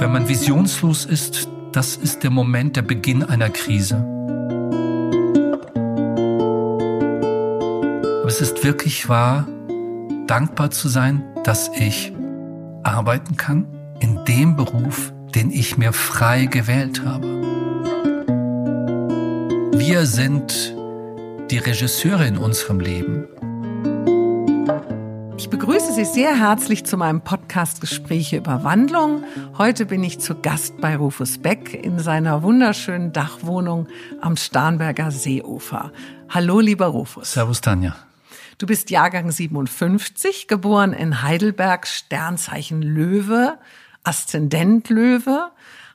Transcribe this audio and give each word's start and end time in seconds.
Wenn 0.00 0.12
man 0.12 0.28
visionslos 0.28 1.04
ist, 1.04 1.46
das 1.72 1.96
ist 1.96 2.22
der 2.22 2.30
Moment, 2.30 2.74
der 2.74 2.80
Beginn 2.80 3.22
einer 3.22 3.50
Krise. 3.50 3.96
Aber 8.18 8.26
es 8.26 8.40
ist 8.40 8.64
wirklich 8.64 9.10
wahr, 9.10 9.46
dankbar 10.26 10.70
zu 10.70 10.88
sein, 10.88 11.22
dass 11.44 11.70
ich 11.76 12.14
arbeiten 12.82 13.36
kann 13.36 13.66
in 14.00 14.24
dem 14.24 14.56
Beruf, 14.56 15.12
den 15.34 15.50
ich 15.50 15.76
mir 15.76 15.92
frei 15.92 16.46
gewählt 16.46 17.04
habe. 17.04 17.26
Wir 19.74 20.06
sind 20.06 20.74
die 21.50 21.58
Regisseure 21.58 22.26
in 22.26 22.38
unserem 22.38 22.80
Leben. 22.80 23.28
Ich 25.36 25.50
begrüße 25.50 25.79
Sie 25.90 26.04
sehr 26.04 26.38
herzlich 26.38 26.84
zu 26.84 26.96
meinem 26.96 27.20
Podcast 27.20 27.80
Gespräche 27.80 28.36
über 28.36 28.62
Wandlung. 28.62 29.24
Heute 29.58 29.86
bin 29.86 30.04
ich 30.04 30.20
zu 30.20 30.36
Gast 30.36 30.80
bei 30.80 30.94
Rufus 30.94 31.38
Beck 31.38 31.74
in 31.74 31.98
seiner 31.98 32.44
wunderschönen 32.44 33.12
Dachwohnung 33.12 33.88
am 34.20 34.36
Starnberger 34.36 35.10
Seeufer. 35.10 35.90
Hallo, 36.28 36.60
lieber 36.60 36.86
Rufus. 36.86 37.32
Servus, 37.32 37.60
Tanja. 37.60 37.96
Du 38.58 38.66
bist 38.66 38.90
Jahrgang 38.90 39.32
57, 39.32 40.46
geboren 40.46 40.92
in 40.92 41.22
Heidelberg, 41.22 41.88
Sternzeichen 41.88 42.82
Löwe, 42.82 43.58
Aszendent 44.04 44.90
Löwe 44.90 45.50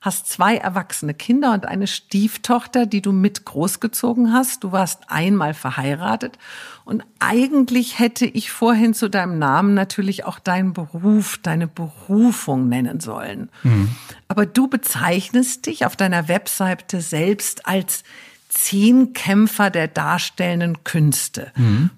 hast 0.05 0.30
zwei 0.30 0.55
erwachsene 0.55 1.16
Kinder 1.16 1.52
und 1.52 1.66
eine 1.66 1.88
Stieftochter, 1.88 2.86
die 2.86 3.02
du 3.02 3.12
mit 3.12 3.44
großgezogen 3.44 4.31
hast. 4.31 4.64
Du 4.64 4.72
warst 4.72 5.00
einmal 5.08 5.55
verheiratet 5.55 6.38
und 6.84 7.04
eigentlich 7.18 7.98
hätte 7.98 8.28
ich 8.28 8.52
vorhin 8.52 8.94
zu 8.94 9.09
deinem 9.09 9.40
Namen 9.40 9.73
natürlich 9.73 10.23
auch 10.23 10.38
deinen 10.38 10.73
Beruf, 10.73 11.40
deine 11.41 11.68
Berufung 11.68 12.70
nennen 12.70 13.00
sollen. 13.00 13.50
Mhm. 13.64 13.90
Aber 14.28 14.45
du 14.45 14.68
bezeichnest 14.68 15.66
dich 15.66 15.88
auf 15.88 15.95
deiner 15.95 16.28
Webseite 16.28 17.02
selbst 17.02 17.67
als 17.67 18.03
Zehnkämpfer 18.50 19.72
der 19.72 19.88
darstellenden 19.88 20.84
Künste. 20.84 21.52
Mhm. 21.56 21.90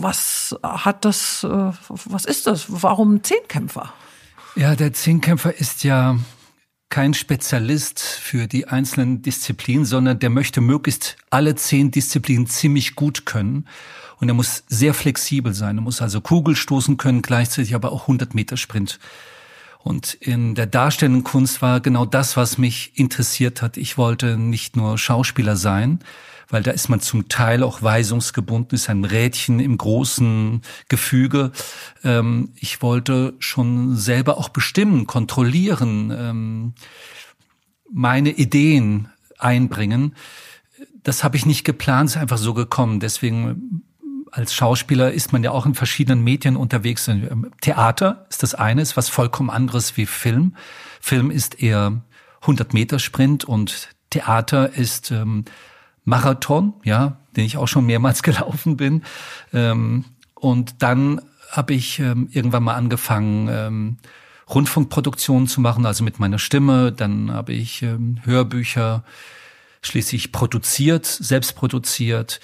Was 0.00 0.56
hat 0.64 1.04
das, 1.04 1.44
äh, 1.44 1.48
was 1.88 2.24
ist 2.24 2.48
das? 2.48 2.66
Warum 2.68 3.22
Zehnkämpfer? 3.22 3.92
Ja, 4.56 4.74
der 4.74 4.92
Zehnkämpfer 4.92 5.56
ist 5.56 5.84
ja 5.84 6.16
kein 6.94 7.12
Spezialist 7.12 7.98
für 7.98 8.46
die 8.46 8.68
einzelnen 8.68 9.20
Disziplinen, 9.20 9.84
sondern 9.84 10.20
der 10.20 10.30
möchte 10.30 10.60
möglichst 10.60 11.16
alle 11.28 11.56
zehn 11.56 11.90
Disziplinen 11.90 12.46
ziemlich 12.46 12.94
gut 12.94 13.26
können. 13.26 13.66
Und 14.20 14.28
er 14.28 14.34
muss 14.34 14.62
sehr 14.68 14.94
flexibel 14.94 15.54
sein. 15.54 15.78
Er 15.78 15.80
muss 15.80 16.00
also 16.00 16.20
Kugel 16.20 16.54
stoßen 16.54 16.96
können, 16.96 17.20
gleichzeitig 17.20 17.74
aber 17.74 17.90
auch 17.90 18.02
100 18.02 18.36
Meter 18.36 18.56
Sprint. 18.56 19.00
Und 19.82 20.14
in 20.14 20.54
der 20.54 20.66
darstellenden 20.66 21.24
Kunst 21.24 21.62
war 21.62 21.80
genau 21.80 22.06
das, 22.06 22.36
was 22.36 22.58
mich 22.58 22.92
interessiert 22.94 23.60
hat. 23.60 23.76
Ich 23.76 23.98
wollte 23.98 24.36
nicht 24.36 24.76
nur 24.76 24.96
Schauspieler 24.96 25.56
sein, 25.56 25.98
weil 26.48 26.62
da 26.62 26.70
ist 26.70 26.88
man 26.88 27.00
zum 27.00 27.28
Teil 27.28 27.62
auch 27.62 27.82
weisungsgebunden, 27.82 28.76
ist 28.76 28.90
ein 28.90 29.04
Rädchen 29.04 29.60
im 29.60 29.78
großen 29.78 30.62
Gefüge. 30.88 31.52
Ähm, 32.02 32.50
ich 32.56 32.82
wollte 32.82 33.34
schon 33.38 33.96
selber 33.96 34.38
auch 34.38 34.48
bestimmen, 34.48 35.06
kontrollieren, 35.06 36.10
ähm, 36.16 36.74
meine 37.90 38.30
Ideen 38.30 39.08
einbringen. 39.38 40.14
Das 41.02 41.22
habe 41.22 41.36
ich 41.36 41.46
nicht 41.46 41.64
geplant, 41.64 42.10
ist 42.10 42.16
einfach 42.16 42.38
so 42.38 42.54
gekommen. 42.54 43.00
Deswegen 43.00 43.82
als 44.34 44.52
Schauspieler 44.52 45.12
ist 45.12 45.32
man 45.32 45.44
ja 45.44 45.52
auch 45.52 45.64
in 45.64 45.74
verschiedenen 45.74 46.24
Medien 46.24 46.56
unterwegs. 46.56 47.08
Theater 47.60 48.26
ist 48.30 48.42
das 48.42 48.54
eine, 48.54 48.82
ist 48.82 48.96
was 48.96 49.08
vollkommen 49.08 49.50
anderes 49.50 49.96
wie 49.96 50.06
Film. 50.06 50.56
Film 51.00 51.30
ist 51.30 51.62
eher 51.62 52.02
100 52.40 52.74
Meter 52.74 52.98
Sprint 52.98 53.44
und 53.44 53.90
Theater 54.10 54.74
ist 54.74 55.10
ähm, 55.10 55.44
Marathon, 56.04 56.74
ja, 56.84 57.18
den 57.36 57.44
ich 57.44 57.56
auch 57.56 57.68
schon 57.68 57.86
mehrmals 57.86 58.22
gelaufen 58.22 58.76
bin. 58.76 59.02
Ähm, 59.52 60.04
und 60.34 60.82
dann 60.82 61.20
habe 61.50 61.74
ich 61.74 61.98
ähm, 62.00 62.28
irgendwann 62.32 62.64
mal 62.64 62.74
angefangen, 62.74 63.48
ähm, 63.50 63.96
Rundfunkproduktionen 64.48 65.48
zu 65.48 65.60
machen, 65.60 65.86
also 65.86 66.04
mit 66.04 66.18
meiner 66.18 66.38
Stimme. 66.38 66.92
Dann 66.92 67.32
habe 67.32 67.52
ich 67.52 67.82
ähm, 67.82 68.20
Hörbücher 68.24 69.04
schließlich 69.82 70.32
produziert, 70.32 71.06
selbst 71.06 71.54
produziert. 71.54 72.40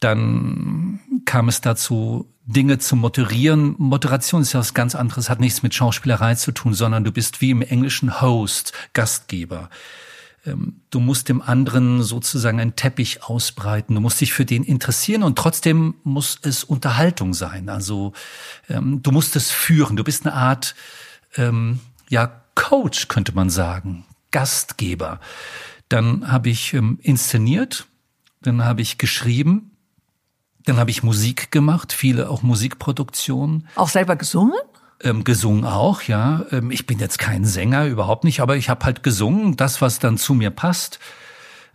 Dann 0.00 1.00
kam 1.24 1.48
es 1.48 1.60
dazu, 1.60 2.28
Dinge 2.44 2.78
zu 2.78 2.96
moderieren. 2.96 3.74
Moderation 3.78 4.42
ist 4.42 4.52
ja 4.52 4.60
was 4.60 4.74
ganz 4.74 4.94
anderes, 4.94 5.28
hat 5.28 5.40
nichts 5.40 5.62
mit 5.62 5.74
Schauspielerei 5.74 6.34
zu 6.34 6.52
tun, 6.52 6.74
sondern 6.74 7.04
du 7.04 7.12
bist 7.12 7.40
wie 7.40 7.50
im 7.50 7.62
Englischen 7.62 8.20
Host, 8.20 8.72
Gastgeber. 8.92 9.68
Ähm, 10.46 10.80
du 10.90 11.00
musst 11.00 11.28
dem 11.28 11.42
anderen 11.42 12.02
sozusagen 12.02 12.60
einen 12.60 12.76
Teppich 12.76 13.24
ausbreiten, 13.24 13.94
du 13.94 14.00
musst 14.00 14.20
dich 14.20 14.32
für 14.32 14.44
den 14.44 14.62
interessieren 14.62 15.22
und 15.22 15.36
trotzdem 15.36 15.94
muss 16.04 16.38
es 16.42 16.64
Unterhaltung 16.64 17.34
sein. 17.34 17.68
Also 17.68 18.12
ähm, 18.68 19.02
du 19.02 19.12
musst 19.12 19.36
es 19.36 19.50
führen, 19.50 19.96
du 19.96 20.04
bist 20.04 20.26
eine 20.26 20.34
Art 20.34 20.74
ähm, 21.36 21.80
ja 22.08 22.42
Coach 22.54 23.08
könnte 23.08 23.34
man 23.34 23.50
sagen, 23.50 24.04
Gastgeber. 24.30 25.20
Dann 25.88 26.32
habe 26.32 26.48
ich 26.48 26.74
inszeniert, 26.74 27.86
dann 28.40 28.64
habe 28.64 28.82
ich 28.82 28.98
geschrieben, 28.98 29.76
dann 30.64 30.78
habe 30.78 30.90
ich 30.90 31.02
Musik 31.02 31.52
gemacht, 31.52 31.92
viele 31.92 32.28
auch 32.28 32.42
Musikproduktionen. 32.42 33.68
Auch 33.76 33.88
selber 33.88 34.16
gesungen? 34.16 34.58
Ähm, 35.02 35.24
gesungen 35.24 35.64
auch, 35.64 36.02
ja. 36.02 36.44
Ähm, 36.50 36.70
ich 36.70 36.86
bin 36.86 36.98
jetzt 36.98 37.18
kein 37.18 37.44
Sänger, 37.44 37.86
überhaupt 37.86 38.24
nicht, 38.24 38.40
aber 38.40 38.56
ich 38.56 38.68
habe 38.68 38.84
halt 38.84 39.02
gesungen, 39.02 39.56
das, 39.56 39.80
was 39.80 39.98
dann 39.98 40.18
zu 40.18 40.34
mir 40.34 40.50
passt. 40.50 40.98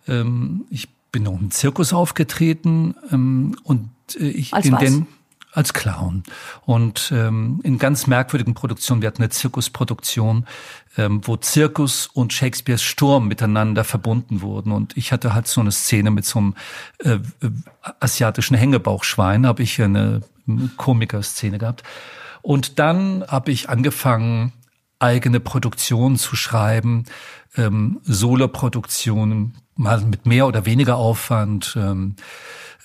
Ähm, 0.07 0.65
ich 0.69 0.89
bin 1.11 1.23
noch 1.23 1.39
im 1.39 1.51
Zirkus 1.51 1.93
aufgetreten 1.93 2.95
ähm, 3.11 3.55
und 3.63 3.89
äh, 4.19 4.29
ich 4.29 4.53
als 4.53 4.65
in 4.65 4.73
was? 4.73 4.79
den 4.79 5.07
als 5.53 5.73
Clown 5.73 6.23
und 6.65 7.11
ähm, 7.13 7.59
in 7.63 7.77
ganz 7.77 8.07
merkwürdigen 8.07 8.53
Produktionen. 8.53 9.01
Wir 9.01 9.07
hatten 9.07 9.21
eine 9.21 9.31
Zirkusproduktion, 9.31 10.45
ähm, 10.97 11.21
wo 11.25 11.35
Zirkus 11.35 12.07
und 12.07 12.31
Shakespeares 12.31 12.81
Sturm 12.81 13.27
miteinander 13.27 13.83
verbunden 13.83 14.41
wurden. 14.41 14.71
Und 14.71 14.95
ich 14.95 15.11
hatte 15.11 15.33
halt 15.33 15.47
so 15.47 15.59
eine 15.59 15.71
Szene 15.71 16.09
mit 16.09 16.25
so 16.25 16.39
einem 16.39 16.55
äh, 16.99 17.15
äh 17.15 17.19
asiatischen 17.99 18.55
Hängebauchschwein, 18.55 19.45
habe 19.45 19.63
ich 19.63 19.81
eine 19.81 20.21
Komiker-Szene 20.77 21.57
gehabt. 21.57 21.83
Und 22.41 22.79
dann 22.79 23.23
habe 23.27 23.51
ich 23.51 23.69
angefangen, 23.69 24.53
eigene 24.99 25.39
Produktionen 25.39 26.17
zu 26.17 26.35
schreiben, 26.35 27.05
ähm, 27.57 27.99
Solo-Produktionen, 28.03 29.55
mal 29.75 30.01
mit 30.01 30.25
mehr 30.25 30.47
oder 30.47 30.65
weniger 30.65 30.97
Aufwand, 30.97 31.75
ähm, 31.75 32.15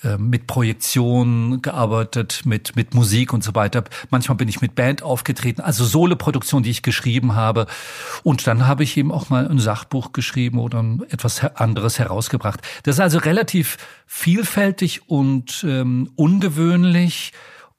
äh, 0.03 0.17
mit 0.17 0.45
Projektionen 0.45 1.61
gearbeitet, 1.61 2.41
mit, 2.45 2.75
mit 2.75 2.93
Musik 2.93 3.33
und 3.33 3.43
so 3.43 3.55
weiter. 3.55 3.83
Manchmal 4.09 4.35
bin 4.35 4.47
ich 4.47 4.61
mit 4.61 4.75
Band 4.75 5.01
aufgetreten, 5.01 5.61
also 5.61 5.85
Solo-Produktion, 5.85 6.63
die 6.63 6.69
ich 6.69 6.83
geschrieben 6.83 7.35
habe. 7.35 7.65
Und 8.23 8.45
dann 8.45 8.67
habe 8.67 8.83
ich 8.83 8.95
eben 8.97 9.11
auch 9.11 9.29
mal 9.29 9.47
ein 9.47 9.59
Sachbuch 9.59 10.11
geschrieben 10.11 10.59
oder 10.59 10.83
etwas 11.09 11.43
anderes 11.55 11.97
herausgebracht. 11.97 12.61
Das 12.83 12.95
ist 12.95 13.01
also 13.01 13.19
relativ 13.19 13.77
vielfältig 14.05 15.09
und 15.09 15.65
ähm, 15.67 16.11
ungewöhnlich. 16.15 17.33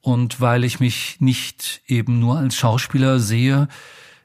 Und 0.08 0.40
weil 0.40 0.64
ich 0.64 0.80
mich 0.80 1.16
nicht 1.20 1.82
eben 1.86 2.18
nur 2.18 2.38
als 2.38 2.56
Schauspieler 2.56 3.20
sehe, 3.20 3.68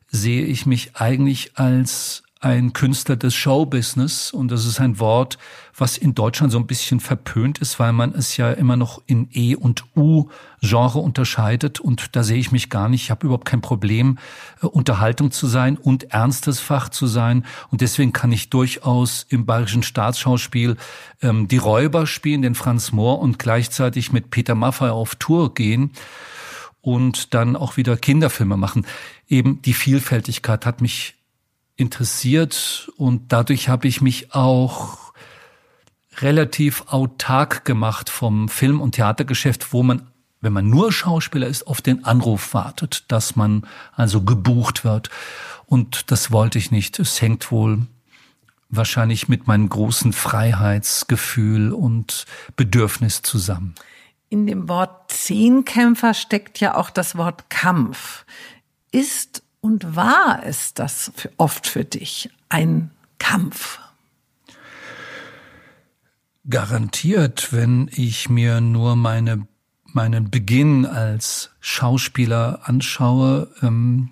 sehe 0.08 0.46
ich 0.46 0.66
mich 0.66 0.96
eigentlich 0.96 1.58
als 1.58 2.24
ein 2.44 2.74
Künstler 2.74 3.16
des 3.16 3.34
Showbusiness. 3.34 4.32
Und 4.32 4.50
das 4.50 4.66
ist 4.66 4.82
ein 4.82 5.00
Wort, 5.00 5.38
was 5.76 5.98
in 5.98 6.14
Deutschland 6.14 6.52
so 6.52 6.60
ein 6.60 6.68
bisschen 6.68 7.00
verpönt 7.00 7.60
ist, 7.60 7.80
weil 7.80 7.94
man 7.94 8.14
es 8.14 8.36
ja 8.36 8.52
immer 8.52 8.76
noch 8.76 9.02
in 9.06 9.30
E- 9.32 9.56
und 9.56 9.86
U-Genre 9.96 11.00
unterscheidet. 11.00 11.80
Und 11.80 12.16
da 12.16 12.24
sehe 12.24 12.38
ich 12.38 12.52
mich 12.52 12.70
gar 12.70 12.90
nicht. 12.90 13.04
Ich 13.04 13.12
habe 13.12 13.26
überhaupt 13.26 13.46
kein 13.46 13.62
Problem, 13.62 14.18
äh, 14.62 14.66
Unterhaltung 14.66 15.32
zu 15.32 15.48
sein 15.48 15.78
und 15.78 16.12
ernstes 16.12 16.60
Fach 16.60 16.90
zu 16.90 17.08
sein. 17.08 17.46
Und 17.72 17.80
deswegen 17.80 18.12
kann 18.12 18.32
ich 18.32 18.50
durchaus 18.50 19.26
im 19.30 19.46
Bayerischen 19.46 19.84
Staatsschauspiel 19.84 20.76
ähm, 21.22 21.48
die 21.48 21.58
Räuber 21.58 22.06
spielen, 22.06 22.42
den 22.42 22.56
Franz 22.56 22.92
Mohr, 22.92 23.20
und 23.20 23.40
gleichzeitig 23.40 24.12
mit 24.12 24.32
Peter 24.32 24.54
Maffay 24.54 24.90
auf 24.90 25.16
Tour 25.16 25.54
gehen 25.54 25.92
und 26.82 27.34
dann 27.34 27.56
auch 27.56 27.78
wieder 27.78 27.96
Kinderfilme 27.96 28.58
machen. 28.58 28.86
Eben 29.30 29.62
die 29.62 29.74
Vielfältigkeit 29.74 30.66
hat 30.66 30.82
mich 30.82 31.16
interessiert 31.76 32.92
und 32.98 33.32
dadurch 33.32 33.70
habe 33.70 33.88
ich 33.88 34.02
mich 34.02 34.34
auch 34.34 35.14
relativ 36.20 36.86
autark 36.88 37.66
gemacht 37.66 38.10
vom 38.10 38.50
Film- 38.50 38.82
und 38.82 38.94
Theatergeschäft, 38.96 39.74
wo 39.74 39.84
man, 39.84 40.08
wenn 40.42 40.54
man 40.54 40.70
nur 40.70 40.92
Schauspieler 40.92 41.48
ist, 41.48 41.66
auf 41.66 41.82
den 41.82 42.06
Anruf 42.06 42.54
wartet, 42.54 43.06
dass 43.08 43.36
man 43.36 43.66
also 43.94 44.22
gebucht 44.22 44.84
wird. 44.84 45.10
Und 45.66 46.12
das 46.12 46.32
wollte 46.32 46.60
ich 46.60 46.72
nicht. 46.72 47.00
Es 47.00 47.22
hängt 47.22 47.52
wohl 47.52 47.88
wahrscheinlich 48.70 49.28
mit 49.28 49.48
meinem 49.48 49.70
großen 49.70 50.14
Freiheitsgefühl 50.14 51.72
und 51.72 52.26
Bedürfnis 52.56 53.22
zusammen. 53.22 53.76
In 54.30 54.48
dem 54.48 54.68
Wort 54.68 55.12
Zehnkämpfer 55.12 56.14
steckt 56.14 56.60
ja 56.60 56.76
auch 56.76 56.90
das 56.90 57.16
Wort 57.16 57.50
Kampf. 57.50 58.26
Ist 58.92 59.43
Und 59.64 59.96
war 59.96 60.42
es 60.44 60.74
das 60.74 61.14
oft 61.38 61.68
für 61.68 61.86
dich 61.86 62.30
ein 62.50 62.92
Kampf? 63.18 63.80
Garantiert, 66.50 67.54
wenn 67.54 67.90
ich 67.94 68.28
mir 68.28 68.60
nur 68.60 68.98
meine, 68.98 69.48
meinen 69.86 70.30
Beginn 70.30 70.86
als 70.86 71.52
Schauspieler 71.62 72.60
anschaue. 72.66 73.54
Ähm, 73.62 74.10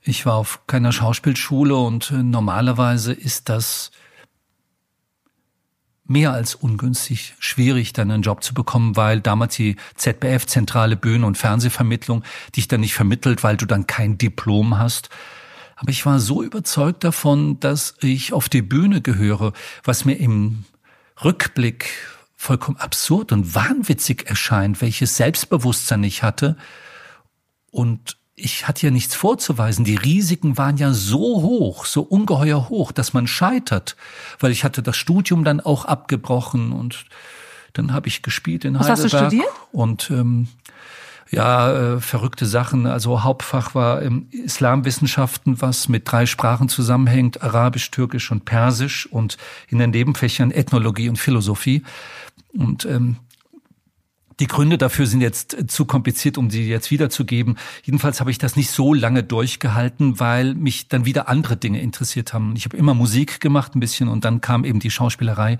ich 0.00 0.26
war 0.26 0.36
auf 0.36 0.64
keiner 0.68 0.92
Schauspielschule 0.92 1.74
und 1.74 2.12
normalerweise 2.12 3.12
ist 3.12 3.48
das 3.48 3.90
mehr 6.06 6.32
als 6.32 6.54
ungünstig, 6.54 7.34
schwierig, 7.38 7.92
dann 7.92 8.10
einen 8.10 8.22
Job 8.22 8.44
zu 8.44 8.52
bekommen, 8.54 8.96
weil 8.96 9.20
damals 9.20 9.56
die 9.56 9.76
ZBF, 9.96 10.46
Zentrale 10.46 10.96
Bühnen- 10.96 11.24
und 11.24 11.38
Fernsehvermittlung, 11.38 12.22
dich 12.54 12.68
dann 12.68 12.80
nicht 12.80 12.94
vermittelt, 12.94 13.42
weil 13.42 13.56
du 13.56 13.66
dann 13.66 13.86
kein 13.86 14.18
Diplom 14.18 14.78
hast. 14.78 15.08
Aber 15.76 15.90
ich 15.90 16.04
war 16.06 16.20
so 16.20 16.42
überzeugt 16.42 17.04
davon, 17.04 17.58
dass 17.60 17.94
ich 18.00 18.32
auf 18.32 18.48
die 18.48 18.62
Bühne 18.62 19.00
gehöre, 19.00 19.52
was 19.82 20.04
mir 20.04 20.14
im 20.14 20.64
Rückblick 21.22 21.90
vollkommen 22.36 22.76
absurd 22.76 23.32
und 23.32 23.54
wahnwitzig 23.54 24.26
erscheint, 24.26 24.82
welches 24.82 25.16
Selbstbewusstsein 25.16 26.04
ich 26.04 26.22
hatte. 26.22 26.56
Und 27.70 28.18
ich 28.36 28.66
hatte 28.66 28.86
ja 28.86 28.90
nichts 28.90 29.14
vorzuweisen. 29.14 29.84
Die 29.84 29.96
Risiken 29.96 30.58
waren 30.58 30.76
ja 30.76 30.92
so 30.92 31.42
hoch, 31.42 31.84
so 31.84 32.02
ungeheuer 32.02 32.68
hoch, 32.68 32.90
dass 32.92 33.12
man 33.12 33.26
scheitert, 33.26 33.96
weil 34.40 34.50
ich 34.50 34.64
hatte 34.64 34.82
das 34.82 34.96
Studium 34.96 35.44
dann 35.44 35.60
auch 35.60 35.84
abgebrochen 35.84 36.72
und 36.72 37.06
dann 37.74 37.92
habe 37.92 38.08
ich 38.08 38.22
gespielt 38.22 38.64
in 38.64 38.74
Was 38.74 38.88
Heidelberg. 38.88 39.04
hast 39.04 39.12
du 39.12 39.18
studiert? 39.18 39.48
Und 39.72 40.10
ähm, 40.10 40.48
ja, 41.30 41.94
äh, 41.94 42.00
verrückte 42.00 42.46
Sachen. 42.46 42.86
Also 42.86 43.22
Hauptfach 43.22 43.74
war 43.74 44.02
ähm, 44.02 44.28
Islamwissenschaften, 44.30 45.60
was 45.60 45.88
mit 45.88 46.10
drei 46.10 46.26
Sprachen 46.26 46.68
zusammenhängt, 46.68 47.42
Arabisch, 47.42 47.90
Türkisch 47.90 48.30
und 48.30 48.44
Persisch 48.44 49.06
und 49.06 49.36
in 49.68 49.78
den 49.78 49.90
Nebenfächern 49.90 50.50
Ethnologie 50.50 51.08
und 51.08 51.18
Philosophie. 51.18 51.82
Und 52.52 52.84
ähm, 52.84 53.16
die 54.40 54.46
Gründe 54.46 54.78
dafür 54.78 55.06
sind 55.06 55.20
jetzt 55.20 55.54
äh, 55.54 55.66
zu 55.66 55.84
kompliziert, 55.84 56.38
um 56.38 56.50
sie 56.50 56.68
jetzt 56.68 56.90
wiederzugeben. 56.90 57.56
Jedenfalls 57.82 58.20
habe 58.20 58.30
ich 58.30 58.38
das 58.38 58.56
nicht 58.56 58.70
so 58.70 58.94
lange 58.94 59.22
durchgehalten, 59.22 60.20
weil 60.20 60.54
mich 60.54 60.88
dann 60.88 61.04
wieder 61.04 61.28
andere 61.28 61.56
Dinge 61.56 61.80
interessiert 61.80 62.32
haben. 62.32 62.54
Ich 62.56 62.64
habe 62.64 62.76
immer 62.76 62.94
Musik 62.94 63.40
gemacht 63.40 63.74
ein 63.74 63.80
bisschen 63.80 64.08
und 64.08 64.24
dann 64.24 64.40
kam 64.40 64.64
eben 64.64 64.80
die 64.80 64.90
Schauspielerei. 64.90 65.58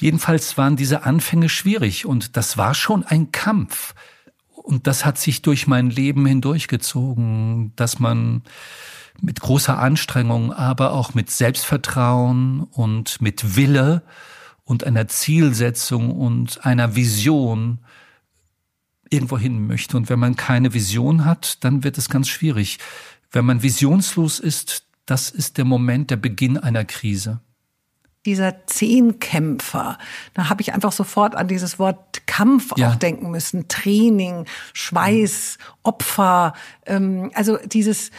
Jedenfalls 0.00 0.56
waren 0.56 0.76
diese 0.76 1.04
Anfänge 1.04 1.48
schwierig 1.48 2.06
und 2.06 2.36
das 2.36 2.56
war 2.56 2.74
schon 2.74 3.04
ein 3.04 3.32
Kampf. 3.32 3.94
Und 4.52 4.86
das 4.86 5.04
hat 5.04 5.18
sich 5.18 5.42
durch 5.42 5.66
mein 5.66 5.90
Leben 5.90 6.26
hindurchgezogen, 6.26 7.72
dass 7.74 7.98
man 7.98 8.42
mit 9.20 9.40
großer 9.40 9.78
Anstrengung, 9.78 10.52
aber 10.52 10.92
auch 10.92 11.14
mit 11.14 11.30
Selbstvertrauen 11.30 12.64
und 12.70 13.20
mit 13.20 13.56
Wille 13.56 14.02
und 14.68 14.84
einer 14.84 15.08
Zielsetzung 15.08 16.10
und 16.10 16.66
einer 16.66 16.94
Vision 16.94 17.78
irgendwo 19.08 19.38
hin 19.38 19.66
möchte. 19.66 19.96
Und 19.96 20.10
wenn 20.10 20.18
man 20.18 20.36
keine 20.36 20.74
Vision 20.74 21.24
hat, 21.24 21.64
dann 21.64 21.84
wird 21.84 21.96
es 21.96 22.10
ganz 22.10 22.28
schwierig. 22.28 22.78
Wenn 23.32 23.46
man 23.46 23.62
visionslos 23.62 24.38
ist, 24.38 24.84
das 25.06 25.30
ist 25.30 25.56
der 25.56 25.64
Moment, 25.64 26.10
der 26.10 26.16
Beginn 26.16 26.58
einer 26.58 26.84
Krise 26.84 27.40
dieser 28.26 28.66
Zehnkämpfer. 28.66 29.96
Da 30.34 30.50
habe 30.50 30.60
ich 30.60 30.74
einfach 30.74 30.92
sofort 30.92 31.34
an 31.34 31.48
dieses 31.48 31.78
Wort 31.78 32.26
Kampf 32.26 32.72
ja. 32.76 32.90
auch 32.90 32.96
denken 32.96 33.30
müssen. 33.30 33.68
Training, 33.68 34.44
Schweiß, 34.74 35.56
Opfer. 35.82 36.52
Ähm, 36.84 37.30
also 37.32 37.56
dieses, 37.64 38.10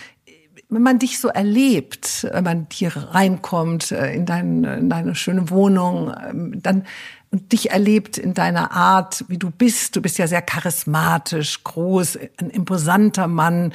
wenn 0.69 0.83
man 0.83 0.99
dich 0.99 1.19
so 1.19 1.29
erlebt, 1.29 2.27
wenn 2.31 2.43
man 2.43 2.67
hier 2.71 2.95
reinkommt 2.95 3.91
äh, 3.91 4.13
in, 4.13 4.25
dein, 4.25 4.63
in 4.63 4.89
deine 4.89 5.15
schöne 5.15 5.49
Wohnung, 5.49 6.13
ähm, 6.29 6.61
dann 6.61 6.85
und 7.31 7.51
dich 7.51 7.69
erlebt 7.69 8.17
in 8.17 8.33
deiner 8.33 8.71
Art, 8.71 9.25
wie 9.27 9.37
du 9.37 9.51
bist. 9.51 9.95
Du 9.95 10.01
bist 10.01 10.17
ja 10.17 10.27
sehr 10.27 10.41
charismatisch, 10.41 11.63
groß, 11.63 12.17
ein 12.37 12.49
imposanter 12.49 13.27
Mann. 13.27 13.73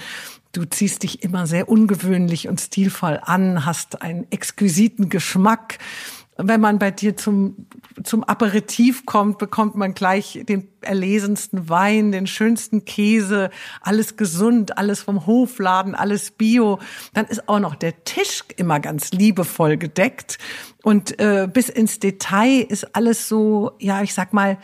Du 0.50 0.64
ziehst 0.64 1.04
dich 1.04 1.22
immer 1.22 1.46
sehr 1.46 1.68
ungewöhnlich 1.68 2.48
und 2.48 2.60
stilvoll 2.60 3.20
an, 3.22 3.64
hast 3.64 4.02
einen 4.02 4.26
exquisiten 4.30 5.08
Geschmack. 5.08 5.78
Wenn 6.36 6.60
man 6.60 6.80
bei 6.80 6.90
dir 6.90 7.16
zum, 7.16 7.66
zum 8.02 8.24
Aperitif 8.24 9.06
kommt, 9.06 9.38
bekommt 9.38 9.76
man 9.76 9.94
gleich 9.94 10.42
den 10.48 10.68
erlesensten 10.80 11.68
Wein, 11.68 12.10
den 12.10 12.26
schönsten 12.26 12.84
Käse, 12.84 13.50
alles 13.80 14.16
gesund, 14.16 14.76
alles 14.76 15.00
vom 15.00 15.26
Hofladen, 15.26 15.94
alles 15.94 16.32
bio. 16.32 16.80
Dann 17.12 17.26
ist 17.26 17.48
auch 17.48 17.60
noch 17.60 17.76
der 17.76 18.02
Tisch 18.02 18.42
immer 18.56 18.80
ganz 18.80 19.12
liebevoll 19.12 19.76
gedeckt. 19.76 20.38
Und 20.82 21.20
äh, 21.20 21.48
bis 21.50 21.68
ins 21.68 22.00
Detail 22.00 22.66
ist 22.68 22.96
alles 22.96 23.28
so, 23.28 23.72
ja, 23.78 24.02
ich 24.02 24.12
sag 24.12 24.32
mal, 24.32 24.58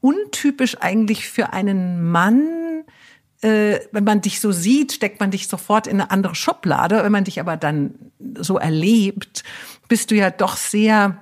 untypisch 0.00 0.76
eigentlich 0.80 1.28
für 1.28 1.52
einen 1.52 2.10
Mann, 2.10 2.84
äh, 3.42 3.80
wenn 3.90 4.04
man 4.04 4.20
dich 4.20 4.40
so 4.40 4.52
sieht, 4.52 4.92
steckt 4.92 5.20
man 5.20 5.30
dich 5.30 5.48
sofort 5.48 5.86
in 5.86 6.00
eine 6.00 6.10
andere 6.10 6.34
Schublade. 6.34 7.02
Wenn 7.02 7.12
man 7.12 7.24
dich 7.24 7.40
aber 7.40 7.56
dann 7.56 7.94
so 8.38 8.58
erlebt, 8.58 9.42
bist 9.88 10.10
du 10.10 10.14
ja 10.14 10.30
doch 10.30 10.56
sehr 10.56 11.18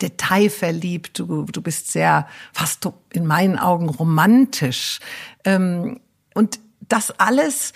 detailverliebt. 0.00 1.18
Du, 1.18 1.44
du 1.44 1.60
bist 1.60 1.92
sehr, 1.92 2.26
fast 2.52 2.88
in 3.12 3.26
meinen 3.26 3.58
Augen 3.58 3.88
romantisch. 3.88 5.00
Ähm, 5.44 6.00
und 6.34 6.60
das 6.80 7.10
alles 7.18 7.72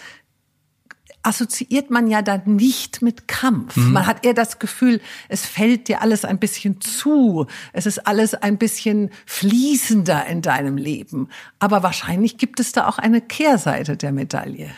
assoziiert 1.27 1.91
man 1.91 2.07
ja 2.07 2.23
dann 2.23 2.57
nicht 2.57 3.03
mit 3.03 3.27
Kampf. 3.27 3.77
Mhm. 3.77 3.93
Man 3.93 4.07
hat 4.07 4.25
eher 4.25 4.35
das 4.35 4.59
Gefühl, 4.59 5.01
es 5.29 5.45
fällt 5.45 5.89
dir 5.89 6.01
alles 6.01 6.25
ein 6.25 6.39
bisschen 6.39 6.81
zu. 6.81 7.47
Es 7.73 7.87
ist 7.87 8.07
alles 8.07 8.35
ein 8.35 8.59
bisschen 8.59 9.11
fließender 9.27 10.27
in 10.27 10.43
deinem 10.43 10.77
Leben. 10.77 11.29
Aber 11.59 11.83
wahrscheinlich 11.83 12.39
gibt 12.39 12.61
es 12.61 12.73
da 12.73 12.87
auch 12.87 12.99
eine 12.99 13.21
Kehrseite 13.21 13.97
der 13.97 14.13
Medaille. 14.13 14.71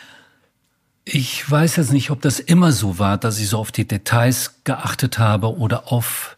Ich 1.05 1.49
weiß 1.49 1.77
jetzt 1.77 1.93
nicht, 1.93 2.11
ob 2.11 2.21
das 2.21 2.39
immer 2.39 2.71
so 2.71 2.99
war, 2.99 3.17
dass 3.17 3.39
ich 3.39 3.49
so 3.49 3.57
auf 3.57 3.71
die 3.71 3.87
Details 3.87 4.55
geachtet 4.63 5.19
habe 5.19 5.57
oder 5.57 5.91
auf 5.91 6.35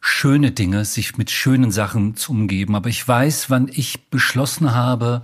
schöne 0.00 0.50
Dinge, 0.50 0.84
sich 0.84 1.16
mit 1.16 1.30
schönen 1.30 1.70
Sachen 1.70 2.16
zu 2.16 2.32
umgeben. 2.32 2.74
Aber 2.74 2.88
ich 2.88 3.06
weiß, 3.06 3.50
wann 3.50 3.68
ich 3.72 4.10
beschlossen 4.10 4.74
habe, 4.74 5.22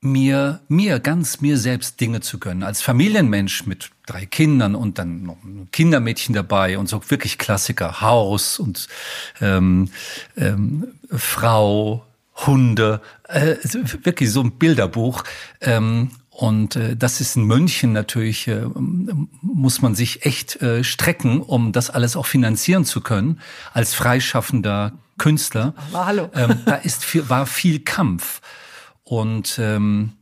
mir, 0.00 0.60
mir, 0.68 0.98
ganz 0.98 1.40
mir 1.40 1.58
selbst 1.58 2.00
Dinge 2.00 2.20
zu 2.20 2.38
gönnen. 2.38 2.62
Als 2.62 2.80
Familienmensch 2.80 3.66
mit 3.66 3.90
drei 4.06 4.26
Kindern 4.26 4.74
und 4.74 4.98
dann 4.98 5.24
noch 5.24 5.42
ein 5.44 5.68
Kindermädchen 5.72 6.34
dabei 6.34 6.78
und 6.78 6.88
so 6.88 7.02
wirklich 7.10 7.38
Klassiker, 7.38 8.00
Haus 8.00 8.58
und 8.58 8.88
ähm, 9.40 9.90
ähm, 10.36 10.88
Frau, 11.10 12.06
Hunde, 12.46 13.02
äh, 13.28 13.56
wirklich 14.02 14.30
so 14.32 14.40
ein 14.40 14.52
Bilderbuch. 14.52 15.24
Ähm, 15.60 16.10
und 16.30 16.76
äh, 16.76 16.96
das 16.96 17.20
ist 17.20 17.36
in 17.36 17.44
München 17.44 17.92
natürlich, 17.92 18.48
äh, 18.48 18.62
muss 19.42 19.82
man 19.82 19.94
sich 19.94 20.24
echt 20.24 20.62
äh, 20.62 20.82
strecken, 20.82 21.42
um 21.42 21.72
das 21.72 21.90
alles 21.90 22.16
auch 22.16 22.24
finanzieren 22.24 22.86
zu 22.86 23.02
können, 23.02 23.40
als 23.74 23.92
freischaffender 23.92 24.92
Künstler. 25.18 25.74
Aber 25.92 26.06
hallo. 26.06 26.30
Ähm, 26.34 26.60
da 26.64 26.76
ist 26.76 27.04
viel, 27.04 27.28
war 27.28 27.44
viel 27.44 27.80
Kampf. 27.80 28.40
Und 29.10 29.58
ähm, 29.58 30.12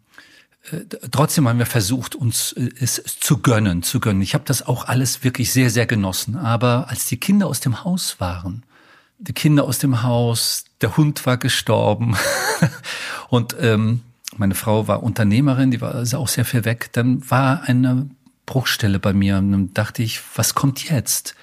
äh, 0.73 0.79
trotzdem 1.11 1.47
haben 1.47 1.59
wir 1.59 1.67
versucht, 1.67 2.15
uns 2.15 2.53
äh, 2.53 2.71
es 2.81 3.03
zu 3.21 3.37
gönnen, 3.37 3.83
zu 3.83 4.01
gönnen. 4.01 4.23
Ich 4.23 4.33
habe 4.33 4.45
das 4.47 4.67
auch 4.67 4.87
alles 4.87 5.23
wirklich 5.23 5.53
sehr, 5.53 5.69
sehr 5.69 5.85
genossen. 5.85 6.37
Aber 6.37 6.89
als 6.89 7.05
die 7.05 7.19
Kinder 7.19 7.49
aus 7.49 7.61
dem 7.61 7.85
Haus 7.85 8.19
waren, 8.19 8.63
die 9.19 9.35
Kinder 9.35 9.65
aus 9.65 9.79
dem 9.79 10.03
Haus, 10.05 10.65
der 10.81 10.97
Hund 10.97 11.27
war 11.27 11.37
gestorben 11.37 12.17
und 13.29 13.55
ähm, 13.61 14.01
meine 14.39 14.55
Frau 14.55 14.89
war 14.89 15.03
Unternehmerin, 15.03 15.71
die 15.71 15.83
war 15.83 15.95
also 15.95 16.17
auch 16.17 16.29
sehr 16.29 16.47
viel 16.47 16.65
weg, 16.65 16.89
dann 16.93 17.29
war 17.31 17.65
eine 17.65 18.09
Bruchstelle 18.47 18.99
bei 18.99 19.13
mir 19.13 19.37
und 19.37 19.53
dann 19.53 19.75
dachte 19.75 20.03
ich, 20.03 20.23
was 20.35 20.55
kommt 20.55 20.89
jetzt? 20.89 21.35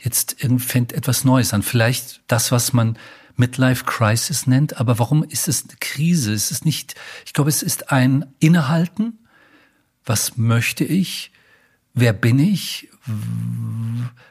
Jetzt 0.00 0.36
fängt 0.58 0.92
etwas 0.92 1.24
Neues 1.24 1.54
an. 1.54 1.62
Vielleicht 1.62 2.22
das, 2.26 2.50
was 2.50 2.72
man 2.72 2.98
Midlife 3.38 3.84
Crisis 3.84 4.46
nennt. 4.46 4.78
Aber 4.78 4.98
warum 4.98 5.24
ist 5.24 5.48
es 5.48 5.64
eine 5.64 5.76
Krise? 5.80 6.32
Es 6.32 6.50
ist 6.50 6.64
nicht, 6.64 6.94
ich 7.24 7.32
glaube, 7.32 7.50
es 7.50 7.62
ist 7.62 7.90
ein 7.92 8.26
Innehalten. 8.38 9.18
Was 10.04 10.36
möchte 10.36 10.84
ich? 10.84 11.32
Wer 11.94 12.12
bin 12.12 12.38
ich? 12.38 12.88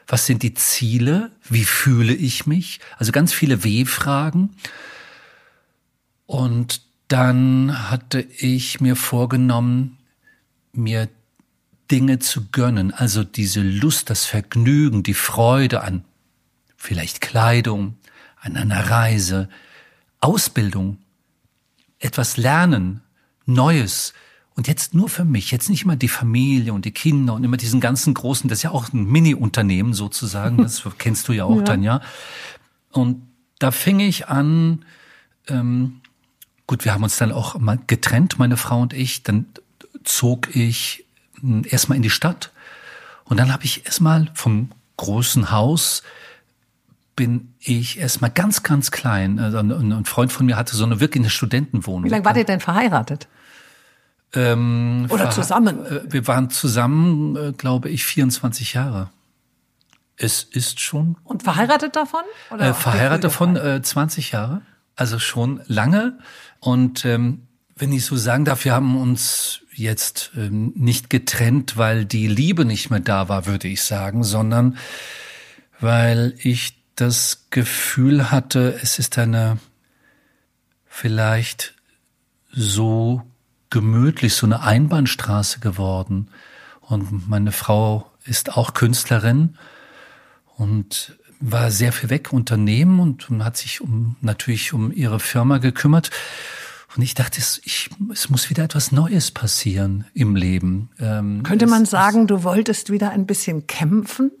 Was 0.06 0.26
sind 0.26 0.42
die 0.42 0.54
Ziele? 0.54 1.32
Wie 1.48 1.64
fühle 1.64 2.14
ich 2.14 2.46
mich? 2.46 2.80
Also 2.96 3.12
ganz 3.12 3.32
viele 3.32 3.64
W-Fragen. 3.64 4.50
Und 6.26 6.82
dann 7.08 7.90
hatte 7.90 8.20
ich 8.20 8.80
mir 8.80 8.96
vorgenommen, 8.96 9.98
mir 10.72 11.08
Dinge 11.90 12.18
zu 12.18 12.48
gönnen, 12.50 12.92
also 12.92 13.24
diese 13.24 13.62
Lust, 13.62 14.10
das 14.10 14.26
Vergnügen, 14.26 15.02
die 15.02 15.14
Freude 15.14 15.80
an 15.80 16.04
vielleicht 16.78 17.20
Kleidung, 17.20 17.96
an 18.40 18.56
einer 18.56 18.90
Reise, 18.90 19.48
Ausbildung, 20.20 20.98
etwas 21.98 22.36
lernen, 22.36 23.02
Neues. 23.46 24.12
Und 24.54 24.68
jetzt 24.68 24.94
nur 24.94 25.08
für 25.08 25.24
mich, 25.24 25.50
jetzt 25.50 25.70
nicht 25.70 25.84
immer 25.84 25.96
die 25.96 26.08
Familie 26.08 26.72
und 26.72 26.84
die 26.84 26.90
Kinder 26.90 27.34
und 27.34 27.44
immer 27.44 27.56
diesen 27.56 27.80
ganzen 27.80 28.12
großen, 28.14 28.48
das 28.48 28.58
ist 28.58 28.62
ja 28.64 28.70
auch 28.72 28.92
ein 28.92 29.04
Mini-Unternehmen 29.04 29.94
sozusagen, 29.94 30.56
das 30.62 30.82
kennst 30.98 31.28
du 31.28 31.32
ja 31.32 31.44
auch, 31.44 31.58
ja. 31.58 31.62
Tanja. 31.62 32.00
Und 32.90 33.22
da 33.58 33.70
fing 33.70 34.00
ich 34.00 34.28
an, 34.28 34.84
ähm, 35.48 36.00
gut, 36.66 36.84
wir 36.84 36.92
haben 36.92 37.02
uns 37.02 37.16
dann 37.16 37.32
auch 37.32 37.58
mal 37.58 37.78
getrennt, 37.86 38.38
meine 38.38 38.56
Frau 38.56 38.80
und 38.80 38.92
ich, 38.92 39.22
dann 39.22 39.46
zog 40.04 40.54
ich 40.54 41.04
hm, 41.40 41.64
erstmal 41.68 41.96
in 41.96 42.02
die 42.02 42.10
Stadt 42.10 42.52
und 43.24 43.38
dann 43.38 43.52
habe 43.52 43.64
ich 43.64 43.86
erstmal 43.86 44.30
vom 44.34 44.70
großen 44.96 45.50
Haus 45.50 46.02
bin 47.18 47.54
ich 47.58 47.98
erstmal 47.98 48.30
ganz, 48.30 48.62
ganz 48.62 48.92
klein. 48.92 49.40
Also 49.40 49.58
ein 49.58 50.04
Freund 50.04 50.30
von 50.30 50.46
mir 50.46 50.56
hatte 50.56 50.76
so 50.76 50.84
eine 50.84 51.00
wirklich 51.00 51.20
eine 51.20 51.30
Studentenwohnung. 51.30 52.04
Wie 52.04 52.10
lange 52.10 52.24
war 52.24 52.36
ihr 52.36 52.44
denn 52.44 52.60
verheiratet? 52.60 53.26
Ähm, 54.34 55.06
Oder 55.10 55.28
zusammen? 55.30 55.84
Äh, 55.84 56.12
wir 56.12 56.28
waren 56.28 56.48
zusammen, 56.48 57.34
äh, 57.34 57.52
glaube 57.52 57.88
ich, 57.88 58.04
24 58.04 58.74
Jahre. 58.74 59.10
Es 60.16 60.44
ist 60.44 60.78
schon. 60.78 61.16
Und 61.24 61.42
verheiratet 61.42 61.96
davon? 61.96 62.22
Äh, 62.56 62.72
verheiratet 62.72 63.24
davon 63.24 63.56
äh, 63.56 63.82
20 63.82 64.30
Jahre. 64.30 64.62
Also 64.94 65.18
schon 65.18 65.60
lange. 65.66 66.18
Und 66.60 67.04
ähm, 67.04 67.48
wenn 67.74 67.92
ich 67.92 68.04
so 68.04 68.14
sagen 68.14 68.44
darf, 68.44 68.64
wir 68.64 68.74
haben 68.74 68.96
uns 68.96 69.62
jetzt 69.72 70.30
ähm, 70.36 70.72
nicht 70.76 71.10
getrennt, 71.10 71.76
weil 71.76 72.04
die 72.04 72.28
Liebe 72.28 72.64
nicht 72.64 72.90
mehr 72.90 73.00
da 73.00 73.28
war, 73.28 73.46
würde 73.46 73.66
ich 73.66 73.82
sagen, 73.82 74.22
sondern 74.22 74.76
weil 75.80 76.34
ich 76.38 76.77
das 77.00 77.46
Gefühl 77.50 78.30
hatte, 78.30 78.78
es 78.82 78.98
ist 78.98 79.18
eine 79.18 79.58
vielleicht 80.86 81.74
so 82.50 83.22
gemütlich, 83.70 84.34
so 84.34 84.46
eine 84.46 84.62
Einbahnstraße 84.62 85.60
geworden. 85.60 86.28
Und 86.80 87.28
meine 87.28 87.52
Frau 87.52 88.10
ist 88.24 88.56
auch 88.56 88.74
Künstlerin 88.74 89.56
und 90.56 91.16
war 91.40 91.70
sehr 91.70 91.92
viel 91.92 92.10
weg 92.10 92.32
Unternehmen 92.32 92.98
und 92.98 93.28
hat 93.44 93.56
sich 93.56 93.80
um, 93.80 94.16
natürlich 94.20 94.72
um 94.72 94.90
ihre 94.90 95.20
Firma 95.20 95.58
gekümmert. 95.58 96.10
Und 96.96 97.02
ich 97.02 97.14
dachte, 97.14 97.38
es, 97.40 97.60
ich, 97.64 97.90
es 98.12 98.28
muss 98.28 98.50
wieder 98.50 98.64
etwas 98.64 98.90
Neues 98.90 99.30
passieren 99.30 100.06
im 100.14 100.34
Leben. 100.34 100.90
Ähm, 100.98 101.44
Könnte 101.44 101.68
man 101.68 101.82
es, 101.82 101.90
sagen, 101.90 102.26
du 102.26 102.42
wolltest 102.42 102.90
wieder 102.90 103.10
ein 103.10 103.26
bisschen 103.26 103.68
kämpfen? 103.68 104.32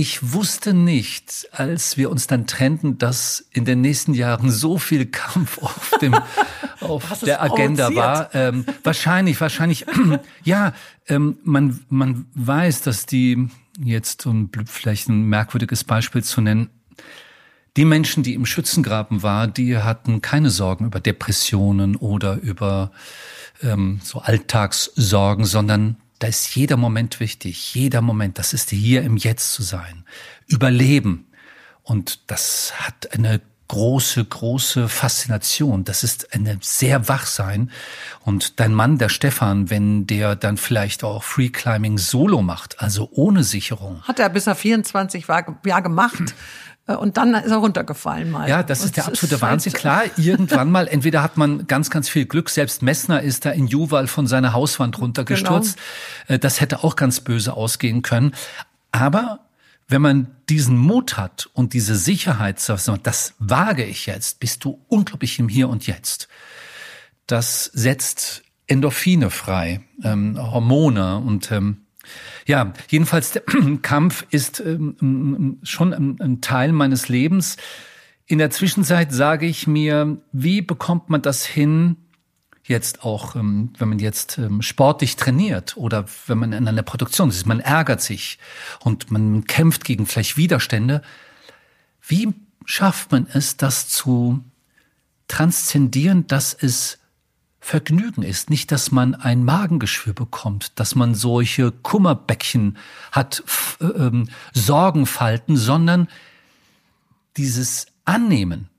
Ich 0.00 0.32
wusste 0.32 0.74
nicht, 0.74 1.48
als 1.50 1.96
wir 1.96 2.08
uns 2.10 2.28
dann 2.28 2.46
trennten, 2.46 2.98
dass 2.98 3.48
in 3.50 3.64
den 3.64 3.80
nächsten 3.80 4.14
Jahren 4.14 4.48
so 4.48 4.78
viel 4.78 5.06
Kampf 5.06 5.58
auf 5.62 5.90
dem 6.00 6.14
auf 6.78 7.18
der 7.24 7.42
Agenda 7.42 7.92
war. 7.92 8.32
Ähm, 8.32 8.64
wahrscheinlich, 8.84 9.40
wahrscheinlich. 9.40 9.86
ja, 10.44 10.72
ähm, 11.08 11.38
man 11.42 11.80
man 11.88 12.26
weiß, 12.34 12.82
dass 12.82 13.06
die 13.06 13.48
jetzt 13.82 14.24
um 14.24 14.50
vielleicht 14.66 15.08
ein 15.08 15.24
merkwürdiges 15.24 15.82
Beispiel 15.82 16.22
zu 16.22 16.42
nennen. 16.42 16.70
Die 17.76 17.84
Menschen, 17.84 18.22
die 18.22 18.34
im 18.34 18.46
Schützengraben 18.46 19.24
waren, 19.24 19.52
die 19.52 19.78
hatten 19.78 20.22
keine 20.22 20.50
Sorgen 20.50 20.86
über 20.86 21.00
Depressionen 21.00 21.96
oder 21.96 22.36
über 22.36 22.92
ähm, 23.64 23.98
so 24.04 24.20
Alltagssorgen, 24.20 25.44
sondern 25.44 25.96
da 26.18 26.26
ist 26.26 26.54
jeder 26.54 26.76
Moment 26.76 27.20
wichtig, 27.20 27.74
jeder 27.74 28.00
Moment, 28.00 28.38
das 28.38 28.52
ist 28.52 28.70
hier 28.70 29.02
im 29.02 29.16
Jetzt 29.16 29.52
zu 29.52 29.62
sein, 29.62 30.04
überleben. 30.46 31.26
Und 31.82 32.30
das 32.30 32.72
hat 32.76 33.12
eine 33.14 33.40
große, 33.68 34.24
große 34.24 34.88
Faszination. 34.88 35.84
Das 35.84 36.02
ist 36.02 36.34
eine 36.34 36.58
sehr 36.60 37.08
Wachsein. 37.08 37.70
Und 38.20 38.60
dein 38.60 38.74
Mann, 38.74 38.98
der 38.98 39.10
Stefan, 39.10 39.70
wenn 39.70 40.06
der 40.06 40.36
dann 40.36 40.56
vielleicht 40.56 41.04
auch 41.04 41.22
Free 41.22 41.50
Climbing 41.50 41.98
solo 41.98 42.42
macht, 42.42 42.80
also 42.80 43.08
ohne 43.12 43.44
Sicherung. 43.44 44.02
Hat 44.02 44.18
er 44.18 44.30
bis 44.30 44.46
er 44.46 44.54
24 44.54 45.28
war, 45.28 45.60
ja 45.64 45.80
gemacht. 45.80 46.34
Äh, 46.88 46.94
und 46.96 47.16
dann 47.16 47.34
ist 47.34 47.50
er 47.50 47.58
runtergefallen 47.58 48.30
mal. 48.30 48.48
Ja, 48.48 48.64
das 48.64 48.84
ist 48.84 48.96
der 48.96 49.06
absolute 49.06 49.36
ist 49.36 49.42
Wahnsinn. 49.42 49.72
Halt 49.74 49.80
Klar, 49.80 50.02
irgendwann 50.16 50.70
mal, 50.70 50.88
entweder 50.88 51.22
hat 51.22 51.36
man 51.36 51.66
ganz, 51.68 51.90
ganz 51.90 52.08
viel 52.08 52.26
Glück. 52.26 52.50
Selbst 52.50 52.82
Messner 52.82 53.22
ist 53.22 53.44
da 53.44 53.50
in 53.50 53.68
Juwal 53.68 54.08
von 54.08 54.26
seiner 54.26 54.52
Hauswand 54.54 54.98
runtergestürzt. 54.98 55.76
Genau. 56.26 56.34
Äh, 56.36 56.38
das 56.40 56.60
hätte 56.60 56.82
auch 56.82 56.96
ganz 56.96 57.20
böse 57.20 57.54
ausgehen 57.54 58.02
können. 58.02 58.32
Aber 58.90 59.40
wenn 59.86 60.02
man 60.02 60.28
diesen 60.48 60.76
Mut 60.76 61.16
hat 61.16 61.48
und 61.52 61.72
diese 61.72 61.96
Sicherheit, 61.96 62.56
das 63.02 63.34
wage 63.38 63.84
ich 63.84 64.06
jetzt, 64.06 64.40
bist 64.40 64.64
du 64.64 64.84
unglaublich 64.88 65.38
im 65.38 65.48
Hier 65.48 65.68
und 65.68 65.86
Jetzt. 65.86 66.28
Das 67.26 67.64
setzt 67.64 68.42
Endorphine 68.66 69.30
frei, 69.30 69.80
ähm, 70.02 70.38
Hormone 70.38 71.18
und 71.18 71.50
ähm, 71.52 71.86
ja, 72.46 72.72
jedenfalls 72.88 73.32
der 73.32 73.42
Kampf 73.82 74.26
ist 74.30 74.60
ähm, 74.60 75.58
schon 75.62 75.92
ein, 75.92 76.20
ein 76.20 76.40
Teil 76.40 76.72
meines 76.72 77.08
Lebens. 77.08 77.56
In 78.26 78.38
der 78.38 78.50
Zwischenzeit 78.50 79.12
sage 79.12 79.46
ich 79.46 79.66
mir, 79.66 80.18
wie 80.32 80.60
bekommt 80.60 81.08
man 81.08 81.22
das 81.22 81.46
hin, 81.46 81.96
jetzt 82.68 83.02
auch, 83.04 83.34
ähm, 83.34 83.72
wenn 83.78 83.88
man 83.88 83.98
jetzt 83.98 84.38
ähm, 84.38 84.62
sportlich 84.62 85.16
trainiert 85.16 85.76
oder 85.76 86.04
wenn 86.26 86.38
man 86.38 86.52
in 86.52 86.68
einer 86.68 86.82
Produktion 86.82 87.30
ist, 87.30 87.46
man 87.46 87.60
ärgert 87.60 88.02
sich 88.02 88.38
und 88.80 89.10
man 89.10 89.44
kämpft 89.44 89.84
gegen 89.84 90.06
vielleicht 90.06 90.36
Widerstände. 90.36 91.02
Wie 92.06 92.34
schafft 92.64 93.10
man 93.10 93.26
es, 93.32 93.56
das 93.56 93.88
zu 93.88 94.44
transzendieren, 95.26 96.26
dass 96.26 96.54
es 96.54 96.98
Vergnügen 97.68 98.22
ist, 98.22 98.48
nicht, 98.48 98.72
dass 98.72 98.92
man 98.92 99.14
ein 99.14 99.44
Magengeschwür 99.44 100.14
bekommt, 100.14 100.80
dass 100.80 100.94
man 100.94 101.14
solche 101.14 101.70
Kummerbäckchen 101.70 102.78
hat, 103.12 103.44
äh, 103.82 103.84
ähm, 103.84 104.30
Sorgenfalten, 104.54 105.58
sondern 105.58 106.08
dieses 107.36 107.84
Annehmen 108.06 108.70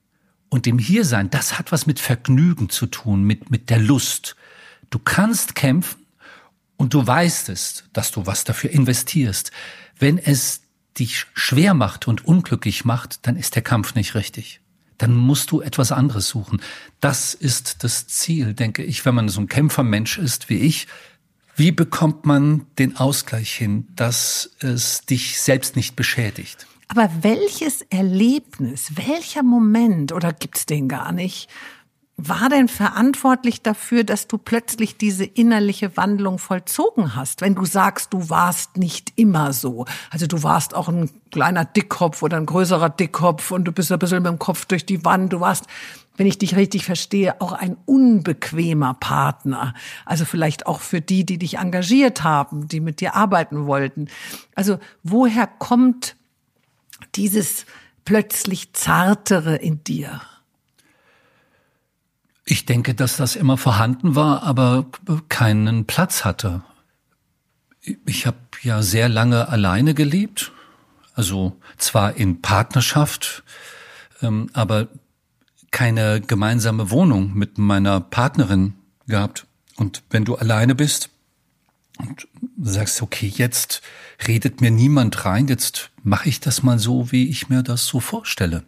und 0.50 0.66
dem 0.66 0.80
Hiersein, 0.80 1.30
das 1.30 1.60
hat 1.60 1.72
was 1.72 1.86
mit 1.86 2.00
Vergnügen 2.00 2.70
zu 2.70 2.88
tun, 2.88 3.26
mit, 3.26 3.52
mit 3.52 3.70
der 3.70 3.78
Lust. 3.78 4.36
Du 4.90 4.98
kannst 4.98 5.54
kämpfen 5.54 6.08
und 6.76 6.96
du 6.96 7.06
weißt 7.06 7.50
es, 7.50 7.84
dass 7.94 8.10
du 8.10 8.26
was 8.26 8.44
dafür 8.44 8.72
investierst. 8.72 9.52
Wenn 10.00 10.18
es 10.18 10.64
dich 10.98 11.28
schwer 11.36 11.76
macht 11.76 12.08
und 12.08 12.26
unglücklich 12.26 12.86
macht, 12.86 13.28
dann 13.28 13.36
ist 13.36 13.54
der 13.54 13.62
Kampf 13.62 13.94
nicht 13.94 14.16
richtig 14.16 14.62
dann 15.00 15.16
musst 15.16 15.50
du 15.50 15.62
etwas 15.62 15.92
anderes 15.92 16.30
suchen. 16.30 16.62
Das 17.00 17.34
ist 17.34 17.84
das 17.84 18.08
Ziel, 18.08 18.54
denke 18.54 18.84
ich, 18.84 19.06
wenn 19.06 19.16
man 19.16 19.30
so 19.30 19.42
ein 19.42 19.48
Kämpfermensch 19.48 20.20
ist 20.20 20.50
wie 20.50 20.60
ich. 20.60 20.88
Wie 21.56 21.72
bekommt 21.72 22.26
man 22.26 22.68
den 22.78 22.96
Ausgleich 22.98 23.54
hin, 23.54 23.88
dass 23.96 24.52
es 24.60 25.02
dich 25.02 25.42
selbst 25.42 25.76
nicht 25.76 25.96
beschädigt? 25.96 26.68
Aber 26.90 27.10
welches 27.22 27.82
Erlebnis, 27.84 28.92
welcher 28.96 29.44
Moment, 29.44 30.12
oder 30.12 30.34
gibt's 30.34 30.66
den 30.66 30.88
gar 30.88 31.12
nicht, 31.12 31.50
war 32.28 32.50
denn 32.50 32.68
verantwortlich 32.68 33.62
dafür, 33.62 34.04
dass 34.04 34.28
du 34.28 34.38
plötzlich 34.38 34.98
diese 34.98 35.24
innerliche 35.24 35.96
Wandlung 35.96 36.40
vollzogen 36.40 37.16
hast? 37.16 37.42
Wenn 37.42 37.56
du 37.56 37.66
sagst, 37.66 38.14
du 38.14 38.30
warst 38.30 38.78
nicht 38.78 39.14
immer 39.16 39.54
so. 39.54 39.86
Also 40.10 40.28
du 40.28 40.44
warst 40.44 40.76
auch 40.76 40.90
ein 40.90 41.10
kleiner 41.32 41.66
Dickkopf 41.66 42.22
oder 42.22 42.38
ein 42.38 42.46
größerer 42.46 42.90
Dickkopf 42.90 43.52
und 43.52 43.66
du 43.66 43.72
bist 43.72 43.92
ein 43.92 44.00
bisschen 44.00 44.24
mit 44.24 44.32
dem 44.32 44.40
Kopf 44.40 44.66
durch 44.66 44.86
die 44.86 45.06
Wand. 45.06 45.34
Du 45.34 45.40
warst, 45.40 45.66
wenn 46.18 46.28
ich 46.28 46.38
dich 46.38 46.56
richtig 46.56 46.86
verstehe, 46.86 47.40
auch 47.42 47.54
ein 47.54 47.78
unbequemer 47.86 48.96
Partner. 48.96 49.74
Also 50.06 50.26
vielleicht 50.26 50.68
auch 50.68 50.82
für 50.82 51.02
die, 51.02 51.26
die 51.26 51.38
dich 51.38 51.58
engagiert 51.58 52.24
haben, 52.24 52.68
die 52.68 52.82
mit 52.82 53.02
dir 53.02 53.16
arbeiten 53.16 53.66
wollten. 53.66 54.10
Also 54.56 54.80
woher 55.04 55.48
kommt 55.48 56.16
dieses 57.16 57.66
plötzlich 58.04 58.74
Zartere 58.74 59.56
in 59.56 59.84
dir? 59.84 60.22
Ich 62.52 62.66
denke, 62.66 62.96
dass 62.96 63.16
das 63.16 63.36
immer 63.36 63.58
vorhanden 63.58 64.16
war, 64.16 64.42
aber 64.42 64.88
keinen 65.30 65.86
Platz 65.86 66.26
hatte. 66.26 66.64
Ich 68.08 68.26
habe 68.26 68.40
ja 68.64 68.82
sehr 68.82 69.08
lange 69.08 69.50
alleine 69.50 69.94
gelebt, 69.94 70.52
also 71.14 71.56
zwar 71.78 72.16
in 72.16 72.42
Partnerschaft, 72.42 73.44
ähm, 74.24 74.50
aber 74.54 74.88
keine 75.70 76.22
gemeinsame 76.22 76.90
Wohnung 76.90 77.36
mit 77.36 77.60
meiner 77.60 78.02
Partnerin 78.02 78.74
gehabt. 79.06 79.46
Und 79.76 80.02
wenn 80.10 80.26
du 80.26 80.34
alleine 80.34 80.74
bist 80.74 81.12
und 82.00 82.28
sagst, 82.60 83.04
okay, 83.04 83.28
jetzt 83.28 83.84
redet 84.28 84.60
mir 84.60 84.72
niemand 84.72 85.24
rein, 85.24 85.48
jetzt 85.48 85.92
mache 86.02 86.28
ich 86.28 86.40
das 86.40 86.64
mal 86.64 86.80
so, 86.80 87.12
wie 87.12 87.30
ich 87.30 87.48
mir 87.48 87.62
das 87.62 87.86
so 87.86 88.00
vorstelle 88.00 88.64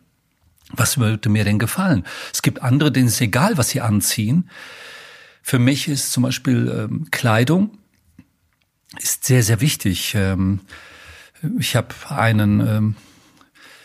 was 0.73 0.97
würde 0.97 1.29
mir 1.29 1.43
denn 1.43 1.59
gefallen? 1.59 2.05
Es 2.33 2.41
gibt 2.41 2.61
andere, 2.61 2.91
denen 2.91 3.07
ist 3.07 3.21
egal, 3.21 3.57
was 3.57 3.69
sie 3.69 3.81
anziehen. 3.81 4.49
Für 5.41 5.59
mich 5.59 5.87
ist 5.87 6.11
zum 6.11 6.23
Beispiel 6.23 6.71
ähm, 6.89 7.07
Kleidung 7.11 7.77
ist 8.99 9.25
sehr, 9.25 9.43
sehr 9.43 9.61
wichtig. 9.61 10.13
Ähm, 10.15 10.59
ich 11.59 11.75
habe 11.75 11.89
einen 12.09 12.59
ähm, 12.59 12.95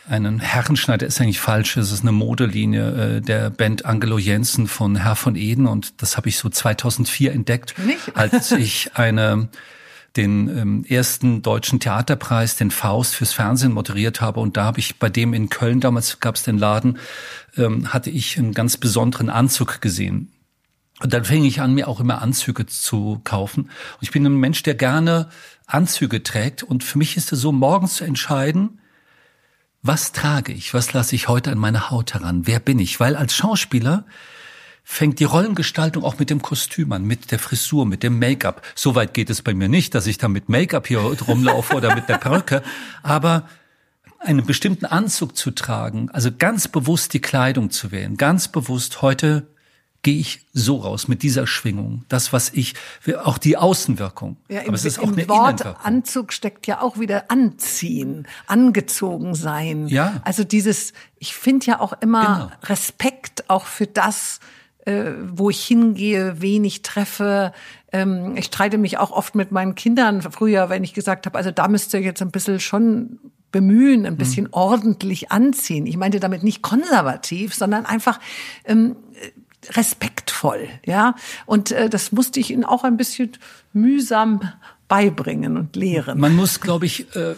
einen 0.09 0.39
Herrenschneider 0.39 1.07
ist 1.07 1.21
eigentlich 1.21 1.41
falsch. 1.41 1.77
Es 1.77 1.91
ist 1.91 2.03
eine 2.03 2.13
Modelinie 2.13 3.17
äh, 3.17 3.21
der 3.21 3.51
Band 3.51 3.85
Angelo 3.85 4.19
Jensen 4.19 4.69
von 4.69 4.97
Herr 4.97 5.17
von 5.17 5.35
Eden 5.35 5.67
und 5.67 6.01
das 6.01 6.17
habe 6.17 6.29
ich 6.29 6.39
so 6.39 6.49
2004 6.49 7.33
entdeckt, 7.33 7.75
Nicht? 7.79 8.17
als 8.17 8.53
ich 8.53 8.91
eine 8.95 9.49
den 10.17 10.49
ähm, 10.49 10.85
ersten 10.89 11.43
deutschen 11.43 11.81
Theaterpreis, 11.81 12.57
den 12.57 12.71
Faust 12.71 13.15
fürs 13.15 13.33
Fernsehen 13.33 13.73
moderiert 13.73 14.21
habe. 14.21 14.41
Und 14.41 14.57
da 14.57 14.65
habe 14.65 14.79
ich 14.79 14.99
bei 14.99 15.09
dem 15.09 15.35
in 15.35 15.49
Köln, 15.49 15.81
damals 15.81 16.21
gab 16.21 16.37
es 16.37 16.43
den 16.43 16.59
Laden, 16.59 16.99
ähm, 17.57 17.93
hatte 17.93 18.11
ich 18.11 18.39
einen 18.39 18.55
ganz 18.55 18.77
besonderen 18.77 19.31
Anzug 19.31 19.81
gesehen. 19.81 20.33
Und 21.01 21.13
dann 21.13 21.25
fing 21.25 21.45
ich 21.45 21.61
an, 21.61 21.75
mir 21.75 21.89
auch 21.89 22.01
immer 22.01 22.23
Anzüge 22.23 22.67
zu 22.67 23.21
kaufen. 23.25 23.65
Und 23.65 24.03
ich 24.03 24.11
bin 24.11 24.25
ein 24.25 24.37
Mensch, 24.37 24.63
der 24.63 24.75
gerne 24.75 25.29
Anzüge 25.67 26.23
trägt. 26.23 26.63
Und 26.63 26.85
für 26.85 26.97
mich 26.99 27.17
ist 27.17 27.33
es 27.33 27.41
so, 27.41 27.53
morgens 27.53 27.95
zu 27.95 28.05
entscheiden, 28.05 28.81
was 29.83 30.13
trage 30.13 30.53
ich, 30.53 30.75
was 30.75 30.93
lasse 30.95 31.15
ich 31.15 31.29
heute 31.29 31.53
an 31.53 31.59
meine 31.59 31.91
Haut 31.91 32.15
heran, 32.15 32.47
wer 32.47 32.59
bin 32.59 32.79
ich? 32.79 32.99
Weil 32.99 33.15
als 33.15 33.35
Schauspieler 33.37 34.05
fängt 34.89 35.19
die 35.19 35.25
Rollengestaltung 35.25 36.05
auch 36.05 36.21
mit 36.21 36.31
dem 36.31 36.41
Kostüm 36.41 36.93
an, 36.93 37.05
mit 37.05 37.33
der 37.33 37.41
Frisur, 37.41 37.85
mit 37.85 38.05
dem 38.05 38.21
Make-up. 38.21 38.63
Soweit 38.77 39.15
geht 39.15 39.31
es 39.31 39.43
bei 39.43 39.53
mir 39.53 39.69
nicht, 39.69 39.97
dass 39.97 40.07
ich 40.07 40.17
da 40.17 40.29
mit 40.29 40.49
Make-up 40.49 40.87
hier 40.87 41.01
rumlaufe 41.01 41.75
oder 41.75 41.93
mit 41.97 42.09
der 42.09 42.19
Perücke, 42.19 42.63
aber 43.03 43.49
einen 44.21 44.47
bestimmten 44.47 44.87
Anzug 44.87 45.37
zu 45.37 45.51
tragen, 45.51 46.09
also 46.13 46.31
ganz 46.37 46.69
bewusst 46.69 47.15
die 47.15 47.21
Kleidung 47.21 47.71
zu 47.71 47.91
wählen, 47.91 48.17
ganz 48.17 48.47
bewusst 48.47 49.03
heute 49.03 49.49
gehe 50.03 50.21
ich 50.21 50.47
so 50.53 50.77
raus 50.77 51.09
mit 51.09 51.25
dieser 51.25 51.49
Schwingung. 51.49 52.05
Das, 52.09 52.33
was 52.33 52.51
ich, 52.51 52.75
auch 53.25 53.39
die 53.39 53.57
Außenwirkung. 53.57 54.37
Ja, 54.49 54.61
im, 54.61 54.69
Aber 54.69 54.77
es 54.77 54.85
ist 54.85 55.01
auch 55.01 55.09
im 55.09 55.15
eine 55.15 55.29
Wort 55.29 55.63
Innenwirkung. 55.63 55.85
Anzug 55.85 56.33
steckt 56.33 56.69
ja 56.69 56.81
auch 56.81 57.01
wieder 57.01 57.29
anziehen, 57.29 58.29
angezogen 58.47 59.35
sein. 59.35 59.89
Ja. 59.89 60.21
Also 60.23 60.45
dieses, 60.45 60.93
ich 61.19 61.35
finde 61.35 61.67
ja 61.67 61.81
auch 61.81 61.93
immer 62.01 62.51
Genau. 62.51 62.73
Respekt 62.73 63.51
auch 63.51 63.67
für 63.67 63.89
das, 63.89 64.39
äh, 64.87 65.13
wo 65.33 65.51
ich 65.51 65.65
hingehe, 65.65 66.41
wen 66.41 66.65
ich 66.65 66.83
treffe. 66.83 67.53
Ähm, 67.93 68.37
ich 68.37 68.47
streite 68.47 68.79
mich 68.79 68.99
auch 68.99 69.11
oft 69.11 69.35
mit 69.35 69.53
meinen 69.53 69.75
Kindern 69.75 70.23
früher, 70.23 70.71
wenn 70.71 70.85
ich 70.85 70.95
gesagt 70.95 71.27
habe, 71.27 71.37
also 71.37 71.51
da 71.51 71.69
müsst 71.69 71.93
ihr 71.93 72.01
jetzt 72.01 72.23
ein 72.23 72.31
bisschen 72.31 72.61
schon 72.61 73.19
bemühen, 73.53 74.07
ein 74.07 74.17
bisschen 74.17 74.49
ordentlich 74.53 75.31
anziehen. 75.31 75.87
Ich 75.87 75.97
meinte 75.97 76.21
damit 76.21 76.43
nicht 76.43 76.63
konservativ, 76.63 77.55
sondern 77.55 77.87
einfach 77.87 78.21
ähm, 78.65 78.97
respektvoll, 79.73 80.69
ja. 80.85 81.15
Und 81.47 81.73
äh, 81.73 81.89
das 81.89 82.13
musste 82.13 82.41
ich 82.41 82.51
ihnen 82.51 82.65
auch 82.65 82.85
ein 82.85 82.97
bisschen 82.97 83.33
mühsam 83.73 84.41
beibringen 84.89 85.57
und 85.57 85.75
lehren. 85.75 86.21
Man 86.21 86.37
muss, 86.37 86.61
glaube 86.61 86.87
ich, 86.87 87.15
äh, 87.17 87.35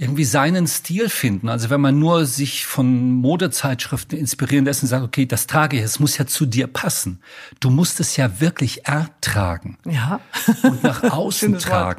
irgendwie 0.00 0.24
seinen 0.24 0.68
Stil 0.68 1.08
finden. 1.08 1.48
Also 1.48 1.70
wenn 1.70 1.80
man 1.80 1.98
nur 1.98 2.24
sich 2.24 2.66
von 2.66 3.14
Modezeitschriften 3.14 4.16
inspirieren 4.16 4.64
lässt 4.64 4.84
und 4.84 4.88
sagt, 4.88 5.04
okay, 5.04 5.26
das 5.26 5.48
trage 5.48 5.76
ich, 5.76 5.82
es 5.82 5.98
muss 5.98 6.16
ja 6.16 6.26
zu 6.26 6.46
dir 6.46 6.68
passen. 6.68 7.20
Du 7.58 7.68
musst 7.68 7.98
es 7.98 8.16
ja 8.16 8.40
wirklich 8.40 8.86
ertragen 8.86 9.76
ja. 9.84 10.20
und 10.62 10.84
nach 10.84 11.02
außen 11.10 11.48
Schönes 11.48 11.68
Wort. 11.68 11.98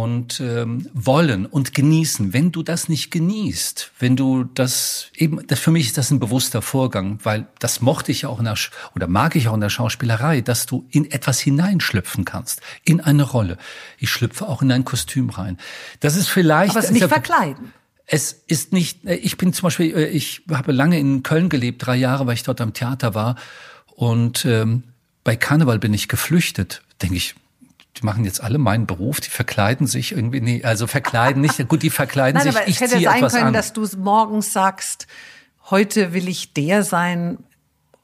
Und 0.00 0.40
ähm, 0.40 0.88
wollen 0.94 1.44
und 1.44 1.74
genießen. 1.74 2.32
Wenn 2.32 2.52
du 2.52 2.62
das 2.62 2.88
nicht 2.88 3.10
genießt, 3.10 3.92
wenn 3.98 4.16
du 4.16 4.44
das 4.44 5.08
eben, 5.14 5.46
das 5.46 5.60
für 5.60 5.70
mich 5.70 5.88
ist 5.88 5.98
das 5.98 6.10
ein 6.10 6.18
bewusster 6.18 6.62
Vorgang, 6.62 7.18
weil 7.22 7.46
das 7.58 7.82
mochte 7.82 8.10
ich 8.10 8.24
auch 8.24 8.38
in 8.38 8.46
der 8.46 8.56
oder 8.96 9.08
mag 9.08 9.36
ich 9.36 9.48
auch 9.48 9.54
in 9.54 9.60
der 9.60 9.68
Schauspielerei, 9.68 10.40
dass 10.40 10.64
du 10.64 10.86
in 10.90 11.10
etwas 11.10 11.38
hineinschlüpfen 11.38 12.24
kannst, 12.24 12.62
in 12.82 13.02
eine 13.02 13.24
Rolle. 13.24 13.58
Ich 13.98 14.08
schlüpfe 14.08 14.48
auch 14.48 14.62
in 14.62 14.72
ein 14.72 14.86
Kostüm 14.86 15.28
rein. 15.28 15.58
Das 16.00 16.16
ist 16.16 16.28
vielleicht 16.28 16.70
Aber 16.70 16.80
es 16.82 16.90
nicht 16.90 17.06
verkleiden. 17.06 17.74
es 18.06 18.32
ist 18.46 18.72
nicht, 18.72 19.04
äh, 19.04 19.16
ich 19.16 19.36
bin 19.36 19.52
zum 19.52 19.64
Beispiel, 19.64 19.94
äh, 19.94 20.06
ich 20.08 20.44
habe 20.50 20.72
lange 20.72 20.98
in 20.98 21.22
Köln 21.22 21.50
gelebt, 21.50 21.84
drei 21.84 21.96
Jahre, 21.96 22.26
weil 22.26 22.34
ich 22.34 22.42
dort 22.42 22.62
am 22.62 22.72
Theater 22.72 23.14
war. 23.14 23.36
Und 23.96 24.46
ähm, 24.46 24.84
bei 25.24 25.36
Karneval 25.36 25.78
bin 25.78 25.92
ich 25.92 26.08
geflüchtet. 26.08 26.80
Denke 27.02 27.16
ich, 27.16 27.34
die 27.96 28.04
machen 28.04 28.24
jetzt 28.24 28.42
alle 28.42 28.58
meinen 28.58 28.86
Beruf, 28.86 29.20
die 29.20 29.30
verkleiden 29.30 29.86
sich 29.86 30.12
irgendwie, 30.12 30.40
nee, 30.40 30.62
also 30.62 30.86
verkleiden 30.86 31.42
nicht. 31.42 31.68
Gut, 31.68 31.82
die 31.82 31.90
verkleiden 31.90 32.38
Nein, 32.42 32.52
sich, 32.52 32.56
aber 32.56 32.68
ich 32.68 32.76
es 32.76 32.80
hätte 32.82 32.96
ziehe 32.96 33.08
sein 33.08 33.16
etwas 33.16 33.32
können, 33.34 33.46
an. 33.48 33.52
dass 33.52 33.72
du 33.72 33.86
morgens 33.98 34.52
sagst, 34.52 35.06
heute 35.70 36.12
will 36.12 36.28
ich 36.28 36.52
der 36.52 36.82
sein 36.84 37.38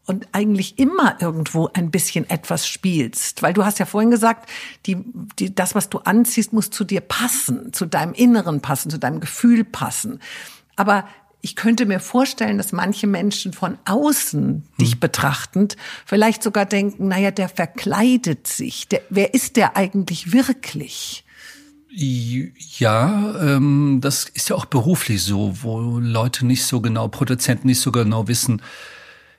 und 0.07 0.29
eigentlich 0.33 0.79
immer 0.79 1.17
irgendwo 1.21 1.69
ein 1.73 1.91
bisschen 1.91 2.29
etwas 2.31 2.67
spielst. 2.69 3.43
Weil 3.43 3.53
du 3.53 3.65
hast 3.65 3.79
ja 3.79 3.87
vorhin 3.87 4.11
gesagt, 4.11 4.49
die, 4.87 4.99
die, 5.39 5.55
das, 5.55 5.75
was 5.75 5.89
du 5.89 5.99
anziehst, 5.99 6.53
muss 6.53 6.71
zu 6.71 6.85
dir 6.85 7.01
passen, 7.01 7.73
zu 7.73 7.87
deinem 7.87 8.13
Inneren 8.13 8.61
passen, 8.61 8.91
zu 8.91 8.99
deinem 8.99 9.21
Gefühl 9.21 9.65
passen. 9.65 10.21
Aber 10.77 11.07
ich 11.47 11.55
könnte 11.55 11.87
mir 11.87 12.01
vorstellen, 12.01 12.59
dass 12.59 12.73
manche 12.73 13.07
Menschen 13.07 13.53
von 13.53 13.79
außen 13.85 14.65
dich 14.81 14.95
Hm. 14.95 14.99
betrachtend 14.99 15.77
vielleicht 16.05 16.43
sogar 16.43 16.67
denken, 16.67 17.07
naja, 17.07 17.31
der 17.31 17.49
verkleidet 17.49 18.49
sich. 18.49 18.89
Der, 18.89 19.01
wer 19.11 19.33
ist 19.33 19.55
der 19.55 19.77
eigentlich 19.77 20.33
wirklich? 20.33 21.25
Ja, 21.89 23.37
ähm, 23.41 24.01
das 24.03 24.25
ist 24.25 24.49
ja 24.49 24.57
auch 24.57 24.65
beruflich 24.65 25.23
so, 25.23 25.57
wo 25.63 26.01
Leute 26.01 26.45
nicht 26.45 26.65
so 26.65 26.81
genau, 26.81 27.07
Produzenten 27.07 27.69
nicht 27.69 27.81
so 27.81 27.93
genau 27.93 28.27
wissen, 28.27 28.61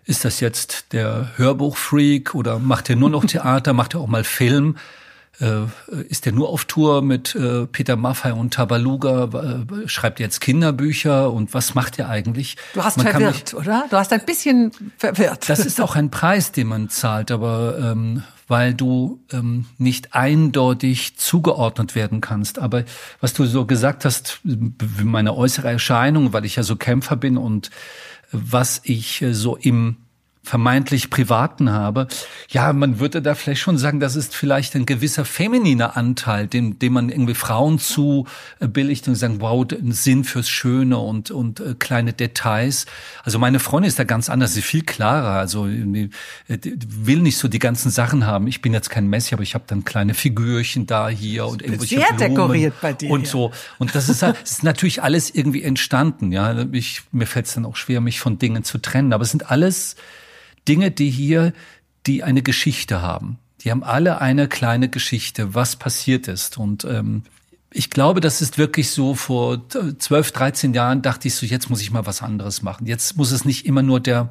ist 0.06 0.24
das 0.24 0.40
jetzt 0.40 0.94
der 0.94 1.34
Hörbuchfreak 1.36 2.36
oder 2.36 2.58
macht 2.58 2.90
er 2.90 2.96
nur 2.96 3.10
noch 3.10 3.26
Theater, 3.34 3.74
macht 3.74 3.96
er 3.96 4.00
auch 4.00 4.08
mal 4.08 4.24
Film? 4.24 4.78
Äh, 5.40 5.66
ist 6.10 6.26
er 6.26 6.32
nur 6.32 6.50
auf 6.50 6.66
Tour 6.66 7.02
mit 7.02 7.36
äh, 7.36 7.68
Peter 7.68 7.96
Maffay 7.96 8.32
und 8.32 8.56
Tabaluga? 8.56 9.26
Äh, 9.26 9.88
schreibt 9.88 10.20
er 10.20 10.26
jetzt 10.26 10.42
Kinderbücher 10.42 11.32
und 11.32 11.54
was 11.54 11.76
macht 11.76 12.00
er 12.00 12.10
eigentlich? 12.10 12.58
Du 12.74 12.84
hast 12.84 12.98
Man 12.98 13.08
verwirrt, 13.08 13.54
oder? 13.54 13.86
Du 13.90 13.98
hast 13.98 14.12
ein 14.14 14.26
bisschen 14.26 14.72
verwirrt. 14.98 15.48
das 15.48 15.60
ist 15.60 15.80
auch 15.80 15.96
ein 15.96 16.10
Preis, 16.10 16.52
den 16.52 16.68
man 16.68 16.90
zahlt, 16.90 17.30
aber 17.32 17.78
ähm, 17.80 18.24
weil 18.48 18.74
du 18.74 19.20
ähm, 19.32 19.66
nicht 19.78 20.16
eindeutig 20.16 21.18
zugeordnet 21.18 21.96
werden 21.96 22.22
kannst. 22.22 22.60
Aber 22.60 22.84
was 23.20 23.34
du 23.34 23.46
so 23.46 23.66
gesagt 23.66 24.06
hast, 24.06 24.40
meine 24.44 25.36
äußere 25.36 25.70
Erscheinung, 25.70 26.34
weil 26.34 26.46
ich 26.46 26.56
ja 26.56 26.64
so 26.64 26.78
Kämpfer 26.78 27.16
bin 27.16 27.38
und 27.38 27.70
was 28.32 28.82
ich 28.84 29.22
äh, 29.22 29.34
so 29.34 29.56
im 29.56 29.98
vermeintlich 30.48 31.10
Privaten 31.10 31.72
habe. 31.72 32.08
Ja, 32.50 32.72
man 32.72 33.00
würde 33.00 33.22
da 33.22 33.36
vielleicht 33.36 33.62
schon 33.62 33.78
sagen, 33.78 34.00
das 34.00 34.16
ist 34.16 34.34
vielleicht 34.34 34.76
ein 34.76 34.86
gewisser 34.86 35.26
femininer 35.26 35.98
Anteil, 35.98 36.48
dem, 36.48 36.80
dem 36.80 36.94
man 36.94 37.10
irgendwie 37.10 37.34
Frauen 37.36 37.80
zu 37.80 38.26
äh, 38.60 38.68
und 38.68 39.16
sagen, 39.16 39.42
wow, 39.42 39.66
ein 39.72 39.92
Sinn 39.92 40.24
fürs 40.24 40.48
Schöne 40.50 40.98
und, 40.98 41.32
und 41.32 41.60
äh, 41.60 41.76
kleine 41.78 42.14
Details. 42.14 42.86
Also 43.24 43.40
meine 43.40 43.60
Freundin 43.60 43.90
ist 43.90 44.00
da 44.00 44.06
ganz 44.06 44.30
anders, 44.30 44.54
sie 44.54 44.60
ist 44.62 44.66
viel 44.66 44.84
klarer, 44.84 45.38
also 45.40 45.66
irgendwie, 45.66 46.12
äh, 46.48 46.58
die 46.58 46.78
will 47.06 47.20
nicht 47.20 47.38
so 47.38 47.48
die 47.50 47.60
ganzen 47.60 47.92
Sachen 47.92 48.26
haben. 48.26 48.48
Ich 48.48 48.62
bin 48.62 48.74
jetzt 48.74 48.90
kein 48.90 49.08
Messi, 49.08 49.34
aber 49.34 49.44
ich 49.44 49.54
habe 49.54 49.66
dann 49.68 49.84
kleine 49.84 50.14
Figürchen 50.14 50.86
da 50.88 51.10
hier 51.10 51.46
und 51.46 51.62
irgendwelche 51.62 51.98
sehr 51.98 52.08
Blumen 52.14 52.20
dekoriert 52.36 52.74
bei 52.82 52.94
dir 52.94 53.12
und 53.12 53.28
so. 53.28 53.52
Und 53.80 53.96
das 53.96 54.08
ist, 54.08 54.24
halt- 54.24 54.38
es 54.44 54.52
ist 54.52 54.64
natürlich 54.64 55.04
alles 55.04 55.30
irgendwie 55.34 55.64
entstanden. 55.64 56.32
Ja, 56.32 56.66
ich, 56.72 57.02
mir 57.12 57.28
fällt 57.28 57.48
es 57.48 57.54
dann 57.56 57.66
auch 57.66 57.76
schwer, 57.76 58.00
mich 58.00 58.20
von 58.22 58.40
Dingen 58.40 58.64
zu 58.64 58.78
trennen. 58.78 59.12
Aber 59.12 59.24
es 59.24 59.32
sind 59.32 59.52
alles 59.52 59.96
Dinge, 60.68 60.92
die 60.92 61.10
hier, 61.10 61.54
die 62.06 62.24
eine 62.24 62.42
Geschichte 62.42 63.02
haben. 63.02 63.40
Die 63.62 63.72
haben 63.72 63.84
alle 63.84 64.22
eine 64.22 64.48
kleine 64.48 64.90
Geschichte, 64.90 65.54
was 65.56 65.76
passiert 65.76 66.28
ist. 66.28 66.58
Und 66.58 66.86
ähm, 66.86 67.24
ich 67.72 67.90
glaube, 67.90 68.22
das 68.22 68.42
ist 68.42 68.58
wirklich 68.58 68.92
so, 68.92 69.16
vor 69.16 69.68
12, 69.70 70.32
13 70.32 70.74
Jahren 70.74 71.02
dachte 71.02 71.28
ich 71.28 71.36
so, 71.36 71.46
jetzt 71.46 71.70
muss 71.70 71.82
ich 71.82 71.92
mal 71.92 72.06
was 72.06 72.22
anderes 72.22 72.62
machen. 72.62 72.88
Jetzt 72.88 73.18
muss 73.18 73.32
es 73.32 73.46
nicht 73.46 73.66
immer 73.66 73.82
nur 73.82 74.00
der 74.00 74.30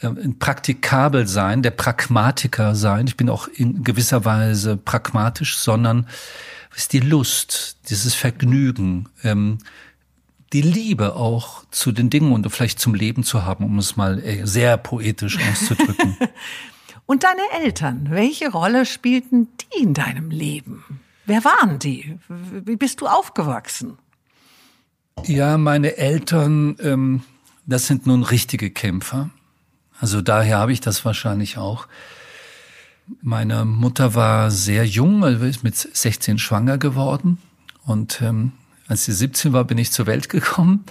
äh, 0.00 0.08
praktikabel 0.38 1.26
sein, 1.26 1.62
der 1.62 1.72
Pragmatiker 1.72 2.74
sein. 2.74 3.06
Ich 3.06 3.16
bin 3.16 3.28
auch 3.28 3.48
in 3.48 3.84
gewisser 3.84 4.24
Weise 4.24 4.76
pragmatisch, 4.76 5.56
sondern 5.56 6.06
ist 6.74 6.92
die 6.92 7.00
Lust, 7.00 7.76
dieses 7.90 8.14
Vergnügen, 8.14 9.08
ähm, 9.24 9.58
die 10.52 10.62
Liebe 10.62 11.16
auch 11.16 11.64
zu 11.70 11.92
den 11.92 12.10
Dingen 12.10 12.32
und 12.32 12.48
vielleicht 12.50 12.80
zum 12.80 12.94
Leben 12.94 13.22
zu 13.22 13.44
haben, 13.44 13.64
um 13.64 13.78
es 13.78 13.96
mal 13.96 14.18
äh, 14.18 14.46
sehr 14.46 14.76
poetisch 14.76 15.38
auszudrücken. 15.38 16.16
Und 17.06 17.24
deine 17.24 17.64
Eltern, 17.64 18.06
welche 18.10 18.52
Rolle 18.52 18.86
spielten 18.86 19.48
die 19.60 19.82
in 19.82 19.94
deinem 19.94 20.30
Leben? 20.30 21.00
Wer 21.26 21.44
waren 21.44 21.80
die? 21.80 22.16
Wie 22.28 22.76
bist 22.76 23.00
du 23.00 23.08
aufgewachsen? 23.08 23.98
ja, 25.26 25.58
meine 25.58 25.96
Eltern, 25.96 26.76
ähm, 26.80 27.22
das 27.66 27.86
sind 27.86 28.06
nun 28.06 28.22
richtige 28.22 28.70
Kämpfer. 28.70 29.30
Also 29.98 30.22
daher 30.22 30.58
habe 30.58 30.72
ich 30.72 30.80
das 30.80 31.04
wahrscheinlich 31.04 31.58
auch. 31.58 31.86
Meine 33.22 33.64
Mutter 33.64 34.14
war 34.14 34.50
sehr 34.50 34.86
jung, 34.86 35.24
also 35.24 35.44
ist 35.44 35.64
mit 35.64 35.76
16 35.76 36.38
schwanger 36.38 36.78
geworden. 36.78 37.38
Und 37.84 38.22
ähm, 38.22 38.52
als 38.90 39.04
sie 39.04 39.12
17 39.12 39.52
war, 39.52 39.64
bin 39.64 39.78
ich 39.78 39.92
zur 39.92 40.06
Welt 40.06 40.28
gekommen. 40.28 40.84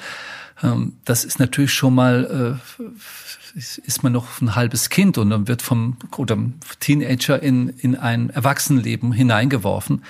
Ähm, 0.63 0.93
das 1.05 1.25
ist 1.25 1.39
natürlich 1.39 1.73
schon 1.73 1.93
mal, 1.93 2.59
äh, 2.79 3.57
ist 3.57 4.03
man 4.03 4.13
noch 4.13 4.41
ein 4.41 4.55
halbes 4.55 4.89
Kind 4.89 5.17
und 5.17 5.29
dann 5.29 5.47
wird 5.47 5.61
vom 5.61 5.97
oder 6.15 6.37
Teenager 6.79 7.41
in, 7.41 7.69
in 7.69 7.95
ein 7.95 8.29
Erwachsenenleben 8.29 9.11
hineingeworfen. 9.11 10.03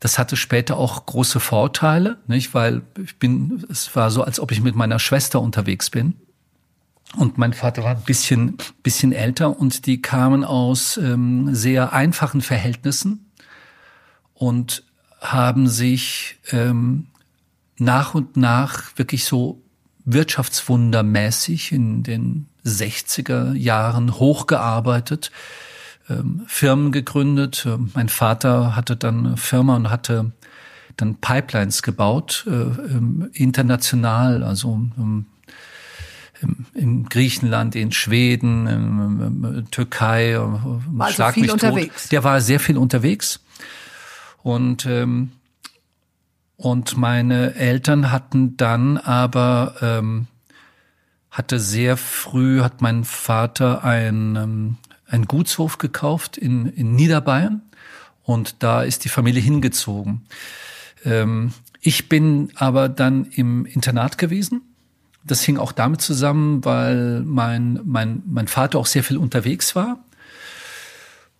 Das 0.00 0.18
hatte 0.18 0.36
später 0.36 0.76
auch 0.76 1.06
große 1.06 1.40
Vorteile, 1.40 2.18
nicht? 2.26 2.54
Weil 2.54 2.82
ich 3.02 3.18
bin, 3.18 3.64
es 3.70 3.94
war 3.94 4.10
so, 4.10 4.22
als 4.22 4.40
ob 4.40 4.52
ich 4.52 4.60
mit 4.60 4.74
meiner 4.74 4.98
Schwester 4.98 5.40
unterwegs 5.40 5.90
bin. 5.90 6.14
Und 7.16 7.38
mein 7.38 7.52
Vater 7.52 7.84
war 7.84 7.96
ein 7.96 8.02
bisschen, 8.02 8.58
bisschen 8.82 9.12
älter 9.12 9.58
und 9.58 9.86
die 9.86 10.02
kamen 10.02 10.44
aus 10.44 10.98
ähm, 10.98 11.54
sehr 11.54 11.92
einfachen 11.92 12.42
Verhältnissen 12.42 13.30
und 14.34 14.84
haben 15.20 15.68
sich 15.68 16.36
ähm, 16.52 17.06
nach 17.78 18.14
und 18.14 18.36
nach 18.36 18.96
wirklich 18.96 19.24
so 19.24 19.62
wirtschaftswundermäßig 20.04 21.72
in 21.72 22.02
den 22.02 22.46
60er 22.64 23.54
Jahren 23.54 24.18
hochgearbeitet, 24.18 25.30
ähm, 26.08 26.42
Firmen 26.46 26.92
gegründet. 26.92 27.64
Ähm, 27.66 27.90
mein 27.94 28.08
Vater 28.08 28.74
hatte 28.74 28.96
dann 28.96 29.26
eine 29.26 29.36
Firma 29.36 29.76
und 29.76 29.90
hatte 29.90 30.32
dann 30.96 31.16
Pipelines 31.16 31.82
gebaut, 31.82 32.44
äh, 32.46 32.50
ähm, 32.52 33.30
international, 33.32 34.42
also 34.42 34.80
ähm, 34.98 35.26
in 36.74 37.08
Griechenland, 37.08 37.74
in 37.74 37.90
Schweden, 37.90 38.66
in 38.66 39.66
Türkei, 39.70 40.32
äh, 40.32 40.38
war 40.38 41.08
also 41.08 41.28
viel 41.30 41.50
unterwegs. 41.50 42.08
Der 42.08 42.22
war 42.24 42.40
sehr 42.40 42.60
viel 42.60 42.78
unterwegs. 42.78 43.40
Und, 44.42 44.86
ähm, 44.86 45.32
und 46.58 46.96
meine 46.96 47.54
Eltern 47.54 48.10
hatten 48.10 48.56
dann 48.56 48.98
aber, 48.98 49.76
ähm, 49.80 50.26
hatte 51.30 51.60
sehr 51.60 51.96
früh, 51.96 52.62
hat 52.62 52.82
mein 52.82 53.04
Vater 53.04 53.84
ein, 53.84 54.34
ähm, 54.34 54.76
ein 55.06 55.26
Gutshof 55.26 55.78
gekauft 55.78 56.36
in, 56.36 56.66
in 56.66 56.96
Niederbayern. 56.96 57.62
Und 58.24 58.56
da 58.64 58.82
ist 58.82 59.04
die 59.04 59.08
Familie 59.08 59.40
hingezogen. 59.40 60.22
Ähm, 61.04 61.54
ich 61.80 62.08
bin 62.08 62.50
aber 62.56 62.88
dann 62.88 63.26
im 63.26 63.64
Internat 63.64 64.18
gewesen. 64.18 64.62
Das 65.22 65.42
hing 65.42 65.58
auch 65.58 65.70
damit 65.70 66.00
zusammen, 66.00 66.64
weil 66.64 67.22
mein, 67.22 67.80
mein, 67.84 68.24
mein 68.26 68.48
Vater 68.48 68.80
auch 68.80 68.86
sehr 68.86 69.04
viel 69.04 69.16
unterwegs 69.16 69.76
war. 69.76 70.04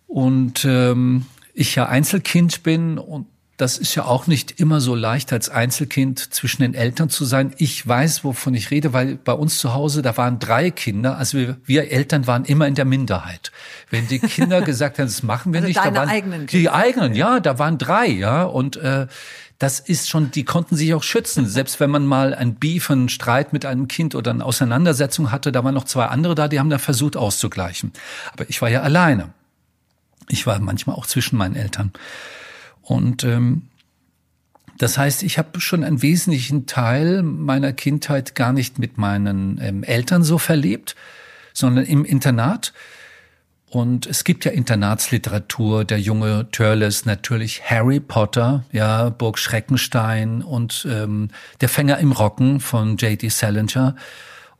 Und 0.07 0.63
ähm, 0.63 1.25
ich 1.53 1.75
ja 1.75 1.87
Einzelkind 1.87 2.63
bin 2.63 2.97
und 2.97 3.27
das 3.59 3.77
ist 3.77 3.93
ja 3.95 4.05
auch 4.05 4.25
nicht 4.25 4.61
immer 4.61 4.79
so 4.79 4.95
leicht 4.95 5.33
als 5.33 5.49
Einzelkind 5.49 6.33
zwischen 6.33 6.61
den 6.61 6.73
Eltern 6.73 7.09
zu 7.09 7.25
sein. 7.25 7.53
Ich 7.57 7.85
weiß, 7.85 8.23
wovon 8.23 8.53
ich 8.53 8.71
rede, 8.71 8.93
weil 8.93 9.15
bei 9.17 9.33
uns 9.33 9.57
zu 9.57 9.73
Hause, 9.73 10.01
da 10.01 10.15
waren 10.15 10.39
drei 10.39 10.71
Kinder. 10.71 11.17
Also 11.17 11.37
wir, 11.37 11.57
wir 11.65 11.91
Eltern 11.91 12.25
waren 12.25 12.45
immer 12.45 12.67
in 12.67 12.75
der 12.75 12.85
Minderheit. 12.85 13.51
Wenn 13.89 14.07
die 14.07 14.19
Kinder 14.19 14.61
gesagt 14.69 14.97
haben, 14.97 15.07
das 15.07 15.23
machen 15.23 15.51
wir 15.51 15.57
also 15.57 15.67
nicht, 15.67 15.77
da 15.77 15.93
waren 15.93 16.07
eigenen 16.07 16.47
die 16.47 16.69
eigenen, 16.69 17.15
ja, 17.15 17.41
da 17.41 17.59
waren 17.59 17.77
drei, 17.77 18.07
ja. 18.07 18.43
Und 18.43 18.77
äh, 18.77 19.07
das 19.57 19.81
ist 19.81 20.07
schon, 20.07 20.31
die 20.31 20.45
konnten 20.45 20.77
sich 20.77 20.93
auch 20.93 21.03
schützen. 21.03 21.45
Selbst 21.49 21.81
wenn 21.81 21.89
man 21.89 22.05
mal 22.05 22.33
ein 22.33 22.55
Beef, 22.55 22.89
einen 22.89 23.09
Streit 23.09 23.51
mit 23.51 23.65
einem 23.65 23.89
Kind 23.89 24.15
oder 24.15 24.31
eine 24.31 24.45
Auseinandersetzung 24.45 25.33
hatte, 25.33 25.51
da 25.51 25.65
waren 25.65 25.73
noch 25.75 25.83
zwei 25.83 26.05
andere 26.05 26.33
da, 26.33 26.47
die 26.47 26.59
haben 26.59 26.69
da 26.69 26.77
versucht 26.77 27.17
auszugleichen. 27.17 27.91
Aber 28.31 28.49
ich 28.49 28.61
war 28.61 28.69
ja 28.69 28.83
alleine. 28.83 29.33
Ich 30.29 30.47
war 30.47 30.57
manchmal 30.59 30.95
auch 30.95 31.07
zwischen 31.07 31.35
meinen 31.35 31.57
Eltern. 31.57 31.91
Und 32.89 33.23
ähm, 33.23 33.67
das 34.79 34.97
heißt, 34.97 35.21
ich 35.21 35.37
habe 35.37 35.61
schon 35.61 35.83
einen 35.83 36.01
wesentlichen 36.01 36.65
Teil 36.65 37.21
meiner 37.21 37.71
Kindheit 37.71 38.33
gar 38.33 38.51
nicht 38.51 38.79
mit 38.79 38.97
meinen 38.97 39.59
ähm, 39.61 39.83
Eltern 39.83 40.23
so 40.23 40.39
verlebt, 40.39 40.95
sondern 41.53 41.85
im 41.85 42.03
Internat. 42.03 42.73
Und 43.69 44.07
es 44.07 44.23
gibt 44.23 44.43
ja 44.43 44.51
Internatsliteratur, 44.51 45.85
der 45.85 45.99
junge 45.99 46.49
Turles, 46.51 47.05
natürlich 47.05 47.61
Harry 47.69 47.99
Potter, 47.99 48.65
ja, 48.71 49.09
Burg 49.09 49.37
Schreckenstein 49.37 50.41
und 50.41 50.87
ähm, 50.89 51.29
Der 51.61 51.69
Fänger 51.69 51.99
im 51.99 52.11
Rocken 52.11 52.59
von 52.59 52.97
J.D. 52.97 53.29
Salinger. 53.29 53.95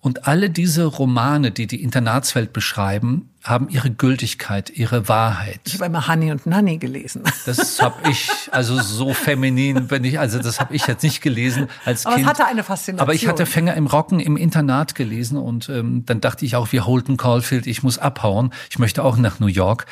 Und 0.02 0.28
alle 0.28 0.50
diese 0.50 0.86
Romane, 0.86 1.52
die 1.52 1.68
die 1.68 1.84
Internatswelt 1.84 2.54
beschreiben, 2.54 3.30
haben 3.44 3.68
ihre 3.70 3.90
Gültigkeit, 3.90 4.70
ihre 4.70 5.10
Wahrheit. 5.10 5.60
Ich 5.66 5.74
habe 5.74 5.86
immer 5.86 6.08
Honey 6.08 6.32
und 6.32 6.46
Nanny 6.46 6.78
gelesen. 6.78 7.24
Das 7.46 7.82
habe 7.82 7.96
ich, 8.10 8.30
also 8.52 8.80
so 8.82 9.14
feminin 9.14 9.88
bin 9.88 10.06
ich, 10.06 10.18
also 10.18 10.40
das 10.40 10.62
habe 10.62 10.74
ich 10.74 10.88
jetzt 10.88 11.04
nicht 11.04 11.22
gelesen 11.22 11.68
als 11.84 12.06
Aber 12.06 12.16
Kind. 12.16 12.28
Aber 12.28 12.34
es 12.34 12.40
hatte 12.40 12.50
eine 12.50 12.64
Faszination. 12.64 13.02
Aber 13.02 13.14
ich 13.14 13.28
hatte 13.28 13.46
Fänger 13.46 13.74
im 13.76 13.88
Rocken 13.88 14.22
im 14.22 14.38
Internat 14.38 14.96
gelesen 14.96 15.38
und 15.38 15.68
ähm, 15.68 16.06
dann 16.06 16.22
dachte 16.22 16.46
ich 16.46 16.56
auch, 16.56 16.72
wie 16.72 16.80
Holton 16.80 17.18
Caulfield, 17.18 17.68
ich 17.68 17.84
muss 17.84 17.98
abhauen. 17.98 18.54
Ich 18.70 18.80
möchte 18.80 19.04
auch 19.04 19.18
nach 19.18 19.40
New 19.40 19.48
York. 19.48 19.86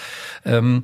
Ähm, 0.46 0.84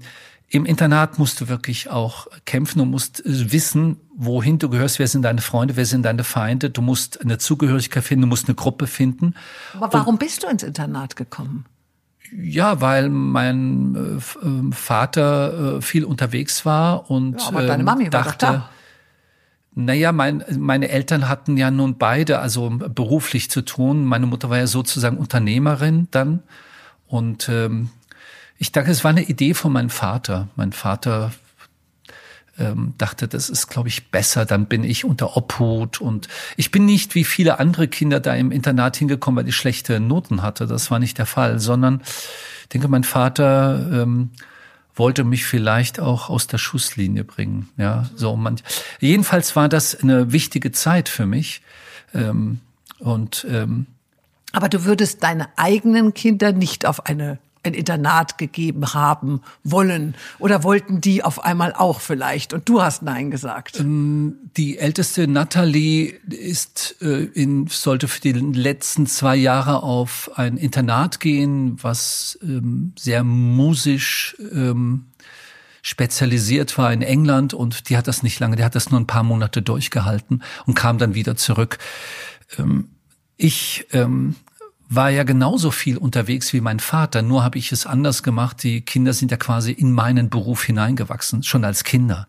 im 0.54 0.68
Internat 0.68 1.18
musst 1.18 1.42
du 1.42 1.50
wirklich 1.50 1.90
auch 1.90 2.28
kämpfen 2.46 2.80
und 2.80 2.92
musst 2.92 3.26
äh, 3.26 3.52
wissen, 3.52 3.98
wohin 4.16 4.60
du 4.60 4.70
gehörst, 4.70 5.00
wer 5.00 5.08
sind 5.08 5.24
deine 5.24 5.42
Freunde, 5.42 5.76
wer 5.76 5.88
sind 5.88 6.04
deine 6.04 6.24
Feinde. 6.24 6.70
Du 6.70 6.84
musst 6.84 7.22
eine 7.22 7.40
Zugehörigkeit 7.40 8.04
finden, 8.04 8.22
du 8.22 8.28
musst 8.28 8.48
eine 8.48 8.54
Gruppe 8.54 8.86
finden. 8.86 9.34
Aber 9.74 9.92
warum 9.94 10.14
und, 10.16 10.20
bist 10.20 10.44
du 10.44 10.48
ins 10.48 10.62
Internat 10.62 11.16
gekommen? 11.16 11.66
Ja, 12.32 12.82
weil 12.82 13.10
mein 13.10 13.96
äh, 13.96 14.46
ähm, 14.46 14.74
Vater 14.74 15.78
äh, 15.78 15.82
viel 15.82 16.06
unterwegs 16.06 16.66
war 16.68 17.10
und 17.10 17.42
ja, 17.42 17.48
aber 17.48 17.66
deine 17.66 17.82
ähm, 17.82 17.86
Mami 17.86 18.04
war 18.04 18.12
dachte, 18.12 18.46
doch 18.46 18.54
da. 18.54 18.70
Naja, 19.74 20.12
mein, 20.12 20.44
meine 20.60 20.90
Eltern 20.90 21.28
hatten 21.28 21.58
ja 21.58 21.72
nun 21.72 21.98
beide, 21.98 22.38
also 22.38 22.70
beruflich 22.70 23.50
zu 23.50 23.64
tun. 23.64 24.06
Meine 24.06 24.28
Mutter 24.28 24.52
war 24.52 24.60
ja 24.60 24.68
sozusagen 24.68 25.18
Unternehmerin 25.18 26.10
dann. 26.12 26.44
Und 27.08 27.50
ähm, 27.50 27.90
ich 28.58 28.72
dachte, 28.72 28.92
es 28.92 29.04
war 29.04 29.12
eine 29.12 29.24
Idee 29.24 29.54
von 29.54 29.74
meinem 29.74 29.90
Vater. 29.90 30.48
Mein 30.56 30.72
Vater 30.72 31.32
ähm, 32.58 32.94
dachte, 32.98 33.28
das 33.28 33.50
ist, 33.50 33.68
glaube 33.68 33.90
ich, 33.90 34.12
besser, 34.12 34.46
dann 34.46 34.68
bin 34.68 34.84
ich 34.84 35.06
unter 35.06 35.36
Obhut. 35.36 36.02
Und 36.02 36.28
ich 36.56 36.72
bin 36.72 36.86
nicht 36.86 37.16
wie 37.16 37.24
viele 37.24 37.60
andere 37.60 37.88
Kinder 37.88 38.20
da 38.20 38.36
im 38.36 38.52
Internat 38.52 38.96
hingekommen, 38.98 39.44
weil 39.44 39.50
ich 39.50 39.56
schlechte 39.56 40.00
Noten 40.00 40.42
hatte. 40.42 40.68
Das 40.68 40.92
war 40.92 41.00
nicht 41.00 41.18
der 41.18 41.26
Fall, 41.26 41.60
sondern 41.60 42.02
ich 42.64 42.70
denke, 42.70 42.88
mein 42.88 43.04
Vater 43.04 43.90
ähm, 43.92 44.32
wollte 44.96 45.24
mich 45.24 45.46
vielleicht 45.46 46.00
auch 46.00 46.30
aus 46.30 46.48
der 46.48 46.60
Schusslinie 46.60 47.24
bringen. 47.24 47.70
Ja, 47.78 48.10
so 48.16 48.36
manch. 48.36 48.64
Jedenfalls 49.00 49.56
war 49.56 49.70
das 49.70 49.96
eine 50.02 50.32
wichtige 50.32 50.72
Zeit 50.72 51.10
für 51.10 51.26
mich. 51.26 51.62
Ähm, 52.14 52.60
und 53.00 53.46
ähm, 53.50 53.88
aber 54.52 54.70
du 54.70 54.86
würdest 54.86 55.24
deine 55.24 55.48
eigenen 55.58 56.14
Kinder 56.14 56.52
nicht 56.52 56.86
auf 56.86 57.08
eine 57.08 57.40
ein 57.64 57.74
Internat 57.74 58.38
gegeben 58.38 58.94
haben 58.94 59.42
wollen? 59.64 60.16
Oder 60.40 60.64
wollten 60.64 61.02
die 61.02 61.24
auf 61.24 61.44
einmal 61.44 61.74
auch 61.74 62.02
vielleicht? 62.02 62.54
Und 62.54 62.68
du 62.70 62.82
hast 62.82 63.02
Nein 63.02 63.32
gesagt. 63.32 63.80
Ähm, 63.80 64.36
die 64.58 64.78
älteste 64.78 65.28
Natalie 65.28 66.20
ist 66.30 66.98
äh, 67.02 67.24
in, 67.24 67.68
sollte 67.68 68.08
für 68.08 68.22
die 68.22 68.34
letzten 68.34 69.08
zwei 69.08 69.36
Jahre 69.36 69.84
auf 69.84 70.32
ein 70.36 70.58
Internat 70.58 71.20
gehen, 71.20 71.78
was 71.82 72.38
ähm, 72.44 72.94
sehr 72.98 73.24
musisch 73.24 74.36
ähm, 74.52 75.06
spezialisiert 75.82 76.78
war 76.78 76.94
in 76.94 77.02
England 77.02 77.54
und 77.54 77.90
die 77.90 77.98
hat 77.98 78.08
das 78.08 78.24
nicht 78.24 78.40
lange, 78.40 78.56
die 78.56 78.64
hat 78.64 78.74
das 78.76 78.90
nur 78.90 79.00
ein 79.00 79.08
paar 79.08 79.24
Monate 79.24 79.62
durchgehalten 79.62 80.42
und 80.66 80.76
kam 80.76 80.98
dann 80.98 81.14
wieder 81.14 81.36
zurück. 81.36 81.78
Ähm, 82.58 82.90
ich 83.36 83.88
ähm, 83.92 84.36
war 84.96 85.10
ja 85.10 85.24
genauso 85.24 85.72
viel 85.72 85.98
unterwegs 85.98 86.54
wie 86.54 86.62
mein 86.62 86.80
Vater, 86.80 87.22
nur 87.22 87.44
habe 87.44 87.58
ich 87.58 87.72
es 87.72 87.86
anders 87.86 88.24
gemacht. 88.24 88.64
Die 88.64 88.82
Kinder 88.82 89.14
sind 89.14 89.32
ja 89.32 89.38
quasi 89.38 89.72
in 89.72 89.92
meinen 89.92 90.30
Beruf 90.30 90.64
hineingewachsen, 90.64 91.44
schon 91.44 91.66
als 91.66 91.84
Kinder. 91.84 92.28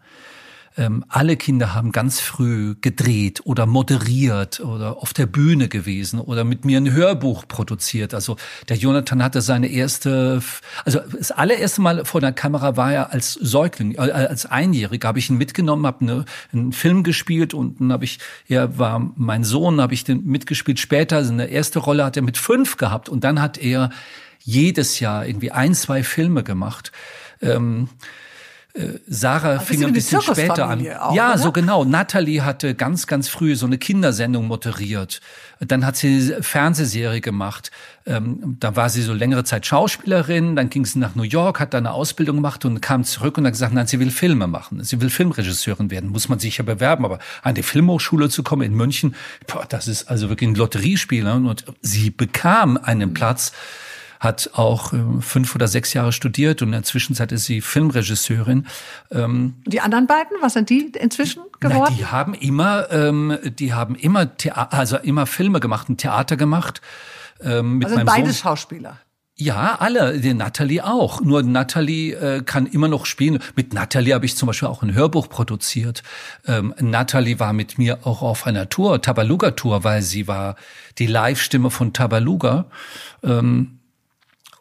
Ähm, 0.77 1.05
alle 1.09 1.37
Kinder 1.37 1.73
haben 1.73 1.93
ganz 1.93 2.19
früh 2.19 2.75
gedreht 2.81 3.43
oder 3.45 3.65
moderiert 3.65 4.59
oder 4.59 4.97
auf 4.97 5.13
der 5.13 5.27
Bühne 5.27 5.69
gewesen 5.69 6.19
oder 6.19 6.43
mit 6.43 6.65
mir 6.65 6.79
ein 6.79 6.93
Hörbuch 6.93 7.47
produziert. 7.47 8.13
Also 8.13 8.37
der 8.69 8.77
Jonathan 8.77 9.23
hatte 9.23 9.41
seine 9.41 9.69
erste, 9.69 10.43
also 10.85 10.99
das 11.17 11.31
allererste 11.31 11.81
Mal 11.81 12.05
vor 12.05 12.21
der 12.21 12.33
Kamera 12.33 12.77
war 12.77 12.93
er 12.93 13.13
als 13.13 13.35
Säugling, 13.35 13.95
äh, 13.95 14.11
als 14.11 14.47
Einjähriger 14.47 15.07
habe 15.07 15.21
ich 15.21 15.31
ihn 15.31 15.39
mitgenommen, 15.39 15.87
habe 15.87 16.01
eine, 16.01 16.25
einen 16.53 16.73
Film 16.73 17.05
gespielt 17.05 17.55
und 17.55 17.81
dann 17.81 17.93
habe 17.93 18.05
ich, 18.05 18.19
er 18.49 18.77
war 18.77 19.13
mein 19.15 19.45
Sohn, 19.45 19.81
habe 19.81 19.95
ich 19.95 20.03
den 20.03 20.25
mitgespielt. 20.25 20.81
Später, 20.81 21.17
also 21.17 21.33
eine 21.33 21.47
erste 21.47 21.79
Rolle 21.79 22.05
hat 22.05 22.17
er 22.17 22.23
mit 22.23 22.37
fünf 22.37 22.79
gehabt 22.79 23.09
und 23.09 23.23
dann 23.23 23.41
hat 23.41 23.59
er 23.59 23.91
jedes 24.41 24.99
Jahr 24.99 25.25
irgendwie 25.25 25.53
ein, 25.53 25.73
zwei 25.75 26.03
Filme 26.03 26.43
gemacht. 26.43 26.91
Ähm, 27.41 27.89
äh, 28.01 28.05
Sarah 29.07 29.61
fing 29.61 29.85
ein 29.85 29.93
bisschen 29.93 30.21
später 30.21 30.69
an. 30.69 30.81
Auch, 30.81 31.15
ja, 31.15 31.31
oder? 31.31 31.39
so 31.39 31.53
genau. 31.53 31.85
Natalie 31.85 32.43
hatte 32.43 32.75
ganz, 32.75 33.07
ganz 33.07 33.29
früh 33.29 33.55
so 33.55 33.67
eine 33.67 33.79
Kindersendung 33.79 34.49
moderiert. 34.49 35.21
Dann 35.61 35.87
hat 35.87 35.95
sie 35.95 36.33
eine 36.35 36.43
Fernsehserie 36.43 37.21
gemacht. 37.21 37.71
Ähm, 38.05 38.57
da 38.59 38.75
war 38.75 38.91
sie 38.91 39.03
so 39.03 39.13
längere 39.13 39.45
Zeit 39.45 39.65
Schauspielerin. 39.65 40.57
Dann 40.57 40.71
ging 40.71 40.85
sie 40.87 40.99
nach 40.99 41.15
New 41.15 41.23
York, 41.23 41.61
hat 41.61 41.73
da 41.73 41.79
eine 41.79 41.93
Ausbildung 41.93 42.37
gemacht 42.37 42.65
und 42.65 42.81
kam 42.81 43.05
zurück 43.05 43.39
und 43.39 43.47
hat 43.47 43.53
gesagt, 43.53 43.73
nein, 43.73 43.87
sie 43.87 44.01
will 44.01 44.11
Filme 44.11 44.49
machen. 44.49 44.83
Sie 44.83 45.01
will 45.01 45.09
Filmregisseurin 45.09 45.93
werden. 45.93 46.11
Muss 46.11 46.29
man 46.29 46.41
sich 46.41 46.59
ja 46.59 46.65
bewerben. 46.65 47.05
Aber 47.05 47.21
an 47.43 47.55
die 47.55 47.63
Filmhochschule 47.63 48.29
zu 48.29 48.43
kommen 48.43 48.63
in 48.63 48.75
München, 48.75 49.15
boah, 49.47 49.67
das 49.69 49.87
ist 49.87 50.11
also 50.11 50.29
wirklich 50.31 50.51
ein 50.51 50.57
Lotteriespiel. 50.57 51.25
Und 51.29 51.65
sie 51.81 52.11
bekam 52.11 52.77
einen 52.77 53.15
Platz 53.15 53.53
hat 54.25 54.51
auch 54.55 54.93
äh, 54.93 54.97
fünf 55.21 55.55
oder 55.55 55.69
sechs 55.69 55.93
Jahre 55.93 56.13
studiert 56.13 56.63
und 56.63 56.69
in 56.69 56.73
der 56.73 56.83
Zwischenzeit 56.83 57.31
ist 57.33 57.45
sie 57.45 57.61
Filmregisseurin. 57.61 58.67
Ähm, 59.11 59.55
die 59.67 59.81
anderen 59.81 60.07
beiden, 60.07 60.37
was 60.41 60.55
sind 60.55 60.71
die 60.71 60.93
inzwischen 60.99 61.43
geworden? 61.61 61.91
Na, 61.91 61.97
die 61.97 62.07
haben 62.07 62.35
immer, 62.35 62.91
ähm, 62.91 63.39
die 63.45 63.75
haben 63.75 63.95
immer, 63.95 64.37
Thea 64.37 64.69
also 64.71 64.97
immer 64.97 65.27
Filme 65.27 65.61
gemacht, 65.61 65.89
ein 65.89 65.97
Theater 65.97 66.37
gemacht. 66.37 66.81
Ähm, 67.41 67.79
mit 67.79 67.87
also 67.87 67.97
meinem 67.97 68.07
beide 68.07 68.27
Sohn. 68.27 68.35
Schauspieler. 68.35 68.99
Ja, 69.37 69.79
alle, 69.81 70.21
die 70.21 70.33
Natalie 70.33 70.85
auch. 70.85 71.21
Nur 71.21 71.43
Natalie 71.43 72.13
äh, 72.13 72.43
kann 72.43 72.67
immer 72.67 72.87
noch 72.87 73.05
spielen. 73.05 73.41
Mit 73.57 73.75
Natalie 73.75 74.15
habe 74.15 74.25
ich 74.27 74.37
zum 74.37 74.47
Beispiel 74.47 74.69
auch 74.69 74.83
ein 74.83 74.95
Hörbuch 74.95 75.29
produziert. 75.29 76.05
Ähm, 76.47 76.73
Natalie 76.79 77.41
war 77.41 77.53
mit 77.53 77.77
mir 77.77 78.07
auch 78.07 78.23
auf 78.23 78.47
einer 78.47 78.69
Tour, 78.69 79.03
Tabaluga-Tour, 79.03 79.83
weil 79.83 80.03
sie 80.03 80.29
war 80.29 80.55
die 80.99 81.07
Live-Stimme 81.07 81.71
von 81.71 81.93
Tabaluga. 81.93 82.67
Ähm, 83.25 83.81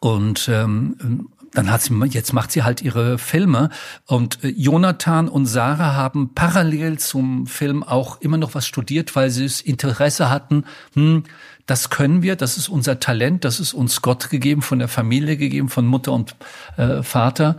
und 0.04 0.50
ähm, 0.52 1.30
dann 1.54 1.70
hat 1.70 1.80
sie, 1.80 1.94
jetzt 2.10 2.34
macht 2.34 2.52
sie 2.52 2.62
halt 2.62 2.82
ihre 2.82 3.16
Filme. 3.16 3.70
Und 4.04 4.44
äh, 4.44 4.48
Jonathan 4.48 5.30
und 5.30 5.46
Sarah 5.46 5.94
haben 5.94 6.34
parallel 6.34 6.98
zum 6.98 7.46
Film 7.46 7.82
auch 7.82 8.20
immer 8.20 8.36
noch 8.36 8.54
was 8.54 8.66
studiert, 8.66 9.16
weil 9.16 9.30
sie 9.30 9.44
das 9.44 9.62
Interesse 9.62 10.28
hatten, 10.28 10.64
hm, 10.92 11.22
das 11.64 11.88
können 11.88 12.22
wir, 12.22 12.36
das 12.36 12.58
ist 12.58 12.68
unser 12.68 13.00
Talent, 13.00 13.46
das 13.46 13.60
ist 13.60 13.72
uns 13.72 14.02
Gott 14.02 14.28
gegeben, 14.28 14.60
von 14.60 14.78
der 14.78 14.88
Familie 14.88 15.38
gegeben, 15.38 15.70
von 15.70 15.86
Mutter 15.86 16.12
und 16.12 16.36
äh, 16.76 17.02
Vater. 17.02 17.56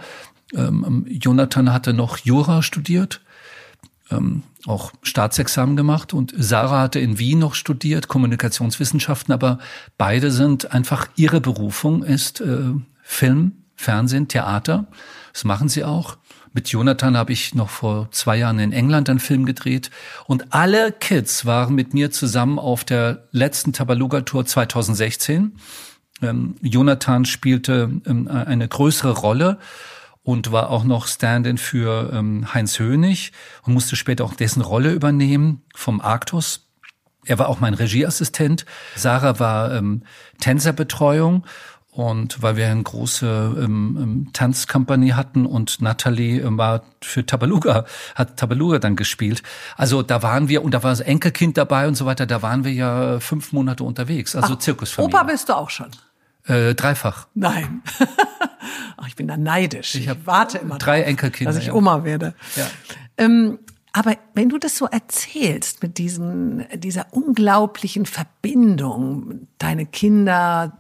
Ähm, 0.54 1.08
Jonathan 1.10 1.74
hatte 1.74 1.94
noch 1.94 2.20
Jura 2.20 2.62
studiert, 2.62 3.22
ähm, 4.12 4.44
auch 4.66 4.92
Staatsexamen 5.02 5.76
gemacht 5.76 6.14
und 6.14 6.34
Sarah 6.38 6.82
hatte 6.82 7.00
in 7.00 7.20
Wien 7.20 7.40
noch 7.40 7.56
studiert, 7.56 8.08
Kommunikationswissenschaften, 8.08 9.34
aber 9.34 9.60
beide 9.98 10.32
sind 10.32 10.72
einfach, 10.72 11.08
ihre 11.16 11.42
Berufung 11.42 12.04
ist 12.04 12.42
äh, 12.42 12.74
Film, 13.02 13.54
Fernsehen, 13.76 14.28
Theater. 14.28 14.88
Das 15.34 15.44
machen 15.44 15.70
sie 15.70 15.84
auch. 15.84 16.18
Mit 16.54 16.70
Jonathan 16.70 17.18
habe 17.18 17.34
ich 17.34 17.54
noch 17.54 17.70
vor 17.70 18.08
zwei 18.12 18.38
Jahren 18.38 18.60
in 18.60 18.72
England 18.72 19.10
einen 19.10 19.20
Film 19.20 19.46
gedreht. 19.46 19.92
Und 20.26 20.54
alle 20.54 20.94
Kids 20.94 21.46
waren 21.46 21.76
mit 21.76 21.94
mir 21.94 22.12
zusammen 22.12 22.60
auf 22.60 22.86
der 22.86 23.28
letzten 23.32 23.74
Tabaluga-Tour 23.74 24.46
2016. 24.46 25.58
Ähm, 26.22 26.56
Jonathan 26.62 27.26
spielte 27.26 28.02
ähm, 28.06 28.30
eine 28.30 28.70
größere 28.70 29.12
Rolle 29.12 29.58
und 30.26 30.52
war 30.52 30.72
auch 30.72 30.84
noch 30.84 31.08
Stand-in 31.08 31.58
für 31.58 32.12
ähm, 32.12 32.54
Heinz 32.54 32.80
Hönig 32.80 33.32
und 33.64 33.74
musste 33.74 33.96
später 33.96 34.26
auch 34.26 34.34
dessen 34.34 34.62
Rolle 34.62 34.92
übernehmen 34.92 35.62
vom 35.76 36.02
Arktos. 36.02 36.68
Er 37.26 37.38
war 37.40 37.48
auch 37.48 37.60
mein 37.60 37.76
Regieassistent. 37.76 38.66
Sarah 38.96 39.40
war 39.40 39.74
ähm, 39.74 40.02
Tänzerbetreuung 40.40 41.46
und 41.92 42.42
weil 42.42 42.58
wir 42.58 42.68
eine 42.68 42.82
große 42.82 43.56
ähm, 43.58 43.98
ähm, 44.02 44.30
Tanzkompanie 44.34 45.14
hatten 45.14 45.46
und 45.46 45.80
Natalie 45.80 46.42
ähm, 46.42 46.58
war 46.58 46.82
für 47.04 47.24
Tabaluga, 47.24 47.86
hat 48.16 48.38
Tabaluga 48.38 48.80
dann 48.80 48.96
gespielt. 48.96 49.44
Also 49.78 50.02
da 50.02 50.24
waren 50.24 50.50
wir, 50.50 50.64
und 50.64 50.74
da 50.74 50.82
war 50.82 50.90
das 50.90 51.02
Enkelkind 51.02 51.56
dabei 51.56 51.88
und 51.88 51.94
so 51.94 52.08
weiter, 52.08 52.26
da 52.26 52.42
waren 52.42 52.64
wir 52.64 52.74
ja 52.74 53.20
fünf 53.20 53.54
Monate 53.54 53.84
unterwegs, 53.84 54.36
also 54.36 54.56
Ach, 54.56 54.60
Zirkusfamilie. 54.60 55.16
Opa 55.16 55.24
bist 55.24 55.50
du 55.50 55.54
auch 55.56 55.70
schon? 55.70 55.92
Äh, 56.46 56.76
dreifach. 56.76 57.28
Nein. 57.34 57.82
Ach, 58.98 59.08
ich 59.08 59.16
bin 59.16 59.28
da 59.28 59.38
neidisch. 59.38 59.96
Ich, 59.96 60.08
ich 60.08 60.26
warte 60.26 60.60
immer 60.60 60.78
drei 60.78 61.00
drauf, 61.00 61.10
Enkelkinder, 61.10 61.54
dass 61.54 61.62
ich 61.62 61.72
Oma 61.72 62.04
werde. 62.04 62.36
Ja. 62.56 62.68
Ähm, 63.18 63.60
aber 63.94 64.18
wenn 64.34 64.50
du 64.50 64.58
das 64.58 64.78
so 64.78 64.86
erzählst 64.86 65.82
mit 65.82 65.98
diesen, 65.98 66.66
dieser 66.76 67.08
unglaublichen 67.12 68.06
Verbindung, 68.06 69.48
deine 69.58 69.86
Kinder, 69.86 70.78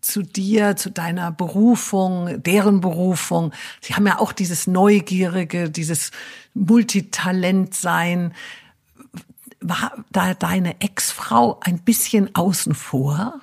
zu 0.00 0.22
dir, 0.22 0.76
zu 0.76 0.90
deiner 0.90 1.30
Berufung, 1.30 2.42
deren 2.42 2.80
Berufung. 2.80 3.52
Sie 3.80 3.94
haben 3.94 4.06
ja 4.06 4.18
auch 4.18 4.32
dieses 4.32 4.66
Neugierige, 4.66 5.70
dieses 5.70 6.10
Multitalent 6.54 7.74
sein. 7.74 8.34
War 9.60 9.92
da 10.10 10.34
deine 10.34 10.80
Ex-Frau 10.80 11.60
ein 11.60 11.78
bisschen 11.80 12.34
außen 12.34 12.74
vor? 12.74 13.40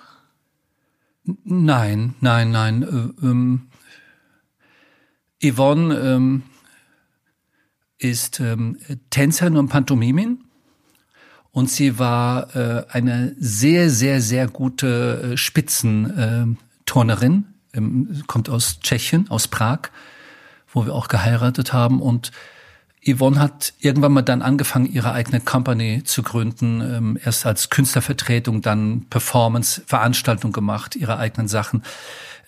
Nein, 1.25 2.13
nein, 2.21 2.51
nein. 2.51 2.83
Äh, 2.83 3.25
ähm, 3.25 3.67
Yvonne 5.41 5.95
ähm, 5.95 6.43
ist 7.97 8.39
ähm, 8.39 8.77
Tänzerin 9.09 9.57
und 9.57 9.69
Pantomimin 9.69 10.45
und 11.55 11.69
sie 11.69 11.99
war 11.99 12.55
äh, 12.55 12.85
eine 12.89 13.35
sehr, 13.39 13.89
sehr, 13.89 14.21
sehr 14.21 14.47
gute 14.49 15.31
äh, 15.33 15.37
Spitzenturnerin, 15.37 17.45
ähm, 17.73 18.23
kommt 18.27 18.49
aus 18.49 18.81
Tschechien, 18.81 19.29
aus 19.29 19.47
Prag, 19.47 19.89
wo 20.73 20.85
wir 20.85 20.93
auch 20.93 21.07
geheiratet 21.07 21.71
haben. 21.71 22.01
Und 22.01 22.33
Yvonne 23.07 23.39
hat 23.39 23.73
irgendwann 23.79 24.13
mal 24.13 24.21
dann 24.23 24.41
angefangen, 24.41 24.91
ihre 24.91 25.11
eigene 25.11 25.39
Company 25.39 26.03
zu 26.03 26.23
gründen, 26.23 26.81
ähm, 26.81 27.19
erst 27.23 27.45
als 27.45 27.69
Künstlervertretung, 27.69 28.61
dann 28.61 29.05
Performance, 29.09 29.83
Veranstaltung 29.85 30.51
gemacht, 30.51 30.95
ihre 30.95 31.17
eigenen 31.17 31.47
Sachen. 31.47 31.83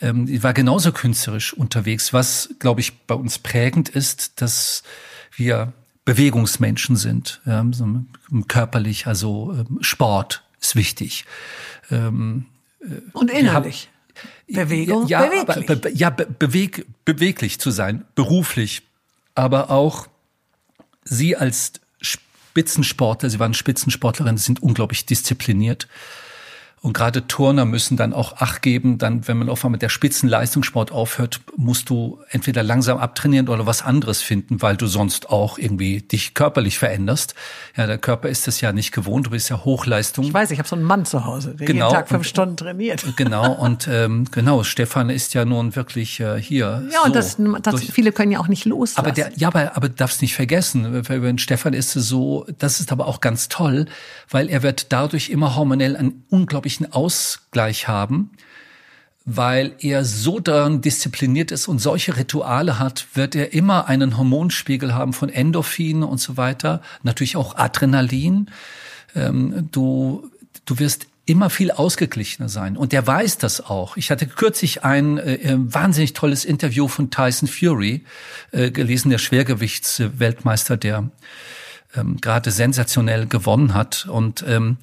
Ähm, 0.02 0.26
die 0.26 0.41
war 0.43 0.54
genauso 0.54 0.91
künstlerisch 0.91 1.54
unterwegs, 1.54 2.12
was, 2.12 2.50
glaube 2.60 2.82
ich, 2.82 2.98
bei 3.02 3.15
uns 3.15 3.38
prägend 3.39 3.89
ist, 3.89 4.41
dass 4.41 4.84
wir 5.36 5.74
Bewegungsmenschen 6.06 6.96
sind, 6.96 7.41
ja, 7.46 7.65
so 7.72 7.88
körperlich, 8.48 9.08
also 9.08 9.54
ähm, 9.54 9.80
Sport 9.82 10.43
ist 10.60 10.76
wichtig. 10.76 11.26
Ähm, 11.91 12.46
äh, 12.82 12.86
Und 13.13 13.30
innerlich. 13.30 13.89
Bewegung, 14.48 15.08
ja, 15.08 15.26
beweglich. 15.26 15.70
Aber, 15.70 15.76
be, 15.76 15.91
ja, 15.93 16.10
be, 16.10 16.26
beweg, 16.26 16.86
beweglich 17.06 17.60
zu 17.60 17.72
sein, 17.72 18.06
beruflich, 18.15 18.84
aber 19.36 19.70
auch 19.70 20.08
Sie 21.10 21.38
als 21.38 21.74
Spitzensportler, 22.02 23.30
Sie 23.30 23.39
waren 23.39 23.54
Spitzensportlerin, 23.54 24.38
sind 24.38 24.62
unglaublich 24.62 25.06
diszipliniert. 25.06 25.88
Und 26.88 26.93
gerade 26.93 27.28
Turner 27.28 27.65
müssen 27.65 27.97
dann 27.97 28.13
auch 28.13 28.38
Acht 28.38 28.62
geben, 28.62 28.97
dann, 28.97 29.28
wenn 29.28 29.36
man 29.36 29.50
auf 29.50 29.65
einmal 29.65 29.73
mit 29.73 29.82
der 29.82 29.89
Spitzenleistungssport 29.89 30.89
aufhört, 30.89 31.41
musst 31.58 31.89
du 31.89 32.19
entweder 32.30 32.63
langsam 32.63 32.97
abtrainieren 32.97 33.50
oder 33.50 33.65
was 33.65 33.82
anderes 33.82 34.21
finden, 34.21 34.62
weil 34.62 34.78
du 34.78 34.88
sonst 34.88 35.30
auch 35.30 35.58
irgendwie 35.58 36.02
dich 36.02 36.34
körperlich 36.34 36.80
veränderst. 36.80 37.36
Ja, 37.76 37.88
der 37.88 37.97
Körper 37.97 38.30
ist 38.30 38.47
das 38.47 38.62
ja 38.62 38.71
nicht 38.71 38.93
gewohnt, 38.93 39.26
du 39.26 39.32
bist 39.32 39.50
ja 39.50 39.65
Hochleistung. 39.65 40.23
Ich 40.23 40.34
weiß, 40.34 40.50
ich 40.52 40.60
habe 40.60 40.69
so 40.69 40.78
einen 40.78 40.86
Mann 40.86 41.04
zu 41.04 41.26
Hause, 41.26 41.56
der 41.56 41.67
genau, 41.67 41.88
jeden 41.88 41.97
Tag 41.97 42.08
fünf 42.08 42.19
und, 42.19 42.26
Stunden 42.26 42.56
trainiert. 42.56 43.04
Genau, 43.17 43.52
und 43.60 43.89
ähm, 43.91 44.23
genau, 44.32 44.63
Stefan 44.63 45.10
ist 45.10 45.34
ja 45.34 45.43
nun 45.43 45.76
wirklich 45.76 46.21
äh, 46.21 46.41
hier. 46.41 46.84
Ja, 46.89 47.00
so, 47.02 47.08
und 47.08 47.15
das, 47.17 47.36
das 47.63 47.76
durch, 47.76 47.91
viele 47.91 48.13
können 48.13 48.32
ja 48.32 48.39
auch 48.39 48.47
nicht 48.47 48.63
loslassen. 48.63 49.06
Aber 49.06 49.12
der, 49.12 49.34
ja, 49.36 49.50
aber, 49.50 49.76
aber 49.76 49.89
darfst 49.89 50.21
nicht 50.21 50.36
vergessen, 50.36 51.06
wenn 51.06 51.38
Stefan 51.38 51.73
ist 51.73 51.91
so, 51.91 52.45
das 52.60 52.80
ist 52.80 52.93
aber 52.93 53.08
auch 53.08 53.19
ganz 53.19 53.50
toll, 53.50 53.88
weil 54.30 54.47
er 54.47 54.63
wird 54.63 54.93
dadurch 54.93 55.30
immer 55.30 55.58
hormonell 55.58 55.97
ein 55.97 56.23
unglaublich 56.30 56.76
unglaublichen 56.77 56.93
Ausgleich 56.93 57.87
haben, 57.87 58.31
weil 59.25 59.75
er 59.79 60.05
so 60.05 60.39
daran 60.39 60.81
diszipliniert 60.81 61.51
ist 61.51 61.67
und 61.67 61.79
solche 61.79 62.15
Rituale 62.15 62.79
hat, 62.79 63.07
wird 63.13 63.35
er 63.35 63.53
immer 63.53 63.87
einen 63.87 64.17
Hormonspiegel 64.17 64.93
haben 64.93 65.13
von 65.13 65.29
Endorphin 65.29 66.03
und 66.03 66.19
so 66.19 66.37
weiter, 66.37 66.81
natürlich 67.03 67.35
auch 67.35 67.55
Adrenalin. 67.55 68.49
Ähm, 69.15 69.69
du, 69.71 70.29
du 70.65 70.79
wirst 70.79 71.07
immer 71.25 71.49
viel 71.49 71.71
ausgeglichener 71.71 72.47
sein. 72.47 72.77
Und 72.77 72.93
der 72.93 73.05
weiß 73.05 73.37
das 73.37 73.59
auch. 73.59 73.97
Ich 73.97 74.11
hatte 74.11 74.27
kürzlich 74.27 74.85
ein 74.85 75.17
äh, 75.17 75.33
äh 75.33 75.57
wahnsinnig 75.57 76.13
tolles 76.13 76.45
Interview 76.45 76.87
von 76.87 77.09
Tyson 77.09 77.49
Fury 77.49 78.05
äh, 78.53 78.71
gelesen, 78.71 79.09
der 79.09 79.17
Schwergewichtsweltmeister, 79.17 80.77
der 80.77 81.09
ähm, 81.97 82.21
gerade 82.21 82.51
sensationell 82.51 83.25
gewonnen 83.27 83.73
hat. 83.73 84.07
Und 84.09 84.45
ähm, 84.47 84.77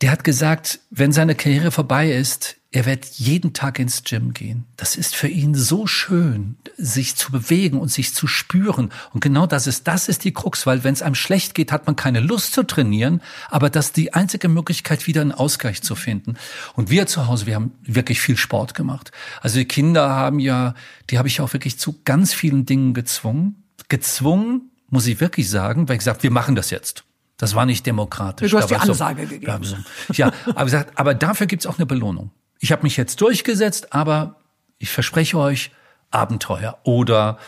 der 0.00 0.10
hat 0.10 0.24
gesagt, 0.24 0.80
wenn 0.90 1.12
seine 1.12 1.34
Karriere 1.34 1.70
vorbei 1.70 2.12
ist, 2.12 2.56
er 2.74 2.86
wird 2.86 3.04
jeden 3.04 3.52
Tag 3.52 3.78
ins 3.78 4.02
Gym 4.02 4.34
gehen. 4.34 4.64
Das 4.76 4.96
ist 4.96 5.14
für 5.14 5.28
ihn 5.28 5.54
so 5.54 5.86
schön, 5.86 6.56
sich 6.76 7.14
zu 7.14 7.30
bewegen 7.30 7.78
und 7.78 7.92
sich 7.92 8.12
zu 8.12 8.26
spüren. 8.26 8.90
Und 9.12 9.20
genau 9.20 9.46
das 9.46 9.68
ist, 9.68 9.86
das 9.86 10.08
ist 10.08 10.24
die 10.24 10.32
Krux, 10.32 10.66
weil 10.66 10.82
wenn 10.82 10.92
es 10.92 11.00
einem 11.00 11.14
schlecht 11.14 11.54
geht, 11.54 11.70
hat 11.70 11.86
man 11.86 11.94
keine 11.94 12.18
Lust 12.18 12.52
zu 12.52 12.64
trainieren, 12.64 13.22
aber 13.48 13.70
das 13.70 13.86
ist 13.86 13.96
die 13.96 14.12
einzige 14.12 14.48
Möglichkeit, 14.48 15.06
wieder 15.06 15.20
einen 15.20 15.30
Ausgleich 15.30 15.82
zu 15.82 15.94
finden. 15.94 16.34
Und 16.74 16.90
wir 16.90 17.06
zu 17.06 17.28
Hause, 17.28 17.46
wir 17.46 17.54
haben 17.54 17.70
wirklich 17.82 18.20
viel 18.20 18.36
Sport 18.36 18.74
gemacht. 18.74 19.12
Also 19.40 19.60
die 19.60 19.66
Kinder 19.66 20.08
haben 20.10 20.40
ja, 20.40 20.74
die 21.10 21.18
habe 21.18 21.28
ich 21.28 21.40
auch 21.40 21.52
wirklich 21.52 21.78
zu 21.78 22.00
ganz 22.04 22.34
vielen 22.34 22.66
Dingen 22.66 22.92
gezwungen. 22.92 23.62
Gezwungen, 23.88 24.72
muss 24.90 25.06
ich 25.06 25.20
wirklich 25.20 25.48
sagen, 25.48 25.88
weil 25.88 25.94
ich 25.94 26.00
gesagt, 26.00 26.24
wir 26.24 26.32
machen 26.32 26.56
das 26.56 26.70
jetzt. 26.70 27.03
Das 27.36 27.54
war 27.54 27.66
nicht 27.66 27.84
demokratisch. 27.86 28.50
Du 28.50 28.58
hast 28.58 28.70
die 28.70 28.76
Ansage 28.76 29.24
so, 29.24 29.28
gegeben. 29.28 29.64
So. 29.64 29.76
Ja, 30.12 30.32
aber 30.46 30.64
gesagt, 30.64 30.98
aber 30.98 31.14
dafür 31.14 31.46
gibt's 31.46 31.66
auch 31.66 31.78
eine 31.78 31.86
Belohnung. 31.86 32.30
Ich 32.60 32.72
habe 32.72 32.82
mich 32.82 32.96
jetzt 32.96 33.20
durchgesetzt, 33.20 33.92
aber 33.92 34.36
ich 34.78 34.90
verspreche 34.90 35.38
euch 35.38 35.70
Abenteuer 36.10 36.78
oder 36.84 37.38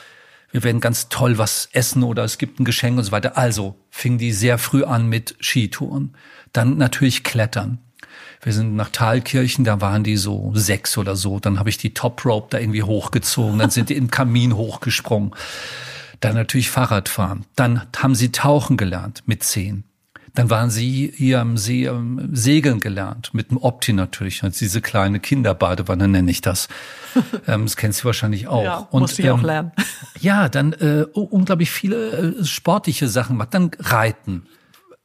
wir 0.51 0.65
werden 0.65 0.81
ganz 0.81 1.09
toll 1.09 1.39
was 1.39 1.69
essen 1.73 2.03
oder 2.03 2.25
es 2.25 2.39
gibt 2.39 2.61
ein 2.61 2.65
Geschenk 2.65 2.99
und 2.99 3.05
so 3.05 3.13
weiter. 3.13 3.37
Also 3.37 3.77
fing 3.91 4.19
die 4.19 4.33
sehr 4.33 4.59
früh 4.59 4.85
an 4.85 5.07
mit 5.09 5.37
Skitouren. 5.41 6.17
Dann 6.53 6.79
natürlich 6.79 7.25
Klettern. 7.25 7.79
wir 8.43 8.53
sind 8.53 8.77
nach 8.77 8.91
Thalkirchen, 8.91 9.65
da 9.65 9.81
waren 9.81 10.05
die 10.05 10.17
so 10.17 10.53
sechs 10.55 10.97
oder 10.99 11.17
so. 11.17 11.41
Dann 11.41 11.59
habe 11.59 11.69
ich 11.69 11.79
die 11.79 11.95
Top 11.95 12.25
Rope 12.25 12.49
da 12.51 12.59
irgendwie 12.59 12.83
hochgezogen. 12.83 13.59
Dann 13.59 13.71
sind 13.71 13.91
die 13.91 13.97
im 13.97 14.11
Kamin 14.11 14.57
hochgesprungen. 14.57 15.33
Dann 16.21 16.35
natürlich 16.35 16.71
Fahrradfahren. 16.71 17.45
Dann 17.57 17.83
haben 17.97 18.15
sie 18.15 18.33
tauchen 18.33 18.77
gelernt 18.77 19.23
mit 19.27 19.43
zehn. 19.43 19.85
Dann 20.37 20.51
waren 20.51 20.69
sie 20.69 21.13
hier 21.17 21.41
am 21.41 21.57
See 21.57 21.87
ähm, 21.87 22.29
segeln 22.31 22.79
gelernt, 22.81 23.33
mit 23.33 23.51
dem 23.51 23.57
Opti 23.57 23.95
natürlich, 23.95 24.43
also 24.43 24.59
diese 24.59 24.83
kleine 24.83 25.19
Kinderbadewanne 25.19 26.09
nenne 26.09 26.31
ich 26.31 26.43
das. 26.43 26.69
ähm, 27.47 27.65
das 27.65 27.77
kennst 27.77 28.03
du 28.03 28.05
wahrscheinlich 28.05 28.47
auch. 28.47 28.63
Ja, 28.63 28.77
und 28.91 29.01
muss 29.01 29.19
ich 29.19 29.25
ähm, 29.25 29.33
auch 29.33 29.43
lernen. 29.43 29.73
Ja, 30.21 30.51
dann 30.51 30.75
äh, 30.75 31.07
unglaublich 31.13 31.71
viele 31.71 32.37
äh, 32.41 32.45
sportliche 32.45 33.09
Sachen 33.09 33.37
gemacht. 33.37 33.55
Dann 33.55 33.71
Reiten, 33.79 34.47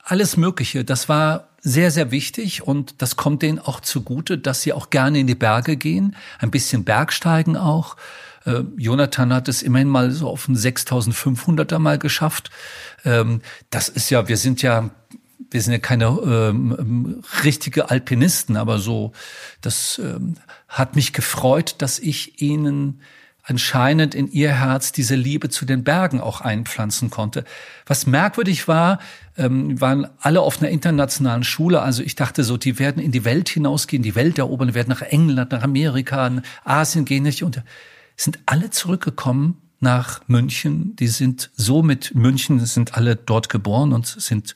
alles 0.04 0.36
Mögliche. 0.36 0.84
Das 0.84 1.08
war 1.08 1.47
sehr, 1.62 1.91
sehr 1.91 2.12
wichtig 2.12 2.63
und 2.63 3.02
das 3.02 3.15
kommt 3.15 3.41
denen 3.41 3.60
auch 3.60 3.80
zugute, 3.80 4.38
dass 4.38 4.62
sie 4.62 4.74
auch 4.74 4.89
gerne 4.89 5.19
in 5.19 5.28
die 5.28 5.36
Berge 5.36 5.78
gehen, 5.78 6.15
ein 6.39 6.52
bisschen 6.52 6.84
Bergsteigen 6.84 7.56
auch. 7.56 7.95
Äh, 8.46 8.64
Jonathan 8.78 9.34
hat 9.34 9.48
es 9.48 9.62
immerhin 9.62 9.88
mal 9.88 10.12
so 10.12 10.30
auf 10.30 10.48
einen 10.48 10.58
6500er 10.58 11.80
mal 11.80 11.98
geschafft. 11.98 12.50
Ähm, 13.06 13.42
das 13.70 13.90
ist 13.90 14.10
ja, 14.10 14.28
wir 14.28 14.38
sind 14.38 14.62
ja 14.62 14.90
wir 15.50 15.62
sind 15.62 15.74
ja 15.74 15.80
keine 15.80 16.06
ähm, 16.06 17.24
richtige 17.44 17.90
Alpinisten, 17.90 18.56
aber 18.56 18.80
so, 18.80 19.12
das 19.60 20.00
ähm, 20.04 20.36
hat 20.70 20.96
mich 20.96 21.12
gefreut, 21.12 21.76
dass 21.80 22.00
ich 22.00 22.42
ihnen 22.42 23.02
anscheinend 23.44 24.16
in 24.16 24.32
ihr 24.32 24.54
Herz 24.54 24.92
diese 24.92 25.16
Liebe 25.16 25.50
zu 25.50 25.66
den 25.66 25.84
Bergen 25.84 26.22
auch 26.22 26.42
einpflanzen 26.42 27.10
konnte. 27.10 27.44
Was 27.86 28.06
merkwürdig 28.06 28.68
war, 28.68 29.00
ähm, 29.36 29.82
waren 29.82 30.08
alle 30.20 30.42
auf 30.42 30.62
einer 30.62 30.70
internationalen 30.70 31.44
Schule. 31.44 31.82
Also 31.82 32.04
ich 32.04 32.16
dachte 32.16 32.44
so, 32.44 32.58
die 32.58 32.80
werden 32.80 33.02
in 33.02 33.12
die 33.12 33.26
Welt 33.26 33.50
hinausgehen, 33.50 34.04
die 34.04 34.16
Welt 34.16 34.38
erobern, 34.38 34.74
werden 34.74 34.90
nach 34.90 35.02
England, 35.02 35.52
nach 35.52 35.64
Amerika, 35.64 36.30
nach 36.30 36.44
Asien 36.64 37.04
gehen 37.04 37.24
nicht. 37.24 37.44
Und 37.44 37.64
sind 38.24 38.40
alle 38.46 38.70
zurückgekommen 38.70 39.62
nach 39.80 40.22
München. 40.28 40.96
Die 40.96 41.08
sind 41.08 41.52
so 41.56 41.84
mit 41.84 42.16
München, 42.16 42.60
sind 42.66 42.96
alle 42.96 43.16
dort 43.16 43.48
geboren 43.50 43.94
und 43.94 44.06
sind 44.06 44.56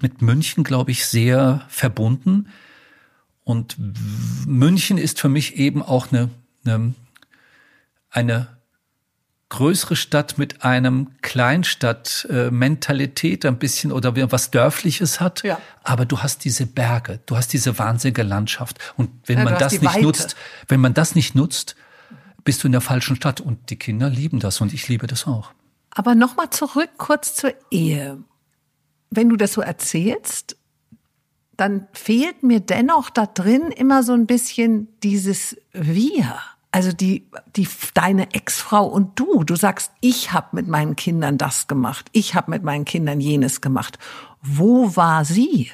mit 0.00 0.22
München, 0.22 0.64
glaube 0.64 0.90
ich, 0.90 1.06
sehr 1.06 1.64
verbunden. 1.68 2.48
Und 3.44 3.76
München 4.46 4.98
ist 4.98 5.20
für 5.20 5.28
mich 5.28 5.56
eben 5.56 5.82
auch 5.82 6.10
eine, 6.10 6.30
eine, 6.64 6.94
eine 8.10 8.48
größere 9.48 9.94
Stadt 9.94 10.38
mit 10.38 10.64
einem 10.64 11.12
Kleinstadt-Mentalität 11.22 13.46
ein 13.46 13.58
bisschen 13.58 13.92
oder 13.92 14.16
was 14.32 14.50
Dörfliches 14.50 15.20
hat. 15.20 15.44
Ja. 15.44 15.60
Aber 15.84 16.04
du 16.04 16.18
hast 16.20 16.44
diese 16.44 16.66
Berge, 16.66 17.20
du 17.26 17.36
hast 17.36 17.52
diese 17.52 17.78
wahnsinnige 17.78 18.24
Landschaft. 18.24 18.80
Und 18.96 19.10
wenn 19.26 19.38
ja, 19.38 19.44
man 19.44 19.56
das 19.58 19.74
nicht 19.74 19.84
Weite. 19.84 20.02
nutzt, 20.02 20.34
wenn 20.66 20.80
man 20.80 20.94
das 20.94 21.14
nicht 21.14 21.36
nutzt, 21.36 21.76
bist 22.46 22.62
du 22.62 22.68
in 22.68 22.72
der 22.72 22.80
falschen 22.80 23.16
Stadt. 23.16 23.42
Und 23.42 23.68
die 23.68 23.76
Kinder 23.76 24.08
lieben 24.08 24.40
das 24.40 24.62
und 24.62 24.72
ich 24.72 24.88
liebe 24.88 25.06
das 25.06 25.26
auch. 25.26 25.52
Aber 25.90 26.14
nochmal 26.14 26.48
zurück 26.48 26.90
kurz 26.96 27.34
zur 27.34 27.52
Ehe 27.70 28.24
wenn 29.10 29.28
du 29.28 29.36
das 29.36 29.52
so 29.52 29.60
erzählst, 29.60 30.56
dann 31.56 31.86
fehlt 31.92 32.42
mir 32.42 32.60
dennoch 32.60 33.10
da 33.10 33.26
drin 33.26 33.70
immer 33.70 34.02
so 34.02 34.12
ein 34.12 34.26
bisschen 34.26 34.88
dieses 35.02 35.56
Wir. 35.72 36.36
Also 36.70 36.92
die, 36.92 37.26
die, 37.56 37.66
deine 37.94 38.34
Ex-Frau 38.34 38.86
und 38.86 39.18
du, 39.18 39.44
du 39.44 39.56
sagst, 39.56 39.92
ich 40.00 40.32
habe 40.32 40.48
mit 40.52 40.68
meinen 40.68 40.96
Kindern 40.96 41.38
das 41.38 41.68
gemacht, 41.68 42.08
ich 42.12 42.34
habe 42.34 42.50
mit 42.50 42.62
meinen 42.62 42.84
Kindern 42.84 43.20
jenes 43.20 43.62
gemacht. 43.62 43.98
Wo 44.42 44.94
war 44.94 45.24
sie? 45.24 45.70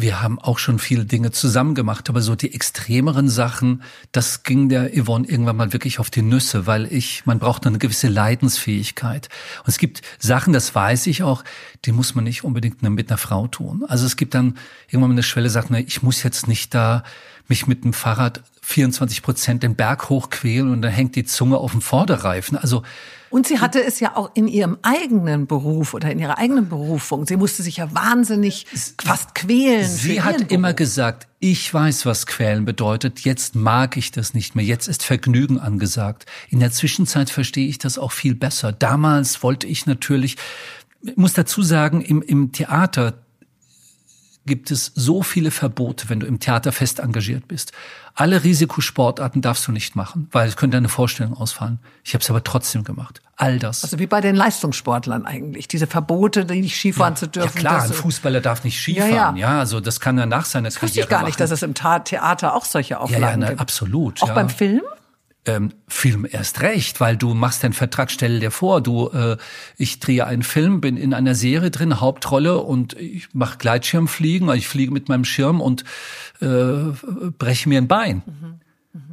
Wir 0.00 0.22
haben 0.22 0.38
auch 0.38 0.58
schon 0.58 0.78
viele 0.78 1.04
Dinge 1.04 1.30
zusammen 1.30 1.74
gemacht, 1.74 2.08
aber 2.08 2.22
so 2.22 2.34
die 2.34 2.54
extremeren 2.54 3.28
Sachen, 3.28 3.82
das 4.12 4.44
ging 4.44 4.70
der 4.70 4.90
Yvonne 4.94 5.28
irgendwann 5.28 5.56
mal 5.56 5.74
wirklich 5.74 5.98
auf 5.98 6.08
die 6.08 6.22
Nüsse, 6.22 6.66
weil 6.66 6.90
ich, 6.90 7.26
man 7.26 7.38
braucht 7.38 7.66
eine 7.66 7.76
gewisse 7.76 8.08
Leidensfähigkeit. 8.08 9.28
Und 9.58 9.68
es 9.68 9.76
gibt 9.76 10.00
Sachen, 10.18 10.54
das 10.54 10.74
weiß 10.74 11.06
ich 11.06 11.22
auch, 11.22 11.44
die 11.84 11.92
muss 11.92 12.14
man 12.14 12.24
nicht 12.24 12.44
unbedingt 12.44 12.82
mit 12.82 13.10
einer 13.10 13.18
Frau 13.18 13.46
tun. 13.46 13.84
Also 13.86 14.06
es 14.06 14.16
gibt 14.16 14.32
dann 14.32 14.56
irgendwann 14.88 15.10
mal 15.10 15.14
eine 15.14 15.22
Schwelle, 15.22 15.50
sagt, 15.50 15.68
na, 15.70 15.78
ich 15.78 16.02
muss 16.02 16.22
jetzt 16.22 16.48
nicht 16.48 16.74
da 16.74 17.04
mich 17.48 17.66
mit 17.66 17.84
dem 17.84 17.92
Fahrrad 17.92 18.42
24 18.62 19.20
Prozent 19.20 19.62
den 19.62 19.74
Berg 19.74 20.08
hochquälen 20.08 20.72
und 20.72 20.80
dann 20.80 20.92
hängt 20.92 21.14
die 21.14 21.24
Zunge 21.24 21.58
auf 21.58 21.72
dem 21.72 21.82
Vorderreifen. 21.82 22.56
Also 22.56 22.84
und 23.30 23.46
sie 23.46 23.60
hatte 23.60 23.82
es 23.82 24.00
ja 24.00 24.16
auch 24.16 24.32
in 24.34 24.48
ihrem 24.48 24.78
eigenen 24.82 25.46
Beruf 25.46 25.94
oder 25.94 26.10
in 26.10 26.18
ihrer 26.18 26.38
eigenen 26.38 26.68
Berufung. 26.68 27.26
Sie 27.26 27.36
musste 27.36 27.62
sich 27.62 27.76
ja 27.76 27.94
wahnsinnig 27.94 28.66
fast 29.02 29.36
quälen. 29.36 29.88
Sie 29.88 30.20
hat 30.20 30.38
Beruf. 30.38 30.50
immer 30.50 30.74
gesagt, 30.74 31.28
ich 31.38 31.72
weiß, 31.72 32.06
was 32.06 32.26
quälen 32.26 32.64
bedeutet. 32.64 33.20
Jetzt 33.20 33.54
mag 33.54 33.96
ich 33.96 34.10
das 34.10 34.34
nicht 34.34 34.56
mehr. 34.56 34.64
Jetzt 34.64 34.88
ist 34.88 35.04
Vergnügen 35.04 35.60
angesagt. 35.60 36.26
In 36.48 36.58
der 36.58 36.72
Zwischenzeit 36.72 37.30
verstehe 37.30 37.68
ich 37.68 37.78
das 37.78 37.98
auch 37.98 38.12
viel 38.12 38.34
besser. 38.34 38.72
Damals 38.72 39.42
wollte 39.42 39.68
ich 39.68 39.86
natürlich, 39.86 40.36
ich 41.02 41.16
muss 41.16 41.32
dazu 41.32 41.62
sagen, 41.62 42.02
im, 42.02 42.22
im 42.22 42.50
Theater 42.50 43.14
gibt 44.46 44.70
es 44.70 44.92
so 44.94 45.22
viele 45.22 45.50
Verbote, 45.50 46.08
wenn 46.08 46.20
du 46.20 46.26
im 46.26 46.40
Theater 46.40 46.72
fest 46.72 46.98
engagiert 46.98 47.46
bist. 47.48 47.72
Alle 48.14 48.42
Risikosportarten 48.42 49.42
darfst 49.42 49.66
du 49.66 49.72
nicht 49.72 49.96
machen, 49.96 50.28
weil 50.32 50.48
es 50.48 50.56
könnte 50.56 50.76
eine 50.76 50.88
Vorstellung 50.88 51.36
ausfallen. 51.36 51.78
Ich 52.04 52.14
habe 52.14 52.22
es 52.22 52.30
aber 52.30 52.42
trotzdem 52.42 52.84
gemacht. 52.84 53.20
All 53.36 53.58
das. 53.58 53.84
Also 53.84 53.98
wie 53.98 54.06
bei 54.06 54.20
den 54.20 54.34
Leistungssportlern 54.34 55.24
eigentlich. 55.24 55.68
Diese 55.68 55.86
Verbote, 55.86 56.44
die 56.44 56.60
nicht 56.60 56.76
Skifahren 56.76 57.14
ja, 57.14 57.16
zu 57.16 57.28
dürfen. 57.28 57.56
Ja 57.56 57.60
klar, 57.60 57.82
ein 57.82 57.92
Fußballer 57.92 58.40
darf 58.40 58.64
nicht 58.64 58.78
Skifahren. 58.78 59.10
Ja, 59.10 59.34
ja. 59.34 59.36
ja, 59.36 59.58
also 59.60 59.80
das 59.80 60.00
kann 60.00 60.18
er 60.18 60.26
nach 60.26 60.44
seiner 60.44 60.68
das 60.68 60.78
Karriere 60.78 61.00
ich 61.00 61.08
gar 61.08 61.24
nicht, 61.24 61.40
dass 61.40 61.50
es 61.50 61.62
im 61.62 61.74
Theater 61.74 62.54
auch 62.54 62.64
solche 62.64 63.00
Auflagen 63.00 63.22
ja, 63.22 63.30
ja, 63.30 63.36
ne, 63.36 63.46
gibt. 63.46 63.60
Absolut. 63.60 64.22
Auch 64.22 64.28
ja. 64.28 64.34
beim 64.34 64.50
Film? 64.50 64.82
Ähm, 65.46 65.72
Film 65.88 66.26
erst 66.30 66.60
recht, 66.60 67.00
weil 67.00 67.16
du 67.16 67.34
machst 67.34 67.62
den 67.62 67.72
Vertrag, 67.72 68.10
stell 68.10 68.40
dir 68.40 68.50
vor, 68.50 68.80
du, 68.82 69.08
äh, 69.08 69.36
ich 69.76 69.98
drehe 69.98 70.26
einen 70.26 70.42
Film, 70.42 70.80
bin 70.80 70.96
in 70.96 71.14
einer 71.14 71.34
Serie 71.34 71.70
drin, 71.70 72.00
Hauptrolle 72.00 72.58
und 72.58 72.94
ich 72.94 73.28
mache 73.32 73.58
Gleitschirmfliegen, 73.58 74.52
ich 74.54 74.68
fliege 74.68 74.92
mit 74.92 75.08
meinem 75.08 75.24
Schirm 75.24 75.60
und 75.60 75.84
äh, 76.40 76.92
breche 77.38 77.68
mir 77.68 77.78
ein 77.78 77.88
Bein. 77.88 78.22
Mhm. 78.26 78.60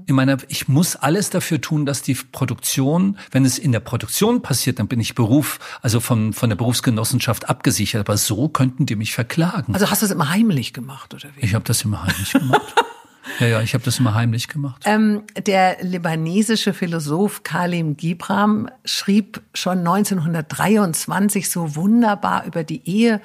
In 0.07 0.15
meiner, 0.15 0.37
ich 0.47 0.67
muss 0.67 0.95
alles 0.95 1.29
dafür 1.29 1.61
tun, 1.61 1.85
dass 1.85 2.01
die 2.01 2.15
Produktion, 2.15 3.17
wenn 3.31 3.45
es 3.45 3.59
in 3.59 3.71
der 3.71 3.79
Produktion 3.79 4.41
passiert, 4.41 4.79
dann 4.79 4.87
bin 4.87 4.99
ich 4.99 5.15
Beruf, 5.15 5.59
also 5.81 5.99
von, 5.99 6.33
von 6.33 6.49
der 6.49 6.55
Berufsgenossenschaft 6.55 7.47
abgesichert. 7.49 8.07
Aber 8.07 8.17
so 8.17 8.47
könnten 8.47 8.85
die 8.85 8.95
mich 8.95 9.13
verklagen. 9.13 9.73
Also 9.73 9.91
hast 9.91 10.01
du 10.01 10.07
es 10.07 10.11
immer 10.11 10.29
heimlich 10.29 10.73
gemacht, 10.73 11.13
oder 11.13 11.29
wie? 11.35 11.45
Ich 11.45 11.53
habe 11.53 11.65
das 11.65 11.83
immer 11.83 12.03
heimlich 12.03 12.31
gemacht. 12.31 12.73
Ja, 13.39 13.47
ja, 13.47 13.61
ich 13.61 13.73
habe 13.73 13.83
das 13.83 13.99
immer 13.99 14.15
heimlich 14.15 14.47
gemacht. 14.47 14.83
Ähm, 14.85 15.23
der 15.45 15.77
libanesische 15.81 16.73
Philosoph 16.73 17.43
Kalim 17.43 17.95
Gibram 17.97 18.69
schrieb 18.83 19.41
schon 19.53 19.79
1923 19.79 21.49
so 21.49 21.75
wunderbar 21.75 22.45
über 22.45 22.63
die 22.63 22.87
Ehe, 22.87 23.21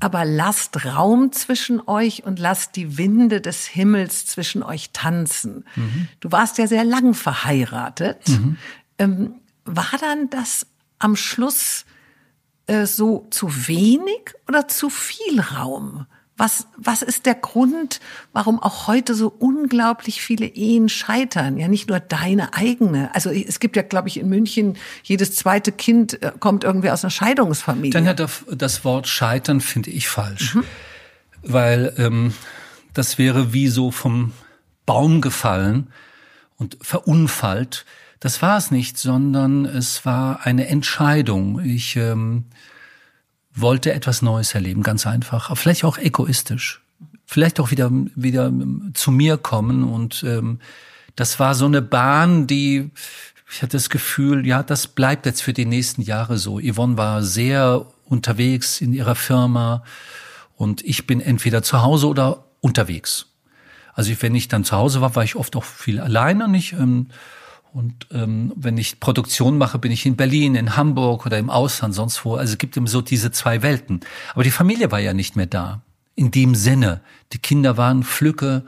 aber 0.00 0.24
lasst 0.24 0.84
Raum 0.84 1.32
zwischen 1.32 1.80
euch 1.86 2.24
und 2.24 2.38
lasst 2.38 2.76
die 2.76 2.98
Winde 2.98 3.40
des 3.40 3.66
Himmels 3.66 4.26
zwischen 4.26 4.62
euch 4.62 4.90
tanzen. 4.92 5.64
Mhm. 5.76 6.08
Du 6.20 6.32
warst 6.32 6.58
ja 6.58 6.66
sehr 6.66 6.84
lang 6.84 7.14
verheiratet. 7.14 8.28
Mhm. 8.28 8.56
Ähm, 8.98 9.34
war 9.64 9.98
dann 10.00 10.30
das 10.30 10.66
am 10.98 11.16
Schluss 11.16 11.84
äh, 12.66 12.86
so 12.86 13.26
zu 13.30 13.68
wenig 13.68 14.34
oder 14.48 14.68
zu 14.68 14.90
viel 14.90 15.40
Raum? 15.40 16.06
Was, 16.36 16.66
was 16.76 17.02
ist 17.02 17.26
der 17.26 17.36
Grund, 17.36 18.00
warum 18.32 18.60
auch 18.60 18.88
heute 18.88 19.14
so 19.14 19.28
unglaublich 19.28 20.20
viele 20.20 20.46
Ehen 20.46 20.88
scheitern? 20.88 21.58
Ja, 21.58 21.68
nicht 21.68 21.88
nur 21.88 22.00
deine 22.00 22.54
eigene. 22.54 23.14
Also 23.14 23.30
es 23.30 23.60
gibt 23.60 23.76
ja, 23.76 23.82
glaube 23.82 24.08
ich, 24.08 24.18
in 24.18 24.28
München 24.28 24.76
jedes 25.04 25.36
zweite 25.36 25.70
Kind 25.70 26.20
äh, 26.22 26.32
kommt 26.40 26.64
irgendwie 26.64 26.90
aus 26.90 27.04
einer 27.04 27.12
Scheidungsfamilie. 27.12 27.92
Dann 27.92 28.08
hat 28.08 28.26
das 28.50 28.84
Wort 28.84 29.06
scheitern 29.06 29.60
finde 29.60 29.90
ich 29.90 30.08
falsch, 30.08 30.56
mhm. 30.56 30.64
weil 31.42 31.94
ähm, 31.98 32.34
das 32.94 33.16
wäre 33.16 33.52
wie 33.52 33.68
so 33.68 33.92
vom 33.92 34.32
Baum 34.86 35.20
gefallen 35.20 35.92
und 36.56 36.78
verunfallt. 36.80 37.84
Das 38.20 38.42
war 38.42 38.56
es 38.56 38.70
nicht, 38.70 38.98
sondern 38.98 39.66
es 39.66 40.04
war 40.04 40.46
eine 40.46 40.66
Entscheidung. 40.66 41.60
Ich 41.60 41.96
ähm, 41.96 42.46
wollte 43.54 43.92
etwas 43.92 44.22
Neues 44.22 44.54
erleben, 44.54 44.82
ganz 44.82 45.06
einfach. 45.06 45.56
vielleicht 45.56 45.84
auch 45.84 45.98
egoistisch. 45.98 46.82
Vielleicht 47.26 47.60
auch 47.60 47.70
wieder, 47.70 47.90
wieder 48.14 48.52
zu 48.92 49.10
mir 49.10 49.38
kommen. 49.38 49.84
Und 49.84 50.24
ähm, 50.26 50.58
das 51.16 51.40
war 51.40 51.54
so 51.54 51.64
eine 51.66 51.80
Bahn, 51.80 52.46
die, 52.46 52.90
ich 53.50 53.62
hatte 53.62 53.76
das 53.76 53.88
Gefühl, 53.88 54.46
ja, 54.46 54.62
das 54.62 54.88
bleibt 54.88 55.26
jetzt 55.26 55.42
für 55.42 55.52
die 55.52 55.64
nächsten 55.64 56.02
Jahre 56.02 56.36
so. 56.36 56.60
Yvonne 56.60 56.98
war 56.98 57.22
sehr 57.22 57.86
unterwegs 58.04 58.80
in 58.80 58.92
ihrer 58.92 59.14
Firma 59.14 59.84
und 60.56 60.82
ich 60.84 61.06
bin 61.06 61.20
entweder 61.20 61.62
zu 61.62 61.82
Hause 61.82 62.08
oder 62.08 62.44
unterwegs. 62.60 63.26
Also 63.94 64.12
wenn 64.20 64.34
ich 64.34 64.48
dann 64.48 64.64
zu 64.64 64.76
Hause 64.76 65.00
war, 65.00 65.14
war 65.14 65.24
ich 65.24 65.36
oft 65.36 65.56
auch 65.56 65.64
viel 65.64 66.00
alleine 66.00 66.48
nicht. 66.48 66.72
Ähm, 66.72 67.08
und 67.74 68.06
ähm, 68.12 68.52
wenn 68.54 68.78
ich 68.78 69.00
Produktion 69.00 69.58
mache, 69.58 69.80
bin 69.80 69.90
ich 69.90 70.06
in 70.06 70.14
Berlin, 70.14 70.54
in 70.54 70.76
Hamburg 70.76 71.26
oder 71.26 71.38
im 71.38 71.50
Ausland, 71.50 71.92
sonst 71.92 72.24
wo. 72.24 72.36
Also 72.36 72.52
es 72.52 72.58
gibt 72.58 72.76
eben 72.76 72.86
so 72.86 73.00
diese 73.00 73.32
zwei 73.32 73.62
Welten. 73.62 74.00
Aber 74.32 74.44
die 74.44 74.52
Familie 74.52 74.92
war 74.92 75.00
ja 75.00 75.12
nicht 75.12 75.34
mehr 75.34 75.46
da. 75.46 75.82
in 76.14 76.30
dem 76.30 76.54
Sinne. 76.54 77.00
Die 77.32 77.38
Kinder 77.38 77.76
waren 77.76 78.04
Flücke, 78.04 78.64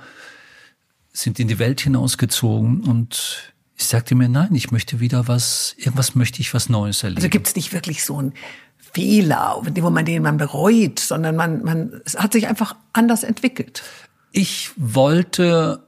sind 1.13 1.39
in 1.39 1.47
die 1.47 1.61
Welt 1.61 1.81
hinausgezogen 1.81 2.81
und 2.81 3.53
ich 3.77 3.87
sagte 3.87 4.17
mir, 4.17 4.29
nein, 4.29 4.55
ich 4.57 4.73
möchte 4.73 4.99
wieder 4.99 5.29
was, 5.29 5.77
irgendwas 5.79 6.17
möchte 6.17 6.41
ich 6.41 6.53
was 6.53 6.69
Neues 6.69 7.05
erleben. 7.05 7.19
Also 7.19 7.29
gibt 7.29 7.47
es 7.47 7.55
nicht 7.55 7.73
wirklich 7.73 8.05
so 8.05 8.21
ein 8.21 8.33
Fehler, 8.77 9.63
wo 9.63 9.91
man 9.91 10.05
den 10.05 10.23
man 10.25 10.37
bereut, 10.37 10.99
sondern 10.99 11.37
man, 11.37 11.63
man, 11.63 12.01
es 12.05 12.17
hat 12.17 12.33
sich 12.33 12.49
einfach 12.49 12.75
anders 12.93 13.23
entwickelt. 13.23 13.85
Ich 14.33 14.71
wollte 14.77 15.87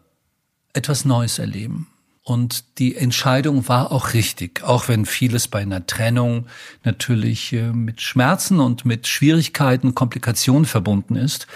etwas 0.72 1.04
Neues 1.04 1.40
erleben. 1.40 1.88
Und 2.28 2.78
die 2.78 2.94
Entscheidung 2.94 3.68
war 3.68 3.90
auch 3.90 4.12
richtig, 4.12 4.62
auch 4.62 4.86
wenn 4.88 5.06
vieles 5.06 5.48
bei 5.48 5.60
einer 5.62 5.86
Trennung 5.86 6.46
natürlich 6.84 7.54
äh, 7.54 7.72
mit 7.72 8.02
Schmerzen 8.02 8.60
und 8.60 8.84
mit 8.84 9.06
Schwierigkeiten, 9.06 9.94
Komplikationen 9.94 10.66
verbunden 10.66 11.16
ist. 11.16 11.46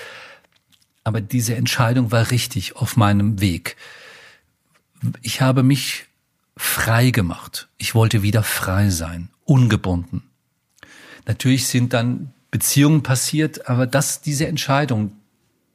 Aber 1.05 1.21
diese 1.21 1.57
Entscheidung 1.57 2.11
war 2.11 2.31
richtig 2.31 2.75
auf 2.75 2.97
meinem 2.97 3.43
Weg. 3.43 3.77
Ich 5.21 5.43
habe 5.43 5.63
mich 5.63 6.07
frei 6.57 7.11
gemacht. 7.11 7.69
Ich 7.77 7.95
wollte 7.95 8.23
wieder 8.23 8.43
frei 8.43 8.89
sein, 8.89 9.29
ungebunden. 9.45 10.23
Natürlich 11.27 11.67
sind 11.67 11.93
dann 11.93 12.33
Beziehungen 12.51 13.03
passiert, 13.03 13.69
aber 13.69 13.87
das, 13.87 14.23
diese 14.23 14.47
Entscheidung, 14.47 15.13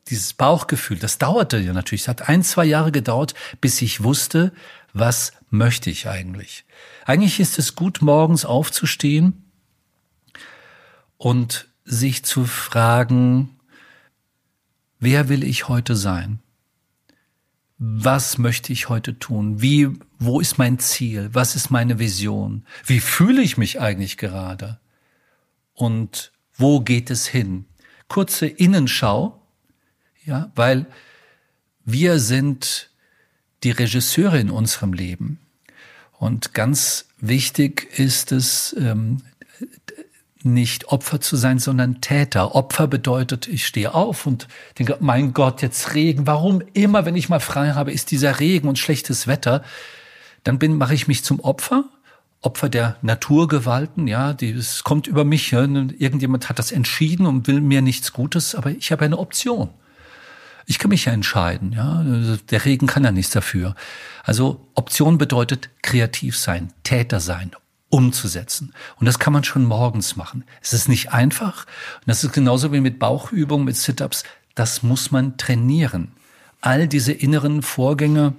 dieses 0.10 0.34
Bauchgefühl, 0.34 0.98
das 0.98 1.20
dauerte 1.20 1.60
ja 1.60 1.74
natürlich. 1.74 2.04
Es 2.04 2.08
hat 2.08 2.30
ein, 2.30 2.42
zwei 2.42 2.66
Jahre 2.66 2.92
gedauert, 2.92 3.36
bis 3.62 3.80
ich 3.84 4.04
wusste, 4.04 4.54
was 4.94 5.34
möchte 5.50 5.90
ich 5.90 6.08
eigentlich. 6.08 6.66
Eigentlich 7.06 7.40
ist 7.40 7.60
es 7.60 7.76
gut, 7.76 8.02
morgens 8.02 8.46
aufzustehen 8.46 9.46
und 11.18 11.68
sich 11.86 12.24
zu 12.24 12.46
fragen, 12.46 13.58
wer 15.00 15.30
will 15.30 15.44
ich 15.44 15.68
heute 15.68 15.96
sein? 15.96 16.40
Was 17.80 18.38
möchte 18.38 18.74
ich 18.74 18.90
heute 18.90 19.20
tun? 19.20 19.62
Wie, 19.62 19.90
wo 20.18 20.40
ist 20.40 20.58
mein 20.58 20.80
Ziel? 20.80 21.30
Was 21.34 21.56
ist 21.56 21.70
meine 21.70 22.00
Vision? 22.00 22.66
Wie 22.86 23.00
fühle 23.00 23.42
ich 23.42 23.58
mich 23.58 23.80
eigentlich 23.80 24.18
gerade? 24.18 24.80
Und 25.74 26.32
wo 26.56 26.82
geht 26.82 27.12
es 27.12 27.28
hin? 27.28 27.66
Kurze 28.08 28.48
Innenschau, 28.48 29.42
ja, 30.26 30.52
weil 30.56 30.88
wir 31.86 32.20
sind 32.20 32.87
die 33.68 33.72
Regisseure 33.72 34.40
in 34.40 34.50
unserem 34.50 34.94
Leben. 34.94 35.40
Und 36.18 36.54
ganz 36.54 37.10
wichtig 37.18 38.00
ist 38.00 38.32
es, 38.32 38.74
ähm, 38.80 39.18
nicht 40.42 40.88
Opfer 40.88 41.20
zu 41.20 41.36
sein, 41.36 41.60
sondern 41.60 42.00
Täter. 42.00 42.56
Opfer 42.56 42.88
bedeutet, 42.88 43.46
ich 43.50 43.66
stehe 43.66 43.94
auf 43.94 44.26
und 44.26 44.48
denke, 44.80 44.96
mein 45.02 45.34
Gott, 45.34 45.62
jetzt 45.62 45.94
Regen. 45.96 46.26
Warum 46.26 46.62
immer, 46.72 47.04
wenn 47.04 47.18
ich 47.18 47.28
mal 47.28 47.42
frei 47.42 47.72
habe, 47.72 47.92
ist 47.92 48.12
dieser 48.12 48.40
Regen 48.40 48.70
und 48.70 48.80
schlechtes 48.80 49.28
Wetter? 49.28 49.66
Dann 50.46 50.60
bin, 50.60 50.78
mache 50.78 50.94
ich 50.94 51.10
mich 51.10 51.26
zum 51.26 51.42
Opfer. 51.42 51.84
Opfer 52.40 52.70
der 52.70 52.96
Naturgewalten, 53.02 54.08
ja, 54.08 54.32
die, 54.32 54.52
es 54.52 54.86
kommt 54.86 55.08
über 55.08 55.26
mich, 55.26 55.52
ja, 55.52 55.60
irgendjemand 55.64 56.48
hat 56.48 56.58
das 56.58 56.72
entschieden 56.72 57.26
und 57.26 57.48
will 57.48 57.60
mir 57.60 57.82
nichts 57.82 58.14
Gutes, 58.14 58.56
aber 58.56 58.70
ich 58.70 58.94
habe 58.94 59.04
eine 59.04 59.18
Option. 59.18 59.72
Ich 60.70 60.80
kann 60.80 60.90
mich 60.90 61.06
ja 61.06 61.14
entscheiden, 61.14 61.72
ja. 61.72 62.04
Der 62.52 62.66
Regen 62.66 62.88
kann 62.88 63.06
ja 63.06 63.14
nichts 63.14 63.32
dafür. 63.32 63.74
Also 64.24 64.68
Option 64.76 65.18
bedeutet 65.18 65.70
kreativ 65.82 66.38
sein, 66.38 66.74
Täter 66.84 67.22
sein, 67.22 67.52
umzusetzen. 67.90 68.74
Und 69.00 69.06
das 69.06 69.18
kann 69.18 69.32
man 69.32 69.46
schon 69.46 69.64
morgens 69.64 70.18
machen. 70.18 70.44
Es 70.62 70.74
ist 70.74 70.90
nicht 70.90 71.14
einfach. 71.14 71.66
Und 71.96 72.08
das 72.08 72.26
ist 72.26 72.34
genauso 72.34 72.74
wie 72.74 72.82
mit 72.82 73.00
Bauchübungen, 73.00 73.64
mit 73.66 73.78
Sit-ups. 73.78 74.26
Das 74.56 74.84
muss 74.84 75.10
man 75.10 75.38
trainieren. 75.38 76.12
All 76.60 76.90
diese 76.90 77.14
inneren 77.14 77.62
Vorgänge 77.62 78.34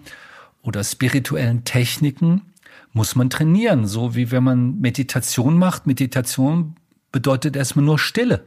oder 0.60 0.84
spirituellen 0.84 1.64
Techniken 1.64 2.42
muss 2.92 3.16
man 3.16 3.30
trainieren. 3.30 3.86
So 3.86 4.14
wie 4.14 4.30
wenn 4.30 4.44
man 4.44 4.80
Meditation 4.80 5.56
macht. 5.56 5.86
Meditation 5.86 6.76
bedeutet 7.10 7.56
erstmal 7.56 7.86
nur 7.86 7.98
Stille. 7.98 8.44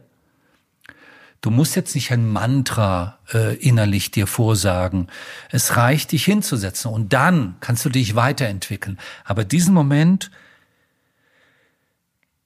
Du 1.42 1.50
musst 1.50 1.74
jetzt 1.74 1.96
nicht 1.96 2.12
ein 2.12 2.28
Mantra 2.28 3.18
äh, 3.34 3.56
innerlich 3.56 4.12
dir 4.12 4.28
vorsagen. 4.28 5.08
Es 5.50 5.76
reicht, 5.76 6.12
dich 6.12 6.24
hinzusetzen 6.24 6.92
und 6.92 7.12
dann 7.12 7.56
kannst 7.58 7.84
du 7.84 7.88
dich 7.88 8.14
weiterentwickeln. 8.14 8.96
Aber 9.24 9.44
diesen 9.44 9.74
Moment 9.74 10.30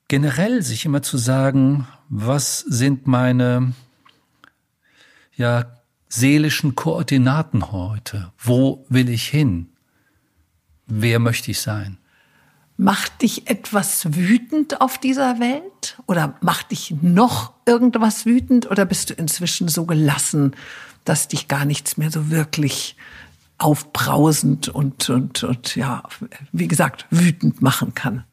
generell 0.09 0.63
sich 0.63 0.87
immer 0.87 1.03
zu 1.03 1.19
sagen, 1.19 1.87
was 2.09 2.61
sind 2.61 3.07
meine 3.07 3.75
ja 5.37 5.67
seelischen 6.09 6.75
Koordinaten 6.75 7.73
heute? 7.73 8.33
Wo 8.39 8.87
will 8.89 9.11
ich 9.11 9.29
hin? 9.29 9.69
Wer 10.87 11.19
möchte 11.19 11.51
ich 11.51 11.61
sein? 11.61 11.99
Macht 12.79 13.23
dich 13.23 13.49
etwas 13.49 14.15
wütend 14.15 14.81
auf 14.81 14.99
dieser 14.99 15.41
Welt? 15.41 15.99
Oder 16.07 16.37
macht 16.43 16.73
dich 16.73 16.95
noch 17.01 17.55
irgendwas 17.65 18.27
wütend? 18.27 18.71
Oder 18.71 18.85
bist 18.85 19.11
du 19.11 19.15
inzwischen 19.15 19.69
so 19.69 19.87
gelassen, 19.87 20.55
dass 21.05 21.29
dich 21.29 21.49
gar 21.49 21.65
nichts 21.65 21.97
mehr 21.97 22.11
so 22.11 22.31
wirklich 22.31 22.97
aufbrausend 23.59 24.69
und, 24.69 25.09
und, 25.09 25.43
und 25.43 25.77
ja, 25.77 26.03
wie 26.53 26.69
gesagt, 26.69 27.07
wütend 27.11 27.63
machen 27.63 27.95
kann? 27.95 28.25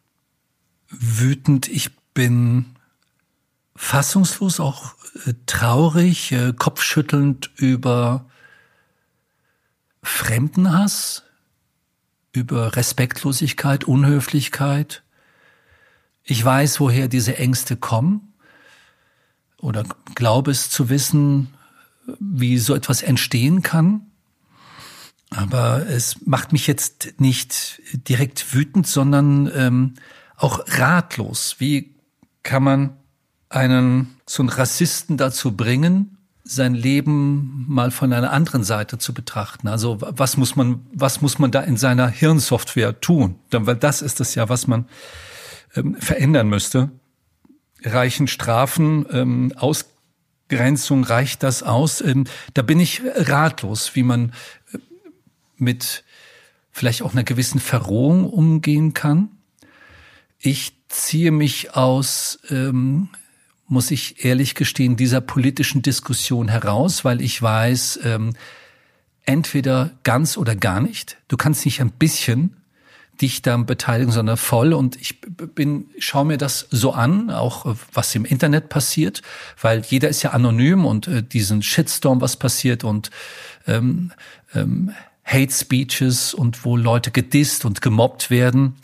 Wütend, 0.90 1.70
ich 1.70 1.92
bin 2.14 2.66
fassungslos, 3.76 4.60
auch 4.60 4.96
äh, 5.26 5.34
traurig, 5.46 6.32
äh, 6.32 6.54
kopfschüttelnd 6.54 7.52
über 7.56 8.26
Fremdenhass, 10.04 11.24
über 12.34 12.76
Respektlosigkeit, 12.76 13.86
Unhöflichkeit. 13.86 15.04
Ich 16.24 16.44
weiß, 16.44 16.80
woher 16.80 17.08
diese 17.08 17.38
Ängste 17.38 17.78
kommen 17.78 18.34
oder 19.58 19.84
glaube 20.16 20.52
es 20.52 20.70
zu 20.70 20.90
wissen, 20.90 21.54
wie 22.20 22.58
so 22.58 22.76
etwas 22.76 23.02
entstehen 23.02 23.62
kann. 23.62 24.08
Aber 25.30 25.88
es 25.88 26.26
macht 26.26 26.52
mich 26.52 26.68
jetzt 26.68 27.14
nicht 27.18 27.82
direkt 27.94 28.54
wütend, 28.54 28.88
sondern 28.88 29.50
ähm, 29.56 29.94
auch 30.36 30.64
ratlos. 30.68 31.56
Wie 31.60 31.96
kann 32.44 32.64
man 32.64 32.98
einen 33.50 34.18
so 34.26 34.44
einen 34.44 34.50
Rassisten 34.50 35.18
dazu 35.18 35.56
bringen, 35.56 36.18
sein 36.44 36.76
Leben 36.76 37.66
mal 37.68 37.92
von 37.92 38.12
einer 38.12 38.32
anderen 38.32 38.64
Seite 38.64 38.98
zu 38.98 39.14
betrachten. 39.14 39.68
Also 39.68 39.98
was 40.02 40.36
muss 40.36 40.56
man, 40.56 40.86
was 40.94 41.22
muss 41.22 41.40
man 41.40 41.52
da 41.52 41.62
in 41.62 41.78
seiner 41.78 42.08
Hirnsoftware 42.10 43.00
tun? 43.00 43.36
Weil 43.50 43.78
das 43.78 44.02
ist 44.02 44.20
es 44.20 44.36
ja, 44.36 44.50
was 44.50 44.68
man 44.68 44.86
ähm, 45.76 45.96
verändern 45.96 46.50
müsste. 46.50 46.92
Reichen 47.84 48.28
Strafen, 48.28 49.06
ähm, 49.12 49.54
Ausgrenzung, 49.56 51.06
reicht 51.06 51.44
das 51.44 51.64
aus? 51.64 52.02
Ähm, 52.02 52.26
da 52.54 52.62
bin 52.62 52.80
ich 52.80 53.02
ratlos, 53.16 53.96
wie 53.96 54.04
man 54.04 54.34
äh, 54.74 54.80
mit 55.58 56.04
vielleicht 56.72 57.04
auch 57.04 57.14
einer 57.14 57.24
gewissen 57.24 57.60
Verrohung 57.60 58.30
umgehen 58.30 58.94
kann. 58.94 59.30
Ich 60.40 60.74
ziehe 60.90 61.32
mich 61.32 61.76
aus 61.76 62.40
ähm, 62.50 63.10
muss 63.68 63.92
ich 63.92 64.24
ehrlich 64.26 64.56
gestehen, 64.56 64.96
dieser 64.96 65.22
politischen 65.22 65.82
Diskussion 65.82 66.48
heraus, 66.50 67.06
weil 67.06 67.22
ich 67.22 67.42
weiß, 67.42 68.00
ähm, 68.04 68.34
entweder 69.26 69.92
ganz 70.04 70.38
oder 70.38 70.56
gar 70.56 70.82
nicht. 70.82 71.18
Du 71.28 71.38
kannst 71.38 71.66
nicht 71.66 71.82
ein 71.82 71.92
bisschen 71.92 72.58
dich 73.22 73.42
da 73.42 73.56
beteiligen, 73.58 74.12
sondern 74.12 74.38
voll. 74.38 74.74
Und 74.74 75.00
ich 75.00 75.22
bin, 75.22 75.86
schaue 76.00 76.26
mir 76.26 76.38
das 76.38 76.68
so 76.72 76.94
an, 76.94 77.30
auch 77.30 77.66
äh, 77.66 77.76
was 77.94 78.14
im 78.16 78.26
Internet 78.26 78.70
passiert, 78.70 79.22
weil 79.62 79.82
jeder 79.82 80.10
ist 80.10 80.24
ja 80.24 80.32
anonym 80.32 80.86
und 80.86 81.08
äh, 81.08 81.24
diesen 81.24 81.62
Shitstorm, 81.62 82.22
was 82.22 82.38
passiert 82.38 82.84
und 82.84 83.12
ähm, 83.68 84.12
ähm, 84.54 84.94
Hate 85.26 85.54
Speeches 85.54 86.34
und 86.34 86.66
wo 86.66 86.76
Leute 86.76 87.12
gedisst 87.12 87.66
und 87.66 87.82
gemobbt 87.82 88.30
werden. 88.30 88.76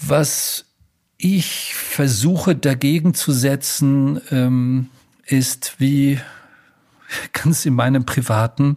Was 0.00 0.64
ich 1.24 1.74
versuche 1.74 2.54
dagegen 2.54 3.14
zu 3.14 3.32
setzen, 3.32 4.20
ähm, 4.30 4.90
ist 5.24 5.76
wie 5.78 6.20
ganz 7.32 7.64
in 7.64 7.72
meinem 7.72 8.04
privaten, 8.04 8.76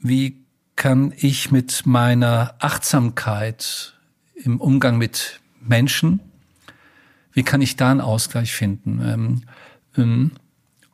wie 0.00 0.44
kann 0.74 1.14
ich 1.16 1.52
mit 1.52 1.86
meiner 1.86 2.56
Achtsamkeit 2.58 3.94
im 4.34 4.60
Umgang 4.60 4.98
mit 4.98 5.38
Menschen, 5.60 6.18
wie 7.32 7.44
kann 7.44 7.62
ich 7.62 7.76
da 7.76 7.92
einen 7.92 8.00
Ausgleich 8.00 8.52
finden? 8.52 9.00
Ähm, 9.00 9.42
ähm, 9.96 10.32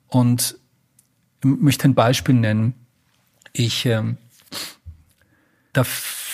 und 0.08 0.58
möchte 1.42 1.88
ein 1.88 1.94
Beispiel 1.94 2.34
nennen. 2.34 2.74
Ich, 3.54 3.86
ähm, 3.86 4.18
da 5.72 5.84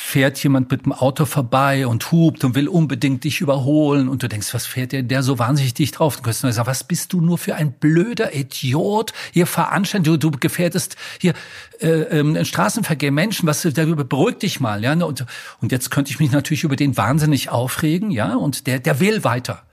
fährt 0.06 0.40
jemand 0.40 0.70
mit 0.70 0.84
dem 0.84 0.92
Auto 0.92 1.24
vorbei 1.24 1.84
und 1.84 2.12
hupt 2.12 2.44
und 2.44 2.54
will 2.54 2.68
unbedingt 2.68 3.24
dich 3.24 3.40
überholen 3.40 4.08
und 4.08 4.22
du 4.22 4.28
denkst, 4.28 4.54
was 4.54 4.64
fährt 4.64 4.92
der, 4.92 5.02
der 5.02 5.24
so 5.24 5.40
wahnsinnig 5.40 5.74
dich 5.74 5.90
drauf? 5.90 6.16
Du 6.16 6.22
kannst 6.22 6.44
nur 6.44 6.52
sagen, 6.52 6.68
was 6.68 6.84
bist 6.84 7.12
du 7.12 7.20
nur 7.20 7.38
für 7.38 7.56
ein 7.56 7.72
blöder 7.72 8.32
Idiot? 8.32 9.12
Hier 9.32 9.48
veranständig, 9.48 10.20
du, 10.20 10.30
du 10.30 10.38
gefährdest 10.38 10.94
hier 11.20 11.34
äh, 11.80 11.88
ähm, 11.88 12.44
Straßenverkehr, 12.44 13.10
Menschen, 13.10 13.48
was 13.48 13.62
darüber 13.62 14.04
beruhig 14.04 14.38
dich 14.38 14.60
mal, 14.60 14.84
ja. 14.84 14.92
Und, 14.92 15.26
und 15.60 15.72
jetzt 15.72 15.90
könnte 15.90 16.12
ich 16.12 16.20
mich 16.20 16.30
natürlich 16.30 16.62
über 16.62 16.76
den 16.76 16.96
wahnsinnig 16.96 17.48
aufregen, 17.48 18.12
ja, 18.12 18.36
und 18.36 18.68
der, 18.68 18.78
der 18.78 19.00
will 19.00 19.24
weiter. 19.24 19.64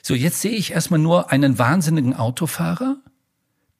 So, 0.00 0.14
jetzt 0.14 0.42
sehe 0.42 0.52
ich 0.52 0.70
erstmal 0.70 1.00
nur 1.00 1.32
einen 1.32 1.58
wahnsinnigen 1.58 2.14
Autofahrer, 2.14 2.98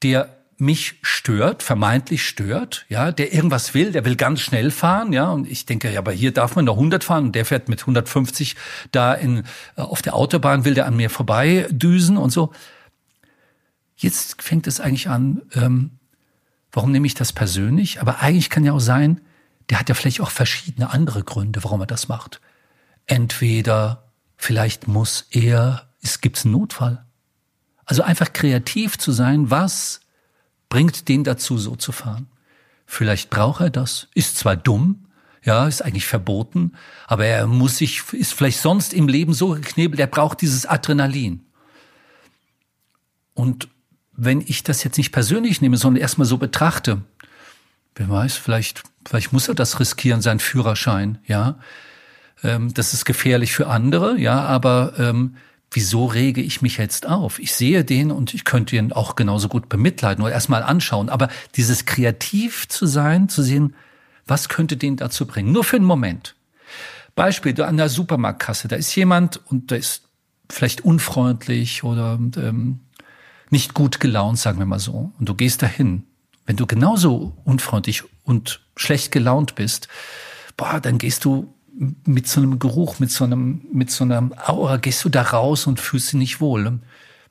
der 0.03 0.34
mich 0.57 0.95
stört, 1.01 1.63
vermeintlich 1.63 2.25
stört, 2.25 2.85
ja, 2.87 3.11
der 3.11 3.33
irgendwas 3.33 3.73
will, 3.73 3.91
der 3.91 4.05
will 4.05 4.15
ganz 4.15 4.39
schnell 4.39 4.71
fahren, 4.71 5.11
ja, 5.11 5.29
und 5.29 5.49
ich 5.49 5.65
denke, 5.65 5.91
ja, 5.91 5.99
aber 5.99 6.13
hier 6.13 6.31
darf 6.31 6.55
man 6.55 6.65
nur 6.65 6.75
100 6.75 7.03
fahren 7.03 7.25
und 7.25 7.35
der 7.35 7.45
fährt 7.45 7.67
mit 7.67 7.81
150 7.81 8.55
da 8.91 9.13
in 9.13 9.39
äh, 9.75 9.81
auf 9.81 10.01
der 10.01 10.15
Autobahn 10.15 10.63
will 10.63 10.73
der 10.73 10.85
an 10.85 10.95
mir 10.95 11.09
vorbei 11.09 11.67
düsen 11.69 12.17
und 12.17 12.29
so. 12.29 12.53
Jetzt 13.97 14.41
fängt 14.41 14.67
es 14.67 14.79
eigentlich 14.79 15.09
an, 15.09 15.41
ähm, 15.53 15.91
warum 16.71 16.91
nehme 16.91 17.07
ich 17.07 17.15
das 17.15 17.33
persönlich? 17.33 18.01
Aber 18.01 18.21
eigentlich 18.21 18.49
kann 18.49 18.63
ja 18.63 18.73
auch 18.73 18.79
sein, 18.79 19.21
der 19.69 19.79
hat 19.79 19.89
ja 19.89 19.95
vielleicht 19.95 20.21
auch 20.21 20.31
verschiedene 20.31 20.89
andere 20.89 21.23
Gründe, 21.23 21.63
warum 21.63 21.81
er 21.81 21.87
das 21.87 22.07
macht. 22.07 22.39
Entweder 23.07 24.11
vielleicht 24.37 24.87
muss 24.87 25.27
er, 25.31 25.89
es 26.01 26.21
gibt 26.21 26.43
einen 26.43 26.53
Notfall. 26.53 27.05
Also 27.85 28.03
einfach 28.03 28.33
kreativ 28.33 28.97
zu 28.97 29.11
sein, 29.11 29.49
was 29.49 30.01
bringt 30.75 31.07
den 31.07 31.23
dazu, 31.23 31.57
so 31.57 31.77
zu 31.77 31.93
fahren. 31.93 32.27
Vielleicht 32.85 33.29
braucht 33.29 33.61
er 33.61 33.69
das, 33.69 34.09
ist 34.13 34.37
zwar 34.37 34.57
dumm, 34.57 35.05
ja, 35.41 35.69
ist 35.69 35.81
eigentlich 35.81 36.05
verboten, 36.05 36.73
aber 37.07 37.25
er 37.25 37.47
muss 37.47 37.77
sich, 37.77 38.01
ist 38.11 38.33
vielleicht 38.33 38.59
sonst 38.59 38.93
im 38.93 39.07
Leben 39.07 39.33
so 39.33 39.51
geknebelt, 39.51 40.01
er 40.01 40.07
braucht 40.07 40.41
dieses 40.41 40.65
Adrenalin. 40.65 41.45
Und 43.33 43.69
wenn 44.11 44.41
ich 44.41 44.63
das 44.63 44.83
jetzt 44.83 44.97
nicht 44.97 45.13
persönlich 45.13 45.61
nehme, 45.61 45.77
sondern 45.77 46.01
erstmal 46.01 46.27
so 46.27 46.37
betrachte, 46.37 47.01
wer 47.95 48.09
weiß, 48.09 48.35
vielleicht, 48.35 48.83
vielleicht 49.07 49.31
muss 49.31 49.47
er 49.47 49.55
das 49.55 49.79
riskieren, 49.79 50.21
seinen 50.21 50.41
Führerschein, 50.41 51.19
ja. 51.25 51.57
Ähm, 52.43 52.73
das 52.73 52.93
ist 52.93 53.05
gefährlich 53.05 53.53
für 53.53 53.67
andere, 53.67 54.19
ja, 54.19 54.41
aber 54.41 54.91
ähm, 54.97 55.37
wieso 55.75 56.05
rege 56.05 56.41
ich 56.41 56.61
mich 56.61 56.77
jetzt 56.77 57.05
auf? 57.05 57.37
Ich 57.39 57.53
sehe 57.53 57.83
den 57.83 58.11
und 58.11 58.33
ich 58.33 58.45
könnte 58.45 58.75
ihn 58.75 58.93
auch 58.93 59.15
genauso 59.15 59.49
gut 59.49 59.69
bemitleiden 59.69 60.23
oder 60.23 60.33
erstmal 60.33 60.63
anschauen. 60.63 61.09
Aber 61.09 61.29
dieses 61.55 61.85
kreativ 61.85 62.67
zu 62.67 62.85
sein, 62.85 63.29
zu 63.29 63.43
sehen, 63.43 63.75
was 64.25 64.49
könnte 64.49 64.77
den 64.77 64.95
dazu 64.95 65.27
bringen? 65.27 65.51
Nur 65.51 65.63
für 65.63 65.75
einen 65.75 65.85
Moment. 65.85 66.35
Beispiel, 67.13 67.53
du 67.53 67.65
an 67.65 67.77
der 67.77 67.89
Supermarktkasse, 67.89 68.67
da 68.67 68.75
ist 68.75 68.95
jemand 68.95 69.39
und 69.45 69.71
der 69.71 69.77
ist 69.79 70.03
vielleicht 70.49 70.81
unfreundlich 70.81 71.83
oder 71.83 72.19
ähm, 72.37 72.79
nicht 73.49 73.73
gut 73.73 73.99
gelaunt, 73.99 74.39
sagen 74.39 74.59
wir 74.59 74.65
mal 74.65 74.79
so. 74.79 75.11
Und 75.19 75.29
du 75.29 75.35
gehst 75.35 75.61
dahin. 75.61 76.03
Wenn 76.45 76.55
du 76.55 76.67
genauso 76.67 77.37
unfreundlich 77.43 78.03
und 78.23 78.61
schlecht 78.75 79.11
gelaunt 79.11 79.55
bist, 79.55 79.87
boah, 80.57 80.79
dann 80.79 80.97
gehst 80.97 81.25
du 81.25 81.53
mit 81.77 82.27
so 82.27 82.41
einem 82.41 82.59
Geruch, 82.59 82.99
mit 82.99 83.11
so 83.11 83.25
einem, 83.25 83.61
mit 83.71 83.91
so 83.91 84.03
einer 84.03 84.29
Aura 84.47 84.77
gehst 84.77 85.03
du 85.03 85.09
da 85.09 85.21
raus 85.21 85.67
und 85.67 85.79
fühlst 85.79 86.13
dich 86.13 86.19
nicht 86.19 86.41
wohl. 86.41 86.79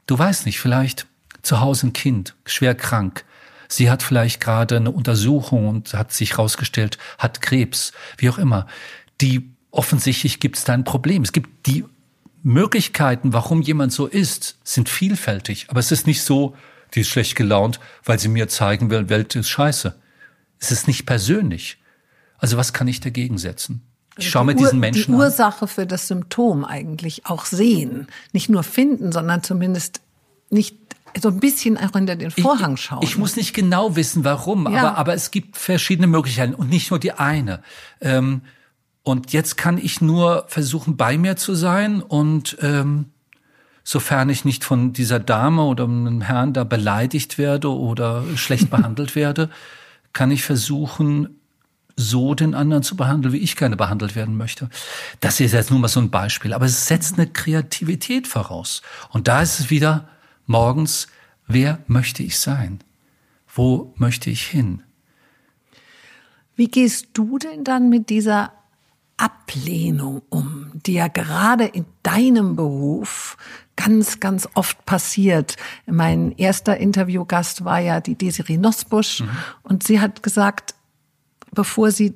Du 0.07 0.19
weißt 0.19 0.47
nicht, 0.47 0.61
vielleicht 0.61 1.07
zu 1.43 1.61
Hause 1.61 1.89
ein 1.89 1.93
Kind, 1.93 2.35
schwer 2.45 2.75
krank. 2.75 3.25
Sie 3.69 3.91
hat 3.91 4.03
vielleicht 4.03 4.41
gerade 4.41 4.77
eine 4.77 4.91
Untersuchung 4.91 5.69
und 5.69 5.95
hat 5.95 6.13
sich 6.13 6.39
rausgestellt, 6.39 6.99
hat 7.19 7.41
Krebs, 7.41 7.93
wie 8.19 8.29
auch 8.29 8.39
immer. 8.39 8.67
Die 9.21 9.51
offensichtlich 9.71 10.41
gibt 10.41 10.57
es 10.57 10.65
da 10.65 10.75
ein 10.75 10.85
Problem. 10.85 11.23
Es 11.23 11.33
gibt 11.33 11.67
die 11.67 11.85
Möglichkeiten, 12.43 13.33
warum 13.33 13.63
jemand 13.63 13.93
so 13.93 14.07
ist, 14.07 14.59
sind 14.63 14.89
vielfältig. 14.89 15.67
Aber 15.69 15.81
es 15.81 15.91
ist 15.91 16.07
nicht 16.07 16.23
so, 16.23 16.55
die 16.95 17.01
ist 17.01 17.09
schlecht 17.09 17.37
gelaunt, 17.37 17.81
weil 18.05 18.19
sie 18.19 18.29
mir 18.29 18.49
zeigen 18.49 18.91
will, 18.91 19.09
Welt 19.09 19.35
ist 19.35 19.49
scheiße. 19.49 19.99
Es 20.59 20.71
ist 20.71 20.87
nicht 20.87 21.07
persönlich. 21.07 21.79
Also 22.39 22.57
was 22.59 22.73
kann 22.73 22.87
ich 22.87 23.01
dagegen 23.01 23.39
setzen? 23.39 23.83
Ich 24.17 24.31
schaue 24.31 24.45
mir 24.45 24.55
diesen 24.55 24.81
Menschen 24.81 25.13
die 25.13 25.19
Ursache 25.19 25.67
für 25.67 25.87
das 25.87 26.09
Symptom 26.09 26.65
eigentlich 26.65 27.27
auch 27.27 27.45
sehen. 27.47 28.07
Nicht 28.33 28.49
nur 28.49 28.63
finden, 28.63 29.13
sondern 29.13 29.43
zumindest 29.43 30.01
nicht 30.51 30.77
so 31.21 31.29
ein 31.29 31.41
bisschen 31.41 31.77
auch 31.79 31.93
hinter 31.93 32.17
den 32.17 32.31
Vorhang 32.31 32.77
schauen. 32.77 33.03
Ich, 33.03 33.11
ich 33.11 33.19
muss 33.19 33.37
nicht 33.37 33.55
genau 33.55 33.97
wissen, 33.97 34.25
warum, 34.25 34.71
ja. 34.73 34.81
aber, 34.81 34.99
aber 34.99 35.15
es 35.15 35.31
gibt 35.31 35.57
verschiedene 35.57 36.07
Möglichkeiten 36.07 36.55
und 36.55 36.71
nicht 36.71 36.91
nur 36.91 36.99
die 36.99 37.13
eine. 37.13 37.63
Ähm, 38.01 38.43
und 39.03 39.33
jetzt 39.33 39.57
kann 39.57 39.79
ich 39.79 40.01
nur 40.01 40.45
versuchen, 40.49 40.97
bei 40.97 41.19
mir 41.19 41.37
zu 41.37 41.55
sein 41.55 42.01
und 42.01 42.57
ähm, 42.63 43.07
sofern 43.85 44.31
ich 44.31 44.45
nicht 44.45 44.65
von 44.65 44.93
dieser 44.93 45.21
Dame 45.21 45.63
oder 45.63 45.85
einem 45.85 46.23
Herrn 46.23 46.53
da 46.53 46.65
beleidigt 46.65 47.39
werde 47.39 47.71
oder 47.71 48.25
schlecht 48.37 48.71
behandelt 48.71 49.15
werde, 49.15 49.51
kann 50.13 50.31
ich 50.31 50.43
versuchen, 50.43 51.41
so 51.97 52.35
den 52.35 52.55
anderen 52.55 52.83
zu 52.83 52.97
behandeln, 52.97 53.33
wie 53.33 53.39
ich 53.39 53.57
gerne 53.57 53.77
behandelt 53.77 54.17
werden 54.17 54.37
möchte. 54.37 54.69
Das 55.21 55.41
ist 55.41 55.53
jetzt 55.53 55.71
nur 55.71 55.79
mal 55.79 55.89
so 55.89 56.01
ein 56.01 56.11
Beispiel, 56.11 56.53
aber 56.53 56.67
es 56.67 56.87
setzt 56.87 57.19
eine 57.19 57.27
Kreativität 57.27 58.27
voraus. 58.27 58.83
Und 59.11 59.29
da 59.29 59.43
ist 59.43 59.61
es 59.61 59.71
wieder 59.71 60.09
morgens, 60.47 61.07
wer 61.47 61.79
möchte 61.87 62.23
ich 62.23 62.39
sein? 62.39 62.81
Wo 63.55 63.95
möchte 63.97 64.31
ich 64.31 64.43
hin? 64.43 64.83
Wie 66.57 66.69
gehst 66.69 67.09
du 67.15 67.39
denn 67.39 67.65
dann 67.65 67.89
mit 67.89 68.11
dieser 68.11 68.53
Ablehnung 69.17 70.23
um, 70.29 70.73
die 70.75 70.95
ja 70.95 71.09
gerade 71.09 71.65
in 71.65 71.85
deinem 72.03 72.57
Beruf 72.57 73.37
ganz, 73.77 74.21
ganz 74.21 74.49
oft 74.55 74.85
passiert. 74.87 75.57
Mein 75.87 76.33
erster 76.33 76.77
Interviewgast 76.77 77.65
war 77.65 77.79
ja 77.79 78.01
die 78.01 78.17
Desiree 78.17 78.57
Nussbusch 78.57 79.21
mhm. 79.21 79.31
und 79.63 79.83
sie 79.85 80.01
hat 80.01 80.23
gesagt, 80.23 80.75
bevor 81.55 81.91
sie 81.91 82.15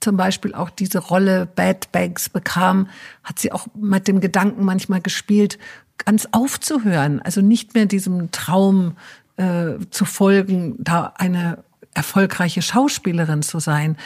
zum 0.00 0.16
Beispiel 0.16 0.54
auch 0.54 0.70
diese 0.70 0.98
Rolle 0.98 1.46
Bad 1.46 1.90
Bags 1.92 2.28
bekam, 2.28 2.88
hat 3.24 3.38
sie 3.38 3.52
auch 3.52 3.66
mit 3.74 4.06
dem 4.08 4.20
Gedanken 4.20 4.64
manchmal 4.64 5.00
gespielt, 5.00 5.58
ganz 5.98 6.28
aufzuhören, 6.32 7.20
also 7.22 7.40
nicht 7.40 7.74
mehr 7.74 7.86
diesem 7.86 8.30
Traum 8.30 8.96
äh, 9.36 9.74
zu 9.90 10.04
folgen, 10.04 10.76
da 10.78 11.14
eine 11.16 11.64
erfolgreiche 11.94 12.62
Schauspielerin 12.62 13.42
zu 13.42 13.58
sein. 13.58 13.96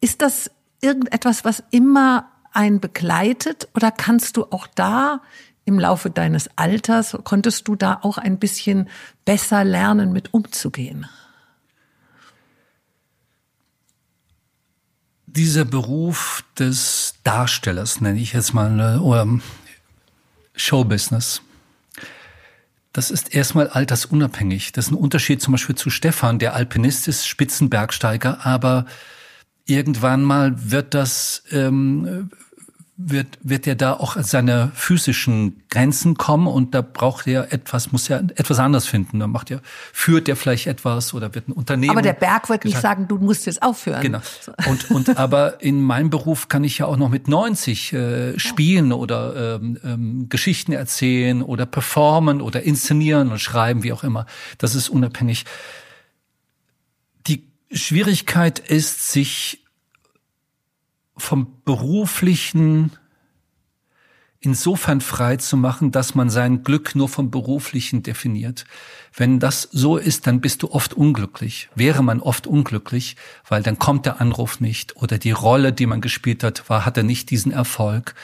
Ist 0.00 0.22
das 0.22 0.50
irgendetwas, 0.80 1.44
was 1.44 1.62
immer 1.70 2.28
einen 2.52 2.80
begleitet 2.80 3.68
oder 3.74 3.90
kannst 3.90 4.36
du 4.36 4.44
auch 4.44 4.66
da 4.74 5.20
im 5.64 5.78
Laufe 5.80 6.10
deines 6.10 6.48
Alters, 6.56 7.18
konntest 7.24 7.66
du 7.66 7.74
da 7.74 7.98
auch 8.02 8.18
ein 8.18 8.38
bisschen 8.38 8.88
besser 9.24 9.64
lernen, 9.64 10.12
mit 10.12 10.32
umzugehen? 10.32 11.06
Dieser 15.36 15.64
Beruf 15.64 16.44
des 16.58 17.14
Darstellers, 17.22 18.00
nenne 18.00 18.18
ich 18.18 18.32
jetzt 18.32 18.54
mal, 18.54 18.70
ne, 18.70 19.00
oder 19.00 19.28
Showbusiness, 20.54 21.42
das 22.92 23.10
ist 23.10 23.34
erstmal 23.34 23.68
altersunabhängig. 23.68 24.72
Das 24.72 24.86
ist 24.86 24.92
ein 24.92 24.96
Unterschied 24.96 25.42
zum 25.42 25.52
Beispiel 25.52 25.74
zu 25.74 25.90
Stefan, 25.90 26.38
der 26.38 26.54
Alpinist 26.54 27.08
ist, 27.08 27.26
Spitzenbergsteiger, 27.26 28.46
aber 28.46 28.86
irgendwann 29.66 30.22
mal 30.22 30.70
wird 30.70 30.94
das 30.94 31.42
ähm, 31.50 32.30
wird, 32.98 33.38
wird 33.42 33.66
er 33.66 33.74
da 33.74 33.92
auch 33.92 34.16
an 34.16 34.24
seine 34.24 34.70
physischen 34.74 35.62
Grenzen 35.68 36.16
kommen 36.16 36.46
und 36.46 36.74
da 36.74 36.80
braucht 36.80 37.26
er 37.26 37.52
etwas, 37.52 37.92
muss 37.92 38.08
er 38.08 38.20
etwas 38.36 38.58
anderes 38.58 38.86
finden. 38.86 39.20
Da 39.20 39.26
macht 39.26 39.50
er, 39.50 39.60
führt 39.92 40.28
er 40.28 40.36
vielleicht 40.36 40.66
etwas 40.66 41.12
oder 41.12 41.34
wird 41.34 41.48
ein 41.48 41.52
Unternehmen. 41.52 41.90
Aber 41.90 42.00
der 42.00 42.14
Berg 42.14 42.48
wird 42.48 42.64
nicht 42.64 42.80
sagen, 42.80 43.06
du 43.06 43.18
musst 43.18 43.44
jetzt 43.44 43.62
aufhören. 43.62 44.00
Genau. 44.00 44.20
Und, 44.66 44.90
und 44.90 45.16
aber 45.18 45.60
in 45.60 45.82
meinem 45.82 46.08
Beruf 46.08 46.48
kann 46.48 46.64
ich 46.64 46.78
ja 46.78 46.86
auch 46.86 46.96
noch 46.96 47.10
mit 47.10 47.28
90 47.28 47.92
äh, 47.92 48.38
spielen 48.38 48.92
oder 48.92 49.56
ähm, 49.56 49.78
ähm, 49.84 50.28
Geschichten 50.30 50.72
erzählen 50.72 51.42
oder 51.42 51.66
performen 51.66 52.40
oder 52.40 52.62
inszenieren 52.62 53.30
und 53.30 53.40
schreiben, 53.40 53.82
wie 53.82 53.92
auch 53.92 54.04
immer. 54.04 54.24
Das 54.56 54.74
ist 54.74 54.88
unabhängig. 54.88 55.44
Die 57.26 57.46
Schwierigkeit 57.70 58.58
ist, 58.58 59.10
sich 59.12 59.65
vom 61.16 61.62
beruflichen 61.64 62.92
insofern 64.46 65.00
frei 65.00 65.36
zu 65.36 65.56
machen, 65.56 65.90
dass 65.90 66.14
man 66.14 66.30
sein 66.30 66.62
Glück 66.62 66.94
nur 66.94 67.08
vom 67.08 67.30
beruflichen 67.30 68.02
definiert. 68.02 68.64
Wenn 69.12 69.40
das 69.40 69.62
so 69.72 69.96
ist, 69.96 70.26
dann 70.26 70.40
bist 70.40 70.62
du 70.62 70.70
oft 70.70 70.94
unglücklich. 70.94 71.68
Wäre 71.74 72.02
man 72.02 72.20
oft 72.20 72.46
unglücklich, 72.46 73.16
weil 73.48 73.62
dann 73.62 73.78
kommt 73.78 74.06
der 74.06 74.20
Anruf 74.20 74.60
nicht 74.60 74.96
oder 74.96 75.18
die 75.18 75.32
Rolle, 75.32 75.72
die 75.72 75.86
man 75.86 76.00
gespielt 76.00 76.44
hat, 76.44 76.68
war, 76.68 76.86
hatte 76.86 77.02
nicht 77.02 77.30
diesen 77.30 77.50
Erfolg. 77.50 78.14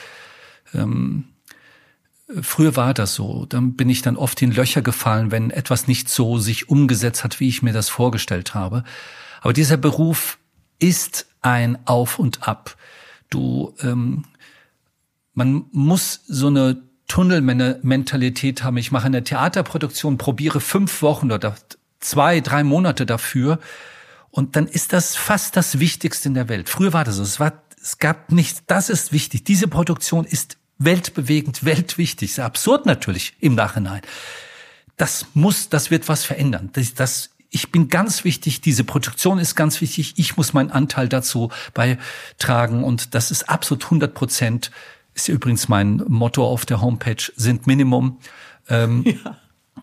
Ähm, 0.73 1.25
früher 2.41 2.75
war 2.75 2.93
das 2.93 3.15
so. 3.15 3.45
Dann 3.45 3.73
bin 3.73 3.89
ich 3.89 4.01
dann 4.01 4.15
oft 4.15 4.41
in 4.41 4.51
Löcher 4.51 4.81
gefallen, 4.81 5.31
wenn 5.31 5.51
etwas 5.51 5.87
nicht 5.87 6.09
so 6.09 6.37
sich 6.37 6.69
umgesetzt 6.69 7.23
hat, 7.23 7.39
wie 7.39 7.49
ich 7.49 7.61
mir 7.63 7.73
das 7.73 7.89
vorgestellt 7.89 8.53
habe. 8.53 8.83
Aber 9.41 9.51
dieser 9.51 9.77
Beruf 9.77 10.37
ist 10.79 11.27
ein 11.41 11.77
Auf 11.85 12.17
und 12.17 12.47
Ab. 12.47 12.77
Du, 13.33 13.73
ähm, 13.81 14.25
man 15.33 15.65
muss 15.71 16.21
so 16.27 16.47
eine 16.47 16.83
Tunnelmentalität 17.07 18.63
haben. 18.63 18.77
Ich 18.77 18.91
mache 18.91 19.07
eine 19.07 19.23
Theaterproduktion, 19.23 20.17
probiere 20.17 20.59
fünf 20.61 21.01
Wochen 21.01 21.31
oder 21.31 21.55
zwei, 21.99 22.41
drei 22.41 22.63
Monate 22.63 23.05
dafür. 23.05 23.59
Und 24.29 24.55
dann 24.55 24.67
ist 24.67 24.93
das 24.93 25.15
fast 25.15 25.55
das 25.55 25.79
Wichtigste 25.79 26.27
in 26.27 26.35
der 26.35 26.49
Welt. 26.49 26.69
Früher 26.69 26.93
war 26.93 27.03
das 27.03 27.15
so. 27.15 27.23
Es 27.23 27.39
war, 27.39 27.63
es 27.81 27.97
gab 27.97 28.31
nichts. 28.31 28.63
Das 28.67 28.89
ist 28.89 29.11
wichtig. 29.11 29.43
Diese 29.43 29.67
Produktion 29.67 30.25
ist 30.25 30.57
weltbewegend, 30.77 31.65
weltwichtig. 31.65 32.31
Ist 32.31 32.39
absurd 32.39 32.85
natürlich 32.85 33.33
im 33.39 33.55
Nachhinein. 33.55 34.01
Das 34.97 35.25
muss, 35.33 35.69
das 35.69 35.91
wird 35.91 36.07
was 36.07 36.23
verändern. 36.23 36.69
Das, 36.73 36.93
das, 36.93 37.31
ich 37.53 37.71
bin 37.71 37.87
ganz 37.87 38.23
wichtig, 38.23 38.61
diese 38.61 38.83
Produktion 38.83 39.37
ist 39.37 39.55
ganz 39.55 39.79
wichtig, 39.79 40.15
ich 40.17 40.37
muss 40.37 40.53
meinen 40.53 40.71
Anteil 40.71 41.07
dazu 41.07 41.51
beitragen 41.75 42.83
und 42.83 43.13
das 43.13 43.29
ist 43.29 43.47
absolut 43.47 43.85
100 43.85 44.13
Prozent, 44.13 44.71
ist 45.13 45.29
übrigens 45.29 45.69
mein 45.69 46.03
Motto 46.07 46.45
auf 46.47 46.65
der 46.65 46.81
Homepage, 46.81 47.31
sind 47.35 47.67
Minimum. 47.67 48.17
Ähm, 48.69 49.03
ja. 49.05 49.37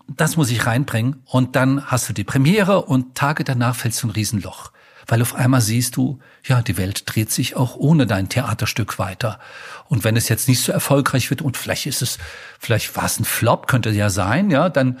Das 0.07 0.35
muss 0.35 0.51
ich 0.51 0.65
reinbringen 0.65 1.21
und 1.25 1.55
dann 1.55 1.85
hast 1.85 2.09
du 2.09 2.13
die 2.13 2.25
Premiere 2.25 2.83
und 2.83 3.15
Tage 3.15 3.45
danach 3.45 3.77
fällst 3.77 4.03
du 4.03 4.07
ein 4.07 4.11
Riesenloch. 4.11 4.71
Weil 5.07 5.21
auf 5.21 5.33
einmal 5.35 5.61
siehst 5.61 5.95
du, 5.95 6.19
ja, 6.45 6.61
die 6.61 6.77
Welt 6.77 7.03
dreht 7.05 7.31
sich 7.31 7.55
auch 7.55 7.75
ohne 7.77 8.05
dein 8.05 8.27
Theaterstück 8.27 8.99
weiter. 8.99 9.39
Und 9.87 10.03
wenn 10.03 10.17
es 10.17 10.27
jetzt 10.27 10.47
nicht 10.49 10.61
so 10.61 10.73
erfolgreich 10.73 11.29
wird 11.29 11.41
und 11.41 11.57
vielleicht 11.57 11.85
ist 11.85 12.01
es, 12.01 12.17
vielleicht 12.59 12.95
war 12.97 13.05
es 13.05 13.19
ein 13.19 13.25
Flop, 13.25 13.67
könnte 13.67 13.91
ja 13.91 14.09
sein, 14.09 14.51
ja, 14.51 14.69
dann, 14.69 14.99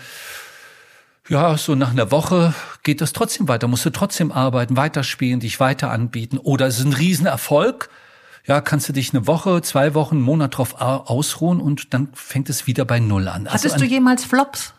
ja, 1.31 1.57
so 1.57 1.75
nach 1.75 1.91
einer 1.91 2.11
Woche 2.11 2.53
geht 2.83 2.99
das 2.99 3.13
trotzdem 3.13 3.47
weiter, 3.47 3.69
musst 3.69 3.85
du 3.85 3.89
trotzdem 3.89 4.33
arbeiten, 4.33 4.75
weiterspielen, 4.75 5.39
dich 5.39 5.61
weiter 5.61 5.89
anbieten. 5.89 6.37
Oder 6.37 6.67
es 6.67 6.77
ist 6.77 6.85
ein 6.85 6.91
Riesenerfolg, 6.93 7.89
ja, 8.45 8.59
kannst 8.59 8.89
du 8.89 8.93
dich 8.93 9.13
eine 9.13 9.27
Woche, 9.27 9.61
zwei 9.61 9.93
Wochen, 9.93 10.15
einen 10.15 10.25
Monat 10.25 10.57
drauf 10.57 10.81
ausruhen 10.81 11.61
und 11.61 11.93
dann 11.93 12.09
fängt 12.13 12.49
es 12.49 12.67
wieder 12.67 12.83
bei 12.83 12.99
Null 12.99 13.29
an. 13.29 13.47
Also 13.47 13.63
Hattest 13.69 13.79
du 13.79 13.85
jemals 13.85 14.25
Flops? 14.25 14.73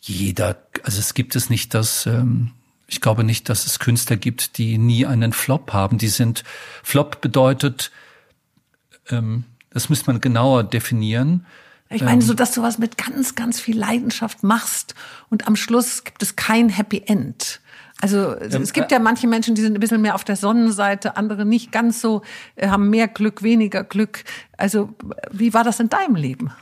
Jeder, 0.00 0.56
also 0.84 1.00
es 1.00 1.12
gibt 1.12 1.36
es 1.36 1.50
nicht, 1.50 1.74
dass 1.74 2.06
ähm, 2.06 2.52
ich 2.86 3.02
glaube 3.02 3.22
nicht, 3.22 3.50
dass 3.50 3.66
es 3.66 3.78
Künstler 3.78 4.16
gibt, 4.16 4.56
die 4.56 4.78
nie 4.78 5.04
einen 5.04 5.34
Flop 5.34 5.74
haben. 5.74 5.98
Die 5.98 6.08
sind 6.08 6.44
Flop 6.82 7.20
bedeutet, 7.20 7.90
ähm, 9.10 9.44
das 9.68 9.90
müsste 9.90 10.10
man 10.10 10.22
genauer 10.22 10.64
definieren. 10.64 11.44
Ich 11.90 12.02
meine, 12.02 12.20
so 12.20 12.34
dass 12.34 12.52
du 12.52 12.62
was 12.62 12.78
mit 12.78 12.98
ganz, 12.98 13.34
ganz 13.34 13.60
viel 13.60 13.78
Leidenschaft 13.78 14.42
machst 14.42 14.94
und 15.30 15.46
am 15.46 15.56
Schluss 15.56 16.04
gibt 16.04 16.22
es 16.22 16.36
kein 16.36 16.68
Happy 16.68 17.02
End. 17.06 17.60
Also 18.00 18.34
es 18.34 18.72
gibt 18.72 18.92
ja 18.92 18.98
manche 19.00 19.26
Menschen, 19.26 19.54
die 19.54 19.62
sind 19.62 19.74
ein 19.74 19.80
bisschen 19.80 20.00
mehr 20.00 20.14
auf 20.14 20.22
der 20.22 20.36
Sonnenseite, 20.36 21.16
andere 21.16 21.44
nicht 21.44 21.72
ganz 21.72 22.00
so, 22.00 22.22
äh, 22.54 22.68
haben 22.68 22.90
mehr 22.90 23.08
Glück, 23.08 23.42
weniger 23.42 23.82
Glück. 23.82 24.22
Also 24.56 24.94
wie 25.32 25.52
war 25.52 25.64
das 25.64 25.80
in 25.80 25.88
deinem 25.88 26.14
Leben? 26.14 26.52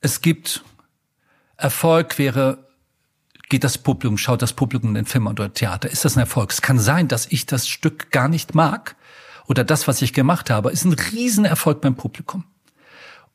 Es 0.00 0.20
gibt 0.20 0.64
Erfolg 1.56 2.18
wäre 2.18 2.64
geht 3.50 3.62
das 3.62 3.76
Publikum, 3.76 4.16
schaut 4.16 4.40
das 4.40 4.54
Publikum 4.54 4.90
in 4.90 4.94
den 4.94 5.04
Film 5.06 5.26
oder 5.26 5.52
Theater, 5.52 5.90
ist 5.90 6.04
das 6.04 6.16
ein 6.16 6.20
Erfolg? 6.20 6.50
Es 6.50 6.62
kann 6.62 6.78
sein, 6.78 7.08
dass 7.08 7.26
ich 7.26 7.44
das 7.46 7.68
Stück 7.68 8.10
gar 8.10 8.28
nicht 8.28 8.54
mag 8.54 8.96
oder 9.46 9.64
das, 9.64 9.86
was 9.86 10.00
ich 10.00 10.12
gemacht 10.12 10.48
habe, 10.48 10.70
ist 10.70 10.84
ein 10.84 10.94
Riesenerfolg 10.94 11.80
beim 11.82 11.94
Publikum. 11.94 12.44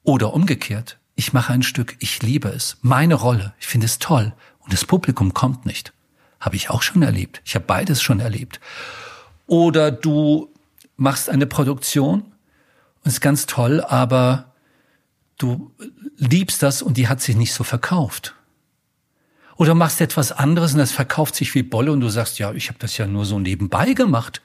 Oder 0.04 0.34
umgekehrt, 0.34 1.00
ich 1.16 1.34
mache 1.34 1.54
ein 1.54 1.64
Stück, 1.64 1.98
ich 2.00 2.22
liebe 2.22 2.50
es, 2.50 2.78
meine 2.82 3.16
Rolle, 3.16 3.54
ich 3.60 3.68
finde 3.68 3.86
es 3.86 4.00
toll 4.00 4.34
und 4.60 4.74
das 4.74 4.86
Publikum 4.86 5.34
kommt 5.34 5.66
nicht. 5.66 5.94
Habe 6.40 6.56
ich 6.56 6.70
auch 6.70 6.82
schon 6.82 7.02
erlebt. 7.02 7.42
Ich 7.44 7.56
habe 7.56 7.66
beides 7.66 8.02
schon 8.02 8.22
erlebt. 8.22 8.62
Oder 9.46 9.92
du 9.92 10.54
machst 10.96 11.30
eine 11.30 11.48
Produktion 11.48 12.22
und 13.04 13.12
ist 13.12 13.20
ganz 13.20 13.46
toll, 13.46 13.82
aber 13.82 14.54
du 15.38 15.72
liebst 16.18 16.64
das 16.64 16.82
und 16.82 16.98
die 16.98 17.08
hat 17.08 17.22
sich 17.22 17.36
nicht 17.36 17.54
so 17.54 17.64
verkauft. 17.64 18.36
Oder 19.58 19.76
machst 19.76 20.00
etwas 20.00 20.32
anderes 20.32 20.74
und 20.74 20.80
das 20.80 20.94
verkauft 20.94 21.36
sich 21.36 21.54
wie 21.54 21.64
Bolle 21.64 21.92
und 21.92 22.00
du 22.00 22.08
sagst, 22.08 22.40
ja, 22.40 22.54
ich 22.54 22.70
habe 22.70 22.80
das 22.80 22.98
ja 22.98 23.08
nur 23.08 23.26
so 23.26 23.40
nebenbei 23.40 23.94
gemacht. 23.94 24.42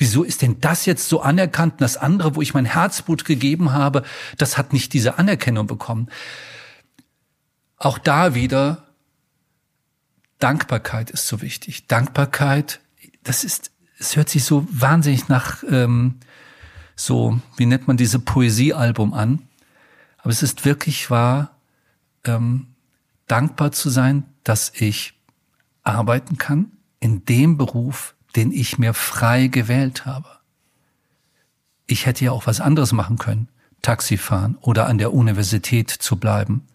Wieso 0.00 0.22
ist 0.24 0.40
denn 0.40 0.62
das 0.62 0.86
jetzt 0.86 1.10
so 1.10 1.20
anerkannt 1.20 1.74
und 1.74 1.82
das 1.82 1.98
andere, 1.98 2.34
wo 2.34 2.40
ich 2.40 2.54
mein 2.54 2.64
Herzblut 2.64 3.26
gegeben 3.26 3.72
habe, 3.72 4.02
das 4.38 4.56
hat 4.56 4.72
nicht 4.72 4.94
diese 4.94 5.18
Anerkennung 5.18 5.66
bekommen? 5.66 6.08
Auch 7.76 7.98
da 7.98 8.34
wieder, 8.34 8.86
Dankbarkeit 10.38 11.10
ist 11.10 11.26
so 11.26 11.42
wichtig. 11.42 11.86
Dankbarkeit, 11.86 12.80
das 13.24 13.44
ist, 13.44 13.72
es 13.98 14.16
hört 14.16 14.30
sich 14.30 14.42
so 14.42 14.66
wahnsinnig 14.70 15.28
nach, 15.28 15.62
ähm, 15.68 16.14
so, 16.96 17.38
wie 17.58 17.66
nennt 17.66 17.86
man 17.86 17.98
diese 17.98 18.20
Poesiealbum 18.20 19.12
an? 19.12 19.42
Aber 20.16 20.30
es 20.30 20.42
ist 20.42 20.64
wirklich 20.64 21.10
wahr, 21.10 21.58
ähm, 22.24 22.68
dankbar 23.26 23.72
zu 23.72 23.90
sein, 23.90 24.24
dass 24.44 24.72
ich 24.74 25.12
arbeiten 25.82 26.38
kann 26.38 26.72
in 27.00 27.26
dem 27.26 27.58
Beruf, 27.58 28.14
den 28.36 28.52
ich 28.52 28.78
mir 28.78 28.94
frei 28.94 29.48
gewählt 29.48 30.06
habe. 30.06 30.28
Ich 31.86 32.06
hätte 32.06 32.24
ja 32.24 32.32
auch 32.32 32.46
was 32.46 32.60
anderes 32.60 32.92
machen 32.92 33.18
können, 33.18 33.48
Taxi 33.82 34.16
fahren 34.16 34.56
oder 34.60 34.86
an 34.86 34.98
der 34.98 35.12
Universität 35.12 35.90
zu 35.90 36.16
bleiben 36.16 36.66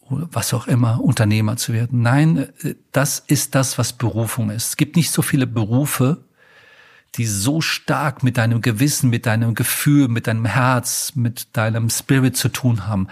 oder 0.00 0.28
was 0.32 0.52
auch 0.52 0.66
immer, 0.66 1.00
Unternehmer 1.00 1.56
zu 1.56 1.72
werden. 1.72 2.02
Nein, 2.02 2.48
das 2.92 3.20
ist 3.20 3.54
das, 3.54 3.78
was 3.78 3.92
Berufung 3.92 4.50
ist. 4.50 4.68
Es 4.68 4.76
gibt 4.76 4.96
nicht 4.96 5.12
so 5.12 5.22
viele 5.22 5.46
Berufe, 5.46 6.24
die 7.16 7.26
so 7.26 7.60
stark 7.60 8.22
mit 8.22 8.36
deinem 8.36 8.60
Gewissen, 8.60 9.10
mit 9.10 9.26
deinem 9.26 9.54
Gefühl, 9.54 10.08
mit 10.08 10.26
deinem 10.26 10.44
Herz, 10.44 11.12
mit 11.14 11.56
deinem 11.56 11.90
Spirit 11.90 12.36
zu 12.36 12.48
tun 12.48 12.86
haben. 12.86 13.08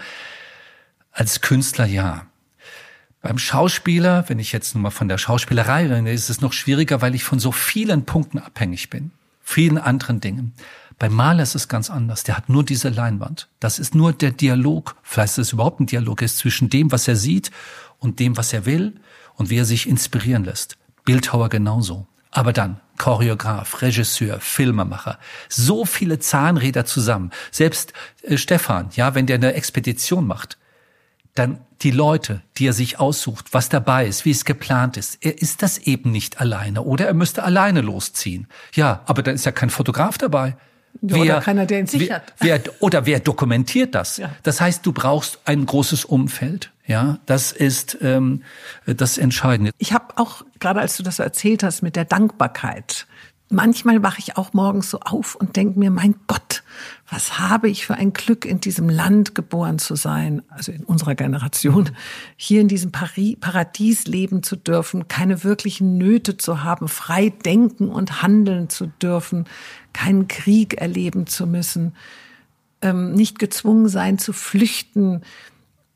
Als 1.11 1.41
Künstler 1.41 1.85
ja. 1.85 2.25
Beim 3.21 3.37
Schauspieler, 3.37 4.23
wenn 4.27 4.39
ich 4.39 4.53
jetzt 4.53 4.75
nun 4.75 4.83
mal 4.83 4.91
von 4.91 5.09
der 5.09 5.17
Schauspielerei 5.17 5.87
rede, 5.87 6.11
ist 6.11 6.29
es 6.29 6.39
noch 6.39 6.53
schwieriger, 6.53 7.01
weil 7.01 7.15
ich 7.15 7.23
von 7.23 7.39
so 7.39 7.51
vielen 7.51 8.05
Punkten 8.05 8.39
abhängig 8.39 8.89
bin. 8.89 9.11
Vielen 9.41 9.77
anderen 9.77 10.21
Dingen. 10.21 10.53
Beim 10.99 11.13
Maler 11.13 11.43
ist 11.43 11.55
es 11.55 11.67
ganz 11.67 11.89
anders. 11.89 12.23
Der 12.23 12.37
hat 12.37 12.49
nur 12.49 12.63
diese 12.63 12.89
Leinwand. 12.89 13.47
Das 13.59 13.79
ist 13.79 13.95
nur 13.95 14.13
der 14.13 14.31
Dialog. 14.31 14.95
Vielleicht 15.01 15.33
ist 15.33 15.47
es 15.47 15.53
überhaupt 15.53 15.79
ein 15.79 15.85
Dialog 15.85 16.21
ist 16.21 16.37
zwischen 16.37 16.69
dem, 16.69 16.91
was 16.91 17.07
er 17.07 17.15
sieht 17.15 17.51
und 17.99 18.19
dem, 18.19 18.37
was 18.37 18.53
er 18.53 18.65
will 18.65 18.93
und 19.35 19.49
wie 19.49 19.57
er 19.57 19.65
sich 19.65 19.87
inspirieren 19.87 20.45
lässt. 20.45 20.77
Bildhauer 21.03 21.49
genauso. 21.49 22.05
Aber 22.31 22.53
dann 22.53 22.79
Choreograf, 22.97 23.81
Regisseur, 23.81 24.39
Filmemacher, 24.39 25.17
so 25.47 25.85
viele 25.85 26.19
Zahnräder 26.19 26.85
zusammen. 26.85 27.31
Selbst 27.49 27.93
äh, 28.21 28.37
Stefan, 28.37 28.89
ja, 28.95 29.15
wenn 29.15 29.25
der 29.25 29.37
eine 29.37 29.53
Expedition 29.53 30.27
macht, 30.27 30.58
dann 31.39 31.59
die 31.81 31.91
Leute, 31.91 32.41
die 32.57 32.67
er 32.67 32.73
sich 32.73 32.99
aussucht, 32.99 33.53
was 33.53 33.69
dabei 33.69 34.05
ist, 34.05 34.25
wie 34.25 34.31
es 34.31 34.43
geplant 34.45 34.97
ist. 34.97 35.17
Er 35.21 35.41
ist 35.41 35.63
das 35.63 35.77
eben 35.77 36.11
nicht 36.11 36.41
alleine 36.41 36.83
oder 36.83 37.07
er 37.07 37.13
müsste 37.13 37.43
alleine 37.43 37.81
losziehen. 37.81 38.47
Ja, 38.73 39.01
aber 39.05 39.23
dann 39.23 39.35
ist 39.35 39.45
ja 39.45 39.51
kein 39.51 39.69
Fotograf 39.69 40.17
dabei. 40.17 40.57
Ja, 41.01 41.15
wer, 41.15 41.21
oder 41.21 41.41
keiner, 41.41 41.65
der 41.65 41.79
ihn 41.79 41.87
sichert. 41.87 42.33
Wer, 42.39 42.63
wer, 42.65 42.73
oder 42.81 43.05
wer 43.05 43.19
dokumentiert 43.19 43.95
das? 43.95 44.17
Ja. 44.17 44.31
Das 44.43 44.59
heißt, 44.59 44.85
du 44.85 44.91
brauchst 44.91 45.39
ein 45.45 45.65
großes 45.65 46.03
Umfeld. 46.05 46.71
Ja, 46.85 47.19
das 47.27 47.51
ist 47.51 47.99
ähm, 48.01 48.43
das 48.85 49.19
Entscheidende. 49.19 49.71
Ich 49.77 49.93
habe 49.93 50.17
auch 50.17 50.43
gerade, 50.59 50.81
als 50.81 50.97
du 50.97 51.03
das 51.03 51.19
erzählt 51.19 51.61
hast 51.61 51.83
mit 51.83 51.95
der 51.95 52.05
Dankbarkeit, 52.05 53.05
manchmal 53.49 54.03
wache 54.03 54.19
ich 54.19 54.37
auch 54.37 54.53
morgens 54.53 54.91
so 54.91 54.99
auf 54.99 55.35
und 55.35 55.55
denke 55.55 55.79
mir, 55.79 55.91
mein 55.91 56.15
Gott, 56.27 56.63
was 57.09 57.39
habe 57.39 57.69
ich 57.69 57.85
für 57.85 57.95
ein 57.95 58.13
Glück, 58.13 58.45
in 58.45 58.59
diesem 58.59 58.89
Land 58.89 59.35
geboren 59.35 59.79
zu 59.79 59.95
sein, 59.95 60.43
also 60.49 60.71
in 60.71 60.83
unserer 60.83 61.15
Generation, 61.15 61.89
hier 62.37 62.61
in 62.61 62.67
diesem 62.67 62.91
Paradies 62.91 64.05
leben 64.05 64.43
zu 64.43 64.55
dürfen, 64.55 65.07
keine 65.07 65.43
wirklichen 65.43 65.97
Nöte 65.97 66.37
zu 66.37 66.63
haben, 66.63 66.87
frei 66.87 67.29
denken 67.29 67.89
und 67.89 68.21
handeln 68.21 68.69
zu 68.69 68.87
dürfen, 69.01 69.45
keinen 69.93 70.27
Krieg 70.27 70.79
erleben 70.79 71.25
zu 71.27 71.47
müssen, 71.47 71.95
ähm, 72.81 73.13
nicht 73.13 73.39
gezwungen 73.39 73.89
sein 73.89 74.19
zu 74.19 74.31
flüchten. 74.31 75.21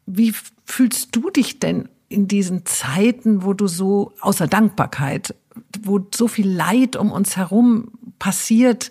Wie 0.06 0.34
fühlst 0.66 1.16
du 1.16 1.30
dich 1.30 1.60
denn 1.60 1.88
in 2.10 2.28
diesen 2.28 2.66
Zeiten, 2.66 3.44
wo 3.44 3.54
du 3.54 3.68
so 3.68 4.14
außer 4.22 4.48
Dankbarkeit 4.48 5.36
wo 5.82 6.06
so 6.14 6.28
viel 6.28 6.50
Leid 6.50 6.96
um 6.96 7.12
uns 7.12 7.38
herum 7.38 7.92
passiert. 8.20 8.90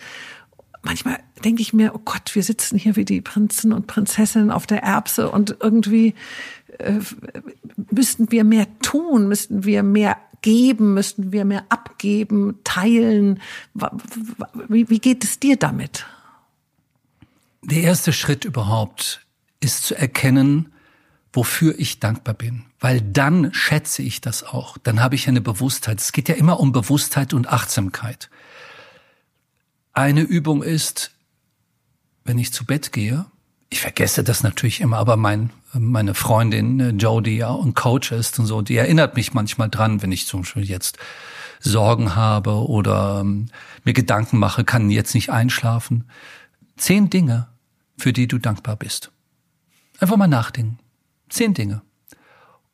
Manchmal 0.83 1.19
denke 1.45 1.63
ich 1.63 1.73
mir, 1.73 1.95
oh 1.95 2.01
Gott, 2.05 2.35
wir 2.35 2.43
sitzen 2.43 2.79
hier 2.79 2.97
wie 2.97 3.05
die 3.05 3.21
Prinzen 3.21 3.73
und 3.73 3.87
Prinzessinnen 3.87 4.51
auf 4.51 4.67
der 4.67 4.83
Erbse 4.83 5.31
und 5.31 5.57
irgendwie 5.61 6.15
äh, 6.79 7.01
müssten 7.91 8.31
wir 8.31 8.45
mehr 8.45 8.67
tun, 8.81 9.29
müssten 9.29 9.65
wir 9.65 9.83
mehr 9.83 10.17
geben, 10.43 10.95
müssten 10.95 11.33
wir 11.33 11.45
mehr 11.45 11.65
abgeben, 11.69 12.59
teilen. 12.65 13.41
Wie, 14.69 14.89
wie 14.91 14.99
geht 14.99 15.25
es 15.25 15.39
dir 15.39 15.57
damit? 15.57 16.05
Der 17.63 17.83
erste 17.83 18.13
Schritt 18.13 18.45
überhaupt 18.45 19.25
ist 19.61 19.85
zu 19.85 19.95
erkennen, 19.95 20.73
wofür 21.33 21.79
ich 21.79 22.01
dankbar 22.01 22.35
bin. 22.35 22.65
Weil 22.83 23.01
dann 23.01 23.55
schätze 23.55 24.03
ich 24.03 24.21
das 24.21 24.43
auch. 24.43 24.77
Dann 24.77 25.01
habe 25.01 25.15
ich 25.15 25.29
eine 25.29 25.41
Bewusstheit. 25.41 26.01
Es 26.01 26.11
geht 26.11 26.29
ja 26.29 26.35
immer 26.35 26.59
um 26.59 26.73
Bewusstheit 26.73 27.33
und 27.33 27.49
Achtsamkeit. 27.49 28.29
Eine 29.93 30.23
Übung 30.23 30.65
ist, 30.65 31.13
wenn 32.25 32.39
ich 32.39 32.53
zu 32.53 32.67
Bett 32.67 32.93
gehe, 32.93 33.25
ich 33.71 33.81
vergesse 33.81 34.25
das 34.25 34.43
natürlich 34.43 34.81
immer, 34.81 34.99
aber 34.99 35.17
mein, 35.17 35.51
meine 35.73 36.15
Freundin 36.15 36.81
äh, 36.81 36.91
Joe, 36.91 37.23
die 37.23 37.37
ja 37.37 37.55
ein 37.55 37.73
Coach 37.73 38.11
ist 38.11 38.39
und 38.39 38.47
so, 38.47 38.63
die 38.63 38.77
erinnert 38.77 39.17
mich 39.17 39.33
manchmal 39.33 39.71
dran, 39.71 40.03
wenn 40.03 40.13
ich 40.13 40.27
zum 40.27 40.43
Beispiel 40.43 40.65
jetzt 40.65 40.99
Sorgen 41.61 42.17
habe 42.17 42.69
oder 42.69 43.21
ähm, 43.21 43.47
mir 43.85 43.95
Gedanken 43.95 44.39
mache, 44.39 44.65
kann 44.65 44.91
jetzt 44.91 45.15
nicht 45.15 45.31
einschlafen. 45.31 46.05
Zehn 46.77 47.11
Dinge, 47.11 47.47
für 47.97 48.13
die 48.13 48.27
du 48.27 48.39
dankbar 48.39 48.77
bist. 48.77 49.13
Einfach 50.01 50.17
mal 50.17 50.27
nachdenken. 50.27 50.81
Zehn 51.29 51.55
Dinge. 51.55 51.81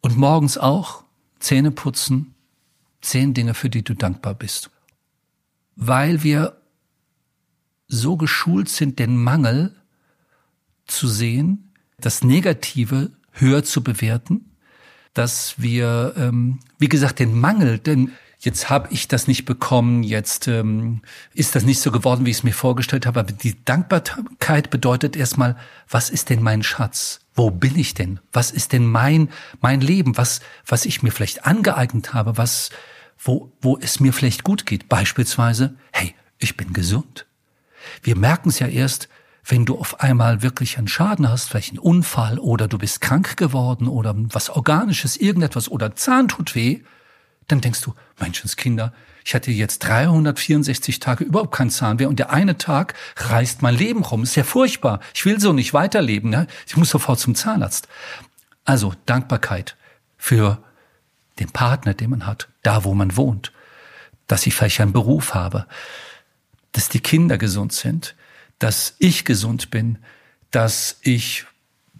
Und 0.01 0.17
morgens 0.17 0.59
auch 0.59 1.05
Zähne 1.41 1.71
putzen, 1.71 2.35
zehn 3.01 3.35
Dinge, 3.35 3.55
für 3.55 3.71
die 3.71 3.83
du 3.83 3.95
dankbar 3.95 4.35
bist. 4.35 4.71
Weil 5.77 6.23
wir 6.23 6.61
so 7.87 8.17
geschult 8.17 8.69
sind, 8.69 8.99
den 8.99 9.17
Mangel 9.17 9.75
zu 10.87 11.09
sehen, 11.09 11.73
das 11.99 12.23
Negative 12.23 13.13
höher 13.33 13.65
zu 13.65 13.83
bewerten, 13.83 14.51
dass 15.15 15.61
wir, 15.61 16.15
ähm, 16.17 16.61
wie 16.79 16.89
gesagt, 16.89 17.19
den 17.19 17.39
Mangel, 17.39 17.79
denn 17.79 18.13
jetzt 18.39 18.71
habe 18.71 18.89
ich 18.93 19.09
das 19.09 19.27
nicht 19.27 19.45
bekommen, 19.45 20.03
jetzt 20.03 20.47
ähm, 20.49 21.03
ist 21.35 21.55
das 21.55 21.65
nicht 21.65 21.81
so 21.81 21.91
geworden, 21.91 22.25
wie 22.25 22.31
ich 22.31 22.39
es 22.39 22.45
mir 22.45 22.53
vorgestellt 22.53 23.07
habe. 23.07 23.21
Aber 23.21 23.33
die 23.33 23.65
Dankbarkeit 23.65 24.71
bedeutet 24.71 25.17
erstmal, 25.17 25.57
was 25.89 26.11
ist 26.11 26.31
denn 26.31 26.43
mein 26.43 26.63
Schatz? 26.63 27.21
Wo 27.35 27.51
bin 27.51 27.77
ich 27.77 27.95
denn? 27.95 28.21
Was 28.33 28.51
ist 28.51 28.73
denn 28.73 28.87
mein 28.87 29.29
mein 29.61 29.81
Leben? 29.81 30.17
Was 30.17 30.41
was 30.67 30.85
ich 30.85 31.03
mir 31.03 31.11
vielleicht 31.11 31.47
angeeignet 31.47 32.15
habe? 32.15 32.37
Was 32.37 32.71
wo 33.19 33.53
wo 33.61 33.79
es 33.79 34.01
mir 34.01 34.13
vielleicht 34.13 34.45
gut 34.45 34.67
geht? 34.67 34.89
Beispielsweise, 34.89 35.75
hey, 35.93 36.15
ich 36.39 36.57
bin 36.57 36.73
gesund. 36.73 37.27
Wir 38.03 38.17
merken 38.17 38.51
es 38.51 38.59
ja 38.59 38.67
erst, 38.67 39.09
wenn 39.45 39.65
du 39.65 39.79
auf 39.79 40.01
einmal 40.01 40.43
wirklich 40.43 40.79
einen 40.79 40.89
Schaden 40.89 41.29
hast, 41.29 41.49
vielleicht 41.49 41.71
einen 41.71 41.79
Unfall 41.79 42.39
oder 42.39 42.69
du 42.69 42.79
bist 42.79 43.01
krank 43.01 43.37
geworden 43.37 43.89
oder 43.89 44.15
was 44.17 44.51
Organisches, 44.51 45.17
irgendetwas 45.17 45.71
oder 45.71 45.97
Zahn 45.97 46.29
tut 46.29 46.55
weh, 46.55 46.83
dann 47.49 47.61
denkst 47.61 47.81
du, 47.81 47.95
Menschenskinder, 48.21 48.93
ich 49.25 49.35
hatte 49.35 49.51
jetzt 49.51 49.81
364 49.81 51.01
Tage 51.01 51.25
überhaupt 51.25 51.55
kein 51.55 51.71
Zahnweh 51.71 52.07
und 52.07 52.19
der 52.19 52.31
eine 52.31 52.57
Tag 52.57 52.95
reißt 53.17 53.61
mein 53.61 53.75
Leben 53.75 54.03
rum. 54.03 54.23
Ist 54.23 54.37
ja 54.37 54.45
furchtbar. 54.45 55.01
Ich 55.13 55.27
will 55.27 55.39
so 55.41 55.53
nicht 55.53 55.75
weiterleben. 55.75 56.31
Ne? 56.31 56.47
Ich 56.67 56.77
muss 56.77 56.89
sofort 56.91 57.19
zum 57.19 57.35
Zahnarzt. 57.35 57.89
Also 58.65 58.95
Dankbarkeit 59.07 59.77
für 60.17 60.63
den 61.39 61.51
Partner, 61.51 61.95
den 61.95 62.11
man 62.11 62.27
hat, 62.27 62.49
da 62.63 62.85
wo 62.85 62.95
man 62.95 63.17
wohnt, 63.17 63.53
dass 64.27 64.47
ich 64.47 64.55
vielleicht 64.55 64.81
einen 64.81 64.93
Beruf 64.93 65.35
habe, 65.35 65.67
dass 66.73 66.89
die 66.89 67.01
Kinder 67.01 67.39
gesund 67.39 67.73
sind, 67.73 68.15
dass 68.59 68.95
ich 68.99 69.25
gesund 69.25 69.71
bin, 69.71 69.99
dass 70.51 70.99
ich 71.03 71.47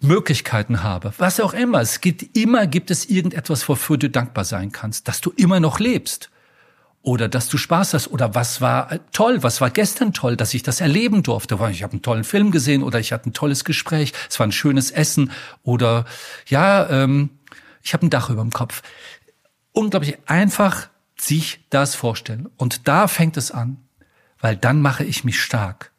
Möglichkeiten 0.01 0.83
habe, 0.83 1.13
was 1.17 1.39
auch 1.39 1.53
immer. 1.53 1.81
Es 1.81 2.01
gibt 2.01 2.35
immer 2.37 2.67
gibt 2.67 2.91
es 2.91 3.09
irgendetwas, 3.09 3.67
wofür 3.67 3.97
du 3.97 4.09
dankbar 4.09 4.45
sein 4.45 4.71
kannst, 4.71 5.07
dass 5.07 5.21
du 5.21 5.31
immer 5.35 5.59
noch 5.59 5.79
lebst 5.79 6.29
oder 7.01 7.29
dass 7.29 7.47
du 7.47 7.57
Spaß 7.57 7.93
hast 7.93 8.07
oder 8.09 8.35
was 8.35 8.61
war 8.61 8.99
toll, 9.11 9.41
was 9.41 9.61
war 9.61 9.69
gestern 9.69 10.13
toll, 10.13 10.35
dass 10.35 10.53
ich 10.53 10.63
das 10.63 10.81
erleben 10.81 11.23
durfte. 11.23 11.55
Ich 11.71 11.83
habe 11.83 11.93
einen 11.93 12.01
tollen 12.01 12.23
Film 12.23 12.51
gesehen 12.51 12.83
oder 12.83 12.99
ich 12.99 13.11
hatte 13.13 13.29
ein 13.29 13.33
tolles 13.33 13.63
Gespräch, 13.63 14.13
es 14.29 14.39
war 14.39 14.47
ein 14.47 14.51
schönes 14.51 14.91
Essen 14.91 15.31
oder 15.63 16.05
ja, 16.47 16.89
ähm, 16.89 17.29
ich 17.81 17.93
habe 17.93 18.05
ein 18.05 18.09
Dach 18.09 18.29
über 18.29 18.41
dem 18.41 18.51
Kopf. 18.51 18.81
Unglaublich 19.71 20.17
einfach 20.25 20.89
sich 21.17 21.65
das 21.69 21.95
vorstellen 21.95 22.49
und 22.57 22.87
da 22.87 23.07
fängt 23.07 23.37
es 23.37 23.51
an, 23.51 23.77
weil 24.39 24.55
dann 24.55 24.81
mache 24.81 25.03
ich 25.03 25.23
mich 25.23 25.41
stark 25.41 25.91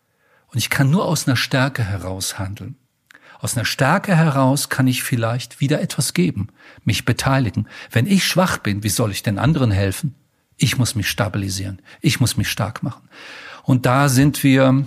und 0.49 0.59
ich 0.59 0.71
kann 0.71 0.91
nur 0.91 1.07
aus 1.07 1.27
einer 1.27 1.37
Stärke 1.37 1.83
heraus 1.83 2.39
handeln. 2.39 2.77
Aus 3.41 3.57
einer 3.57 3.65
Stärke 3.65 4.15
heraus 4.15 4.69
kann 4.69 4.87
ich 4.87 5.03
vielleicht 5.03 5.61
wieder 5.61 5.81
etwas 5.81 6.13
geben, 6.13 6.49
mich 6.85 7.05
beteiligen. 7.05 7.67
Wenn 7.91 8.07
ich 8.07 8.25
schwach 8.25 8.59
bin, 8.59 8.83
wie 8.83 8.91
soll 8.91 9.11
ich 9.11 9.23
den 9.23 9.39
anderen 9.39 9.71
helfen? 9.71 10.15
Ich 10.57 10.77
muss 10.77 10.95
mich 10.95 11.09
stabilisieren. 11.09 11.81
Ich 12.03 12.21
muss 12.21 12.37
mich 12.37 12.51
stark 12.51 12.83
machen. 12.83 13.09
Und 13.63 13.87
da 13.87 14.11
sind 14.11 14.45
wir 14.45 14.85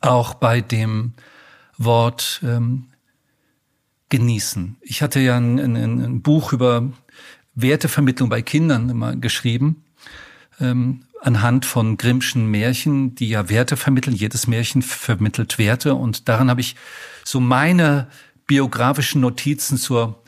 auch 0.00 0.34
bei 0.34 0.60
dem 0.60 1.14
Wort 1.78 2.40
ähm, 2.44 2.88
genießen. 4.10 4.76
Ich 4.82 5.00
hatte 5.00 5.20
ja 5.20 5.38
ein, 5.38 5.58
ein, 5.58 5.76
ein 5.76 6.22
Buch 6.22 6.52
über 6.52 6.90
Wertevermittlung 7.54 8.28
bei 8.28 8.42
Kindern 8.42 8.90
immer 8.90 9.16
geschrieben. 9.16 9.84
Ähm, 10.60 11.04
anhand 11.20 11.66
von 11.66 11.96
Grimmschen 11.96 12.46
Märchen, 12.50 13.14
die 13.14 13.28
ja 13.30 13.48
Werte 13.48 13.76
vermitteln. 13.76 14.14
Jedes 14.14 14.46
Märchen 14.46 14.82
vermittelt 14.82 15.58
Werte 15.58 15.94
und 15.94 16.28
daran 16.28 16.50
habe 16.50 16.60
ich 16.60 16.76
so 17.28 17.40
meine 17.40 18.08
biografischen 18.46 19.20
Notizen 19.20 19.76
zur 19.76 20.22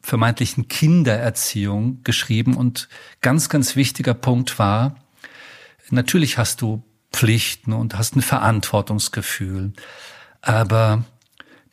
vermeintlichen 0.00 0.68
Kindererziehung 0.68 2.02
geschrieben 2.02 2.56
und 2.56 2.88
ganz, 3.20 3.50
ganz 3.50 3.76
wichtiger 3.76 4.14
Punkt 4.14 4.58
war, 4.58 4.96
natürlich 5.90 6.38
hast 6.38 6.62
du 6.62 6.82
Pflichten 7.12 7.74
und 7.74 7.98
hast 7.98 8.16
ein 8.16 8.22
Verantwortungsgefühl, 8.22 9.74
aber 10.40 11.04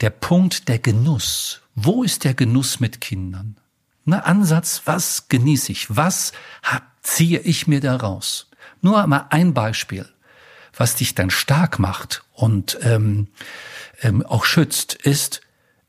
der 0.01 0.09
Punkt 0.09 0.67
der 0.67 0.79
Genuss, 0.79 1.61
wo 1.75 2.03
ist 2.03 2.25
der 2.25 2.33
Genuss 2.33 2.81
mit 2.81 2.99
Kindern? 2.99 3.55
Na, 4.03 4.19
Ansatz, 4.19 4.81
was 4.83 5.29
genieße 5.29 5.71
ich? 5.71 5.95
Was 5.95 6.33
ziehe 7.01 7.39
ich 7.39 7.67
mir 7.67 7.79
daraus? 7.79 8.49
Nur 8.81 9.07
mal 9.07 9.27
ein 9.29 9.53
Beispiel, 9.53 10.09
was 10.75 10.95
dich 10.95 11.15
dann 11.15 11.29
stark 11.29 11.79
macht 11.79 12.25
und 12.33 12.77
ähm, 12.81 13.29
ähm, 14.03 14.25
auch 14.25 14.45
schützt, 14.45 14.93
ist, 14.93 15.41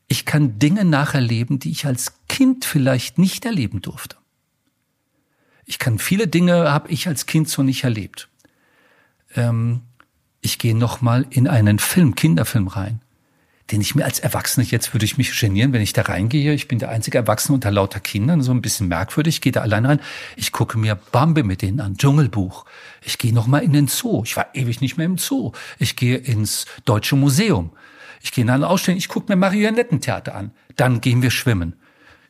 ich 0.07 0.25
kann 0.25 0.59
Dinge 0.59 0.85
nacherleben, 0.85 1.59
die 1.59 1.71
ich 1.71 1.85
als 1.85 2.13
Kind 2.27 2.65
vielleicht 2.65 3.17
nicht 3.17 3.45
erleben 3.45 3.81
durfte. 3.81 4.17
Ich 5.65 5.79
kann 5.79 5.97
viele 5.97 6.27
Dinge 6.27 6.71
habe 6.71 6.89
ich 6.89 7.07
als 7.07 7.25
Kind 7.25 7.49
so 7.49 7.63
nicht 7.63 7.83
erlebt. 7.83 8.29
Ähm, 9.35 9.81
ich 10.41 10.59
gehe 10.59 10.75
noch 10.75 11.01
mal 11.01 11.25
in 11.31 11.47
einen 11.47 11.79
Film, 11.79 12.13
Kinderfilm 12.13 12.67
rein 12.67 13.01
den 13.71 13.81
ich 13.81 13.95
mir 13.95 14.05
als 14.05 14.19
Erwachsener, 14.19 14.65
jetzt 14.67 14.93
würde 14.93 15.05
ich 15.05 15.17
mich 15.17 15.39
genieren, 15.39 15.73
wenn 15.73 15.81
ich 15.81 15.93
da 15.93 16.03
reingehe. 16.03 16.53
Ich 16.53 16.67
bin 16.67 16.77
der 16.77 16.89
einzige 16.89 17.17
Erwachsene 17.17 17.55
unter 17.55 17.71
lauter 17.71 17.99
Kindern, 17.99 18.43
so 18.43 18.51
ein 18.51 18.61
bisschen 18.61 18.87
merkwürdig. 18.87 19.35
Ich 19.35 19.41
gehe 19.41 19.51
da 19.51 19.61
allein 19.61 19.85
rein. 19.85 19.99
Ich 20.35 20.51
gucke 20.51 20.77
mir 20.77 20.95
Bambi 20.95 21.41
mit 21.41 21.63
denen 21.63 21.79
an, 21.79 21.97
Dschungelbuch. 21.97 22.65
Ich 23.01 23.17
gehe 23.17 23.33
noch 23.33 23.47
mal 23.47 23.63
in 23.63 23.73
den 23.73 23.87
Zoo. 23.87 24.21
Ich 24.23 24.37
war 24.37 24.53
ewig 24.53 24.81
nicht 24.81 24.97
mehr 24.97 25.07
im 25.07 25.17
Zoo. 25.17 25.51
Ich 25.79 25.95
gehe 25.95 26.17
ins 26.17 26.65
Deutsche 26.85 27.15
Museum. 27.15 27.71
Ich 28.25 28.31
gehe 28.31 28.43
in 28.43 28.49
eine 28.49 28.67
Ausstellung. 28.67 28.97
Ich 28.97 29.07
gucke 29.07 29.31
mir 29.31 29.35
Marionettentheater 29.35 30.33
an. 30.33 30.49
Dann 30.77 30.99
gehen 30.99 31.21
wir 31.21 31.29
schwimmen. 31.29 31.75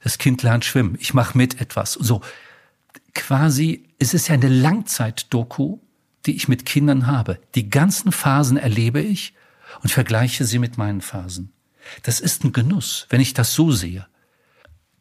Das 0.04 0.18
Kind 0.18 0.44
lernt 0.44 0.66
schwimmen. 0.66 0.98
Ich 1.00 1.14
mache 1.14 1.38
mit 1.38 1.62
etwas. 1.62 1.94
So 1.94 2.20
quasi, 3.14 3.88
es 3.98 4.14
ist 4.14 4.28
ja 4.28 4.34
eine 4.34 4.50
Langzeitdoku, 4.50 5.80
die 6.26 6.36
ich 6.36 6.50
mit 6.50 6.66
Kindern 6.66 7.08
habe. 7.08 7.40
Die 7.56 7.70
ganzen 7.70 8.12
Phasen 8.12 8.58
erlebe 8.58 9.00
ich 9.00 9.36
und 9.84 9.90
vergleiche 9.90 10.44
sie 10.44 10.60
mit 10.60 10.78
meinen 10.78 11.00
Phasen. 11.00 11.54
Das 12.04 12.20
ist 12.20 12.44
ein 12.44 12.52
Genuss, 12.52 13.08
wenn 13.10 13.22
ich 13.22 13.34
das 13.34 13.54
so 13.54 13.72
sehe. 13.72 14.06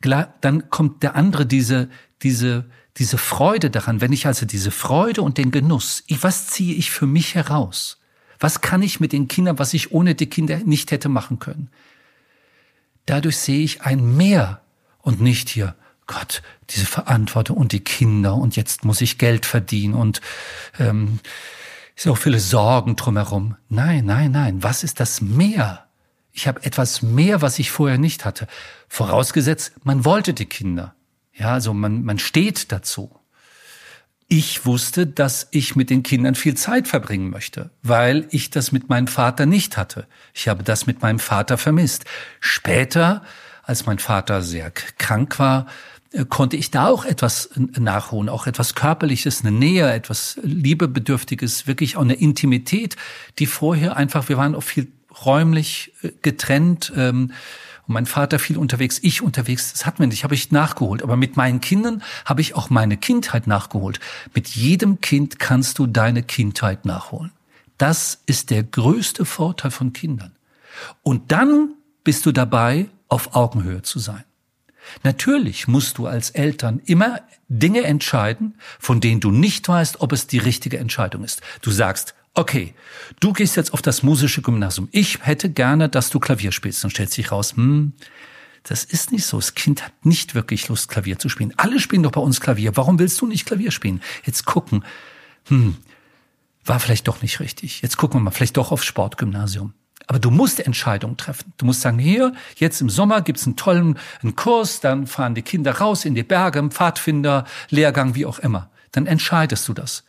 Dann 0.01 0.71
kommt 0.71 1.03
der 1.03 1.17
andere 1.17 1.45
diese, 1.45 1.89
diese, 2.23 2.71
diese 2.99 3.19
Freude 3.19 3.69
daran, 3.69 4.01
wenn 4.01 4.13
ich 4.13 4.29
also 4.29 4.47
diese 4.47 4.71
Freude 4.71 5.23
und 5.23 5.39
den 5.39 5.51
Genuss, 5.51 6.05
was 6.21 6.47
ziehe 6.47 6.77
ich 6.77 6.93
für 6.93 7.09
mich 7.09 7.35
heraus? 7.35 7.99
Was 8.45 8.61
kann 8.61 8.83
ich 8.83 9.01
mit 9.01 9.15
den 9.15 9.27
Kindern, 9.27 9.59
was 9.59 9.73
ich 9.73 9.93
ohne 9.93 10.15
die 10.15 10.29
Kinder 10.29 10.59
nicht 10.59 10.91
hätte 10.91 11.09
machen 11.09 11.39
können? 11.39 11.71
Dadurch 13.07 13.39
sehe 13.39 13.65
ich 13.65 13.81
ein 13.81 14.19
Mehr 14.19 14.61
und 15.01 15.19
nicht 15.23 15.49
hier, 15.49 15.75
Gott, 16.07 16.43
diese 16.69 16.85
Verantwortung 16.85 17.57
und 17.57 17.73
die 17.73 17.81
Kinder 17.81 18.35
und 18.35 18.55
jetzt 18.55 18.85
muss 18.85 19.01
ich 19.01 19.17
Geld 19.17 19.47
verdienen 19.47 19.95
und 19.95 20.21
ähm, 20.79 21.21
so 21.97 22.15
viele 22.15 22.39
Sorgen 22.39 22.97
drumherum. 22.97 23.57
Nein, 23.71 24.05
nein, 24.05 24.33
nein. 24.33 24.63
Was 24.63 24.85
ist 24.85 25.01
das 25.01 25.23
mehr? 25.23 25.87
Ich 26.31 26.47
habe 26.47 26.63
etwas 26.65 27.01
mehr, 27.01 27.41
was 27.41 27.59
ich 27.59 27.71
vorher 27.71 27.97
nicht 27.97 28.27
hatte. 28.27 28.47
Vorausgesetzt, 28.91 29.73
man 29.85 30.05
wollte 30.05 30.35
die 30.35 30.45
Kinder. 30.45 30.95
Ja, 31.33 31.55
also 31.55 31.73
man, 31.73 32.05
man 32.05 32.19
steht 32.19 32.73
dazu. 32.73 33.19
Ich 34.29 34.65
wusste, 34.65 35.07
dass 35.07 35.49
ich 35.51 35.77
mit 35.77 35.91
den 35.91 36.03
Kindern 36.03 36.35
viel 36.35 36.55
Zeit 36.55 36.89
verbringen 36.89 37.31
möchte, 37.31 37.71
weil 37.83 38.27
ich 38.31 38.51
das 38.51 38.73
mit 38.73 38.89
meinem 38.89 39.07
Vater 39.07 39.45
nicht 39.45 39.77
hatte. 39.77 40.07
Ich 40.33 40.49
habe 40.49 40.63
das 40.63 40.87
mit 40.87 41.03
meinem 41.03 41.19
Vater 41.19 41.59
vermisst. 41.59 42.05
Später, 42.41 43.23
als 43.63 43.87
mein 43.87 43.99
Vater 43.99 44.43
sehr 44.43 44.71
krank 44.71 45.39
war, 45.39 45.67
äh, 46.13 46.25
konnte 46.25 46.57
ich 46.57 46.71
da 46.71 46.89
auch 46.89 47.05
etwas 47.05 47.51
nachholen, 47.57 48.29
auch 48.31 48.47
etwas 48.47 48.75
Körperliches, 48.75 49.43
eine 49.43 49.53
Nähe, 49.53 49.93
etwas 49.93 50.39
Liebebedürftiges, 50.43 51.67
wirklich 51.67 51.97
auch 51.97 52.03
eine 52.03 52.15
Intimität, 52.15 52.97
die 53.39 53.47
vorher 53.47 53.97
einfach, 53.97 54.29
wir 54.29 54.39
waren 54.39 54.55
auch 54.55 54.63
viel 54.63 54.89
räumlich 55.25 55.93
äh, 56.03 56.13
getrennt. 56.23 56.93
Ähm, 56.97 57.33
und 57.87 57.95
mein 57.95 58.07
Vater 58.07 58.39
viel 58.39 58.57
unterwegs, 58.57 58.99
ich 59.03 59.23
unterwegs, 59.23 59.73
das 59.73 59.87
hat 59.87 59.99
mir 59.99 60.07
nicht, 60.07 60.25
habe 60.25 60.35
ich 60.35 60.51
nachgeholt. 60.51 61.03
Aber 61.03 61.17
mit 61.17 61.37
meinen 61.37 61.61
Kindern 61.61 62.03
habe 62.25 62.41
ich 62.41 62.55
auch 62.55 62.71
meine 62.71 62.97
Kindheit 62.97 63.47
nachgeholt. 63.47 64.01
Mit 64.35 64.49
jedem 64.49 65.01
Kind 65.01 65.39
kannst 65.39 65.79
du 65.79 65.87
deine 65.87 66.23
Kindheit 66.23 66.85
nachholen. 66.85 67.33
Das 67.79 68.23
ist 68.27 68.51
der 68.51 68.63
größte 68.63 69.25
Vorteil 69.25 69.71
von 69.71 69.93
Kindern. 69.93 70.33
Und 71.03 71.33
dann 71.33 71.75
bist 72.05 72.27
du 72.27 72.33
dabei, 72.33 72.89
auf 73.09 73.35
Augenhöhe 73.35 73.83
zu 73.83 73.99
sein. 73.99 74.25
Natürlich 75.03 75.69
musst 75.69 75.99
du 75.99 76.07
als 76.07 76.31
Eltern 76.31 76.81
immer 76.85 77.21
Dinge 77.49 77.83
entscheiden, 77.83 78.59
von 78.79 79.01
denen 79.01 79.21
du 79.21 79.31
nicht 79.31 79.69
weißt, 79.69 80.01
ob 80.01 80.13
es 80.13 80.27
die 80.27 80.39
richtige 80.39 80.79
Entscheidung 80.79 81.25
ist. 81.25 81.41
Du 81.63 81.71
sagst, 81.71 82.15
okay, 82.35 82.75
du 83.21 83.33
gehst 83.33 83.57
jetzt 83.57 83.73
auf 83.73 83.83
das 83.83 84.03
musische 84.03 84.43
Gymnasium. 84.43 84.89
Ich 84.93 85.25
hätte 85.25 85.51
gerne, 85.51 85.89
dass 85.89 86.11
du 86.11 86.21
Klavier 86.21 86.53
spielst. 86.53 86.83
Dann 86.85 86.91
stellt 86.91 87.11
sich 87.11 87.33
raus, 87.33 87.57
hm, 87.57 87.93
das 88.65 88.85
ist 88.85 89.13
nicht 89.13 89.27
so. 89.27 89.37
Das 89.39 89.55
Kind 89.55 89.85
hat 89.85 89.93
nicht 90.05 90.35
wirklich 90.35 90.69
Lust, 90.69 90.89
Klavier 90.89 91.19
zu 91.19 91.29
spielen. 91.29 91.53
Alle 91.57 91.79
spielen 91.79 92.03
doch 92.03 92.13
bei 92.13 92.21
uns 92.21 92.41
Klavier. 92.41 92.77
Warum 92.77 92.99
willst 92.99 93.21
du 93.21 93.27
nicht 93.27 93.47
Klavier 93.47 93.71
spielen? 93.71 94.03
Jetzt 94.25 94.47
gucken, 94.47 94.85
hm, 95.49 95.77
war 96.65 96.81
vielleicht 96.81 97.07
doch 97.09 97.23
nicht 97.23 97.41
richtig. 97.41 97.83
Jetzt 97.83 97.97
gucken 97.97 98.21
wir 98.21 98.25
mal, 98.25 98.31
vielleicht 98.31 98.57
doch 98.57 98.73
aufs 98.73 98.87
Sportgymnasium. 98.87 99.75
Aber 100.07 100.19
du 100.19 100.31
musst 100.31 100.61
Entscheidungen 100.61 101.17
treffen. 101.17 101.53
Du 101.57 101.67
musst 101.67 101.83
sagen, 101.83 101.99
hier, 101.99 102.35
jetzt 102.57 102.81
im 102.81 102.91
Sommer 102.91 103.23
gibt's 103.23 103.47
einen 103.47 103.57
tollen 103.57 103.99
einen 104.23 104.37
Kurs, 104.37 104.81
dann 104.81 105.07
fahren 105.07 105.35
die 105.35 105.43
Kinder 105.43 105.73
raus 105.79 106.05
in 106.05 106.15
die 106.15 106.23
Berge, 106.23 106.59
im 106.59 106.71
Pfadfinder, 106.71 107.45
Lehrgang, 107.71 108.15
wie 108.15 108.27
auch 108.27 108.39
immer. 108.39 108.71
Dann 108.93 109.07
entscheidest 109.07 109.67
du 109.69 109.73
das. 109.73 110.05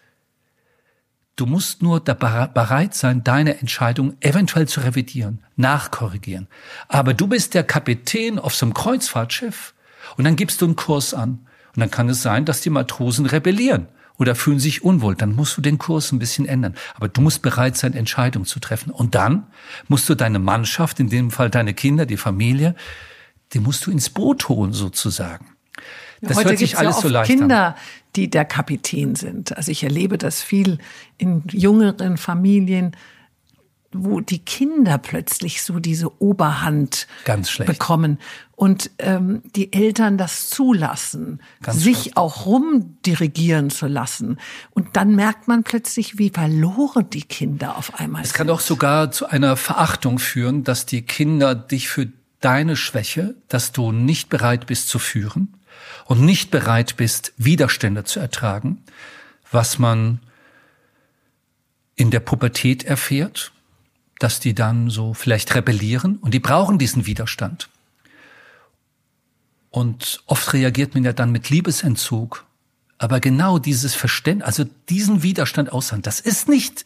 Du 1.36 1.46
musst 1.46 1.82
nur 1.82 2.00
bereit 2.00 2.94
sein, 2.94 3.24
deine 3.24 3.60
Entscheidung 3.60 4.16
eventuell 4.22 4.68
zu 4.70 4.80
revidieren, 4.80 5.44
nachkorrigieren. 5.58 6.48
Aber 6.88 7.14
du 7.14 7.28
bist 7.28 7.54
der 7.54 7.64
Kapitän 7.64 8.40
auf 8.40 8.56
so 8.56 8.66
einem 8.66 8.74
Kreuzfahrtschiff 8.74 9.74
und 10.16 10.24
dann 10.24 10.38
gibst 10.38 10.62
du 10.62 10.66
einen 10.66 10.78
Kurs 10.78 11.14
an. 11.14 11.46
Und 11.76 11.82
dann 11.82 11.92
kann 11.92 12.08
es 12.08 12.22
sein, 12.22 12.46
dass 12.46 12.62
die 12.62 12.70
Matrosen 12.70 13.26
rebellieren 13.26 13.88
oder 14.18 14.34
fühlen 14.34 14.60
sich 14.60 14.84
unwohl, 14.84 15.16
dann 15.16 15.36
musst 15.36 15.58
du 15.58 15.62
den 15.62 15.78
Kurs 15.78 16.14
ein 16.14 16.20
bisschen 16.20 16.46
ändern. 16.46 16.76
Aber 16.96 17.10
du 17.10 17.20
musst 17.20 17.42
bereit 17.42 17.76
sein, 17.76 17.94
Entscheidungen 17.94 18.46
zu 18.46 18.62
treffen. 18.62 18.92
Und 18.92 19.14
dann 19.14 19.48
musst 19.90 20.08
du 20.08 20.16
deine 20.16 20.40
Mannschaft, 20.40 21.02
in 21.02 21.10
dem 21.10 21.32
Fall 21.32 21.50
deine 21.50 21.74
Kinder, 21.74 22.06
die 22.06 22.16
Familie, 22.16 22.76
die 23.52 23.60
musst 23.60 23.86
du 23.86 23.92
ins 23.92 24.10
Boot 24.10 24.48
holen 24.48 24.72
sozusagen. 24.72 25.48
Das 26.22 26.38
Heute 26.38 26.50
hört 26.50 26.60
sich 26.60 26.78
alles 26.78 26.96
ja 26.96 27.02
so 27.02 27.08
leicht 27.10 27.30
Kinder, 27.30 27.68
an. 27.68 27.76
Die 28.16 28.30
der 28.30 28.46
Kapitän 28.46 29.16
sind. 29.16 29.56
Also 29.56 29.72
ich 29.72 29.84
erlebe 29.84 30.18
das 30.18 30.42
viel 30.42 30.80
in 31.18 31.44
jüngeren 31.52 32.18
Familien, 32.18 32.96
wo 33.98 34.20
die 34.20 34.40
Kinder 34.40 34.98
plötzlich 34.98 35.64
so 35.64 35.80
diese 35.80 36.22
Oberhand 36.22 37.08
bekommen 37.66 38.20
und 38.56 38.92
ähm, 39.00 39.42
die 39.56 39.74
Eltern 39.74 40.18
das 40.18 40.50
zulassen, 40.50 41.42
Ganz 41.62 41.82
sich 41.82 41.98
schlecht. 42.02 42.18
auch 42.18 42.46
rumdirigieren 42.46 43.70
zu 43.70 43.88
lassen. 43.88 44.38
Und 44.72 44.96
dann 44.98 45.16
merkt 45.16 45.48
man 45.48 45.64
plötzlich, 45.64 46.18
wie 46.18 46.30
verloren 46.30 47.10
die 47.10 47.22
Kinder 47.22 47.78
auf 47.78 48.00
einmal 48.00 48.22
es 48.22 48.30
sind. 48.30 48.34
Es 48.34 48.38
kann 48.38 48.50
auch 48.50 48.60
sogar 48.60 49.12
zu 49.12 49.28
einer 49.28 49.56
Verachtung 49.56 50.20
führen, 50.20 50.64
dass 50.64 50.86
die 50.86 51.04
Kinder 51.04 51.56
dich 51.56 51.88
für 51.88 52.10
deine 52.42 52.76
Schwäche, 52.76 53.36
dass 53.48 53.72
du 53.72 53.92
nicht 53.92 54.30
bereit 54.30 54.68
bist 54.68 54.90
zu 54.90 55.00
führen 55.00 55.54
und 56.06 56.22
nicht 56.22 56.52
bereit 56.52 56.98
bist, 56.98 57.34
Widerstände 57.38 58.04
zu 58.04 58.20
ertragen, 58.20 58.84
was 59.52 59.80
man 59.80 60.20
in 61.96 62.12
der 62.12 62.20
Pubertät 62.20 62.84
erfährt 62.84 63.52
dass 64.20 64.40
die 64.40 64.54
dann 64.54 64.90
so 64.90 65.14
vielleicht 65.14 65.54
rebellieren 65.56 66.18
und 66.18 66.34
die 66.34 66.40
brauchen 66.40 66.78
diesen 66.78 67.06
Widerstand. 67.06 67.70
Und 69.70 70.24
oft 70.26 70.54
reagiert 70.54 70.94
man 70.94 71.04
ja 71.04 71.12
dann 71.12 71.32
mit 71.32 71.50
Liebesentzug. 71.50 72.46
Aber 72.98 73.20
genau 73.20 73.60
dieses 73.60 73.94
Verständnis, 73.94 74.48
also 74.48 74.66
diesen 74.88 75.22
Widerstand 75.22 75.72
aussagen, 75.74 76.02
das 76.02 76.22
ist 76.22 76.48
nicht, 76.48 76.86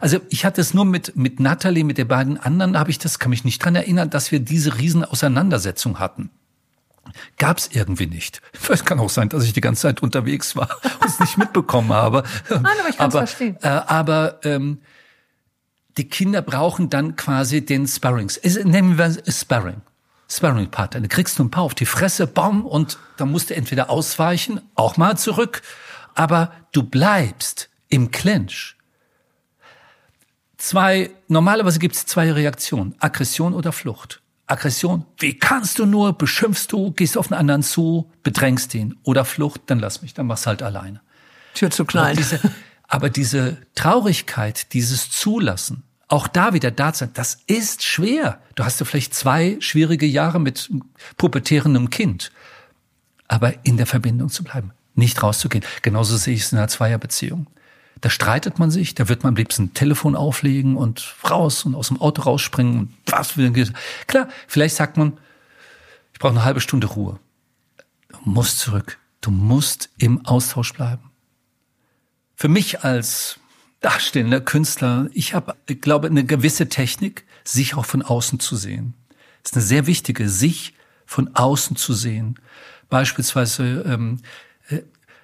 also 0.00 0.18
ich 0.30 0.46
hatte 0.46 0.62
es 0.62 0.72
nur 0.72 0.86
mit, 0.86 1.14
mit 1.14 1.40
Natalie, 1.40 1.84
mit 1.84 1.98
den 1.98 2.08
beiden 2.08 2.38
anderen, 2.38 2.78
habe 2.78 2.90
ich 2.90 2.98
das, 2.98 3.18
kann 3.18 3.30
mich 3.30 3.44
nicht 3.44 3.62
dran 3.62 3.74
erinnern, 3.74 4.08
dass 4.08 4.32
wir 4.32 4.40
diese 4.40 4.78
riesen 4.78 5.04
Auseinandersetzung 5.04 5.98
hatten. 5.98 6.30
Gab 7.38 7.58
es 7.58 7.68
irgendwie 7.72 8.06
nicht. 8.06 8.40
Es 8.68 8.84
kann 8.84 8.98
auch 9.00 9.10
sein, 9.10 9.28
dass 9.28 9.44
ich 9.44 9.52
die 9.52 9.60
ganze 9.60 9.82
Zeit 9.82 10.02
unterwegs 10.02 10.56
war 10.56 10.68
und 11.00 11.06
es 11.06 11.20
nicht 11.20 11.36
mitbekommen 11.36 11.92
habe. 11.92 12.22
Nein, 12.48 12.64
aber 12.64 12.88
ich 12.88 12.96
kann 12.96 13.08
es 13.08 13.16
verstehen. 13.16 13.56
Äh, 13.60 13.68
aber 13.68 14.40
ähm, 14.44 14.80
die 15.96 16.08
Kinder 16.08 16.42
brauchen 16.42 16.90
dann 16.90 17.16
quasi 17.16 17.64
den 17.64 17.86
Sparrings. 17.86 18.40
Nehmen 18.64 18.98
wir 18.98 19.16
Sparring. 19.28 19.82
Sparring-Partner. 20.28 21.02
Da 21.02 21.08
kriegst 21.08 21.38
du 21.38 21.44
ein 21.44 21.50
paar 21.50 21.64
auf 21.64 21.74
die 21.74 21.86
Fresse, 21.86 22.26
bam, 22.26 22.64
und 22.64 22.98
dann 23.18 23.30
musst 23.30 23.50
du 23.50 23.54
entweder 23.54 23.90
ausweichen, 23.90 24.60
auch 24.74 24.96
mal 24.96 25.18
zurück, 25.18 25.62
aber 26.14 26.52
du 26.72 26.82
bleibst 26.82 27.68
im 27.88 28.10
Clinch. 28.10 28.76
Zwei, 30.56 31.10
normalerweise 31.28 31.78
gibt 31.78 31.96
es 31.96 32.06
zwei 32.06 32.32
Reaktionen, 32.32 32.94
Aggression 33.00 33.52
oder 33.52 33.72
Flucht. 33.72 34.21
Aggression, 34.52 35.04
wie 35.18 35.38
kannst 35.38 35.78
du 35.78 35.86
nur, 35.86 36.16
beschimpfst 36.16 36.68
du, 36.68 36.92
gehst 36.92 37.18
auf 37.18 37.30
einen 37.30 37.40
anderen 37.40 37.62
zu, 37.62 38.10
bedrängst 38.22 38.74
ihn. 38.74 38.96
Oder 39.02 39.24
Flucht, 39.24 39.62
dann 39.66 39.80
lass 39.80 40.02
mich, 40.02 40.14
dann 40.14 40.26
mach's 40.26 40.46
halt 40.46 40.62
alleine. 40.62 41.00
Tür 41.54 41.70
zu 41.70 41.84
klein. 41.84 42.16
diese, 42.16 42.40
aber 42.86 43.10
diese 43.10 43.58
Traurigkeit, 43.74 44.72
dieses 44.72 45.10
Zulassen, 45.10 45.82
auch 46.08 46.28
da 46.28 46.52
wieder 46.52 46.70
da 46.70 46.92
sein, 46.92 47.10
das 47.14 47.38
ist 47.46 47.82
schwer. 47.82 48.38
Du 48.54 48.64
hast 48.64 48.80
ja 48.80 48.86
vielleicht 48.86 49.14
zwei 49.14 49.56
schwierige 49.60 50.06
Jahre 50.06 50.38
mit 50.38 50.70
pubertärendem 51.16 51.88
Kind. 51.88 52.30
Aber 53.28 53.54
in 53.64 53.78
der 53.78 53.86
Verbindung 53.86 54.28
zu 54.28 54.44
bleiben, 54.44 54.72
nicht 54.94 55.22
rauszugehen. 55.22 55.64
Genauso 55.80 56.18
sehe 56.18 56.34
ich 56.34 56.42
es 56.42 56.52
in 56.52 56.58
einer 56.58 56.68
Zweierbeziehung. 56.68 57.46
Da 58.02 58.10
streitet 58.10 58.58
man 58.58 58.70
sich, 58.70 58.94
da 58.94 59.08
wird 59.08 59.22
man 59.22 59.30
am 59.30 59.36
liebsten 59.36 59.64
ein 59.64 59.74
Telefon 59.74 60.14
auflegen 60.14 60.76
und 60.76 61.14
raus 61.28 61.64
und 61.64 61.74
aus 61.74 61.88
dem 61.88 62.00
Auto 62.00 62.22
rausspringen 62.22 62.78
und 62.78 62.94
was 63.06 63.38
will 63.38 63.72
Klar, 64.06 64.28
vielleicht 64.46 64.76
sagt 64.76 64.98
man, 64.98 65.14
ich 66.12 66.18
brauche 66.18 66.32
eine 66.32 66.44
halbe 66.44 66.60
Stunde 66.60 66.88
Ruhe. 66.88 67.18
Du 68.08 68.18
musst 68.24 68.58
zurück. 68.58 68.98
Du 69.22 69.30
musst 69.30 69.88
im 69.98 70.26
Austausch 70.26 70.74
bleiben 70.74 71.12
für 72.42 72.48
mich 72.48 72.82
als 72.82 73.38
darstellender 73.82 74.40
Künstler, 74.40 75.08
ich 75.12 75.32
habe, 75.32 75.54
ich 75.68 75.80
glaube, 75.80 76.08
eine 76.08 76.24
gewisse 76.24 76.68
Technik, 76.68 77.24
sich 77.44 77.76
auch 77.76 77.86
von 77.86 78.02
außen 78.02 78.40
zu 78.40 78.56
sehen. 78.56 78.94
Das 79.44 79.52
ist 79.52 79.56
eine 79.56 79.64
sehr 79.64 79.86
wichtige, 79.86 80.28
sich 80.28 80.74
von 81.06 81.36
außen 81.36 81.76
zu 81.76 81.92
sehen. 81.92 82.40
Beispielsweise, 82.90 83.84
ähm, 83.86 84.18
äh, 84.18 84.22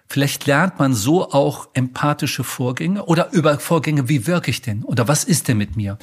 vielleicht 0.08 0.46
lernt 0.46 0.78
man 0.78 0.94
so 0.94 1.30
auch 1.30 1.68
empathische 1.74 2.44
Vorgänge 2.44 3.04
oder 3.04 3.32
über 3.32 3.58
Vorgänge, 3.58 4.08
wie 4.08 4.26
wirke 4.26 4.50
ich 4.50 4.62
denn 4.62 4.82
oder 4.84 5.06
was 5.08 5.24
ist 5.24 5.48
denn 5.48 5.58
mit 5.58 5.76
mir? 5.76 5.98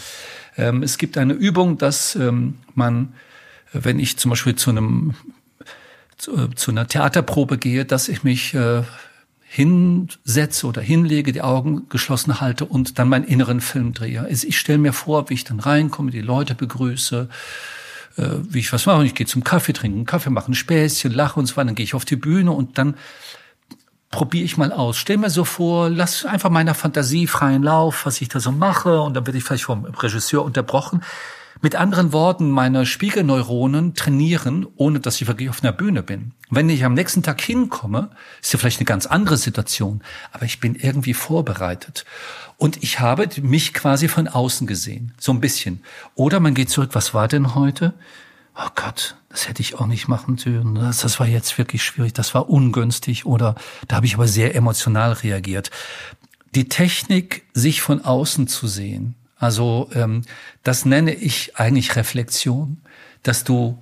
Ähm, 0.57 0.83
es 0.83 0.97
gibt 0.97 1.17
eine 1.17 1.33
Übung, 1.33 1.77
dass 1.77 2.15
ähm, 2.15 2.59
man, 2.73 3.13
wenn 3.73 3.99
ich 3.99 4.17
zum 4.17 4.29
Beispiel 4.29 4.55
zu 4.55 4.69
einem 4.69 5.15
zu, 6.17 6.37
äh, 6.37 6.55
zu 6.55 6.71
einer 6.71 6.87
Theaterprobe 6.87 7.57
gehe, 7.57 7.85
dass 7.85 8.07
ich 8.07 8.23
mich 8.23 8.53
äh, 8.53 8.83
hinsetze 9.47 10.67
oder 10.67 10.81
hinlege, 10.81 11.31
die 11.31 11.41
Augen 11.41 11.87
geschlossen 11.89 12.41
halte 12.41 12.65
und 12.65 12.99
dann 12.99 13.09
meinen 13.09 13.25
inneren 13.25 13.61
Film 13.61 13.93
drehe. 13.93 14.21
Also 14.21 14.47
ich 14.47 14.57
stelle 14.57 14.79
mir 14.79 14.93
vor, 14.93 15.29
wie 15.29 15.35
ich 15.35 15.43
dann 15.43 15.59
reinkomme, 15.59 16.11
die 16.11 16.21
Leute 16.21 16.55
begrüße, 16.55 17.29
äh, 18.17 18.23
wie 18.49 18.59
ich 18.59 18.71
was 18.73 18.85
mache. 18.85 19.05
Ich 19.05 19.15
gehe 19.15 19.27
zum 19.27 19.43
Kaffee 19.43 19.73
trinken, 19.73 20.05
Kaffee 20.05 20.29
machen, 20.29 20.53
Späßchen, 20.53 21.11
lache 21.11 21.39
und 21.39 21.45
so 21.47 21.57
weiter. 21.57 21.67
Dann 21.67 21.75
gehe 21.75 21.85
ich 21.85 21.93
auf 21.95 22.05
die 22.05 22.17
Bühne 22.17 22.51
und 22.51 22.77
dann 22.77 22.95
probiere 24.15 24.45
ich 24.45 24.55
mal 24.55 24.71
aus. 24.71 24.95
Stell 24.95 25.17
mir 25.17 25.29
so 25.29 25.43
vor, 25.43 25.89
lass 25.89 26.23
einfach 26.23 26.49
meiner 26.49 26.73
Fantasie 26.73 27.27
freien 27.27 27.63
Lauf, 27.63 28.05
was 28.05 28.21
ich 28.21 28.29
da 28.29 28.39
so 28.39 28.53
mache 28.53 29.01
und 29.01 29.13
dann 29.13 29.27
werde 29.27 29.37
ich 29.37 29.43
vielleicht 29.43 29.65
vom 29.65 29.83
Regisseur 29.83 30.45
unterbrochen. 30.45 31.03
Mit 31.61 31.75
anderen 31.75 32.13
Worten, 32.13 32.49
meine 32.49 32.85
Spiegelneuronen 32.85 33.93
trainieren, 33.93 34.67
ohne 34.77 35.01
dass 35.01 35.19
ich 35.19 35.27
wirklich 35.27 35.49
auf 35.49 35.61
einer 35.61 35.73
Bühne 35.73 36.01
bin. 36.01 36.31
Wenn 36.49 36.69
ich 36.69 36.85
am 36.85 36.93
nächsten 36.93 37.23
Tag 37.23 37.41
hinkomme, 37.41 38.09
ist 38.41 38.53
ja 38.53 38.59
vielleicht 38.59 38.79
eine 38.79 38.85
ganz 38.85 39.05
andere 39.05 39.35
Situation, 39.35 40.01
aber 40.31 40.45
ich 40.45 40.61
bin 40.61 40.75
irgendwie 40.75 41.13
vorbereitet. 41.13 42.05
Und 42.55 42.83
ich 42.83 43.01
habe 43.01 43.27
mich 43.41 43.73
quasi 43.73 44.07
von 44.07 44.29
außen 44.29 44.65
gesehen, 44.65 45.13
so 45.19 45.33
ein 45.33 45.41
bisschen. 45.41 45.83
Oder 46.15 46.39
man 46.39 46.53
geht 46.53 46.69
zurück, 46.69 46.91
was 46.93 47.13
war 47.13 47.27
denn 47.27 47.53
heute? 47.53 47.93
Oh 48.57 48.69
Gott, 48.75 49.15
das 49.29 49.49
hätte 49.49 49.61
ich 49.61 49.75
auch 49.75 49.85
nicht 49.85 50.07
machen 50.07 50.37
dürfen. 50.37 50.75
Das, 50.75 50.99
das 50.99 51.19
war 51.19 51.27
jetzt 51.27 51.57
wirklich 51.57 51.83
schwierig, 51.83 52.13
das 52.13 52.33
war 52.33 52.49
ungünstig 52.49 53.25
oder 53.25 53.55
da 53.87 53.97
habe 53.97 54.05
ich 54.05 54.15
aber 54.15 54.27
sehr 54.27 54.55
emotional 54.55 55.11
reagiert. 55.11 55.71
Die 56.53 56.69
Technik, 56.69 57.43
sich 57.53 57.81
von 57.81 58.05
außen 58.05 58.47
zu 58.47 58.67
sehen, 58.67 59.15
also 59.37 59.89
ähm, 59.93 60.21
das 60.63 60.85
nenne 60.85 61.13
ich 61.13 61.57
eigentlich 61.57 61.97
Reflexion, 61.97 62.77
dass 63.23 63.43
du 63.43 63.81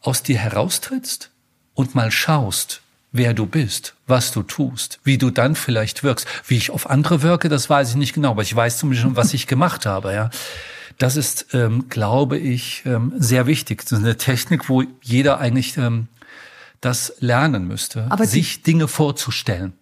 aus 0.00 0.24
dir 0.24 0.38
heraustrittst 0.38 1.30
und 1.74 1.94
mal 1.94 2.10
schaust, 2.10 2.82
wer 3.12 3.32
du 3.34 3.46
bist, 3.46 3.94
was 4.06 4.32
du 4.32 4.42
tust, 4.42 4.98
wie 5.04 5.18
du 5.18 5.30
dann 5.30 5.54
vielleicht 5.54 6.02
wirkst. 6.02 6.26
Wie 6.46 6.56
ich 6.56 6.70
auf 6.70 6.90
andere 6.90 7.22
wirke, 7.22 7.48
das 7.48 7.70
weiß 7.70 7.90
ich 7.90 7.96
nicht 7.96 8.14
genau, 8.14 8.30
aber 8.30 8.42
ich 8.42 8.54
weiß 8.54 8.78
zumindest 8.78 9.02
schon, 9.02 9.16
was 9.16 9.34
ich 9.34 9.46
gemacht 9.46 9.86
habe. 9.86 10.12
Ja, 10.12 10.30
Das 11.00 11.16
ist, 11.16 11.54
ähm, 11.54 11.88
glaube 11.88 12.36
ich, 12.36 12.82
ähm, 12.84 13.14
sehr 13.16 13.46
wichtig. 13.46 13.80
Das 13.80 13.92
ist 13.92 14.04
eine 14.04 14.18
Technik, 14.18 14.68
wo 14.68 14.84
jeder 15.00 15.40
eigentlich 15.40 15.78
ähm, 15.78 16.08
das 16.82 17.14
lernen 17.20 17.66
müsste, 17.66 18.06
Aber 18.10 18.26
sich 18.26 18.62
Dinge 18.62 18.86
vorzustellen. 18.86 19.72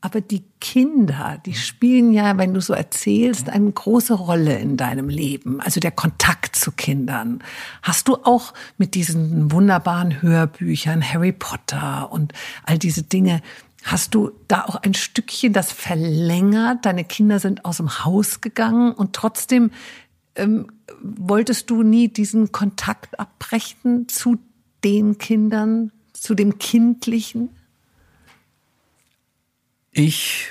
Aber 0.00 0.20
die 0.20 0.44
Kinder, 0.60 1.42
die 1.44 1.54
spielen 1.54 2.12
ja, 2.12 2.38
wenn 2.38 2.54
du 2.54 2.60
so 2.60 2.72
erzählst, 2.72 3.50
eine 3.50 3.70
große 3.70 4.14
Rolle 4.14 4.58
in 4.60 4.76
deinem 4.76 5.08
Leben. 5.08 5.60
Also 5.60 5.80
der 5.80 5.90
Kontakt 5.90 6.54
zu 6.54 6.70
Kindern. 6.70 7.42
Hast 7.82 8.06
du 8.06 8.14
auch 8.22 8.54
mit 8.78 8.94
diesen 8.94 9.50
wunderbaren 9.50 10.22
Hörbüchern, 10.22 11.02
Harry 11.02 11.32
Potter 11.32 12.12
und 12.12 12.32
all 12.64 12.78
diese 12.78 13.02
Dinge, 13.02 13.42
hast 13.84 14.14
du 14.14 14.32
da 14.48 14.64
auch 14.64 14.76
ein 14.76 14.94
Stückchen 14.94 15.52
das 15.52 15.72
verlängert? 15.72 16.84
Deine 16.84 17.04
Kinder 17.04 17.38
sind 17.38 17.64
aus 17.64 17.78
dem 17.78 18.04
Haus 18.04 18.40
gegangen 18.40 18.92
und 18.92 19.14
trotzdem 19.14 19.70
ähm, 20.34 20.70
wolltest 21.02 21.70
du 21.70 21.82
nie 21.82 22.08
diesen 22.08 22.52
Kontakt 22.52 23.18
abbrechen 23.18 24.08
zu 24.08 24.38
den 24.84 25.18
Kindern, 25.18 25.92
zu 26.12 26.34
dem 26.34 26.58
Kindlichen? 26.58 27.50
Ich 29.92 30.48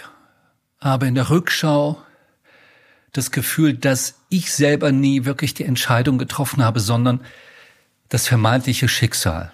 habe 0.80 1.08
in 1.08 1.16
der 1.16 1.30
Rückschau 1.30 2.02
das 3.14 3.32
Gefühl, 3.32 3.74
dass 3.74 4.16
ich 4.30 4.54
selber 4.54 4.92
nie 4.92 5.26
wirklich 5.26 5.54
die 5.54 5.64
Entscheidung 5.64 6.18
getroffen 6.18 6.64
habe, 6.64 6.80
sondern 6.80 7.22
das 8.10 8.28
vermeintliche 8.28 8.88
Schicksal. 8.88 9.52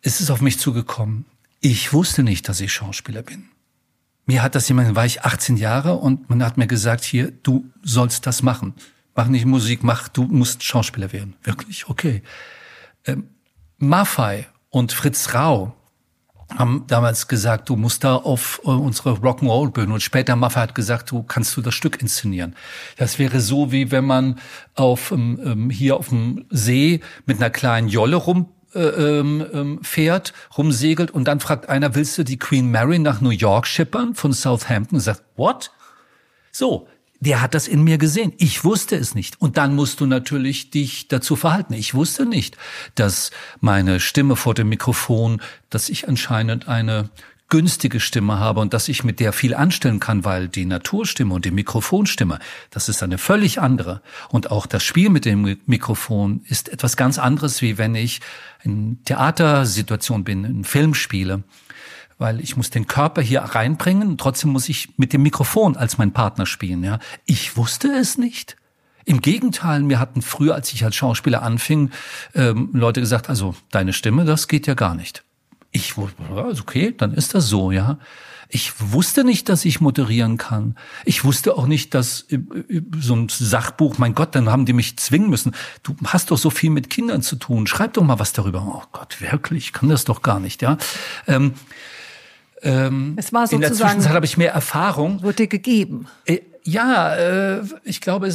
Es 0.00 0.20
ist 0.20 0.30
auf 0.30 0.40
mich 0.40 0.58
zugekommen. 0.58 1.26
Ich 1.64 1.92
wusste 1.92 2.24
nicht, 2.24 2.48
dass 2.48 2.60
ich 2.60 2.72
Schauspieler 2.72 3.22
bin. 3.22 3.48
Mir 4.26 4.42
hat 4.42 4.56
das 4.56 4.68
jemand, 4.68 4.96
war 4.96 5.06
ich 5.06 5.22
18 5.22 5.56
Jahre 5.56 5.94
und 5.94 6.28
man 6.28 6.42
hat 6.44 6.56
mir 6.56 6.66
gesagt, 6.66 7.04
hier, 7.04 7.30
du 7.30 7.70
sollst 7.84 8.26
das 8.26 8.42
machen. 8.42 8.74
Mach 9.14 9.28
nicht 9.28 9.46
Musik, 9.46 9.84
mach, 9.84 10.08
du 10.08 10.24
musst 10.24 10.64
Schauspieler 10.64 11.12
werden. 11.12 11.36
Wirklich? 11.44 11.88
Okay. 11.88 12.22
Ähm, 13.06 13.28
Maffei 13.78 14.48
und 14.70 14.92
Fritz 14.92 15.34
Rau, 15.34 15.76
haben 16.58 16.84
damals 16.88 17.28
gesagt, 17.28 17.68
du 17.68 17.76
musst 17.76 18.02
da 18.02 18.16
auf 18.16 18.60
äh, 18.64 18.68
unsere 18.68 19.12
Rock'n'Roll-Bühne. 19.12 19.94
Und 19.94 20.02
später 20.02 20.34
Maffei 20.34 20.62
hat 20.62 20.74
gesagt, 20.74 21.12
du 21.12 21.22
kannst 21.22 21.56
du 21.56 21.62
das 21.62 21.74
Stück 21.74 22.02
inszenieren. 22.02 22.56
Das 22.96 23.20
wäre 23.20 23.40
so, 23.40 23.70
wie 23.70 23.92
wenn 23.92 24.04
man 24.04 24.40
auf 24.74 25.12
ähm, 25.12 25.40
ähm 25.44 25.70
hier 25.70 25.96
auf 25.96 26.08
dem 26.08 26.44
See 26.50 27.00
mit 27.24 27.38
einer 27.38 27.50
kleinen 27.50 27.88
Jolle 27.88 28.16
rum 28.16 28.48
ähm, 28.74 29.46
ähm, 29.52 29.80
fährt, 29.82 30.32
rumsegelt 30.56 31.10
und 31.10 31.24
dann 31.24 31.40
fragt 31.40 31.68
einer, 31.68 31.94
willst 31.94 32.18
du 32.18 32.24
die 32.24 32.38
Queen 32.38 32.70
Mary 32.70 32.98
nach 32.98 33.20
New 33.20 33.30
York 33.30 33.66
schippern 33.66 34.14
von 34.14 34.32
Southampton? 34.32 34.96
Und 34.96 35.00
sagt, 35.00 35.22
what? 35.36 35.70
So, 36.50 36.88
der 37.20 37.40
hat 37.40 37.54
das 37.54 37.68
in 37.68 37.84
mir 37.84 37.98
gesehen. 37.98 38.32
Ich 38.38 38.64
wusste 38.64 38.96
es 38.96 39.14
nicht. 39.14 39.40
Und 39.40 39.56
dann 39.56 39.76
musst 39.76 40.00
du 40.00 40.06
natürlich 40.06 40.70
dich 40.70 41.06
dazu 41.06 41.36
verhalten. 41.36 41.72
Ich 41.72 41.94
wusste 41.94 42.26
nicht, 42.26 42.56
dass 42.96 43.30
meine 43.60 44.00
Stimme 44.00 44.34
vor 44.34 44.54
dem 44.54 44.68
Mikrofon, 44.68 45.40
dass 45.70 45.88
ich 45.88 46.08
anscheinend 46.08 46.66
eine 46.66 47.10
günstige 47.52 48.00
Stimme 48.00 48.38
habe 48.38 48.60
und 48.60 48.72
dass 48.72 48.88
ich 48.88 49.04
mit 49.04 49.20
der 49.20 49.34
viel 49.34 49.54
anstellen 49.54 50.00
kann, 50.00 50.24
weil 50.24 50.48
die 50.48 50.64
Naturstimme 50.64 51.34
und 51.34 51.44
die 51.44 51.50
Mikrofonstimme, 51.50 52.38
das 52.70 52.88
ist 52.88 53.02
eine 53.02 53.18
völlig 53.18 53.60
andere. 53.60 54.00
Und 54.30 54.50
auch 54.50 54.64
das 54.64 54.82
Spiel 54.82 55.10
mit 55.10 55.26
dem 55.26 55.58
Mikrofon 55.66 56.40
ist 56.48 56.70
etwas 56.70 56.96
ganz 56.96 57.18
anderes, 57.18 57.60
wie 57.60 57.76
wenn 57.76 57.94
ich 57.94 58.22
in 58.62 59.04
Theatersituation 59.04 60.24
bin, 60.24 60.44
in 60.44 60.64
Film 60.64 60.94
spiele 60.94 61.44
weil 62.18 62.40
ich 62.40 62.56
muss 62.56 62.70
den 62.70 62.86
Körper 62.86 63.20
hier 63.20 63.40
reinbringen 63.40 64.16
trotzdem 64.16 64.50
muss 64.50 64.68
ich 64.68 64.96
mit 64.96 65.12
dem 65.12 65.24
Mikrofon 65.24 65.76
als 65.76 65.98
mein 65.98 66.12
Partner 66.12 66.46
spielen. 66.46 66.84
Ja, 66.84 67.00
ich 67.26 67.56
wusste 67.56 67.88
es 67.88 68.16
nicht. 68.16 68.56
Im 69.04 69.20
Gegenteil, 69.20 69.82
mir 69.82 69.98
hatten 69.98 70.22
früher, 70.22 70.54
als 70.54 70.72
ich 70.72 70.84
als 70.84 70.94
Schauspieler 70.94 71.42
anfing, 71.42 71.90
ähm, 72.34 72.70
Leute 72.72 73.00
gesagt, 73.00 73.28
also 73.28 73.56
deine 73.72 73.92
Stimme, 73.92 74.24
das 74.24 74.46
geht 74.46 74.68
ja 74.68 74.74
gar 74.74 74.94
nicht. 74.94 75.24
Ich 75.72 75.96
wusste, 75.96 76.22
okay, 76.60 76.94
dann 76.96 77.14
ist 77.14 77.34
das 77.34 77.48
so, 77.48 77.72
ja. 77.72 77.98
Ich 78.54 78.72
wusste 78.92 79.24
nicht, 79.24 79.48
dass 79.48 79.64
ich 79.64 79.80
moderieren 79.80 80.36
kann. 80.36 80.76
Ich 81.06 81.24
wusste 81.24 81.56
auch 81.56 81.66
nicht, 81.66 81.94
dass 81.94 82.26
äh, 82.28 82.34
äh, 82.34 82.82
so 83.00 83.16
ein 83.16 83.28
Sachbuch, 83.30 83.96
mein 83.96 84.14
Gott, 84.14 84.34
dann 84.34 84.50
haben 84.50 84.66
die 84.66 84.74
mich 84.74 84.98
zwingen 84.98 85.30
müssen. 85.30 85.54
Du 85.82 85.96
hast 86.04 86.30
doch 86.30 86.36
so 86.36 86.50
viel 86.50 86.68
mit 86.68 86.90
Kindern 86.90 87.22
zu 87.22 87.36
tun. 87.36 87.66
Schreib 87.66 87.94
doch 87.94 88.02
mal 88.02 88.18
was 88.18 88.34
darüber. 88.34 88.62
Oh 88.62 88.86
Gott, 88.92 89.22
wirklich, 89.22 89.64
ich 89.64 89.72
kann 89.72 89.88
das 89.88 90.04
doch 90.04 90.20
gar 90.20 90.38
nicht, 90.38 90.60
ja. 90.60 90.76
Ähm, 91.26 91.54
ähm, 92.60 93.14
es 93.16 93.32
war 93.32 93.46
sozusagen, 93.46 93.54
in 93.54 93.60
der 93.62 93.72
Zwischenzeit 93.72 94.12
habe 94.12 94.26
ich 94.26 94.36
mehr 94.36 94.52
Erfahrung. 94.52 95.22
Wurde 95.22 95.36
dir 95.36 95.46
gegeben? 95.46 96.06
Äh, 96.26 96.40
ja, 96.62 97.14
äh, 97.16 97.62
ich 97.84 98.02
glaube, 98.02 98.28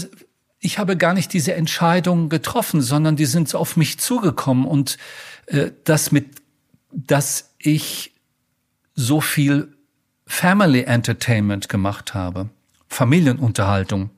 ich 0.59 0.79
habe 0.79 0.97
gar 0.97 1.13
nicht 1.13 1.31
diese 1.31 1.53
Entscheidung 1.53 2.29
getroffen, 2.29 2.81
sondern 2.81 3.15
die 3.15 3.25
sind 3.25 3.53
auf 3.53 3.77
mich 3.77 3.99
zugekommen 3.99 4.65
und 4.65 4.97
äh, 5.45 5.71
das 5.83 6.11
mit, 6.11 6.41
dass 6.91 7.53
ich 7.59 8.13
so 8.95 9.21
viel 9.21 9.75
Family 10.25 10.81
Entertainment 10.81 11.69
gemacht 11.69 12.13
habe, 12.13 12.49
Familienunterhaltung, 12.87 14.09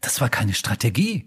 das 0.00 0.20
war 0.20 0.28
keine 0.28 0.54
Strategie 0.54 1.26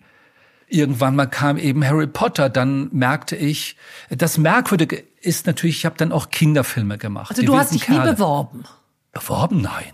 irgendwann 0.68 1.16
mal 1.16 1.28
kam 1.28 1.58
eben 1.58 1.86
Harry 1.86 2.08
Potter, 2.08 2.50
dann 2.50 2.89
merkte 2.91 3.36
ich, 3.36 3.76
das 4.10 4.38
Merkwürdige 4.38 5.04
ist 5.22 5.48
natürlich, 5.48 5.78
ich 5.78 5.86
habe 5.86 5.98
dann 5.98 6.12
auch 6.12 6.30
Kinderfilme 6.30 6.98
gemacht. 6.98 7.32
Also 7.32 7.43
du 7.43 7.58
hast 7.58 7.74
dich 7.74 7.84
Kerle. 7.84 8.04
nie 8.04 8.12
beworben. 8.12 8.64
Beworben? 9.12 9.62
Nein. 9.62 9.93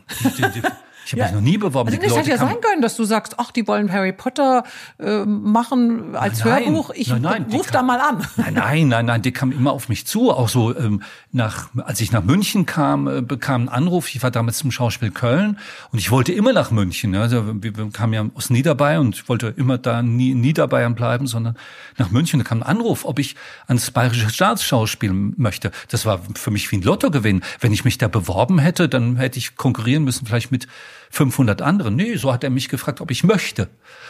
Ich 1.11 1.19
habe 1.21 1.27
ja. 1.29 1.35
mich 1.35 1.43
noch 1.43 1.51
nie 1.51 1.57
beworben. 1.57 1.89
Also 1.89 2.01
das 2.01 2.17
hätte 2.17 2.29
ja 2.29 2.37
sein 2.37 2.61
können, 2.61 2.81
dass 2.81 2.95
du 2.95 3.03
sagst, 3.03 3.35
ach, 3.37 3.51
die 3.51 3.67
wollen 3.67 3.91
Harry 3.91 4.13
Potter 4.13 4.63
äh, 4.97 5.25
machen 5.25 6.15
als 6.15 6.45
nein, 6.45 6.65
Hörbuch. 6.65 6.91
Ich 6.91 7.09
nein, 7.09 7.21
nein, 7.21 7.45
ruf 7.51 7.69
da 7.69 7.83
mal 7.83 7.99
an. 7.99 8.25
Nein, 8.37 8.53
nein, 8.53 8.87
nein, 8.87 9.05
nein, 9.05 9.21
die 9.21 9.33
kamen 9.33 9.51
immer 9.51 9.73
auf 9.73 9.89
mich 9.89 10.07
zu. 10.07 10.31
Auch 10.31 10.47
so 10.47 10.75
ähm, 10.75 11.03
nach, 11.33 11.69
als 11.83 11.99
ich 11.99 12.13
nach 12.13 12.23
München 12.23 12.65
kam, 12.65 13.07
äh, 13.07 13.21
bekam 13.21 13.61
einen 13.61 13.69
Anruf. 13.69 14.13
Ich 14.15 14.23
war 14.23 14.31
damals 14.31 14.57
zum 14.57 14.71
Schauspiel 14.71 15.11
Köln 15.11 15.57
und 15.91 15.99
ich 15.99 16.11
wollte 16.11 16.31
immer 16.31 16.53
nach 16.53 16.71
München. 16.71 17.13
Also 17.15 17.61
wir, 17.61 17.75
wir 17.75 17.89
kamen 17.91 18.13
ja 18.13 18.25
aus 18.33 18.49
Niederbayern 18.49 19.07
und 19.07 19.15
ich 19.15 19.27
wollte 19.27 19.53
immer 19.57 19.77
da 19.77 20.01
nie 20.01 20.33
Niederbayern 20.33 20.95
bleiben, 20.95 21.27
sondern 21.27 21.57
nach 21.97 22.09
München. 22.09 22.39
Da 22.39 22.45
kam 22.45 22.63
ein 22.63 22.63
Anruf, 22.63 23.03
ob 23.03 23.19
ich 23.19 23.35
ans 23.67 23.91
Bayerische 23.91 24.29
Staatsschauspiel 24.29 25.11
möchte. 25.11 25.71
Das 25.89 26.05
war 26.05 26.21
für 26.35 26.51
mich 26.51 26.71
wie 26.71 26.77
ein 26.77 26.83
Lottogewinn. 26.83 27.41
Wenn 27.59 27.73
ich 27.73 27.83
mich 27.83 27.97
da 27.97 28.07
beworben 28.07 28.59
hätte, 28.59 28.87
dann 28.87 29.17
hätte 29.17 29.39
ich 29.39 29.55
konkurrieren 29.55 30.03
müssen, 30.03 30.25
vielleicht 30.25 30.51
mit 30.51 30.67
500 31.11 31.61
anderen. 31.61 31.95
Nee, 31.95 32.15
so 32.15 32.33
hat 32.33 32.43
er 32.43 32.49
mich 32.49 32.69
gefragt, 32.69 33.01
ob 33.01 33.11
ich 33.11 33.23
möchte. 33.23 33.69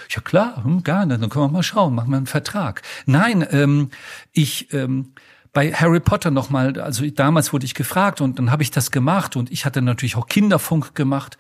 Ja 0.10 0.22
klar, 0.22 0.64
hm, 0.64 0.84
gerne, 0.84 1.18
dann 1.20 1.30
können 1.30 1.46
wir 1.46 1.50
mal 1.52 1.64
schauen, 1.64 1.96
machen 1.96 2.12
wir 2.12 2.18
einen 2.18 2.28
Vertrag. 2.28 2.82
Nein, 3.06 3.46
ähm, 3.52 3.90
ich 4.32 4.74
ähm, 4.74 5.14
bei 5.54 5.74
Harry 5.74 6.00
Potter 6.00 6.32
nochmal, 6.32 6.80
also 6.80 7.06
damals 7.10 7.52
wurde 7.52 7.66
ich 7.66 7.74
gefragt 7.74 8.22
und 8.22 8.40
dann 8.40 8.52
habe 8.52 8.64
ich 8.64 8.72
das 8.72 8.92
gemacht 8.92 9.36
und 9.36 9.52
ich 9.52 9.66
hatte 9.66 9.82
natürlich 9.82 10.16
auch 10.16 10.28
Kinderfunk 10.28 10.96
gemacht. 10.96 11.38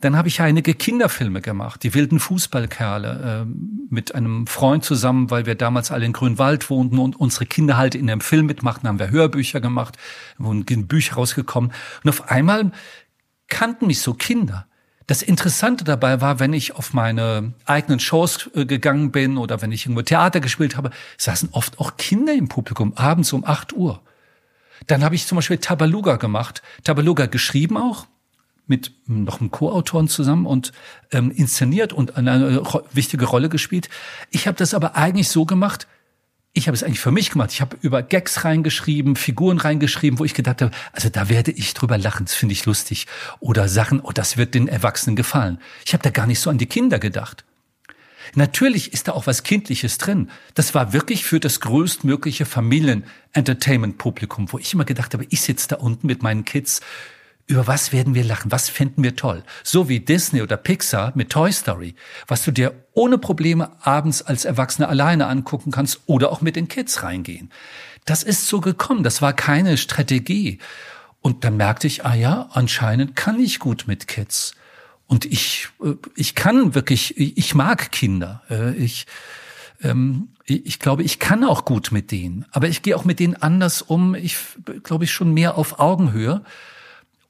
Dann 0.00 0.16
habe 0.16 0.28
ich 0.28 0.40
einige 0.40 0.74
Kinderfilme 0.74 1.40
gemacht, 1.40 1.82
die 1.82 1.94
wilden 1.94 2.18
Fußballkerle, 2.18 3.46
äh, 3.46 3.54
mit 3.90 4.14
einem 4.14 4.46
Freund 4.46 4.84
zusammen, 4.84 5.30
weil 5.30 5.46
wir 5.46 5.54
damals 5.54 5.90
alle 5.90 6.04
in 6.04 6.12
Grünwald 6.12 6.68
wohnten 6.68 6.98
und 6.98 7.16
unsere 7.16 7.46
Kinder 7.46 7.76
halt 7.76 7.94
in 7.94 8.10
einem 8.10 8.20
Film 8.20 8.46
mitmachten, 8.46 8.88
haben 8.88 8.98
wir 8.98 9.10
Hörbücher 9.10 9.60
gemacht, 9.60 9.96
wurden 10.36 10.64
Bücher 10.86 11.14
rausgekommen. 11.14 11.72
Und 12.02 12.10
auf 12.10 12.28
einmal 12.28 12.72
kannten 13.48 13.86
mich 13.86 14.00
so 14.00 14.14
Kinder. 14.14 14.66
Das 15.06 15.22
Interessante 15.22 15.84
dabei 15.84 16.20
war, 16.22 16.40
wenn 16.40 16.54
ich 16.54 16.76
auf 16.76 16.94
meine 16.94 17.52
eigenen 17.66 18.00
Shows 18.00 18.50
äh, 18.54 18.64
gegangen 18.64 19.12
bin 19.12 19.36
oder 19.36 19.60
wenn 19.60 19.70
ich 19.70 19.84
irgendwo 19.84 20.02
Theater 20.02 20.40
gespielt 20.40 20.76
habe, 20.76 20.90
saßen 21.18 21.50
oft 21.52 21.78
auch 21.78 21.96
Kinder 21.98 22.32
im 22.32 22.48
Publikum, 22.48 22.94
abends 22.94 23.32
um 23.32 23.44
acht 23.44 23.74
Uhr. 23.74 24.00
Dann 24.86 25.04
habe 25.04 25.14
ich 25.14 25.26
zum 25.26 25.36
Beispiel 25.36 25.58
Tabaluga 25.58 26.16
gemacht. 26.16 26.62
Tabaluga 26.84 27.26
geschrieben 27.26 27.76
auch, 27.76 28.06
mit 28.66 28.92
noch 29.06 29.40
einem 29.40 29.50
Co-Autoren 29.50 30.08
zusammen 30.08 30.46
und 30.46 30.72
ähm, 31.12 31.30
inszeniert 31.30 31.92
und 31.92 32.16
eine 32.16 32.62
wichtige 32.92 33.26
Rolle 33.26 33.50
gespielt. 33.50 33.90
Ich 34.30 34.46
habe 34.46 34.56
das 34.56 34.72
aber 34.72 34.96
eigentlich 34.96 35.28
so 35.28 35.44
gemacht, 35.44 35.86
ich 36.56 36.68
habe 36.68 36.76
es 36.76 36.84
eigentlich 36.84 37.00
für 37.00 37.10
mich 37.10 37.30
gemacht. 37.30 37.50
Ich 37.52 37.60
habe 37.60 37.76
über 37.82 38.02
Gags 38.02 38.44
reingeschrieben, 38.44 39.16
Figuren 39.16 39.58
reingeschrieben, 39.58 40.20
wo 40.20 40.24
ich 40.24 40.34
gedacht 40.34 40.62
habe, 40.62 40.70
also 40.92 41.08
da 41.08 41.28
werde 41.28 41.50
ich 41.50 41.74
drüber 41.74 41.98
lachen, 41.98 42.26
das 42.26 42.34
finde 42.34 42.52
ich 42.52 42.64
lustig. 42.64 43.08
Oder 43.40 43.68
Sachen, 43.68 44.00
oh, 44.00 44.12
das 44.12 44.36
wird 44.36 44.54
den 44.54 44.68
Erwachsenen 44.68 45.16
gefallen. 45.16 45.58
Ich 45.84 45.92
habe 45.92 46.02
da 46.02 46.10
gar 46.10 46.28
nicht 46.28 46.38
so 46.38 46.50
an 46.50 46.58
die 46.58 46.66
Kinder 46.66 47.00
gedacht. 47.00 47.44
Natürlich 48.36 48.92
ist 48.92 49.08
da 49.08 49.12
auch 49.12 49.26
was 49.26 49.42
Kindliches 49.42 49.98
drin. 49.98 50.30
Das 50.54 50.74
war 50.74 50.92
wirklich 50.92 51.24
für 51.24 51.40
das 51.40 51.60
größtmögliche 51.60 52.46
Familien-Entertainment-Publikum, 52.46 54.52
wo 54.52 54.58
ich 54.58 54.74
immer 54.74 54.84
gedacht 54.84 55.12
habe, 55.12 55.26
ich 55.28 55.42
sitze 55.42 55.68
da 55.68 55.76
unten 55.76 56.06
mit 56.06 56.22
meinen 56.22 56.44
Kids 56.44 56.80
über 57.46 57.66
was 57.66 57.92
werden 57.92 58.14
wir 58.14 58.24
lachen? 58.24 58.50
Was 58.50 58.68
finden 58.68 59.02
wir 59.02 59.16
toll? 59.16 59.44
So 59.62 59.88
wie 59.88 60.00
Disney 60.00 60.42
oder 60.42 60.56
Pixar 60.56 61.12
mit 61.14 61.30
Toy 61.30 61.52
Story, 61.52 61.94
was 62.26 62.42
du 62.42 62.50
dir 62.50 62.72
ohne 62.92 63.18
Probleme 63.18 63.72
abends 63.82 64.22
als 64.22 64.44
Erwachsener 64.44 64.88
alleine 64.88 65.26
angucken 65.26 65.70
kannst 65.70 66.00
oder 66.06 66.32
auch 66.32 66.40
mit 66.40 66.56
den 66.56 66.68
Kids 66.68 67.02
reingehen. 67.02 67.50
Das 68.04 68.22
ist 68.22 68.46
so 68.46 68.60
gekommen. 68.60 69.02
Das 69.02 69.20
war 69.20 69.32
keine 69.32 69.76
Strategie. 69.76 70.58
Und 71.20 71.44
dann 71.44 71.56
merkte 71.56 71.86
ich, 71.86 72.04
ah 72.04 72.14
ja, 72.14 72.48
anscheinend 72.52 73.16
kann 73.16 73.40
ich 73.40 73.58
gut 73.58 73.84
mit 73.86 74.08
Kids. 74.08 74.54
Und 75.06 75.24
ich, 75.24 75.68
äh, 75.82 75.94
ich 76.16 76.34
kann 76.34 76.74
wirklich, 76.74 77.16
ich 77.18 77.54
mag 77.54 77.92
Kinder. 77.92 78.42
Äh, 78.50 78.74
ich, 78.74 79.06
ähm, 79.82 80.28
ich 80.46 80.78
glaube, 80.78 81.02
ich 81.02 81.18
kann 81.18 81.44
auch 81.44 81.64
gut 81.64 81.92
mit 81.92 82.10
denen. 82.10 82.44
Aber 82.52 82.68
ich 82.68 82.82
gehe 82.82 82.96
auch 82.96 83.04
mit 83.04 83.20
denen 83.20 83.36
anders 83.36 83.80
um. 83.80 84.14
Ich 84.14 84.36
glaube, 84.82 85.04
ich 85.04 85.12
schon 85.12 85.32
mehr 85.32 85.56
auf 85.56 85.78
Augenhöhe. 85.78 86.42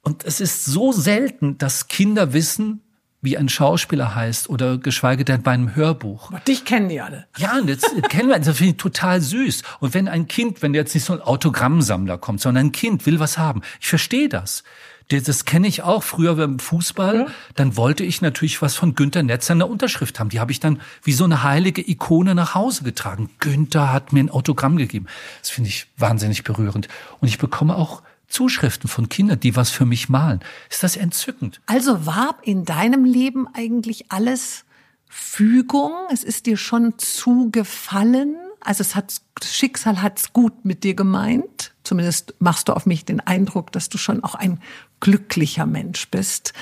Und 0.04 0.24
es 0.24 0.40
ist 0.40 0.66
so 0.66 0.92
selten, 0.92 1.58
dass 1.58 1.88
Kinder 1.88 2.32
wissen, 2.32 2.80
wie 3.24 3.38
ein 3.38 3.48
Schauspieler 3.48 4.14
heißt 4.14 4.50
oder 4.50 4.76
geschweige 4.76 5.24
denn 5.24 5.42
bei 5.42 5.52
einem 5.52 5.74
Hörbuch. 5.74 6.28
Aber 6.28 6.40
dich 6.40 6.66
kennen 6.66 6.90
die 6.90 7.00
alle. 7.00 7.26
Ja, 7.38 7.58
und 7.58 7.68
jetzt 7.68 7.90
kennen 8.10 8.28
wir, 8.28 8.38
das 8.38 8.58
finde 8.58 8.72
ich 8.72 8.76
total 8.76 9.22
süß. 9.22 9.62
Und 9.80 9.94
wenn 9.94 10.08
ein 10.08 10.28
Kind, 10.28 10.60
wenn 10.60 10.74
jetzt 10.74 10.94
nicht 10.94 11.04
so 11.04 11.14
ein 11.14 11.22
Autogrammsammler 11.22 12.18
kommt, 12.18 12.42
sondern 12.42 12.66
ein 12.66 12.72
Kind 12.72 13.06
will 13.06 13.18
was 13.18 13.38
haben, 13.38 13.62
ich 13.80 13.88
verstehe 13.88 14.28
das. 14.28 14.62
Das 15.08 15.44
kenne 15.44 15.68
ich 15.68 15.82
auch 15.82 16.02
früher 16.02 16.36
beim 16.36 16.58
Fußball. 16.58 17.16
Ja. 17.16 17.26
Dann 17.56 17.76
wollte 17.76 18.04
ich 18.04 18.22
natürlich 18.22 18.62
was 18.62 18.74
von 18.74 18.94
Günter 18.94 19.22
Netzer 19.22 19.52
in 19.52 19.58
der 19.58 19.68
Unterschrift 19.68 20.18
haben. 20.18 20.30
Die 20.30 20.40
habe 20.40 20.52
ich 20.52 20.60
dann 20.60 20.80
wie 21.02 21.12
so 21.12 21.24
eine 21.24 21.42
heilige 21.42 21.86
Ikone 21.86 22.34
nach 22.34 22.54
Hause 22.54 22.84
getragen. 22.84 23.30
Günther 23.38 23.92
hat 23.92 24.12
mir 24.12 24.20
ein 24.20 24.30
Autogramm 24.30 24.76
gegeben. 24.76 25.06
Das 25.40 25.50
finde 25.50 25.68
ich 25.68 25.88
wahnsinnig 25.98 26.42
berührend. 26.42 26.88
Und 27.20 27.28
ich 27.28 27.36
bekomme 27.36 27.76
auch 27.76 28.02
Zuschriften 28.28 28.88
von 28.88 29.08
Kindern, 29.08 29.40
die 29.40 29.56
was 29.56 29.70
für 29.70 29.84
mich 29.84 30.08
malen. 30.08 30.40
Ist 30.70 30.82
das 30.82 30.96
entzückend? 30.96 31.60
Also 31.66 32.06
war 32.06 32.36
in 32.42 32.64
deinem 32.64 33.04
Leben 33.04 33.46
eigentlich 33.52 34.10
alles 34.10 34.64
Fügung? 35.08 35.92
Es 36.10 36.24
ist 36.24 36.46
dir 36.46 36.56
schon 36.56 36.98
zugefallen? 36.98 38.36
Also 38.60 38.80
es 38.80 38.94
hat, 38.94 39.20
das 39.38 39.54
Schicksal 39.54 40.02
hat's 40.02 40.32
gut 40.32 40.64
mit 40.64 40.84
dir 40.84 40.94
gemeint? 40.94 41.74
Zumindest 41.84 42.34
machst 42.38 42.68
du 42.68 42.72
auf 42.72 42.86
mich 42.86 43.04
den 43.04 43.20
Eindruck, 43.20 43.70
dass 43.72 43.88
du 43.88 43.98
schon 43.98 44.24
auch 44.24 44.34
ein 44.34 44.60
glücklicher 45.00 45.66
Mensch 45.66 46.08
bist. 46.10 46.54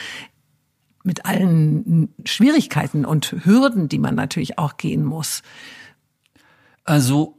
Mit 1.04 1.24
allen 1.24 2.12
Schwierigkeiten 2.24 3.04
und 3.04 3.32
Hürden, 3.44 3.88
die 3.88 3.98
man 3.98 4.14
natürlich 4.14 4.58
auch 4.58 4.76
gehen 4.76 5.04
muss. 5.04 5.42
Also 6.84 7.38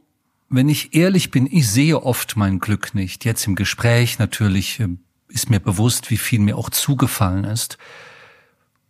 wenn 0.54 0.68
ich 0.68 0.94
ehrlich 0.94 1.30
bin, 1.30 1.48
ich 1.50 1.68
sehe 1.68 2.02
oft 2.02 2.36
mein 2.36 2.60
Glück 2.60 2.94
nicht. 2.94 3.24
Jetzt 3.24 3.46
im 3.46 3.54
Gespräch 3.56 4.18
natürlich 4.18 4.80
ähm, 4.80 5.00
ist 5.28 5.50
mir 5.50 5.60
bewusst, 5.60 6.10
wie 6.10 6.16
viel 6.16 6.40
mir 6.40 6.56
auch 6.56 6.70
zugefallen 6.70 7.44
ist 7.44 7.78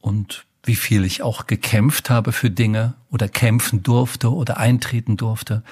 und 0.01 0.47
wie 0.63 0.77
viel 0.77 1.05
ich 1.05 1.23
auch 1.23 1.47
gekämpft 1.47 2.11
habe 2.11 2.33
für 2.33 2.51
Dinge 2.51 2.95
oder 3.11 3.29
kämpfen 3.29 3.83
durfte 3.83 4.33
oder 4.33 4.59
eintreten 4.59 5.17
durfte. 5.17 5.63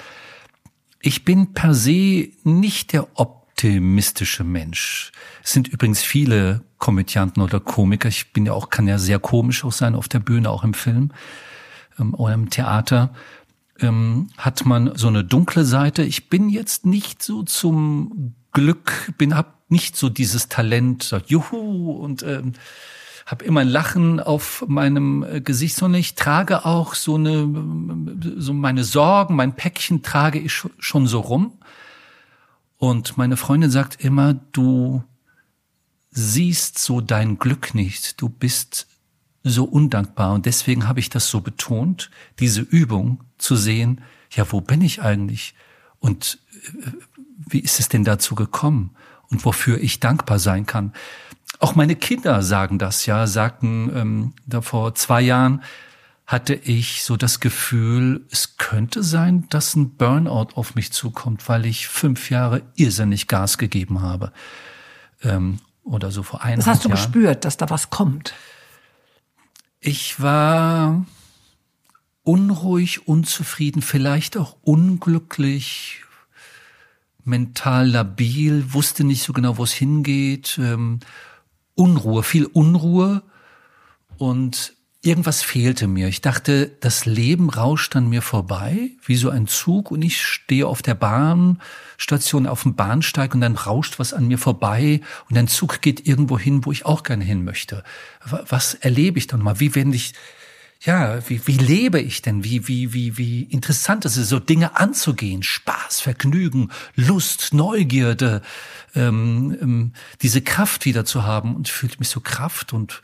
Ich 1.01 1.25
bin 1.25 1.53
per 1.53 1.73
se 1.73 2.29
nicht 2.43 2.93
der 2.93 3.07
optimistische 3.19 4.43
Mensch. 4.43 5.11
Es 5.43 5.51
sind 5.51 5.67
übrigens 5.67 6.01
viele 6.01 6.63
Komödianten 6.77 7.41
oder 7.41 7.59
Komiker. 7.59 8.09
Ich 8.09 8.33
bin 8.33 8.45
ja 8.45 8.53
auch, 8.53 8.69
kann 8.69 8.87
ja 8.87 8.97
sehr 8.97 9.19
komisch 9.19 9.63
auch 9.63 9.71
sein 9.71 9.95
auf 9.95 10.07
der 10.07 10.19
Bühne, 10.19 10.49
auch 10.49 10.63
im 10.63 10.73
Film 10.73 11.11
ähm, 11.99 12.13
oder 12.13 12.33
im 12.33 12.49
Theater 12.49 13.13
ähm, 13.83 14.29
hat 14.37 14.65
man 14.65 14.95
so 14.95 15.07
eine 15.07 15.23
dunkle 15.23 15.65
Seite. 15.65 16.03
Ich 16.03 16.29
bin 16.29 16.49
jetzt 16.49 16.85
nicht 16.85 17.21
so 17.21 17.43
zum 17.43 18.35
Glück, 18.51 19.13
bin 19.17 19.35
hab 19.35 19.69
nicht 19.69 19.95
so 19.95 20.09
dieses 20.09 20.47
Talent, 20.47 21.03
so, 21.03 21.17
juhu 21.17 21.91
und 21.91 22.23
ähm, 22.23 22.53
habe 23.25 23.45
immer 23.45 23.61
ein 23.61 23.67
Lachen 23.67 24.19
auf 24.19 24.63
meinem 24.67 25.23
äh, 25.23 25.41
Gesicht, 25.41 25.75
sondern 25.75 25.99
ich 25.99 26.15
trage 26.15 26.65
auch 26.65 26.93
so 26.93 27.15
eine, 27.15 27.47
so 28.37 28.53
meine 28.53 28.83
Sorgen, 28.83 29.35
mein 29.35 29.55
Päckchen 29.55 30.01
trage 30.03 30.39
ich 30.39 30.63
schon 30.79 31.07
so 31.07 31.19
rum. 31.19 31.53
Und 32.77 33.17
meine 33.17 33.37
Freundin 33.37 33.71
sagt 33.71 34.03
immer, 34.03 34.33
du 34.33 35.03
siehst 36.11 36.79
so 36.79 37.01
dein 37.01 37.39
Glück 37.39 37.73
nicht, 37.73 38.21
du 38.21 38.29
bist 38.29 38.87
so 39.43 39.65
undankbar. 39.65 40.33
Und 40.33 40.45
deswegen 40.45 40.87
habe 40.87 40.99
ich 40.99 41.09
das 41.09 41.27
so 41.27 41.41
betont, 41.41 42.09
diese 42.39 42.61
Übung 42.61 43.23
zu 43.37 43.55
sehen, 43.55 44.01
ja, 44.31 44.51
wo 44.51 44.61
bin 44.61 44.81
ich 44.81 45.01
eigentlich? 45.01 45.53
Und 45.99 46.39
äh, 46.51 46.91
wie 47.49 47.59
ist 47.59 47.79
es 47.79 47.89
denn 47.89 48.03
dazu 48.03 48.35
gekommen? 48.35 48.95
Und 49.29 49.45
wofür 49.45 49.79
ich 49.79 49.99
dankbar 49.99 50.39
sein 50.39 50.65
kann. 50.65 50.93
Auch 51.59 51.75
meine 51.75 51.95
Kinder 51.95 52.43
sagen 52.43 52.77
das, 52.77 53.05
ja, 53.05 53.25
sagten 53.25 53.91
ähm, 53.95 54.33
da 54.45 54.61
vor 54.61 54.95
zwei 54.95 55.21
Jahren, 55.21 55.63
hatte 56.25 56.53
ich 56.55 57.03
so 57.03 57.17
das 57.17 57.39
Gefühl, 57.39 58.25
es 58.31 58.57
könnte 58.57 59.03
sein, 59.03 59.45
dass 59.49 59.75
ein 59.75 59.95
Burnout 59.95 60.49
auf 60.55 60.75
mich 60.75 60.91
zukommt, 60.91 61.49
weil 61.49 61.65
ich 61.65 61.87
fünf 61.87 62.29
Jahre 62.29 62.61
irrsinnig 62.75 63.27
Gas 63.27 63.57
gegeben 63.57 64.01
habe. 64.01 64.31
Ähm, 65.21 65.59
oder 65.83 66.11
so 66.11 66.23
vor 66.23 66.41
einem 66.41 66.59
Jahr. 66.59 66.65
Das 66.65 66.67
hast 66.67 66.85
du 66.85 66.89
Jahren. 66.89 66.97
gespürt, 66.97 67.45
dass 67.45 67.57
da 67.57 67.69
was 67.69 67.89
kommt. 67.89 68.33
Ich 69.85 70.21
war 70.21 71.05
unruhig, 72.23 73.05
unzufrieden, 73.05 73.81
vielleicht 73.81 74.37
auch 74.37 74.55
unglücklich, 74.61 76.03
mental 77.25 77.89
labil, 77.89 78.71
wusste 78.71 79.03
nicht 79.03 79.23
so 79.23 79.33
genau, 79.33 79.57
wo 79.57 79.65
es 79.65 79.73
hingeht, 79.73 80.57
ähm, 80.57 81.01
Unruhe, 81.75 82.23
viel 82.23 82.45
Unruhe. 82.45 83.23
Und 84.17 84.73
irgendwas 85.03 85.43
fehlte 85.43 85.87
mir. 85.87 86.07
Ich 86.07 86.21
dachte, 86.21 86.71
das 86.79 87.05
Leben 87.05 87.49
rauscht 87.49 87.95
an 87.95 88.07
mir 88.07 88.21
vorbei, 88.21 88.91
wie 89.05 89.17
so 89.17 89.29
ein 89.29 89.47
Zug, 89.47 89.91
und 89.91 90.01
ich 90.01 90.25
stehe 90.25 90.65
auf 90.65 90.81
der 90.81 90.95
Bahnstation, 90.95 92.47
auf 92.47 92.63
dem 92.63 92.75
Bahnsteig, 92.75 93.35
und 93.35 93.41
dann 93.41 93.55
rauscht 93.55 93.99
was 93.99 94.13
an 94.13 94.27
mir 94.27 94.37
vorbei, 94.37 95.01
und 95.29 95.37
ein 95.37 95.49
Zug 95.49 95.81
geht 95.81 96.07
irgendwo 96.07 96.39
hin, 96.39 96.65
wo 96.65 96.71
ich 96.71 96.85
auch 96.85 97.03
gerne 97.03 97.25
hin 97.25 97.43
möchte. 97.43 97.83
Was 98.23 98.75
erlebe 98.75 99.19
ich 99.19 99.27
dann 99.27 99.41
mal? 99.41 99.59
Wie 99.59 99.75
wende 99.75 99.97
ich, 99.97 100.13
ja, 100.79 101.19
wie, 101.29 101.45
wie 101.47 101.57
lebe 101.57 101.99
ich 101.99 102.21
denn? 102.21 102.45
Wie, 102.45 102.69
wie, 102.69 102.93
wie, 102.93 103.17
wie 103.17 103.43
interessant 103.43 104.05
ist 104.05 104.15
es, 104.15 104.29
so 104.29 104.39
Dinge 104.39 104.77
anzugehen? 104.77 105.43
Spaß, 105.43 105.99
Vergnügen, 105.99 106.71
Lust, 106.95 107.53
Neugierde, 107.53 108.41
ähm, 108.95 109.57
ähm, 109.61 109.93
diese 110.21 110.41
Kraft 110.41 110.85
wieder 110.85 111.03
zu 111.03 111.23
haben, 111.23 111.57
und 111.57 111.67
fühlt 111.67 111.99
mich 111.99 112.07
so 112.07 112.21
Kraft 112.21 112.71
und, 112.71 113.01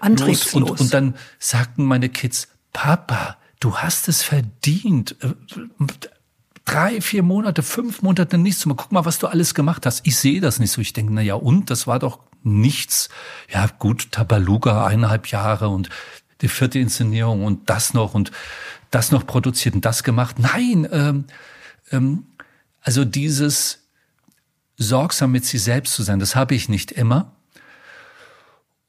Antriebslos. 0.00 0.70
Und, 0.70 0.80
und 0.80 0.94
dann 0.94 1.14
sagten 1.38 1.84
meine 1.84 2.08
Kids, 2.08 2.48
Papa, 2.72 3.36
du 3.60 3.76
hast 3.76 4.08
es 4.08 4.22
verdient. 4.22 5.16
Äh, 5.22 5.34
drei, 6.64 7.00
vier 7.00 7.22
Monate, 7.22 7.62
fünf 7.62 8.02
Monate 8.02 8.36
nichts. 8.38 8.64
Guck 8.64 8.92
mal, 8.92 9.04
was 9.04 9.18
du 9.18 9.26
alles 9.26 9.54
gemacht 9.54 9.86
hast. 9.86 10.06
Ich 10.06 10.16
sehe 10.16 10.40
das 10.40 10.58
nicht 10.58 10.72
so. 10.72 10.80
Ich 10.80 10.92
denke, 10.92 11.12
na 11.14 11.22
ja, 11.22 11.34
und 11.34 11.70
das 11.70 11.86
war 11.86 11.98
doch 11.98 12.20
nichts. 12.42 13.08
Ja, 13.52 13.66
gut, 13.78 14.12
Tabaluga, 14.12 14.86
eineinhalb 14.86 15.28
Jahre 15.28 15.68
und 15.68 15.88
die 16.42 16.48
vierte 16.48 16.78
Inszenierung 16.78 17.44
und 17.44 17.70
das 17.70 17.94
noch 17.94 18.14
und 18.14 18.30
das 18.90 19.10
noch 19.10 19.26
produziert 19.26 19.74
und 19.74 19.84
das 19.84 20.02
gemacht. 20.02 20.38
Nein, 20.38 20.86
ähm, 20.90 21.24
ähm, 21.90 22.26
also 22.80 23.04
dieses 23.04 23.88
sorgsam 24.76 25.32
mit 25.32 25.44
sich 25.44 25.62
selbst 25.62 25.94
zu 25.94 26.02
sein, 26.02 26.18
das 26.18 26.36
habe 26.36 26.54
ich 26.54 26.68
nicht 26.68 26.92
immer. 26.92 27.35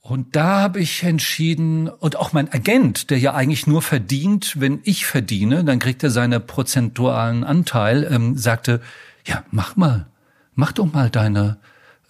Und 0.07 0.37
da 0.37 0.61
habe 0.61 0.79
ich 0.79 1.03
entschieden, 1.03 1.89
und 1.89 2.15
auch 2.15 2.31
mein 2.31 2.49
Agent, 2.49 3.09
der 3.09 3.19
ja 3.19 3.33
eigentlich 3.33 3.67
nur 3.67 3.81
verdient, 3.81 4.57
wenn 4.57 4.79
ich 4.83 5.05
verdiene, 5.05 5.65
dann 5.65 5.79
kriegt 5.79 6.01
er 6.01 6.11
seine 6.11 6.39
prozentualen 6.39 7.43
Anteil, 7.43 8.07
ähm, 8.09 8.37
sagte, 8.37 8.79
ja, 9.25 9.43
mach 9.51 9.75
mal, 9.75 10.07
mach 10.55 10.71
doch 10.71 10.85
mal 10.85 11.09
deine, 11.09 11.57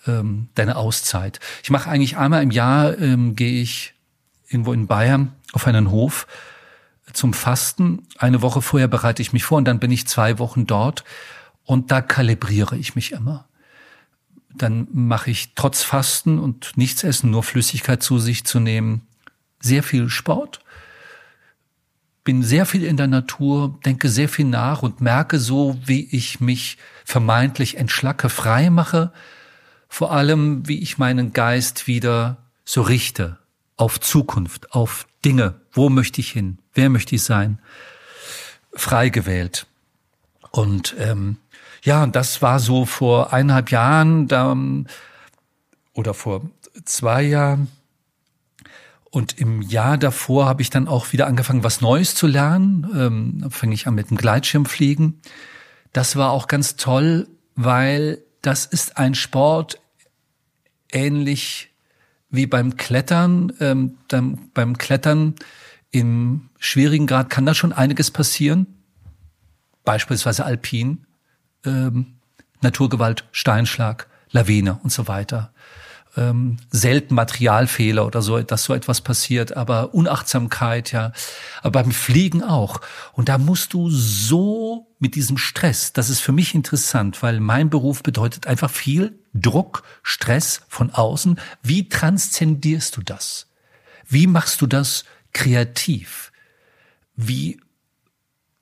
ähm, 0.05 0.49
deine 0.53 0.75
Auszeit. 0.75 1.39
Ich 1.63 1.71
mache 1.71 1.89
eigentlich 1.89 2.17
einmal 2.17 2.43
im 2.43 2.51
Jahr, 2.51 2.99
ähm, 2.99 3.35
gehe 3.35 3.63
ich 3.63 3.95
irgendwo 4.47 4.73
in 4.73 4.85
Bayern 4.85 5.33
auf 5.53 5.65
einen 5.65 5.89
Hof 5.89 6.27
zum 7.13 7.33
Fasten. 7.33 8.03
Eine 8.19 8.43
Woche 8.43 8.61
vorher 8.61 8.87
bereite 8.87 9.23
ich 9.23 9.33
mich 9.33 9.43
vor 9.43 9.57
und 9.57 9.65
dann 9.65 9.79
bin 9.79 9.89
ich 9.89 10.07
zwei 10.07 10.37
Wochen 10.37 10.67
dort 10.67 11.03
und 11.63 11.89
da 11.89 12.01
kalibriere 12.01 12.77
ich 12.77 12.93
mich 12.93 13.13
immer 13.13 13.47
dann 14.61 14.87
mache 14.91 15.31
ich 15.31 15.53
trotz 15.55 15.83
Fasten 15.83 16.39
und 16.39 16.73
nichts 16.75 17.03
essen, 17.03 17.31
nur 17.31 17.43
Flüssigkeit 17.43 18.03
zu 18.03 18.19
sich 18.19 18.45
zu 18.45 18.59
nehmen, 18.59 19.01
sehr 19.59 19.83
viel 19.83 20.09
Sport, 20.09 20.61
bin 22.23 22.43
sehr 22.43 22.65
viel 22.65 22.83
in 22.83 22.97
der 22.97 23.07
Natur, 23.07 23.79
denke 23.85 24.09
sehr 24.09 24.27
viel 24.27 24.45
nach 24.45 24.81
und 24.83 24.99
merke 24.99 25.39
so, 25.39 25.79
wie 25.85 26.07
ich 26.11 26.39
mich 26.39 26.77
vermeintlich 27.05 27.77
entschlacke, 27.77 28.29
frei 28.29 28.69
mache, 28.69 29.13
vor 29.87 30.11
allem, 30.11 30.67
wie 30.67 30.79
ich 30.79 30.97
meinen 30.97 31.31
Geist 31.31 31.87
wieder 31.87 32.37
so 32.65 32.81
richte 32.81 33.37
auf 33.77 33.99
Zukunft, 33.99 34.73
auf 34.73 35.07
Dinge, 35.23 35.61
wo 35.71 35.89
möchte 35.89 36.19
ich 36.19 36.31
hin, 36.31 36.59
wer 36.73 36.89
möchte 36.89 37.15
ich 37.15 37.23
sein, 37.23 37.59
frei 38.73 39.09
gewählt. 39.09 39.67
Und 40.51 40.95
ähm, 40.99 41.37
ja, 41.83 42.03
und 42.03 42.15
das 42.15 42.41
war 42.41 42.59
so 42.59 42.85
vor 42.85 43.33
eineinhalb 43.33 43.71
Jahren 43.71 44.27
da, 44.27 44.55
oder 45.93 46.13
vor 46.13 46.41
zwei 46.85 47.23
Jahren. 47.23 47.69
Und 49.09 49.39
im 49.39 49.61
Jahr 49.61 49.97
davor 49.97 50.45
habe 50.45 50.61
ich 50.61 50.69
dann 50.69 50.87
auch 50.87 51.11
wieder 51.11 51.27
angefangen, 51.27 51.63
was 51.63 51.81
Neues 51.81 52.13
zu 52.13 52.27
lernen. 52.27 52.87
Ähm, 52.93 53.49
fange 53.49 53.73
ich 53.73 53.87
an 53.87 53.95
mit 53.95 54.09
dem 54.09 54.17
Gleitschirmfliegen. 54.17 55.21
Das 55.93 56.17
war 56.17 56.31
auch 56.31 56.47
ganz 56.47 56.75
toll, 56.75 57.27
weil 57.55 58.19
das 58.41 58.65
ist 58.65 58.97
ein 58.97 59.15
Sport 59.15 59.79
ähnlich 60.91 61.69
wie 62.29 62.45
beim 62.45 62.77
Klettern. 62.77 63.53
Ähm, 63.59 63.97
dann, 64.07 64.51
beim 64.53 64.77
Klettern 64.77 65.35
im 65.89 66.49
schwierigen 66.59 67.07
Grad 67.07 67.29
kann 67.29 67.45
da 67.45 67.55
schon 67.55 67.73
einiges 67.73 68.11
passieren. 68.11 68.67
Beispielsweise 69.83 70.45
Alpin, 70.45 71.06
ähm, 71.65 72.17
Naturgewalt, 72.61 73.25
Steinschlag, 73.31 74.07
Lawine 74.31 74.79
und 74.83 74.91
so 74.91 75.07
weiter. 75.07 75.53
Ähm, 76.15 76.57
selten 76.71 77.13
Materialfehler 77.13 78.05
oder 78.05 78.23
so, 78.23 78.41
dass 78.41 78.63
so 78.63 78.73
etwas 78.73 79.01
passiert, 79.01 79.55
aber 79.55 79.93
Unachtsamkeit, 79.93 80.91
ja. 80.91 81.11
Aber 81.61 81.83
beim 81.83 81.91
Fliegen 81.91 82.43
auch. 82.43 82.81
Und 83.13 83.29
da 83.29 83.37
musst 83.37 83.73
du 83.73 83.89
so 83.91 84.87
mit 84.97 85.13
diesem 85.13 85.37
Stress, 85.37 85.93
das 85.93 86.09
ist 86.09 86.21
für 86.21 86.31
mich 86.31 86.55
interessant, 86.55 87.21
weil 87.21 87.39
mein 87.39 87.69
Beruf 87.69 88.01
bedeutet 88.01 88.47
einfach 88.47 88.71
viel 88.71 89.19
Druck, 89.35 89.83
Stress 90.01 90.61
von 90.67 90.89
außen. 90.89 91.39
Wie 91.61 91.87
transzendierst 91.87 92.97
du 92.97 93.01
das? 93.01 93.47
Wie 94.07 94.25
machst 94.25 94.61
du 94.61 94.67
das 94.67 95.03
kreativ? 95.33 96.31
Wie 97.15 97.61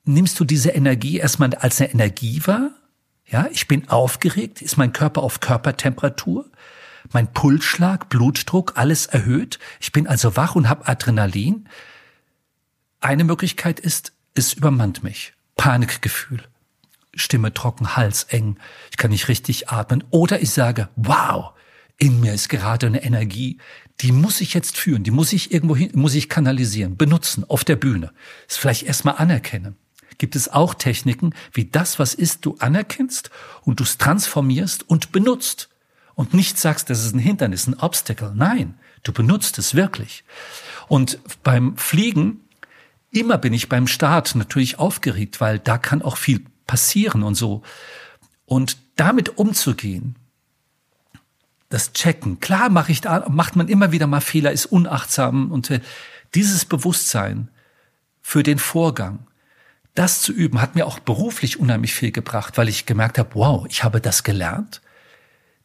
nimmst 0.03 0.39
du 0.39 0.43
diese 0.43 0.72
Energie 0.72 1.19
erstmal 1.19 1.53
als 1.55 1.80
eine 1.80 1.91
Energie 1.91 2.41
wahr? 2.45 2.72
Ja, 3.27 3.47
ich 3.52 3.68
bin 3.68 3.89
aufgeregt, 3.89 4.61
ist 4.61 4.77
mein 4.77 4.93
Körper 4.93 5.23
auf 5.23 5.39
Körpertemperatur, 5.39 6.49
mein 7.11 7.31
Pulsschlag, 7.34 8.10
Blutdruck, 8.10 8.73
alles 8.76 9.07
erhöht. 9.07 9.60
Ich 9.80 9.91
bin 9.91 10.07
also 10.07 10.35
wach 10.35 10.56
und 10.56 10.69
habe 10.69 10.88
Adrenalin. 10.88 11.68
Eine 12.99 13.23
Möglichkeit 13.23 13.80
ist, 13.80 14.14
es 14.35 14.53
übermannt 14.53 15.03
mich. 15.03 15.34
Panikgefühl. 15.56 16.43
Stimme 17.15 17.53
trocken, 17.53 17.95
Hals 17.95 18.23
eng. 18.23 18.57
Ich 18.91 18.97
kann 18.97 19.11
nicht 19.11 19.27
richtig 19.27 19.69
atmen. 19.69 20.03
Oder 20.10 20.41
ich 20.41 20.52
sage, 20.52 20.89
wow, 20.95 21.53
in 21.97 22.19
mir 22.19 22.34
ist 22.34 22.49
gerade 22.49 22.88
eine 22.88 23.03
Energie, 23.03 23.60
die 24.02 24.11
muss 24.11 24.41
ich 24.41 24.53
jetzt 24.53 24.77
führen, 24.77 25.03
die 25.03 25.11
muss 25.11 25.31
ich 25.31 25.53
irgendwo 25.53 25.76
hin, 25.76 25.91
muss 25.93 26.15
ich 26.15 26.27
kanalisieren, 26.27 26.97
benutzen, 26.97 27.45
auf 27.47 27.64
der 27.64 27.77
Bühne. 27.77 28.11
Das 28.47 28.57
vielleicht 28.57 28.84
erstmal 28.84 29.15
anerkennen 29.15 29.77
gibt 30.18 30.36
es 30.36 30.50
auch 30.50 30.74
Techniken, 30.74 31.34
wie 31.52 31.66
das, 31.66 32.00
was 32.00 32.14
ist, 32.14 32.46
du 32.46 32.56
anerkennst 32.60 33.30
und 33.64 33.80
du 33.80 33.84
es 33.84 33.98
transformierst 33.98 34.90
und 34.90 35.12
benutzt. 35.12 35.70
Und 36.16 36.34
nicht 36.34 36.58
sagst, 36.58 36.90
das 36.90 37.04
ist 37.06 37.14
ein 37.14 37.20
Hindernis, 37.20 37.68
ein 37.68 37.80
Obstacle. 37.80 38.32
Nein, 38.34 38.76
du 39.04 39.12
benutzt 39.12 39.58
es 39.58 39.76
wirklich. 39.76 40.24
Und 40.88 41.20
beim 41.44 41.76
Fliegen, 41.78 42.42
immer 43.12 43.38
bin 43.38 43.54
ich 43.54 43.70
beim 43.70 43.88
Start 43.88 44.36
natürlich 44.36 44.80
aufgeregt, 44.80 45.42
weil 45.42 45.60
da 45.60 45.78
kann 45.78 46.02
auch 46.02 46.18
viel 46.18 46.46
passieren 46.68 47.24
und 47.24 47.36
so. 47.36 47.64
Und 48.46 48.78
damit 48.96 49.38
umzugehen, 49.38 50.16
das 51.70 51.94
Checken, 51.94 52.40
klar 52.40 52.70
mache 52.70 52.92
ich 52.92 53.02
da, 53.02 53.28
macht 53.30 53.56
man 53.56 53.68
immer 53.68 53.92
wieder 53.92 54.08
mal 54.08 54.22
Fehler, 54.22 54.52
ist 54.52 54.68
unachtsam 54.68 55.52
und 55.52 55.70
äh, 55.72 55.82
dieses 56.34 56.66
Bewusstsein 56.66 57.50
für 58.22 58.44
den 58.44 58.60
Vorgang, 58.60 59.28
das 59.95 60.22
zu 60.22 60.34
üben, 60.34 60.61
hat 60.61 60.76
mir 60.76 60.85
auch 60.85 60.99
beruflich 60.99 61.59
unheimlich 61.59 61.93
viel 61.93 62.11
gebracht, 62.11 62.57
weil 62.57 62.69
ich 62.69 62.85
gemerkt 62.85 63.17
habe, 63.17 63.30
wow, 63.34 63.65
ich 63.69 63.84
habe 63.84 64.01
das 64.01 64.23
gelernt. 64.23 64.81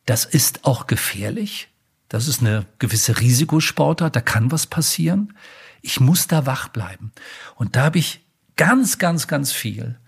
Das 0.06 0.24
ist 0.24 0.64
auch 0.64 0.86
gefährlich. 0.86 1.68
Das 2.08 2.26
ist 2.26 2.40
eine 2.40 2.66
gewisse 2.78 3.20
Risikosportart, 3.20 4.16
da 4.16 4.20
kann 4.20 4.50
was 4.50 4.66
passieren. 4.66 5.34
Ich 5.82 6.00
muss 6.00 6.26
da 6.26 6.46
wach 6.46 6.68
bleiben. 6.68 7.12
Und 7.56 7.76
da 7.76 7.84
habe 7.84 7.98
ich 7.98 8.20
ganz, 8.56 8.98
ganz, 8.98 9.26
ganz 9.26 9.52
viel 9.52 9.98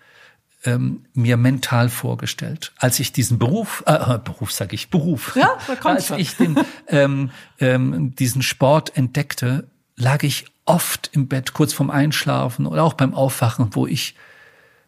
ähm, 0.64 1.04
mir 1.14 1.36
mental 1.36 1.88
vorgestellt, 1.88 2.72
als 2.76 3.00
ich 3.00 3.12
diesen 3.12 3.38
Beruf, 3.38 3.82
äh, 3.86 4.14
äh 4.14 4.18
Beruf 4.18 4.52
sage 4.52 4.74
ich, 4.74 4.90
Beruf, 4.90 5.34
ja, 5.36 5.58
als 5.82 6.08
schon. 6.08 6.18
ich 6.18 6.36
den, 6.36 6.58
ähm, 6.88 7.30
ähm, 7.58 8.14
diesen 8.14 8.42
Sport 8.42 8.96
entdeckte, 8.96 9.68
lag 9.96 10.22
ich 10.22 10.46
oft 10.64 11.10
im 11.12 11.28
Bett 11.28 11.52
kurz 11.52 11.72
vorm 11.72 11.90
Einschlafen 11.90 12.66
oder 12.66 12.84
auch 12.84 12.94
beim 12.94 13.14
Aufwachen, 13.14 13.74
wo 13.74 13.86
ich 13.86 14.14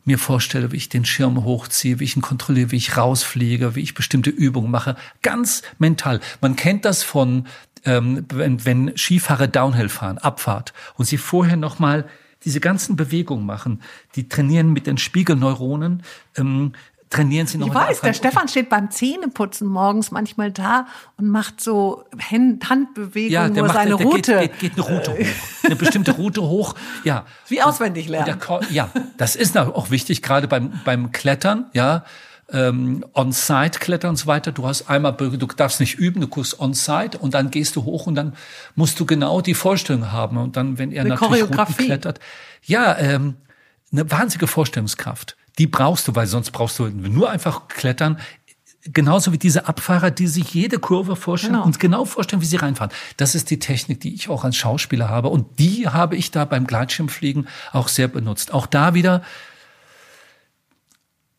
mir 0.05 0.19
vorstelle, 0.19 0.71
wie 0.73 0.77
ich 0.77 0.89
den 0.89 1.05
Schirm 1.05 1.45
hochziehe, 1.45 1.99
wie 1.99 2.05
ich 2.05 2.17
ihn 2.17 2.23
kontrolliere, 2.23 2.71
wie 2.71 2.77
ich 2.77 2.97
rausfliege, 2.97 3.75
wie 3.75 3.81
ich 3.81 3.95
bestimmte 3.95 4.31
Übungen 4.31 4.71
mache. 4.71 4.97
Ganz 5.23 5.63
mental. 5.79 6.21
Man 6.41 6.57
kennt 6.57 6.85
das 6.85 7.03
von, 7.03 7.47
ähm, 7.85 8.27
wenn, 8.33 8.65
wenn 8.65 8.97
Skifahrer 8.97 9.47
Downhill 9.47 9.89
fahren, 9.89 10.19
Abfahrt, 10.19 10.75
und 10.97 11.07
sie 11.07 11.17
vorher 11.17 11.57
nochmal 11.57 12.07
diese 12.45 12.61
ganzen 12.61 12.97
Bewegungen 12.97 13.47
machen. 13.47 13.81
Die 14.17 14.29
trainieren 14.29 14.73
mit 14.73 14.87
den 14.87 14.99
Spiegelneuronen, 14.99 16.03
ähm, 16.37 16.73
trainieren 17.15 17.47
Sie 17.47 17.59
noch 17.59 17.69
Ich 17.69 17.75
weiß, 17.75 18.01
der 18.01 18.13
Stefan 18.13 18.49
steht 18.49 18.69
beim 18.69 18.91
Zähneputzen 18.91 19.69
morgens 19.69 20.11
manchmal 20.11 20.51
da 20.51 20.87
und 21.17 21.29
macht 21.29 21.61
so 21.61 22.05
Handbewegungen, 22.31 23.31
ja, 23.31 23.49
der 23.49 23.63
wo 23.63 23.67
macht, 23.67 23.77
seine 23.77 23.97
der 23.97 24.07
Route. 24.07 24.39
Geht, 24.41 24.59
geht, 24.59 24.77
geht 24.77 24.87
eine 24.87 24.97
Route 24.97 25.13
hoch. 25.13 25.65
Eine 25.65 25.77
bestimmte 25.77 26.13
Route 26.13 26.43
hoch. 26.43 26.75
Ja. 27.05 27.25
Wie 27.49 27.63
auswendig 27.63 28.09
lernen. 28.09 28.39
Ja, 28.71 28.91
das 29.17 29.37
ist 29.37 29.57
auch 29.57 29.91
wichtig, 29.91 30.23
gerade 30.23 30.49
beim, 30.49 30.73
beim 30.85 31.13
Klettern, 31.13 31.67
ja. 31.73 32.05
Ähm, 32.53 33.03
on-site 33.15 33.79
klettern 33.79 34.11
und 34.11 34.17
so 34.17 34.27
weiter. 34.27 34.53
Du 34.53 34.67
hast 34.67 34.91
einmal, 34.91 35.15
du 35.15 35.47
darfst 35.47 35.81
nicht 35.81 35.95
üben, 35.95 36.21
du 36.21 36.29
guckst 36.29 36.61
on-site 36.61 37.17
und 37.17 37.33
dann 37.33 37.51
gehst 37.51 37.75
du 37.75 37.85
hoch 37.85 38.07
und 38.07 38.17
dann 38.17 38.35
musst 38.75 39.01
du 39.01 39.07
genau 39.07 39.41
die 39.41 39.55
Vorstellung 39.55 40.13
haben. 40.13 40.37
Und 40.37 40.57
dann, 40.57 40.77
wenn 40.77 40.93
er 40.93 41.01
eine 41.01 41.15
natürlich 41.15 41.45
Routen 41.45 41.77
klettert, 41.77 42.21
ja, 42.63 42.99
ähm, 42.99 43.37
eine 43.91 44.11
wahnsinnige 44.11 44.47
Vorstellungskraft 44.47 45.37
die 45.59 45.67
brauchst 45.67 46.09
du, 46.09 46.15
weil 46.15 46.27
sonst 46.27 46.51
brauchst 46.51 46.79
du 46.79 46.89
nur 46.89 47.31
einfach 47.31 47.69
klettern. 47.69 48.19
Genauso 48.83 49.33
wie 49.33 49.39
diese 49.39 49.67
Abfahrer, 49.67 50.11
die 50.11 50.27
sich 50.27 50.53
jede 50.53 50.79
Kurve 50.79 51.17
vorstellen 51.17 51.55
genau. 51.55 51.65
und 51.65 51.81
genau 51.81 52.05
vorstellen, 52.05 52.43
wie 52.43 52.47
sie 52.47 52.57
reinfahren. 52.57 52.93
Das 53.17 53.35
ist 53.35 53.51
die 53.51 53.59
Technik, 53.59 54.01
die 54.01 54.15
ich 54.15 54.29
auch 54.29 54.45
als 54.45 54.57
Schauspieler 54.57 55.09
habe. 55.09 55.29
Und 55.29 55.59
die 55.59 55.89
habe 55.89 56.17
ich 56.17 56.31
da 56.31 56.45
beim 56.45 56.67
Gleitschirmfliegen 56.67 57.49
auch 57.73 57.89
sehr 57.89 58.09
benutzt. 58.09 58.53
Auch 58.53 58.67
da 58.67 58.93
wieder, 58.93 59.23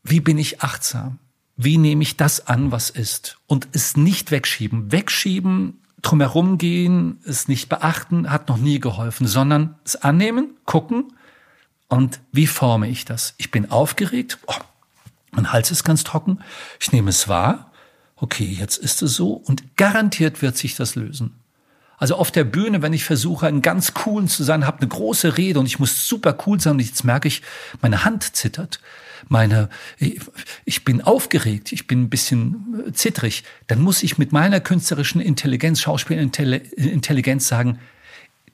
wie 0.03 0.21
bin 0.21 0.37
ich 0.37 0.61
achtsam? 0.61 1.19
Wie 1.57 1.77
nehme 1.77 2.03
ich 2.03 2.17
das 2.17 2.47
an, 2.47 2.71
was 2.71 2.89
ist? 2.89 3.37
Und 3.47 3.67
es 3.73 3.95
nicht 3.95 4.31
wegschieben. 4.31 4.91
Wegschieben, 4.91 5.81
drumherum 6.01 6.57
gehen, 6.57 7.19
es 7.25 7.47
nicht 7.47 7.69
beachten, 7.69 8.29
hat 8.29 8.49
noch 8.49 8.57
nie 8.57 8.79
geholfen, 8.79 9.27
sondern 9.27 9.75
es 9.85 9.95
annehmen, 9.95 10.57
gucken, 10.65 11.13
und 11.95 12.19
wie 12.31 12.47
forme 12.47 12.87
ich 12.89 13.05
das? 13.05 13.33
Ich 13.37 13.51
bin 13.51 13.71
aufgeregt, 13.71 14.37
oh, 14.47 14.53
mein 15.31 15.51
Hals 15.51 15.71
ist 15.71 15.83
ganz 15.83 16.03
trocken, 16.03 16.39
ich 16.79 16.91
nehme 16.91 17.09
es 17.09 17.27
wahr, 17.27 17.71
okay, 18.15 18.45
jetzt 18.45 18.77
ist 18.77 19.01
es 19.01 19.15
so. 19.15 19.33
Und 19.33 19.75
garantiert 19.77 20.41
wird 20.41 20.57
sich 20.57 20.75
das 20.75 20.95
lösen. 20.95 21.39
Also 21.97 22.15
auf 22.15 22.31
der 22.31 22.43
Bühne, 22.43 22.81
wenn 22.81 22.93
ich 22.93 23.05
versuche, 23.05 23.47
ein 23.47 23.61
ganz 23.61 23.93
coolen 23.93 24.27
zu 24.27 24.43
sein, 24.43 24.67
habe 24.67 24.79
eine 24.79 24.89
große 24.89 25.37
Rede 25.37 25.59
und 25.59 25.65
ich 25.65 25.79
muss 25.79 26.07
super 26.07 26.37
cool 26.45 26.59
sein 26.59 26.73
und 26.73 26.79
jetzt 26.79 27.05
merke 27.05 27.27
ich, 27.27 27.41
meine 27.81 28.03
Hand 28.03 28.35
zittert, 28.35 28.79
meine, 29.29 29.69
ich 30.65 30.83
bin 30.83 31.01
aufgeregt, 31.01 31.71
ich 31.71 31.87
bin 31.87 32.03
ein 32.03 32.09
bisschen 32.09 32.83
äh, 32.87 32.91
zittrig, 32.91 33.43
dann 33.67 33.81
muss 33.81 34.03
ich 34.03 34.17
mit 34.17 34.33
meiner 34.33 34.59
künstlerischen 34.59 35.21
Intelligenz, 35.21 35.81
Schauspielintelligenz 35.81 37.47
sagen, 37.47 37.79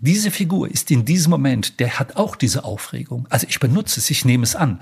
diese 0.02 0.32
Figur 0.32 0.70
ist 0.70 0.90
in 0.92 1.06
diesem 1.06 1.30
Moment, 1.30 1.80
der 1.80 2.00
hat 2.00 2.18
auch 2.18 2.36
diese 2.36 2.64
Aufregung. 2.64 3.28
Also 3.30 3.48
ich 3.48 3.60
benutze 3.60 4.00
es, 4.00 4.10
ich 4.10 4.26
nehme 4.26 4.44
es 4.44 4.56
an. 4.56 4.82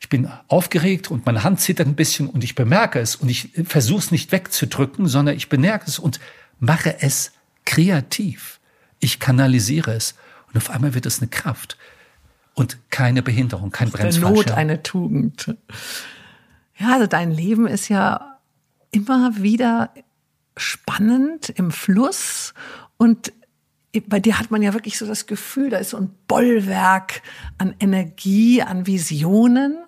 Ich 0.00 0.08
bin 0.08 0.28
aufgeregt 0.48 1.10
und 1.10 1.24
meine 1.24 1.44
Hand 1.44 1.60
zittert 1.60 1.86
ein 1.86 1.94
bisschen 1.94 2.28
und 2.28 2.44
ich 2.44 2.54
bemerke 2.54 2.98
es 2.98 3.16
und 3.16 3.28
ich 3.28 3.50
versuche 3.64 4.00
es 4.00 4.10
nicht 4.10 4.32
wegzudrücken, 4.32 5.06
sondern 5.06 5.36
ich 5.36 5.48
bemerke 5.48 5.86
es 5.86 5.98
und 5.98 6.20
mache 6.58 7.00
es 7.00 7.32
kreativ. 7.64 8.60
Ich 8.98 9.20
kanalisiere 9.20 9.92
es 9.92 10.14
und 10.48 10.56
auf 10.56 10.70
einmal 10.70 10.94
wird 10.94 11.06
es 11.06 11.20
eine 11.20 11.28
Kraft 11.28 11.78
und 12.54 12.78
keine 12.90 13.22
Behinderung, 13.22 13.70
kein 13.70 13.90
Bremsfallschirm. 13.90 14.34
Der 14.34 14.44
Not 14.44 14.50
eine 14.50 14.82
Tugend. 14.82 15.54
Ja, 16.78 16.94
also 16.94 17.06
dein 17.06 17.30
Leben 17.30 17.66
ist 17.66 17.88
ja 17.88 18.38
immer 18.90 19.36
wieder 19.36 19.90
spannend 20.56 21.50
im 21.50 21.70
Fluss 21.70 22.52
und 22.96 23.32
bei 24.00 24.20
dir 24.20 24.38
hat 24.38 24.50
man 24.50 24.62
ja 24.62 24.72
wirklich 24.72 24.98
so 24.98 25.06
das 25.06 25.26
Gefühl, 25.26 25.70
da 25.70 25.78
ist 25.78 25.90
so 25.90 25.96
ein 25.96 26.10
Bollwerk 26.28 27.22
an 27.58 27.74
Energie, 27.78 28.62
an 28.62 28.86
Visionen. 28.86 29.78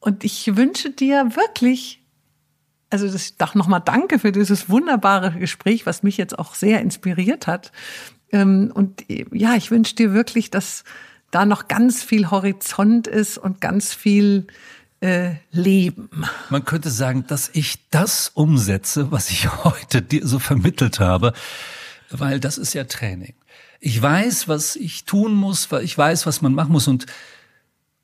Und 0.00 0.24
ich 0.24 0.56
wünsche 0.56 0.90
dir 0.90 1.36
wirklich, 1.36 2.02
also 2.90 3.10
das, 3.10 3.36
doch 3.36 3.54
nochmal 3.54 3.82
danke 3.84 4.18
für 4.18 4.32
dieses 4.32 4.68
wunderbare 4.68 5.32
Gespräch, 5.32 5.86
was 5.86 6.02
mich 6.02 6.16
jetzt 6.16 6.38
auch 6.38 6.54
sehr 6.54 6.80
inspiriert 6.80 7.46
hat. 7.46 7.72
Ähm, 8.32 8.70
und 8.74 9.04
ja, 9.08 9.54
ich 9.54 9.70
wünsche 9.70 9.94
dir 9.94 10.12
wirklich, 10.12 10.50
dass 10.50 10.84
da 11.30 11.44
noch 11.44 11.68
ganz 11.68 12.02
viel 12.02 12.30
Horizont 12.30 13.06
ist 13.06 13.38
und 13.38 13.60
ganz 13.60 13.94
viel 13.94 14.46
äh, 15.00 15.34
Leben. 15.50 16.08
Man 16.50 16.64
könnte 16.64 16.90
sagen, 16.90 17.26
dass 17.26 17.50
ich 17.52 17.88
das 17.90 18.30
umsetze, 18.34 19.10
was 19.10 19.30
ich 19.30 19.48
heute 19.64 20.02
dir 20.02 20.26
so 20.26 20.38
vermittelt 20.38 21.00
habe 21.00 21.32
weil 22.10 22.40
das 22.40 22.58
ist 22.58 22.74
ja 22.74 22.84
Training. 22.84 23.34
Ich 23.80 24.00
weiß, 24.00 24.48
was 24.48 24.76
ich 24.76 25.04
tun 25.04 25.34
muss, 25.34 25.70
weil 25.70 25.84
ich 25.84 25.96
weiß, 25.96 26.26
was 26.26 26.42
man 26.42 26.54
machen 26.54 26.72
muss 26.72 26.88
und 26.88 27.06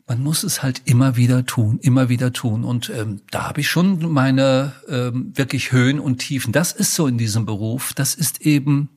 man 0.06 0.22
muss 0.22 0.42
es 0.42 0.62
halt 0.62 0.82
immer 0.84 1.16
wieder 1.16 1.46
tun, 1.46 1.78
immer 1.80 2.08
wieder 2.08 2.32
tun. 2.32 2.64
Und 2.64 2.90
ähm, 2.90 3.22
da 3.30 3.48
habe 3.48 3.60
ich 3.60 3.70
schon 3.70 4.12
meine 4.12 4.72
ähm, 4.88 5.32
wirklich 5.34 5.72
Höhen 5.72 6.00
und 6.00 6.18
Tiefen. 6.18 6.52
Das 6.52 6.72
ist 6.72 6.94
so 6.94 7.06
in 7.06 7.18
diesem 7.18 7.46
Beruf. 7.46 7.92
Das 7.94 8.14
ist 8.14 8.42
eben 8.42 8.90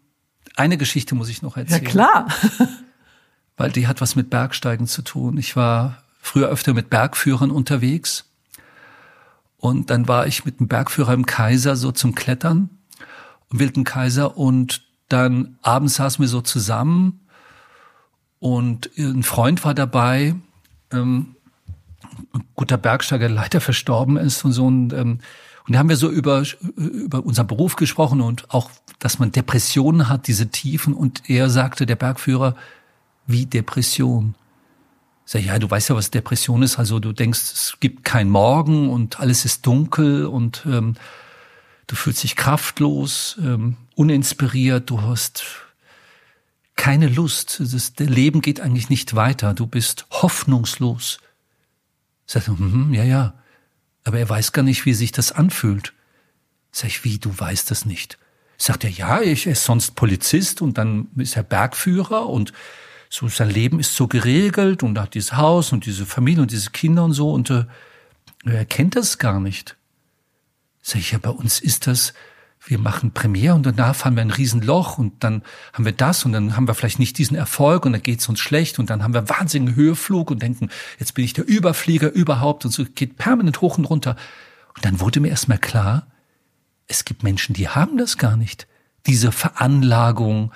eine 0.56 0.78
Geschichte 0.78 1.16
muss 1.16 1.30
ich 1.30 1.42
noch 1.42 1.58
erzählen. 1.58 1.84
Ja, 1.84 1.90
klar. 1.90 2.28
Weil 3.58 3.72
die 3.72 3.88
hat 3.88 4.02
was 4.02 4.16
mit 4.16 4.30
Bergsteigen 4.30 4.88
zu 4.88 5.02
tun. 5.02 5.38
Ich 5.38 5.56
war 5.56 6.04
früher 6.22 6.50
öfter 6.50 6.74
mit 6.74 6.90
Bergführern 6.90 7.52
unterwegs. 7.52 8.26
Und 9.58 9.90
dann 9.90 10.08
war 10.08 10.28
ich 10.28 10.46
mit 10.46 10.60
einem 10.60 10.68
Bergführer 10.68 11.14
im 11.14 11.26
Kaiser 11.26 11.76
so 11.76 11.92
zum 11.92 12.16
Klettern, 12.16 12.70
im 13.52 13.60
Wilden 13.60 13.84
Kaiser. 13.84 14.38
Und 14.38 14.85
dann 15.10 15.58
abends 15.62 15.96
saßen 15.96 16.22
wir 16.22 16.30
so 16.30 16.42
zusammen 16.42 17.26
und 18.40 18.90
ein 18.98 19.24
Freund 19.24 19.64
war 19.64 19.74
dabei, 19.74 20.36
ähm, 20.92 21.36
ein 22.34 22.44
guter 22.56 22.78
Bergsteiger, 22.78 23.28
der 23.28 23.36
leider 23.36 23.62
verstorben 23.62 24.18
ist 24.18 24.46
und 24.46 24.52
so. 24.52 24.66
Und, 24.66 24.94
ähm, 24.94 25.20
und 25.66 25.74
da 25.74 25.80
haben 25.80 25.90
wir 25.90 25.98
so 25.98 26.10
über, 26.10 26.44
über 26.76 27.26
unseren 27.26 27.48
Beruf 27.48 27.76
gesprochen 27.76 28.22
und 28.22 28.54
auch, 28.54 28.70
dass 29.00 29.20
man 29.20 29.32
Depressionen 29.32 30.10
hat, 30.10 30.28
diese 30.28 30.50
Tiefen. 30.50 30.94
Und 30.94 31.30
er 31.30 31.50
sagte, 31.50 31.86
der 31.86 31.96
Bergführer, 31.96 32.56
wie 33.26 33.46
Depression. 33.46 34.36
Sag 35.26 35.42
ich, 35.42 35.48
ja, 35.48 35.58
du 35.58 35.70
weißt 35.70 35.90
ja, 35.90 35.96
was 35.96 36.12
Depression 36.12 36.62
ist. 36.62 36.78
Also 36.78 37.00
du 37.00 37.14
denkst, 37.14 37.40
es 37.40 37.78
gibt 37.80 38.04
kein 38.04 38.30
Morgen 38.30 38.90
und 38.90 39.20
alles 39.20 39.44
ist 39.44 39.66
dunkel 39.66 40.28
und 40.28 40.64
ähm, 40.68 40.96
du 41.88 41.96
fühlst 41.96 42.24
dich 42.24 42.36
kraftlos, 42.36 43.38
ähm, 43.42 43.78
uninspiriert, 43.96 44.90
du 44.90 45.02
hast 45.02 45.46
keine 46.76 47.08
Lust. 47.08 47.60
Das, 47.60 47.94
der 47.94 48.08
Leben 48.08 48.42
geht 48.42 48.60
eigentlich 48.60 48.90
nicht 48.90 49.16
weiter. 49.16 49.54
Du 49.54 49.66
bist 49.66 50.06
hoffnungslos. 50.12 51.20
Sag 52.26 52.44
ich, 52.44 52.48
hm, 52.48 52.94
ja, 52.94 53.04
ja. 53.04 53.34
Aber 54.04 54.20
er 54.20 54.30
weiß 54.30 54.52
gar 54.52 54.64
nicht, 54.64 54.86
wie 54.86 54.94
sich 54.94 55.12
das 55.12 55.32
anfühlt. 55.32 55.94
Sag 56.72 56.88
ich, 56.88 57.04
wie, 57.04 57.18
du 57.18 57.38
weißt 57.38 57.72
das 57.72 57.86
nicht? 57.86 58.18
Sagt 58.58 58.84
er, 58.84 58.90
ja, 58.90 59.22
ich 59.22 59.48
ist 59.48 59.64
sonst 59.64 59.96
Polizist 59.96 60.62
und 60.62 60.78
dann 60.78 61.08
ist 61.18 61.36
er 61.36 61.44
Bergführer 61.44 62.28
und 62.28 62.54
so 63.10 63.28
sein 63.30 63.50
Leben 63.50 63.80
ist 63.80 63.96
so 63.96 64.08
geregelt 64.08 64.84
und 64.84 64.98
er 64.98 65.04
hat 65.04 65.14
dieses 65.14 65.34
Haus 65.34 65.72
und 65.72 65.86
diese 65.86 66.06
Familie 66.06 66.42
und 66.42 66.52
diese 66.52 66.72
Kinder 66.72 67.04
und 67.06 67.14
so 67.14 67.32
und 67.32 67.50
äh, 67.50 67.66
er 68.46 68.66
kennt 68.66 68.96
das 68.96 69.18
gar 69.18 69.40
nicht. 69.40 69.78
Sag 70.88 71.00
ich, 71.00 71.14
ja, 71.14 71.18
bei 71.18 71.32
uns 71.32 71.60
ist 71.60 71.88
das, 71.88 72.14
wir 72.64 72.78
machen 72.78 73.10
Premiere 73.12 73.56
und 73.56 73.66
danach 73.66 73.96
fahren 73.96 74.16
wir 74.16 74.22
ein 74.22 74.30
Riesenloch 74.30 75.00
und 75.00 75.24
dann 75.24 75.42
haben 75.74 75.84
wir 75.84 75.94
das 75.94 76.26
und 76.26 76.32
dann 76.32 76.56
haben 76.56 76.68
wir 76.68 76.76
vielleicht 76.76 77.00
nicht 77.00 77.18
diesen 77.18 77.36
Erfolg 77.36 77.88
und 77.88 77.94
dann 77.94 78.04
geht's 78.04 78.30
uns 78.30 78.40
schlecht 78.40 78.78
und 78.78 78.92
dann 78.92 79.04
haben 79.04 79.16
wir 79.16 79.28
wahnsinnigen 79.28 79.76
Höheflug 79.76 80.30
und 80.30 80.44
denken, 80.44 80.70
jetzt 81.00 81.16
bin 81.16 81.26
ich 81.26 81.34
der 81.34 81.48
Überflieger 81.48 82.12
überhaupt 82.12 82.66
und 82.66 82.72
so 82.72 82.86
geht 82.86 83.18
permanent 83.18 83.62
hoch 83.62 83.80
und 83.80 83.86
runter. 83.86 84.16
Und 84.76 84.86
dann 84.86 85.00
wurde 85.00 85.22
mir 85.22 85.30
erstmal 85.30 85.58
klar, 85.58 86.06
es 86.86 87.04
gibt 87.04 87.24
Menschen, 87.24 87.56
die 87.56 87.68
haben 87.68 87.98
das 87.98 88.20
gar 88.20 88.38
nicht. 88.38 88.68
Diese 89.08 89.32
Veranlagung, 89.32 90.52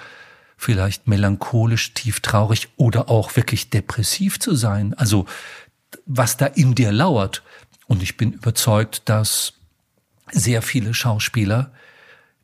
vielleicht 0.58 1.08
melancholisch, 1.08 1.96
tieftraurig 1.96 2.70
oder 2.78 3.10
auch 3.10 3.36
wirklich 3.36 3.72
depressiv 3.72 4.40
zu 4.40 4.54
sein. 4.54 4.94
Also 4.94 5.26
was 6.06 6.38
da 6.38 6.46
in 6.46 6.76
dir 6.76 6.92
lauert. 6.92 7.42
Und 7.88 8.04
ich 8.04 8.16
bin 8.16 8.34
überzeugt, 8.34 9.10
dass 9.10 9.59
sehr 10.32 10.62
viele 10.62 10.94
Schauspieler 10.94 11.72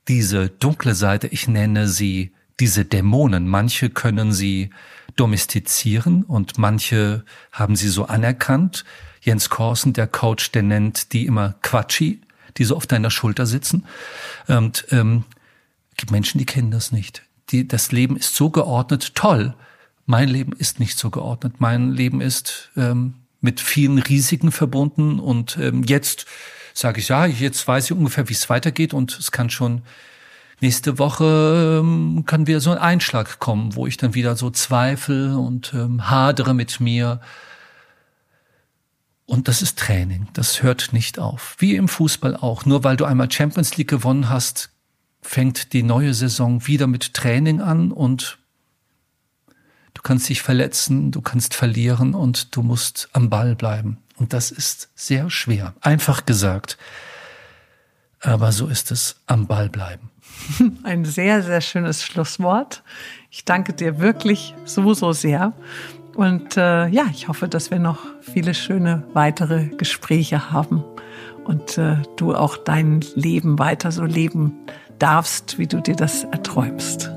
diese 0.07 0.49
dunkle 0.49 0.95
Seite, 0.95 1.27
ich 1.27 1.47
nenne 1.47 1.87
sie 1.87 2.31
diese 2.59 2.85
Dämonen, 2.85 3.47
manche 3.47 3.89
können 3.89 4.31
sie 4.31 4.69
domestizieren 5.15 6.23
und 6.23 6.57
manche 6.57 7.23
haben 7.51 7.75
sie 7.75 7.89
so 7.89 8.05
anerkannt. 8.05 8.85
Jens 9.21 9.49
Korsen, 9.49 9.93
der 9.93 10.07
Coach, 10.07 10.51
der 10.51 10.63
nennt 10.63 11.13
die 11.13 11.25
immer 11.25 11.55
Quatschi, 11.61 12.21
die 12.57 12.63
so 12.63 12.75
auf 12.75 12.85
deiner 12.85 13.09
Schulter 13.09 13.45
sitzen. 13.45 13.85
Und 14.47 14.85
ähm, 14.91 15.23
gibt 15.97 16.11
Menschen, 16.11 16.37
die 16.37 16.45
kennen 16.45 16.71
das 16.71 16.91
nicht. 16.91 17.23
Die, 17.49 17.67
das 17.67 17.91
Leben 17.91 18.17
ist 18.17 18.35
so 18.35 18.49
geordnet, 18.49 19.15
toll. 19.15 19.55
Mein 20.05 20.29
Leben 20.29 20.53
ist 20.53 20.79
nicht 20.79 20.97
so 20.97 21.09
geordnet. 21.09 21.55
Mein 21.59 21.91
Leben 21.91 22.21
ist 22.21 22.71
ähm, 22.77 23.15
mit 23.41 23.59
vielen 23.59 23.99
Risiken 23.99 24.51
verbunden 24.51 25.19
und 25.19 25.57
ähm, 25.57 25.83
jetzt 25.83 26.25
sage 26.75 26.99
ich, 26.99 27.07
ja, 27.07 27.25
jetzt 27.25 27.67
weiß 27.67 27.85
ich 27.85 27.91
ungefähr, 27.93 28.29
wie 28.29 28.33
es 28.33 28.49
weitergeht 28.49 28.93
und 28.93 29.17
es 29.17 29.31
kann 29.31 29.49
schon 29.49 29.81
nächste 30.61 30.99
Woche 30.99 31.79
ähm, 31.81 32.23
kann 32.25 32.47
wieder 32.47 32.59
so 32.59 32.71
ein 32.71 32.77
Einschlag 32.77 33.39
kommen, 33.39 33.75
wo 33.75 33.87
ich 33.87 33.97
dann 33.97 34.13
wieder 34.13 34.35
so 34.35 34.49
zweifle 34.49 35.37
und 35.37 35.73
ähm, 35.73 36.09
hadere 36.09 36.53
mit 36.53 36.79
mir. 36.79 37.21
Und 39.25 39.47
das 39.47 39.61
ist 39.61 39.79
Training, 39.79 40.27
das 40.33 40.61
hört 40.61 40.93
nicht 40.93 41.17
auf. 41.17 41.55
Wie 41.59 41.75
im 41.75 41.87
Fußball 41.87 42.35
auch. 42.35 42.65
Nur 42.65 42.83
weil 42.83 42.97
du 42.97 43.05
einmal 43.05 43.31
Champions 43.31 43.75
League 43.77 43.89
gewonnen 43.89 44.29
hast, 44.29 44.69
fängt 45.21 45.73
die 45.73 45.81
neue 45.81 46.13
Saison 46.13 46.67
wieder 46.67 46.87
mit 46.87 47.13
Training 47.13 47.61
an 47.61 47.91
und 47.91 48.37
du 49.93 50.01
kannst 50.03 50.29
dich 50.29 50.41
verletzen, 50.41 51.11
du 51.11 51.21
kannst 51.21 51.55
verlieren 51.55 52.13
und 52.13 52.55
du 52.55 52.61
musst 52.61 53.09
am 53.13 53.29
Ball 53.29 53.55
bleiben. 53.55 53.97
Und 54.17 54.33
das 54.33 54.51
ist 54.51 54.89
sehr 54.95 55.29
schwer. 55.29 55.73
Einfach 55.81 56.25
gesagt. 56.25 56.77
Aber 58.21 58.51
so 58.51 58.67
ist 58.67 58.91
es 58.91 59.17
am 59.27 59.47
Ball 59.47 59.69
bleiben. 59.69 60.09
Ein 60.83 61.05
sehr, 61.05 61.43
sehr 61.43 61.61
schönes 61.61 62.03
Schlusswort. 62.03 62.83
Ich 63.29 63.45
danke 63.45 63.73
dir 63.73 63.99
wirklich 63.99 64.55
so, 64.65 64.93
so 64.93 65.11
sehr. 65.11 65.53
Und 66.15 66.55
äh, 66.57 66.87
ja, 66.87 67.05
ich 67.11 67.27
hoffe, 67.27 67.47
dass 67.47 67.71
wir 67.71 67.79
noch 67.79 67.99
viele 68.21 68.53
schöne 68.53 69.03
weitere 69.13 69.65
Gespräche 69.65 70.51
haben 70.51 70.83
und 71.43 71.77
äh, 71.77 71.97
du 72.15 72.33
auch 72.33 72.57
dein 72.57 73.01
Leben 73.15 73.59
weiter 73.59 73.91
so 73.91 74.05
leben 74.05 74.53
darfst, 74.97 75.57
wie 75.57 75.67
du 75.67 75.81
dir 75.81 75.95
das 75.95 76.23
erträumst. 76.23 77.11